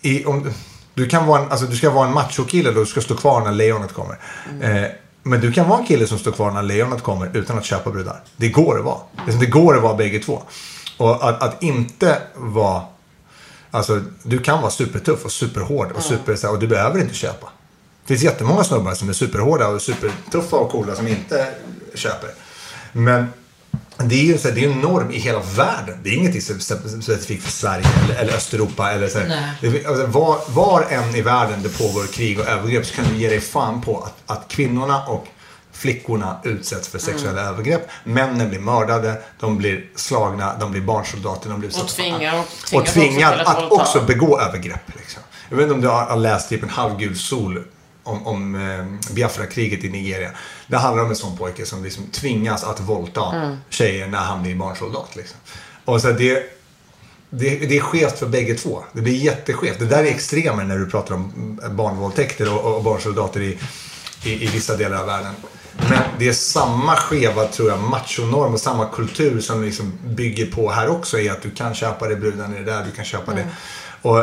i, 0.00 0.24
om, 0.24 0.52
du, 0.96 1.08
kan 1.08 1.26
vara 1.26 1.42
en, 1.42 1.50
alltså, 1.50 1.66
du 1.66 1.76
ska 1.76 1.90
vara 1.90 2.08
en 2.08 2.14
machokille 2.14 2.70
då 2.70 2.80
du 2.80 2.86
ska 2.86 3.00
stå 3.00 3.16
kvar 3.16 3.40
när 3.40 3.52
lejonet 3.52 3.92
kommer. 3.92 4.18
Eh, 4.60 4.90
men 5.22 5.40
du 5.40 5.52
kan 5.52 5.68
vara 5.68 5.80
en 5.80 5.86
kille 5.86 6.06
som 6.06 6.18
står 6.18 6.32
kvar 6.32 6.50
när 6.50 6.62
lejonet 6.62 7.02
kommer 7.02 7.36
utan 7.36 7.58
att 7.58 7.64
köpa 7.64 7.90
brudar. 7.90 8.20
Det 8.36 8.48
går 8.48 8.78
att 8.78 8.84
vara. 8.84 8.98
Liksom, 9.24 9.40
det 9.40 9.46
går 9.46 9.76
att 9.76 9.82
vara 9.82 9.94
bägge 9.94 10.18
två. 10.18 10.42
Och 10.96 11.28
att, 11.28 11.42
att 11.42 11.62
inte 11.62 12.18
vara... 12.34 12.82
Alltså, 13.70 14.02
du 14.22 14.38
kan 14.38 14.60
vara 14.60 14.70
supertuff 14.70 15.24
och 15.24 15.32
superhård 15.32 15.92
och, 15.92 16.02
super, 16.02 16.50
och 16.50 16.58
du 16.58 16.66
behöver 16.66 17.00
inte 17.00 17.14
köpa. 17.14 17.46
Det 18.02 18.08
finns 18.08 18.22
jättemånga 18.22 18.64
snubbar 18.64 18.94
som 18.94 19.08
är 19.08 19.12
superhårda 19.12 19.68
och 19.68 19.82
supertuffa 19.82 20.56
och 20.56 20.70
coola 20.70 20.94
som 20.94 21.08
inte 21.08 21.46
köper. 21.94 22.30
Men 22.92 23.26
det 23.98 24.14
är 24.14 24.24
ju 24.24 24.38
så 24.38 24.48
här, 24.48 24.54
det 24.54 24.64
är 24.64 24.68
en 24.70 24.80
norm 24.80 25.10
i 25.10 25.18
hela 25.18 25.40
världen. 25.56 25.98
Det 26.02 26.10
är 26.10 26.14
inget 26.14 26.42
specifikt 26.44 27.42
för 27.44 27.50
Sverige 27.50 27.86
eller, 28.04 28.14
eller 28.20 28.32
Östeuropa. 28.32 28.90
Eller 28.92 29.08
så. 29.08 29.18
Det, 29.60 29.86
alltså, 29.86 30.06
var, 30.06 30.38
var 30.48 30.82
än 30.90 31.14
i 31.14 31.22
världen 31.22 31.62
det 31.62 31.78
pågår 31.78 32.06
krig 32.06 32.40
och 32.40 32.46
övergrepp 32.46 32.86
så 32.86 32.94
kan 32.94 33.04
du 33.12 33.16
ge 33.16 33.28
dig 33.28 33.40
fan 33.40 33.82
på 33.82 34.00
att, 34.00 34.14
att 34.26 34.48
kvinnorna 34.48 35.06
och 35.06 35.26
flickorna 35.72 36.40
utsätts 36.44 36.88
för 36.88 36.98
sexuella 36.98 37.40
övergrepp. 37.42 37.88
Männen 38.04 38.48
blir 38.48 38.58
mördade, 38.58 39.22
de 39.40 39.58
blir 39.58 39.84
slagna, 39.94 40.56
de 40.60 40.70
blir 40.70 40.80
barnsoldater, 40.82 41.50
de 41.50 41.58
blir 41.58 41.68
utsatta 41.68 41.86
för- 41.86 42.02
tvingar- 42.02 42.34
och 42.38 42.74
och 42.74 42.80
också 42.80 42.92
till 42.92 43.24
att 43.24 43.46
att 43.64 43.72
också 43.72 44.00
begå 44.00 44.40
övergrepp. 44.40 44.96
Liksom. 44.96 45.22
Jag 45.48 45.56
vet 45.56 45.62
inte 45.64 45.74
om 45.74 45.80
du 45.80 45.88
har 45.88 46.16
läst 46.16 46.48
typ 46.48 46.62
en 46.62 46.68
halvgul 46.68 47.16
sol 47.18 47.64
om, 48.02 48.26
om 48.26 48.54
eh, 48.54 49.14
Biafra-kriget 49.14 49.84
i 49.84 49.88
Nigeria. 49.88 50.30
Det 50.66 50.76
handlar 50.76 51.04
om 51.04 51.10
en 51.10 51.16
sån 51.16 51.36
pojke 51.36 51.66
som 51.66 51.84
liksom 51.84 52.06
tvingas 52.06 52.64
att 52.64 52.80
våldta 52.80 53.36
Mm. 53.36 53.56
tjejer 53.70 54.06
när 54.06 54.18
han 54.18 54.42
blir 54.42 54.54
barnsoldat. 54.54 55.16
Liksom. 55.16 55.36
Och 55.84 56.00
så 56.00 56.12
det, 56.12 56.42
det, 57.30 57.58
det 57.58 57.76
är 57.76 57.80
skevt 57.80 58.18
för 58.18 58.26
bägge 58.26 58.54
två. 58.54 58.84
Det 58.92 59.00
blir 59.00 59.14
jätteskevt. 59.14 59.78
Det 59.78 59.86
där 59.86 59.98
är 60.04 60.06
extremer 60.06 60.64
när 60.64 60.78
du 60.78 60.86
pratar 60.90 61.14
om 61.14 61.60
barnvåldtäkter 61.70 62.52
och, 62.54 62.76
och 62.76 62.82
barnsoldater 62.82 63.40
i, 63.40 63.58
i, 64.24 64.44
i 64.44 64.46
vissa 64.46 64.76
delar 64.76 64.96
av 65.00 65.06
världen. 65.06 65.34
Men 65.88 66.02
det 66.18 66.28
är 66.28 66.32
samma 66.32 66.96
skeva, 66.96 67.44
tror 67.44 67.68
jag, 67.68 67.80
machonorm 67.80 68.54
och 68.54 68.60
samma 68.60 68.88
kultur 68.88 69.40
som 69.40 69.62
liksom 69.62 69.98
bygger 70.06 70.46
på 70.46 70.70
här 70.70 70.88
också 70.88 71.18
är 71.18 71.30
att 71.30 71.42
du 71.42 71.50
kan 71.50 71.74
köpa 71.74 72.06
dig 72.06 72.16
bruden 72.16 72.54
i 72.54 72.58
det 72.58 72.64
där, 72.64 72.84
du 72.84 72.90
kan 72.90 73.04
köpa 73.04 73.34
det. 73.34 73.46
Och 74.02 74.18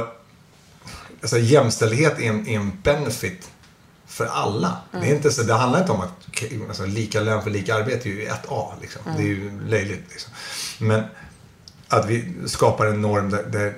alltså, 1.22 1.38
jämställdhet 1.38 2.20
är 2.20 2.30
en, 2.30 2.48
är 2.48 2.56
en 2.56 2.72
benefit 2.84 3.50
för 4.14 4.26
alla. 4.26 4.78
Det, 4.92 4.98
är 4.98 5.16
inte 5.16 5.32
så, 5.32 5.44
det 5.44 5.54
handlar 5.54 5.80
inte 5.80 5.92
om 5.92 6.02
att 6.02 6.44
alltså, 6.68 6.86
lika 6.86 7.20
lön 7.20 7.44
för 7.44 7.50
lika 7.50 7.76
arbete 7.76 8.10
är 8.10 8.14
ju 8.14 8.26
ett 8.26 8.46
A. 8.48 8.74
Liksom. 8.82 9.02
Det 9.18 9.24
är 9.24 9.28
ju 9.28 9.62
löjligt. 9.68 10.04
Liksom. 10.10 10.34
Men 10.78 11.04
att 11.88 12.06
vi 12.06 12.34
skapar 12.46 12.86
en 12.86 13.02
norm 13.02 13.30
där, 13.30 13.44
där 13.44 13.74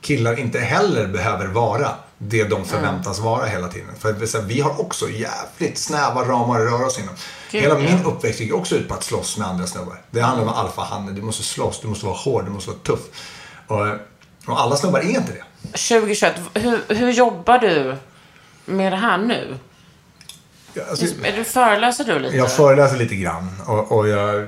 killar 0.00 0.38
inte 0.38 0.58
heller 0.58 1.06
behöver 1.06 1.46
vara 1.46 1.90
det 2.18 2.44
de 2.44 2.64
förväntas 2.64 3.18
vara 3.18 3.46
hela 3.46 3.68
tiden. 3.68 3.88
För 3.98 4.42
vi 4.42 4.60
har 4.60 4.80
också 4.80 5.10
jävligt 5.10 5.78
snäva 5.78 6.24
ramar 6.24 6.60
att 6.60 6.72
röra 6.72 6.86
oss 6.86 6.98
inom. 6.98 7.14
Gud, 7.50 7.62
Hela 7.62 7.78
min 7.78 8.04
uppväxt 8.04 8.40
gick 8.40 8.54
också 8.54 8.76
ut 8.76 8.88
på 8.88 8.94
att 8.94 9.04
slåss 9.04 9.38
med 9.38 9.48
andra 9.48 9.66
snubbar. 9.66 10.02
Det 10.10 10.20
handlar 10.20 10.46
om 10.46 10.52
alfahanne. 10.52 11.12
Du 11.12 11.22
måste 11.22 11.42
slåss, 11.42 11.80
du 11.80 11.88
måste 11.88 12.06
vara 12.06 12.16
hård, 12.16 12.44
du 12.44 12.50
måste 12.50 12.70
vara 12.70 12.80
tuff. 12.80 13.00
Och, 13.66 13.86
och 14.46 14.60
alla 14.60 14.76
snubbar 14.76 15.00
är 15.00 15.10
inte 15.10 15.32
det. 15.32 15.44
2021, 15.72 16.34
hur, 16.54 16.94
hur 16.94 17.10
jobbar 17.10 17.58
du 17.58 17.96
med 18.70 18.92
det 18.92 18.96
här 18.96 19.18
nu? 19.18 19.58
Alltså, 20.90 21.04
Är 21.24 21.36
du, 21.36 21.44
föreläser 21.44 22.04
du 22.04 22.18
lite? 22.18 22.36
Jag 22.36 22.52
föreläser 22.52 22.96
lite 22.96 23.16
grann 23.16 23.48
och, 23.66 23.92
och 23.92 24.08
jag 24.08 24.46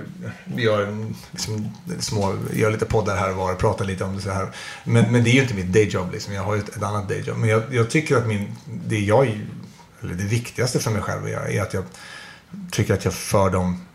gör, 0.57 1.07
liksom, 1.31 1.73
små, 2.01 2.37
gör 2.53 2.71
lite 2.71 2.85
poddar 2.85 3.17
här 3.17 3.31
och 3.31 3.37
var 3.37 3.53
och 3.53 3.59
pratar 3.59 3.85
lite 3.85 4.05
om 4.05 4.17
det 4.17 4.23
så 4.23 4.31
här. 4.31 4.49
Men, 4.85 5.13
men 5.13 5.25
det 5.25 5.31
är 5.31 5.35
ju 5.35 5.43
inte 5.43 5.55
mitt 5.55 5.73
dayjob 5.73 6.13
liksom. 6.13 6.35
Jag 6.35 6.43
har 6.43 6.55
ju 6.55 6.61
ett, 6.61 6.77
ett 6.77 6.83
annat 6.83 7.09
dayjob. 7.09 7.37
Men 7.39 7.49
jag, 7.49 7.63
jag 7.71 7.91
tycker 7.91 8.17
att 8.17 8.27
min, 8.27 8.57
det 8.87 8.99
jag, 8.99 9.41
eller 10.03 10.15
det 10.15 10.25
viktigaste 10.25 10.79
för 10.79 10.91
mig 10.91 11.03
själv 11.03 11.25
att 11.25 11.31
göra 11.31 11.49
är 11.49 11.63
att 11.63 11.75
jag 11.75 11.85
tycker 12.71 12.95
att 12.95 13.05
jag 13.05 13.15
för 13.15 13.51
dem, 13.51 13.87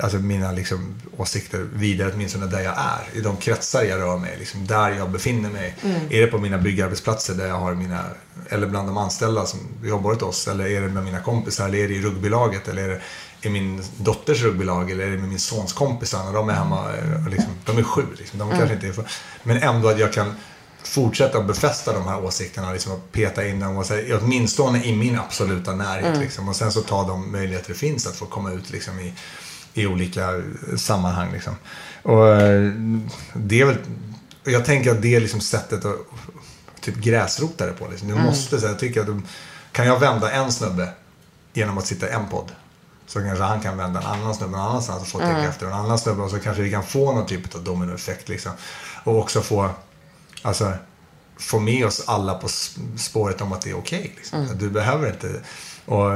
alltså 0.00 0.18
mina 0.18 0.52
liksom, 0.52 0.94
åsikter 1.16 1.66
vidare, 1.72 2.12
åtminstone 2.14 2.46
där 2.46 2.60
jag 2.60 2.74
är. 2.76 3.18
I 3.18 3.20
de 3.20 3.36
kretsar 3.36 3.82
jag 3.82 4.00
rör 4.00 4.18
mig, 4.18 4.36
liksom, 4.38 4.66
där 4.66 4.90
jag 4.90 5.10
befinner 5.10 5.50
mig. 5.50 5.76
Är 6.10 6.20
det 6.20 6.26
på 6.26 6.38
mina 6.38 6.58
byggarbetsplatser 6.58 7.34
där 7.34 7.46
jag 7.46 7.54
har 7.54 7.74
mina, 7.74 8.04
eller 8.48 8.66
bland 8.66 8.88
de 8.88 8.96
anställda 8.96 9.46
som 9.46 9.60
jobbar 9.84 10.10
åt 10.10 10.22
oss, 10.22 10.48
eller 10.48 10.66
är 10.66 10.80
det 10.80 10.88
med 10.88 11.04
mina 11.04 11.20
kompisar, 11.20 11.68
eller 11.68 11.78
är 11.78 11.88
det 11.88 11.94
i 11.94 12.02
rugbylaget, 12.02 12.68
eller 12.68 12.82
är 12.82 12.88
det 12.88 13.00
i 13.42 13.50
min 13.50 13.82
dotters 13.96 14.42
rugbylag, 14.42 14.90
eller 14.90 15.06
är 15.06 15.10
det 15.10 15.18
med 15.18 15.28
min 15.28 15.38
sons 15.38 15.72
kompisar 15.72 16.24
när 16.24 16.32
de 16.32 16.48
är 16.48 16.54
hemma. 16.54 16.84
eh, 16.94 17.28
liksom, 17.28 17.50
de 17.64 17.78
är 17.78 17.82
sju, 17.82 18.02
liksom. 18.18 18.38
de 18.38 18.50
kanske 18.50 18.74
inte 18.74 18.88
är 18.88 18.92
för, 18.92 19.04
Men 19.42 19.62
ändå 19.62 19.88
att 19.88 19.98
jag 19.98 20.12
kan 20.12 20.34
fortsätta 20.82 21.38
att 21.38 21.46
befästa 21.46 21.92
de 21.92 22.08
här 22.08 22.24
åsikterna, 22.24 22.72
liksom 22.72 22.92
att 22.92 23.12
peta 23.12 23.46
in 23.46 23.60
dem 23.60 23.76
och 23.76 23.86
säga, 23.86 24.18
åtminstone 24.22 24.84
i 24.84 24.96
min 24.96 25.18
absoluta 25.18 25.74
närhet. 25.74 26.18
Liksom, 26.20 26.48
och 26.48 26.56
sen 26.56 26.72
så 26.72 26.80
ta 26.80 27.08
de 27.08 27.32
möjligheter 27.32 27.68
det 27.68 27.78
finns 27.78 28.06
att 28.06 28.16
få 28.16 28.26
komma 28.26 28.52
ut 28.52 28.70
liksom, 28.70 29.00
i, 29.00 29.14
i 29.74 29.86
olika 29.86 30.42
sammanhang. 30.76 31.32
Liksom. 31.32 31.56
Och 32.02 32.28
eh, 32.28 32.72
det 33.34 33.60
är 33.60 33.64
väl, 33.64 33.76
jag 34.44 34.64
tänker 34.64 34.90
att 34.90 35.02
det 35.02 35.14
är 35.14 35.20
liksom 35.20 35.40
sättet 35.40 35.84
att 35.84 35.96
typ 36.80 36.96
gräsrota 36.96 37.66
det 37.66 37.72
på. 37.72 37.88
Liksom. 37.88 38.08
Du 38.08 38.14
måste, 38.14 38.60
så 38.60 38.66
jag 38.66 38.78
tycker 38.78 39.00
att 39.00 39.06
du, 39.06 39.20
kan 39.72 39.86
jag 39.86 39.98
vända 39.98 40.30
en 40.30 40.52
snubbe 40.52 40.88
genom 41.52 41.78
att 41.78 41.86
sitta 41.86 42.08
i 42.08 42.12
en 42.12 42.28
podd 42.28 42.52
så 43.08 43.20
kanske 43.20 43.44
han 43.44 43.60
kan 43.60 43.76
vända 43.76 44.00
en 44.00 44.06
annan 44.06 44.34
snubbe 44.34 44.56
någon 44.56 44.68
annanstans 44.68 45.02
och 45.02 45.08
få 45.08 45.18
tänka 45.18 45.48
efter 45.48 45.66
en 45.66 45.72
annan 45.72 45.98
snubbe 45.98 46.22
och 46.22 46.30
så 46.30 46.38
kanske 46.38 46.62
vi 46.62 46.70
kan 46.70 46.84
få 46.84 47.12
någon 47.12 47.26
typ 47.26 47.54
av 47.54 47.64
dominoeffekt 47.64 48.28
liksom. 48.28 48.52
Och 49.04 49.18
också 49.18 49.40
få, 49.40 49.70
alltså, 50.42 50.72
få 51.36 51.60
med 51.60 51.86
oss 51.86 52.04
alla 52.06 52.34
på 52.34 52.48
spåret 52.96 53.40
om 53.40 53.52
att 53.52 53.62
det 53.62 53.70
är 53.70 53.78
okej. 53.78 54.12
liksom. 54.16 54.42
Att 54.42 54.60
Du 54.60 54.70
behöver 54.70 55.08
inte, 55.08 55.40
och 55.84 56.10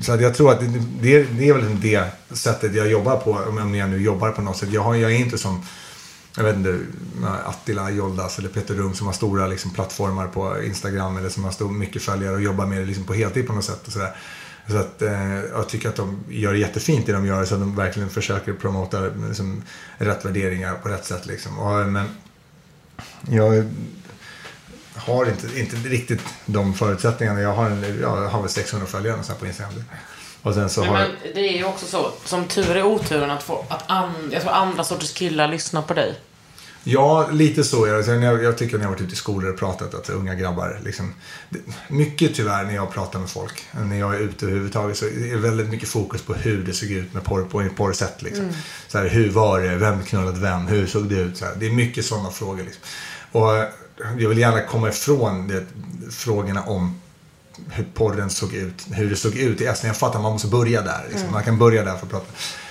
så 0.00 0.12
att 0.12 0.20
jag 0.20 0.34
tror 0.34 0.52
att 0.52 0.60
det, 0.60 0.82
det, 1.00 1.16
är, 1.16 1.26
det 1.38 1.48
är 1.48 1.54
väl 1.54 1.80
det 1.80 2.04
sättet 2.30 2.74
jag 2.74 2.90
jobbar 2.90 3.16
på, 3.16 3.32
om 3.32 3.74
jag 3.74 3.90
nu 3.90 4.02
jobbar 4.02 4.30
på 4.30 4.42
något 4.42 4.56
sätt. 4.56 4.72
Jag, 4.72 4.82
har, 4.82 4.94
jag 4.94 5.12
är 5.12 5.16
inte 5.16 5.38
som, 5.38 5.62
jag 6.36 6.44
vet 6.44 6.56
inte, 6.56 6.78
Attila 7.44 7.90
Joldas 7.90 8.38
eller 8.38 8.48
Peter 8.48 8.74
Rum 8.74 8.94
som 8.94 9.06
har 9.06 9.14
stora 9.14 9.46
liksom, 9.46 9.70
plattformar 9.70 10.26
på 10.26 10.62
Instagram 10.62 11.16
eller 11.16 11.28
som 11.28 11.44
har 11.44 11.50
stor, 11.50 11.70
mycket 11.70 12.02
följare 12.02 12.34
och 12.34 12.42
jobbar 12.42 12.66
med 12.66 12.78
det 12.78 12.84
liksom, 12.84 13.04
på 13.04 13.14
heltid 13.14 13.46
på 13.46 13.52
något 13.52 13.64
sätt. 13.64 13.86
Och 13.86 13.92
så 13.92 13.98
där. 13.98 14.16
Så 14.68 14.76
att, 14.76 15.02
eh, 15.02 15.40
jag 15.40 15.68
tycker 15.68 15.88
att 15.88 15.96
de 15.96 16.18
gör 16.28 16.52
det 16.52 16.58
jättefint 16.58 17.06
det 17.06 17.12
de 17.12 17.26
gör 17.26 17.44
så 17.44 17.54
att 17.54 17.60
de 17.60 17.76
verkligen 17.76 18.10
försöker 18.10 18.52
promota 18.52 19.00
liksom, 19.28 19.62
rätt 19.98 20.24
värderingar 20.24 20.74
på 20.74 20.88
rätt 20.88 21.04
sätt. 21.04 21.26
Liksom. 21.26 21.58
Och, 21.58 21.86
men 21.86 22.06
jag 23.28 23.64
har 24.96 25.26
inte, 25.26 25.60
inte 25.60 25.76
riktigt 25.76 26.20
de 26.46 26.74
förutsättningarna. 26.74 27.40
Jag 27.40 27.52
har, 27.52 27.66
en, 27.70 27.98
jag 28.00 28.28
har 28.28 28.40
väl 28.40 28.50
600 28.50 28.86
följare 28.86 29.16
på 29.40 29.46
Instagram. 29.46 29.84
Och 30.42 30.54
sen 30.54 30.70
så 30.70 30.80
Nej, 30.80 30.90
har 30.90 30.98
men 30.98 31.10
det 31.34 31.40
är 31.40 31.56
ju 31.56 31.64
också 31.64 31.86
så, 31.86 32.12
som 32.24 32.44
tur 32.44 32.76
är 32.76 32.82
oturen, 32.82 33.30
att, 33.30 33.42
få, 33.42 33.64
att 33.68 33.90
an, 33.90 34.30
jag 34.32 34.42
tror 34.42 34.52
andra 34.52 34.84
sorters 34.84 35.12
killar 35.12 35.48
lyssnar 35.48 35.82
på 35.82 35.94
dig. 35.94 36.14
Ja, 36.86 37.28
lite 37.32 37.64
så 37.64 37.84
är 37.84 38.18
det. 38.18 38.26
Jag, 38.26 38.44
jag 38.44 38.58
tycker 38.58 38.78
när 38.78 38.84
jag 38.84 38.88
har 38.88 38.94
varit 38.94 39.02
ute 39.02 39.12
i 39.12 39.16
skolor 39.16 39.52
och 39.52 39.58
pratat 39.58 39.94
att 39.94 40.10
unga 40.10 40.34
grabbar, 40.34 40.80
liksom, 40.84 41.14
det, 41.48 41.58
mycket 41.88 42.34
tyvärr 42.34 42.64
när 42.64 42.74
jag 42.74 42.92
pratar 42.92 43.18
med 43.18 43.28
folk, 43.28 43.62
när 43.72 43.98
jag 43.98 44.14
är 44.14 44.20
ute 44.20 44.46
överhuvudtaget, 44.46 44.96
så 44.96 45.04
är 45.04 45.30
det 45.30 45.36
väldigt 45.36 45.68
mycket 45.68 45.88
fokus 45.88 46.22
på 46.22 46.34
hur 46.34 46.64
det 46.64 46.72
såg 46.72 46.90
ut 46.90 47.14
med 47.14 47.24
porr, 47.24 47.44
på 47.44 47.68
porrsätt. 47.76 48.22
Liksom. 48.22 48.52
Så 48.88 48.98
här, 48.98 49.08
hur 49.08 49.30
var 49.30 49.60
det? 49.60 49.76
Vem 49.76 50.02
knullade 50.02 50.40
vem? 50.40 50.66
Hur 50.66 50.86
såg 50.86 51.08
det 51.08 51.14
ut? 51.14 51.36
Så 51.36 51.44
här, 51.44 51.54
det 51.56 51.66
är 51.66 51.70
mycket 51.70 52.04
sådana 52.04 52.30
frågor. 52.30 52.62
Liksom. 52.64 52.82
Och 53.34 53.64
jag 54.18 54.28
vill 54.28 54.38
gärna 54.38 54.60
komma 54.60 54.88
ifrån 54.88 55.48
det, 55.48 55.64
frågorna 56.10 56.62
om 56.62 57.00
hur 57.68 57.84
porren 57.94 58.30
såg 58.30 58.54
ut, 58.54 58.86
hur 58.90 59.10
det 59.10 59.16
såg 59.16 59.36
ut 59.36 59.60
i 59.60 59.64
Estland. 59.64 59.90
Jag 59.90 59.96
fattar 59.96 60.16
att 60.16 60.22
man 60.22 60.32
måste 60.32 60.48
börja 60.48 60.82
där. 60.82 61.06
Liksom. 61.10 61.32
Man 61.32 61.44
kan 61.44 61.58
börja 61.58 61.84
där 61.84 61.96
för 61.96 62.06
att 62.06 62.10
prata. 62.10 62.26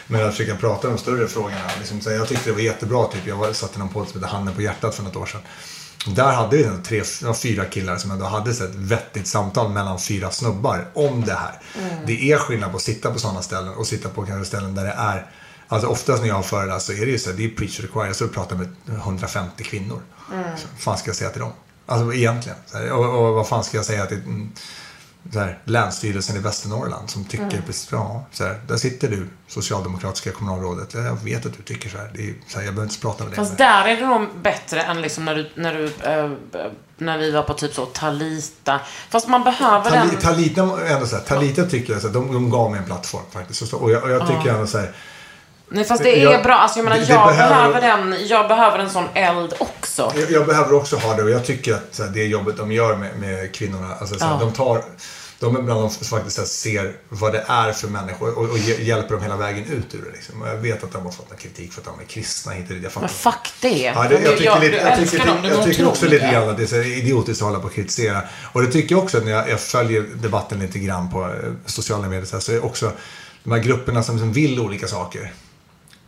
Men 0.08 0.26
att 0.26 0.32
försöka 0.32 0.56
prata 0.56 0.88
om 0.88 0.94
de 0.94 1.00
större 1.00 1.28
frågorna. 1.28 1.72
Liksom, 1.80 2.02
så 2.02 2.12
jag 2.12 2.28
tyckte 2.28 2.50
det 2.50 2.54
var 2.54 2.60
jättebra. 2.60 3.08
Typ. 3.08 3.28
Jag 3.28 3.36
var, 3.36 3.54
satt 3.54 3.76
i 3.76 3.80
någon 3.80 3.90
podd 3.90 4.08
som 4.08 4.22
hette 4.22 4.34
Handen 4.34 4.56
på 4.56 4.62
hjärtat 4.62 4.96
för 4.96 5.04
något 5.04 5.16
år 5.16 5.26
sedan. 5.26 5.42
Där 6.16 6.32
hade 6.32 6.58
vi 6.58 6.70
tre, 6.84 7.04
fyra 7.34 7.66
killar 7.66 7.98
som 7.98 8.12
ändå 8.12 8.26
hade 8.26 8.54
så 8.54 8.64
ett 8.64 8.76
vettigt 8.76 9.28
samtal 9.28 9.72
mellan 9.72 10.00
fyra 10.00 10.32
snubbar 10.32 10.88
om 10.94 11.26
det 11.26 11.34
här. 11.34 11.60
Det 12.06 12.32
är 12.32 12.38
skillnad 12.38 12.72
på 12.72 12.78
att 12.78 12.84
sitta 12.84 13.12
på 13.12 13.20
sådana 13.20 13.42
ställen 13.42 13.74
och 13.74 13.88
sitta 13.88 14.10
på 14.10 14.26
kanske 14.26 14.46
ställen 14.46 14.76
där 14.76 14.84
det 14.84 14.96
är 14.98 15.26
Alltså 15.74 15.88
oftast 15.88 16.22
när 16.22 16.30
jag 16.30 16.36
har 16.36 16.44
föreläst 16.44 16.86
så 16.86 16.94
är 16.94 17.06
det 17.06 17.12
ju 17.12 17.20
så 17.20 17.30
här, 17.30 17.38
det 17.38 17.46
är 17.46 17.50
preach 17.50 18.16
står 18.16 18.26
och 18.26 18.34
pratar 18.34 18.56
med 18.56 18.70
150 18.88 19.64
kvinnor. 19.64 20.02
Så, 20.58 20.68
vad 20.72 20.80
fan 20.80 20.98
ska 20.98 21.10
jag 21.10 21.16
säga 21.16 21.30
till 21.30 21.42
dem? 21.42 21.52
Alltså 21.86 22.14
egentligen. 22.14 22.58
Här, 22.74 22.92
och, 22.92 23.28
och 23.28 23.34
vad 23.34 23.48
fan 23.48 23.64
ska 23.64 23.78
jag 23.78 23.86
säga 23.86 24.06
till 24.06 24.18
mm, 24.18 24.52
så 25.32 25.40
här, 25.40 25.60
Länsstyrelsen 25.64 26.36
i 26.36 26.40
Västernorrland 26.40 27.10
som 27.10 27.26
tycker 27.26 27.62
precis, 27.66 27.88
ja, 27.92 28.26
så 28.32 28.44
här, 28.44 28.62
där 28.68 28.78
sitter 28.78 29.10
du, 29.10 29.28
socialdemokratiska 29.48 30.32
kommunalrådet. 30.32 30.94
Jag 30.94 31.24
vet 31.24 31.46
att 31.46 31.58
du 31.58 31.64
tycker 31.64 31.90
så 31.90 31.98
här. 31.98 32.12
Det 32.16 32.30
är, 32.30 32.34
så 32.48 32.60
här 32.60 32.66
jag 32.66 32.76
behöver 32.76 32.92
inte 32.92 33.02
prata 33.02 33.24
med 33.24 33.32
dig. 33.32 33.38
Fast 33.38 33.58
där 33.58 33.88
är 33.88 33.96
det 33.96 34.08
nog 34.08 34.28
bättre 34.42 34.82
än 34.82 35.02
liksom 35.02 35.26
när 35.26 35.36
du, 35.36 35.50
när 35.56 35.74
du, 35.74 35.86
eh, 35.86 36.32
när 36.98 37.18
vi 37.18 37.32
var 37.32 37.44
på 37.44 37.54
typ 37.54 37.74
så 37.74 37.86
Talita. 37.86 38.80
Fast 39.10 39.28
man 39.28 39.44
behöver 39.44 39.90
Tali, 39.90 40.10
den. 40.10 40.20
Talita, 40.22 40.62
ändå 40.88 41.08
så 41.08 41.16
här, 41.16 41.24
Talita 41.24 41.66
tycker 41.66 41.94
jag, 41.94 42.02
så 42.02 42.08
här, 42.08 42.14
de, 42.14 42.34
de 42.34 42.50
gav 42.50 42.72
mig 42.72 42.80
en 42.80 42.86
plattform 42.86 43.24
faktiskt. 43.32 43.74
Och, 43.74 43.92
jag, 43.92 44.04
och 44.04 44.12
jag 44.12 44.28
tycker 44.28 44.54
ändå 44.54 44.68
så 44.68 44.78
här, 44.78 44.96
Nej 45.70 45.84
fast 45.84 46.04
det 46.04 46.20
är 46.22 46.32
Jag- 46.32 46.44
bra. 46.44 46.54
Alltså 46.56 46.80
jag 46.80 46.84
menar, 46.84 46.98
det- 46.98 47.06
det 47.06 47.14
jag 47.14 47.28
behöver- 47.28 47.72
behöver 47.72 47.82
den. 47.82 48.28
Jag 48.28 48.48
behöver 48.48 48.80
en 48.80 48.90
sån 48.90 49.06
eld 49.14 49.54
också. 49.60 50.14
Jag, 50.16 50.32
jag 50.32 50.46
behöver 50.48 50.74
också 50.74 50.96
ha 50.96 51.14
det 51.16 51.24
och 51.24 51.30
jag 51.30 51.46
tycker 51.46 51.74
att 51.74 52.00
här, 52.00 52.08
det 52.08 52.24
jobbet 52.24 52.58
de 52.58 52.72
gör 52.72 52.96
med, 52.96 53.20
med 53.20 53.56
kvinnorna, 53.56 53.96
alltså, 54.00 54.20
så 54.20 54.26
här, 54.26 54.32
Ja. 54.34 54.40
de 54.40 54.54
tar 54.54 54.84
de 55.40 55.56
är 55.56 55.62
bland 55.62 55.82
de 55.82 55.90
som 55.90 56.06
faktiskt 56.18 56.38
här, 56.38 56.46
ser 56.46 56.94
vad 57.10 57.34
det 57.34 57.44
är 57.48 57.72
för 57.72 57.88
människor 57.88 58.38
och, 58.38 58.44
och 58.50 58.58
hj- 58.58 58.82
hjälper 58.82 59.14
dem 59.14 59.22
hela 59.24 59.38
vägen 59.38 59.66
ut 59.66 59.96
ur 59.96 60.02
det. 60.06 60.12
Liksom. 60.12 60.42
Och 60.42 60.48
jag 60.48 60.56
vet 60.56 60.84
att 60.84 60.92
de 60.92 61.06
har 61.06 61.12
fått 61.12 61.32
en 61.32 61.38
kritik 61.38 61.74
för 61.74 61.82
att 61.82 61.86
de 61.88 62.00
är 62.00 62.04
kristna 62.06 62.52
hit 62.52 62.70
och 62.70 62.76
dit. 62.76 62.96
Men 63.00 63.10
fuck 63.10 63.52
det. 63.62 63.70
Ja, 63.96 64.06
det, 64.10 64.14
jag 64.22 64.32
tycker, 64.38 64.46
jag, 64.46 64.62
lite, 64.64 64.76
jag 64.76 65.10
tycker, 65.10 65.26
dem. 65.26 65.38
Jag 65.44 65.64
tycker 65.64 65.88
också 65.88 66.06
lite 66.06 66.32
grann 66.32 66.50
att 66.50 66.58
det 66.58 66.72
är 66.72 66.98
idiotiskt 66.98 67.42
att 67.42 67.48
hålla 67.48 67.60
på 67.60 67.66
och 67.68 67.74
kritisera. 67.74 68.22
Och 68.54 68.62
det 68.62 68.72
tycker 68.72 68.96
jag 68.96 69.04
också 69.04 69.20
när 69.20 69.32
jag, 69.32 69.50
jag 69.50 69.60
följer 69.60 70.02
debatten 70.02 70.60
lite 70.60 70.80
grann 70.80 71.12
på 71.12 71.22
eh, 71.24 71.30
sociala 71.66 72.08
medier. 72.08 72.26
Så, 72.26 72.36
här, 72.36 72.42
så 72.42 72.52
är 72.52 72.66
också 72.66 72.92
de 73.44 73.52
här 73.54 73.60
grupperna 73.60 74.04
som, 74.04 74.20
som 74.20 74.34
vill 74.34 74.60
olika 74.60 74.88
saker 74.88 75.34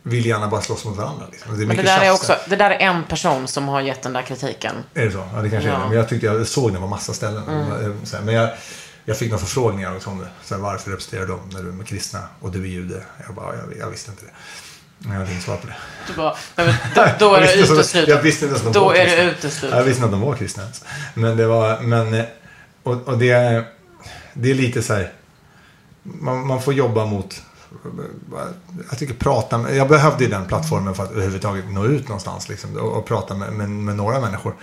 vill 0.06 0.26
gärna 0.26 0.48
bara 0.48 0.60
slåss 0.60 0.84
mot 0.84 0.96
varandra. 0.96 1.26
Liksom. 1.32 1.56
Det 1.58 1.64
är 1.64 1.66
Men 1.66 1.76
det 1.76 1.82
där, 1.82 2.00
är 2.00 2.12
också, 2.12 2.36
det 2.48 2.56
där 2.56 2.70
är 2.70 2.78
en 2.78 3.04
person 3.04 3.48
som 3.48 3.68
har 3.68 3.80
gett 3.80 4.02
den 4.02 4.12
där 4.12 4.22
kritiken. 4.22 4.74
Är 4.94 5.04
det 5.04 5.10
så? 5.12 5.28
Ja, 5.34 5.42
det 5.42 5.50
kanske 5.50 5.68
är 5.68 5.72
Ja. 5.72 5.78
det. 5.78 5.88
Men 5.88 5.96
jag 5.96 6.08
tyckte 6.08 6.26
jag 6.26 6.46
såg 6.46 6.72
den 6.72 6.80
på 6.80 6.86
massa 6.86 7.12
ställen. 7.12 7.42
Mm. 7.48 7.70
Här, 8.12 8.20
Men 8.22 8.34
jag, 8.34 8.50
jag 9.04 9.18
fick 9.18 9.30
några 9.30 9.40
förfrågningar 9.44 10.00
om 10.04 10.18
det. 10.18 10.28
Så 10.44 10.54
här, 10.54 10.62
varför 10.62 10.90
representerar 10.90 11.26
de 11.26 11.40
när 11.52 11.62
du 11.62 11.68
är 11.68 11.72
med 11.72 11.86
kristna 11.86 12.20
och 12.40 12.50
du 12.50 12.62
är 12.62 12.66
jude? 12.66 13.02
Jag 13.26 13.34
bara, 13.34 13.56
jag, 13.56 13.78
jag 13.78 13.90
visste 13.90 14.10
inte 14.10 14.24
det. 14.24 14.30
Jag 15.08 15.10
hade 15.14 15.30
inget 15.30 15.42
svar 15.44 15.56
på 15.56 15.66
det. 15.66 15.76
Du 16.08 16.12
bara, 16.14 16.36
men 16.56 16.74
då, 16.94 17.06
då 17.18 17.34
är 17.34 17.40
det 17.40 17.54
uteslutet. 17.54 18.08
Jag 18.08 18.22
visste 18.22 18.44
inte 18.44 18.60
ens 18.60 18.74
Då 18.74 18.90
är 18.90 19.06
det 19.06 19.22
uteslutet. 19.22 19.78
Jag 19.78 19.84
visste 19.84 20.04
inte 20.04 20.14
att 20.14 20.20
de 20.20 20.28
var 20.28 20.34
kristna 20.36 20.62
ens. 20.62 20.84
Men 21.14 21.36
det 21.36 21.46
var, 21.46 21.80
men, 21.80 22.14
eh, 22.14 22.24
och, 22.82 23.08
och 23.08 23.18
det, 23.18 23.64
det 24.32 24.50
är 24.50 24.54
lite 24.54 24.82
så 24.82 24.94
här, 24.94 25.12
man, 26.02 26.46
man 26.46 26.62
får 26.62 26.74
jobba 26.74 27.06
mot, 27.06 27.42
jag 28.90 28.98
tycker 28.98 29.14
prata 29.14 29.58
med, 29.58 29.76
jag 29.76 29.88
behövde 29.88 30.24
ju 30.24 30.30
den 30.30 30.44
plattformen 30.44 30.94
för 30.94 31.02
att 31.02 31.10
överhuvudtaget 31.10 31.64
nå 31.70 31.84
ut 31.84 32.08
någonstans 32.08 32.48
liksom, 32.48 32.76
och, 32.76 32.98
och 32.98 33.06
prata 33.06 33.34
med, 33.34 33.52
med, 33.52 33.70
med 33.70 33.96
några 33.96 34.20
människor. 34.20 34.54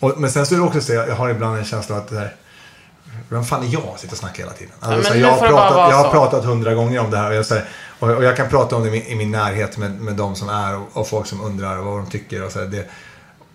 Och, 0.00 0.20
men 0.20 0.30
sen 0.30 0.46
så 0.46 0.54
är 0.54 0.58
det 0.58 0.64
också 0.64 0.80
så, 0.80 0.92
jag, 0.92 1.08
jag 1.08 1.14
har 1.14 1.28
ibland 1.30 1.58
en 1.58 1.64
känsla 1.64 1.96
att 1.96 2.10
här, 2.10 2.36
vem 3.28 3.44
fan 3.44 3.64
är 3.64 3.72
jag 3.72 3.94
sitta 3.98 4.12
och 4.12 4.18
snacka 4.18 4.42
hela 4.42 4.52
tiden? 4.52 4.74
Alltså, 4.80 5.14
nu 5.14 5.20
jag, 5.20 5.30
har 5.30 5.48
pratat, 5.48 5.90
jag 5.90 5.96
har 5.96 6.10
pratat 6.10 6.44
hundra 6.44 6.74
gånger 6.74 7.00
om 7.00 7.10
det 7.10 7.16
här 7.16 7.30
och 7.30 7.36
jag, 7.36 7.46
så 7.46 7.54
här, 7.54 7.64
och, 7.98 8.10
och 8.10 8.24
jag 8.24 8.36
kan 8.36 8.48
prata 8.48 8.76
om 8.76 8.82
det 8.82 8.88
i 8.88 8.92
min, 8.92 9.02
i 9.02 9.14
min 9.14 9.30
närhet 9.30 9.78
med, 9.78 10.00
med 10.00 10.14
de 10.14 10.34
som 10.34 10.48
är 10.48 10.76
och, 10.76 10.88
och 10.92 11.08
folk 11.08 11.26
som 11.26 11.40
undrar 11.40 11.76
vad 11.76 11.98
de 11.98 12.10
tycker. 12.10 12.44
Och 12.44 12.52
så 12.52 12.58
här, 12.58 12.66
det, 12.66 12.86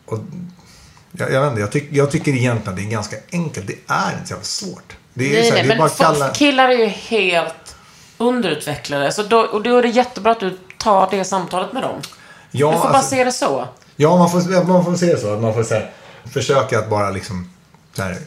och, 0.06 0.20
jag, 1.12 1.32
jag 1.32 1.42
vet 1.42 1.50
inte, 1.50 1.62
jag, 1.62 1.72
tyck, 1.72 1.88
jag 1.92 2.12
tycker 2.12 2.32
egentligen 2.32 2.70
att 2.70 2.76
det 2.76 2.82
är 2.82 2.92
ganska 2.92 3.16
enkelt. 3.32 3.68
Det 3.68 3.78
är 3.88 4.12
inte 4.12 4.28
så 4.28 4.34
jävla 4.34 4.44
svårt. 4.44 4.98
Det 5.14 5.26
är, 5.26 5.34
Nej, 5.34 5.50
så 5.50 5.56
här, 5.56 5.64
nej, 5.64 5.64
det 5.64 5.74
är 5.74 5.78
men 5.78 5.78
bara 5.78 5.90
kalla... 5.90 6.30
killar 6.30 6.70
är 6.70 6.78
ju 6.78 6.86
helt 6.86 7.54
underutvecklade. 8.24 9.12
Så 9.12 9.24
då, 9.24 9.40
och 9.40 9.64
då 9.64 9.78
är 9.78 9.82
det 9.82 9.88
jättebra 9.90 10.32
att 10.32 10.40
du 10.40 10.58
tar 10.78 11.08
det 11.12 11.24
samtalet 11.24 11.74
med 11.74 11.84
dem. 11.84 12.02
Ja, 12.52 12.72
du 12.72 12.78
får 12.78 12.84
bara 12.84 12.94
alltså- 12.94 13.10
se 13.16 13.24
det 13.24 13.32
så. 13.32 13.68
Ja, 13.96 14.18
man 14.18 14.30
får, 14.32 14.64
man 14.68 14.86
får 14.86 14.96
se 14.96 15.18
så. 15.18 15.34
att 15.34 15.42
Man 15.42 15.54
får 15.54 15.64
så 15.64 15.74
här, 15.74 15.92
försöka 16.34 16.80
att 16.80 16.90
bara 16.90 17.10
liksom 17.10 17.50
så 17.94 18.02
här, 18.04 18.18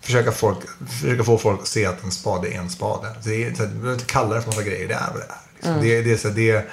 försöka, 0.00 0.32
folk, 0.32 0.58
försöka 1.00 1.24
få 1.24 1.38
folk 1.38 1.60
att 1.60 1.66
se 1.68 1.86
att 1.86 2.04
en 2.04 2.10
spade 2.10 2.48
är 2.48 2.58
en 2.58 2.70
spade. 2.70 3.08
Det 3.24 3.44
är, 3.44 3.54
så 3.54 3.62
här, 3.62 3.66
du 3.70 3.74
behöver 3.74 3.92
inte 3.92 4.04
kalla 4.12 4.34
det 4.34 4.40
för 4.40 4.48
massa 4.48 4.62
grejer. 4.62 4.88
Det 4.88 4.94
är 4.94 5.08
vad 5.12 5.20
det 5.20 5.26
är. 5.26 5.36
Liksom. 5.54 5.82
Det, 5.82 5.96
är- 5.98 6.02
det 6.02 6.12
är 6.12 6.16
så 6.16 6.28
här, 6.28 6.34
det 6.34 6.50
är, 6.50 6.64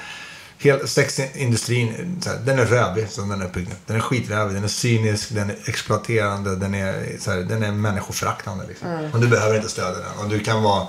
hel, 0.58 0.88
sexindustrin, 0.88 2.18
så 2.24 2.30
här, 2.30 2.38
den 2.38 2.60
är 2.60 2.66
rövig 2.66 3.10
som 3.10 3.30
den 3.30 3.42
är 3.42 3.46
uppbyggd. 3.46 3.72
Den 3.86 3.96
är 3.96 4.00
skitrövig, 4.02 4.56
den 4.56 4.64
är 4.64 4.68
cynisk, 4.68 5.30
den 5.32 5.50
är 5.50 5.58
exploaterande, 5.66 6.56
den 6.56 6.76
är, 6.76 7.16
så 7.20 7.32
här, 7.32 7.38
den 7.38 7.64
är 7.64 7.72
människoföraktande. 7.72 8.66
Liksom. 8.68 9.10
Och 9.14 9.20
du 9.20 9.28
behöver 9.28 9.56
inte 9.56 9.70
stödja 9.70 9.92
den. 10.00 10.24
Och 10.24 10.30
du 10.30 10.40
kan 10.40 10.64
vara 10.64 10.88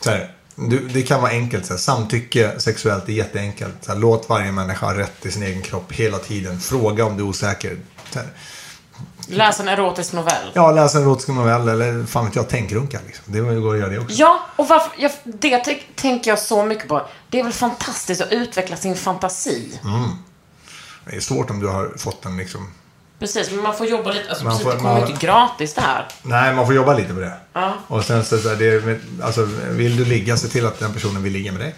så 0.00 0.10
här, 0.10 0.34
du, 0.58 0.88
det 0.88 1.02
kan 1.02 1.20
vara 1.20 1.30
enkelt. 1.30 1.66
Så 1.66 1.72
här, 1.72 1.78
samtycke 1.78 2.60
sexuellt 2.60 3.08
är 3.08 3.12
jätteenkelt. 3.12 3.74
Så 3.80 3.92
här, 3.92 3.98
låt 3.98 4.28
varje 4.28 4.52
människa 4.52 4.86
ha 4.86 4.94
rätt 4.94 5.20
till 5.20 5.32
sin 5.32 5.42
egen 5.42 5.62
kropp 5.62 5.92
hela 5.92 6.18
tiden. 6.18 6.60
Fråga 6.60 7.04
om 7.04 7.16
du 7.16 7.22
är 7.22 7.28
osäker. 7.28 7.76
Läs 9.26 9.60
en 9.60 9.68
erotisk 9.68 10.12
novell. 10.12 10.50
ja, 10.54 10.72
läs 10.72 10.94
en 10.94 11.02
erotisk 11.02 11.28
novell 11.28 11.68
eller 11.68 12.04
fan 12.06 12.24
vet 12.24 12.36
jag, 12.36 12.48
tänkrunka. 12.48 12.98
Liksom. 13.06 13.24
Det 13.26 13.40
går 13.40 13.74
att 13.74 13.80
göra 13.80 13.90
det 13.90 13.98
också. 13.98 14.16
Ja, 14.16 14.46
och 14.56 14.68
varför, 14.68 14.90
jag, 14.98 15.10
det 15.24 15.64
tänker 15.94 16.30
jag 16.30 16.38
så 16.38 16.64
mycket 16.64 16.88
på. 16.88 17.06
Det 17.28 17.40
är 17.40 17.44
väl 17.44 17.52
fantastiskt 17.52 18.20
att 18.20 18.32
utveckla 18.32 18.76
sin 18.76 18.96
fantasi. 18.96 19.80
Det 21.04 21.16
är 21.16 21.20
svårt 21.20 21.50
om 21.50 21.60
du 21.60 21.66
har 21.66 21.92
fått 21.98 22.24
en 22.24 22.36
liksom... 22.36 22.72
Precis, 23.18 23.50
men 23.50 23.62
man 23.62 23.76
får 23.76 23.86
jobba 23.86 24.12
lite. 24.12 24.28
Alltså, 24.28 24.44
Man 24.44 24.52
precis, 24.52 24.64
får- 24.64 24.72
det 24.72 24.78
kommer 24.78 25.00
man- 25.00 25.10
inte 25.10 25.26
gratis 25.26 25.74
det 25.74 25.80
här. 25.80 26.04
Nej, 26.22 26.54
man 26.54 26.66
får 26.66 26.74
jobba 26.74 26.94
lite 26.94 27.14
på 27.14 27.20
det. 27.20 27.32
Ja. 27.52 27.72
Och 27.86 28.04
sen 28.04 28.24
så, 28.24 28.38
så 28.38 28.48
det, 28.48 28.98
alltså, 29.22 29.48
vill 29.70 29.96
du 29.96 30.04
ligga, 30.04 30.36
se 30.36 30.48
till 30.48 30.66
att 30.66 30.78
den 30.80 30.92
personen 30.92 31.22
vill 31.22 31.32
ligga 31.32 31.52
med 31.52 31.60
dig. 31.60 31.74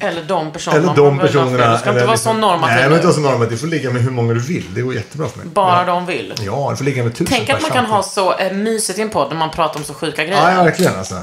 Eller 0.00 0.22
de 0.22 0.52
personerna. 0.52 0.82
Eller 0.82 0.94
de 0.94 1.18
personerna. 1.18 1.72
Du 1.72 1.78
ska 1.78 1.90
inte 1.90 2.02
vara 2.04 2.12
liksom- 2.12 2.34
så 2.34 2.40
normativ. 2.40 2.74
Nej, 2.76 2.84
men 2.84 2.92
inte 2.92 3.06
vara 3.06 3.14
så 3.14 3.20
normativ. 3.20 3.50
Du 3.50 3.58
får 3.58 3.66
ligga 3.66 3.90
med 3.90 4.02
hur 4.02 4.10
många 4.10 4.34
du 4.34 4.40
vill. 4.40 4.74
Det 4.74 4.80
går 4.82 4.94
jättebra 4.94 5.28
för 5.28 5.38
mig. 5.38 5.46
Bara 5.46 5.78
ja. 5.78 5.84
de 5.86 6.06
vill. 6.06 6.34
Ja, 6.40 6.66
du 6.70 6.76
får 6.76 6.84
ligga 6.84 7.02
med 7.04 7.12
tusen 7.12 7.26
Tänk 7.26 7.50
att 7.50 7.62
man 7.62 7.70
kan 7.70 7.84
ha 7.86 8.02
så 8.02 8.38
eh, 8.38 8.52
mysigt 8.52 8.98
i 8.98 9.02
en 9.02 9.10
podd 9.10 9.28
när 9.28 9.36
man 9.36 9.50
pratar 9.50 9.80
om 9.80 9.84
så 9.84 9.94
sjuka 9.94 10.24
grejer. 10.24 10.42
Ja, 10.50 10.52
ja, 10.54 10.62
verkligen 10.62 10.98
alltså. 10.98 11.14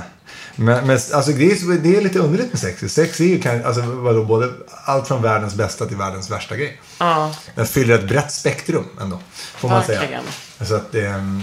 Men, 0.61 0.87
men 0.87 0.99
alltså, 1.13 1.31
det, 1.31 1.51
är, 1.51 1.77
det 1.77 1.97
är 1.97 2.01
lite 2.01 2.19
underligt 2.19 2.53
med 2.53 2.59
sex. 2.59 2.93
Sex 2.93 3.19
är 3.19 3.25
ju 3.25 3.41
kan, 3.41 3.65
alltså, 3.65 3.81
vadå, 3.81 4.23
både 4.23 4.49
allt 4.85 5.07
från 5.07 5.21
världens 5.21 5.55
bästa 5.55 5.85
till 5.85 5.97
världens 5.97 6.31
värsta 6.31 6.55
grej. 6.55 6.81
Ja. 6.97 7.35
Den 7.55 7.65
fyller 7.65 7.95
ett 7.95 8.07
brett 8.07 8.31
spektrum 8.31 8.85
ändå. 9.01 9.19
Får 9.33 9.69
man 9.69 9.83
säga. 9.83 10.21
Så 10.61 10.75
att 10.75 10.95
mm, 10.95 11.41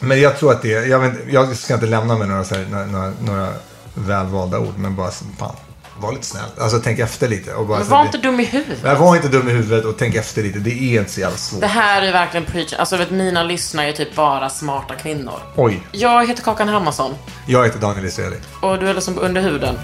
men 0.00 0.20
jag 0.20 0.38
tror 0.38 0.52
att 0.52 0.62
det, 0.62 0.68
jag, 0.68 0.98
vet, 0.98 1.12
jag 1.30 1.56
ska 1.56 1.74
inte 1.74 1.86
lämna 1.86 2.18
med 2.18 2.28
några, 2.28 2.42
här, 2.42 2.86
några, 2.86 3.12
några, 3.20 3.52
välvalda 3.94 4.58
ord. 4.58 4.78
Men 4.78 4.96
bara, 4.96 5.10
fan, 5.10 5.56
var 5.98 6.12
lite 6.12 6.26
snäll. 6.26 6.42
Alltså 6.58 6.80
tänk 6.84 6.98
efter 6.98 7.28
lite. 7.28 7.54
Och 7.54 7.66
bara, 7.66 7.78
Men 7.78 7.86
så, 7.86 7.90
var 7.92 8.00
det- 8.02 8.06
inte 8.06 8.18
dum 8.18 8.40
i 8.40 8.44
huvudet. 8.44 8.78
Nej, 8.84 8.96
var 8.96 9.16
inte 9.16 9.28
dum 9.28 9.48
i 9.48 9.52
huvudet 9.52 9.84
och 9.84 9.96
tänk 9.98 10.14
efter 10.14 10.42
lite. 10.42 10.58
Det 10.58 10.70
är 10.70 11.00
inte 11.00 11.12
så 11.12 11.20
jävla 11.20 11.36
svårt. 11.36 11.60
Det 11.60 11.66
här 11.66 12.02
är 12.02 12.12
verkligen 12.12 12.46
preach. 12.46 12.72
Alltså 12.72 12.96
vet, 12.96 13.10
mina 13.10 13.42
lyssnare 13.42 13.88
är 13.88 13.92
typ 13.92 14.14
bara 14.16 14.50
smarta 14.50 14.94
kvinnor. 14.94 15.40
Oj, 15.56 15.80
Jag 15.92 16.26
heter 16.28 16.42
Kakan 16.42 16.68
Hermansson 16.68 17.14
jag 17.46 17.64
heter 17.64 17.78
Daniel 17.78 18.04
Israeli. 18.06 18.36
och 18.60 18.78
du 18.78 18.88
är 18.88 18.94
liksom 18.94 19.18
under 19.18 19.40
huden. 19.42 19.78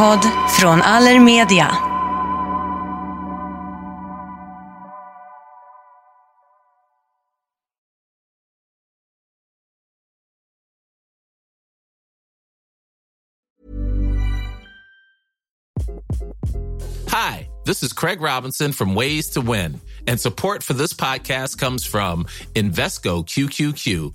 Podd 0.00 0.24
från 0.58 0.82
Allermedia. 0.82 1.76
Hi, 17.08 17.50
this 17.64 17.82
is 17.82 17.92
Craig 17.92 18.20
Robinson 18.20 18.72
from 18.72 18.94
Ways 18.94 19.28
to 19.30 19.40
Win, 19.42 19.80
and 20.06 20.18
support 20.18 20.62
for 20.62 20.72
this 20.72 20.94
podcast 20.94 21.58
comes 21.58 21.84
from 21.84 22.24
Invesco 22.54 23.22
QQQ, 23.26 24.14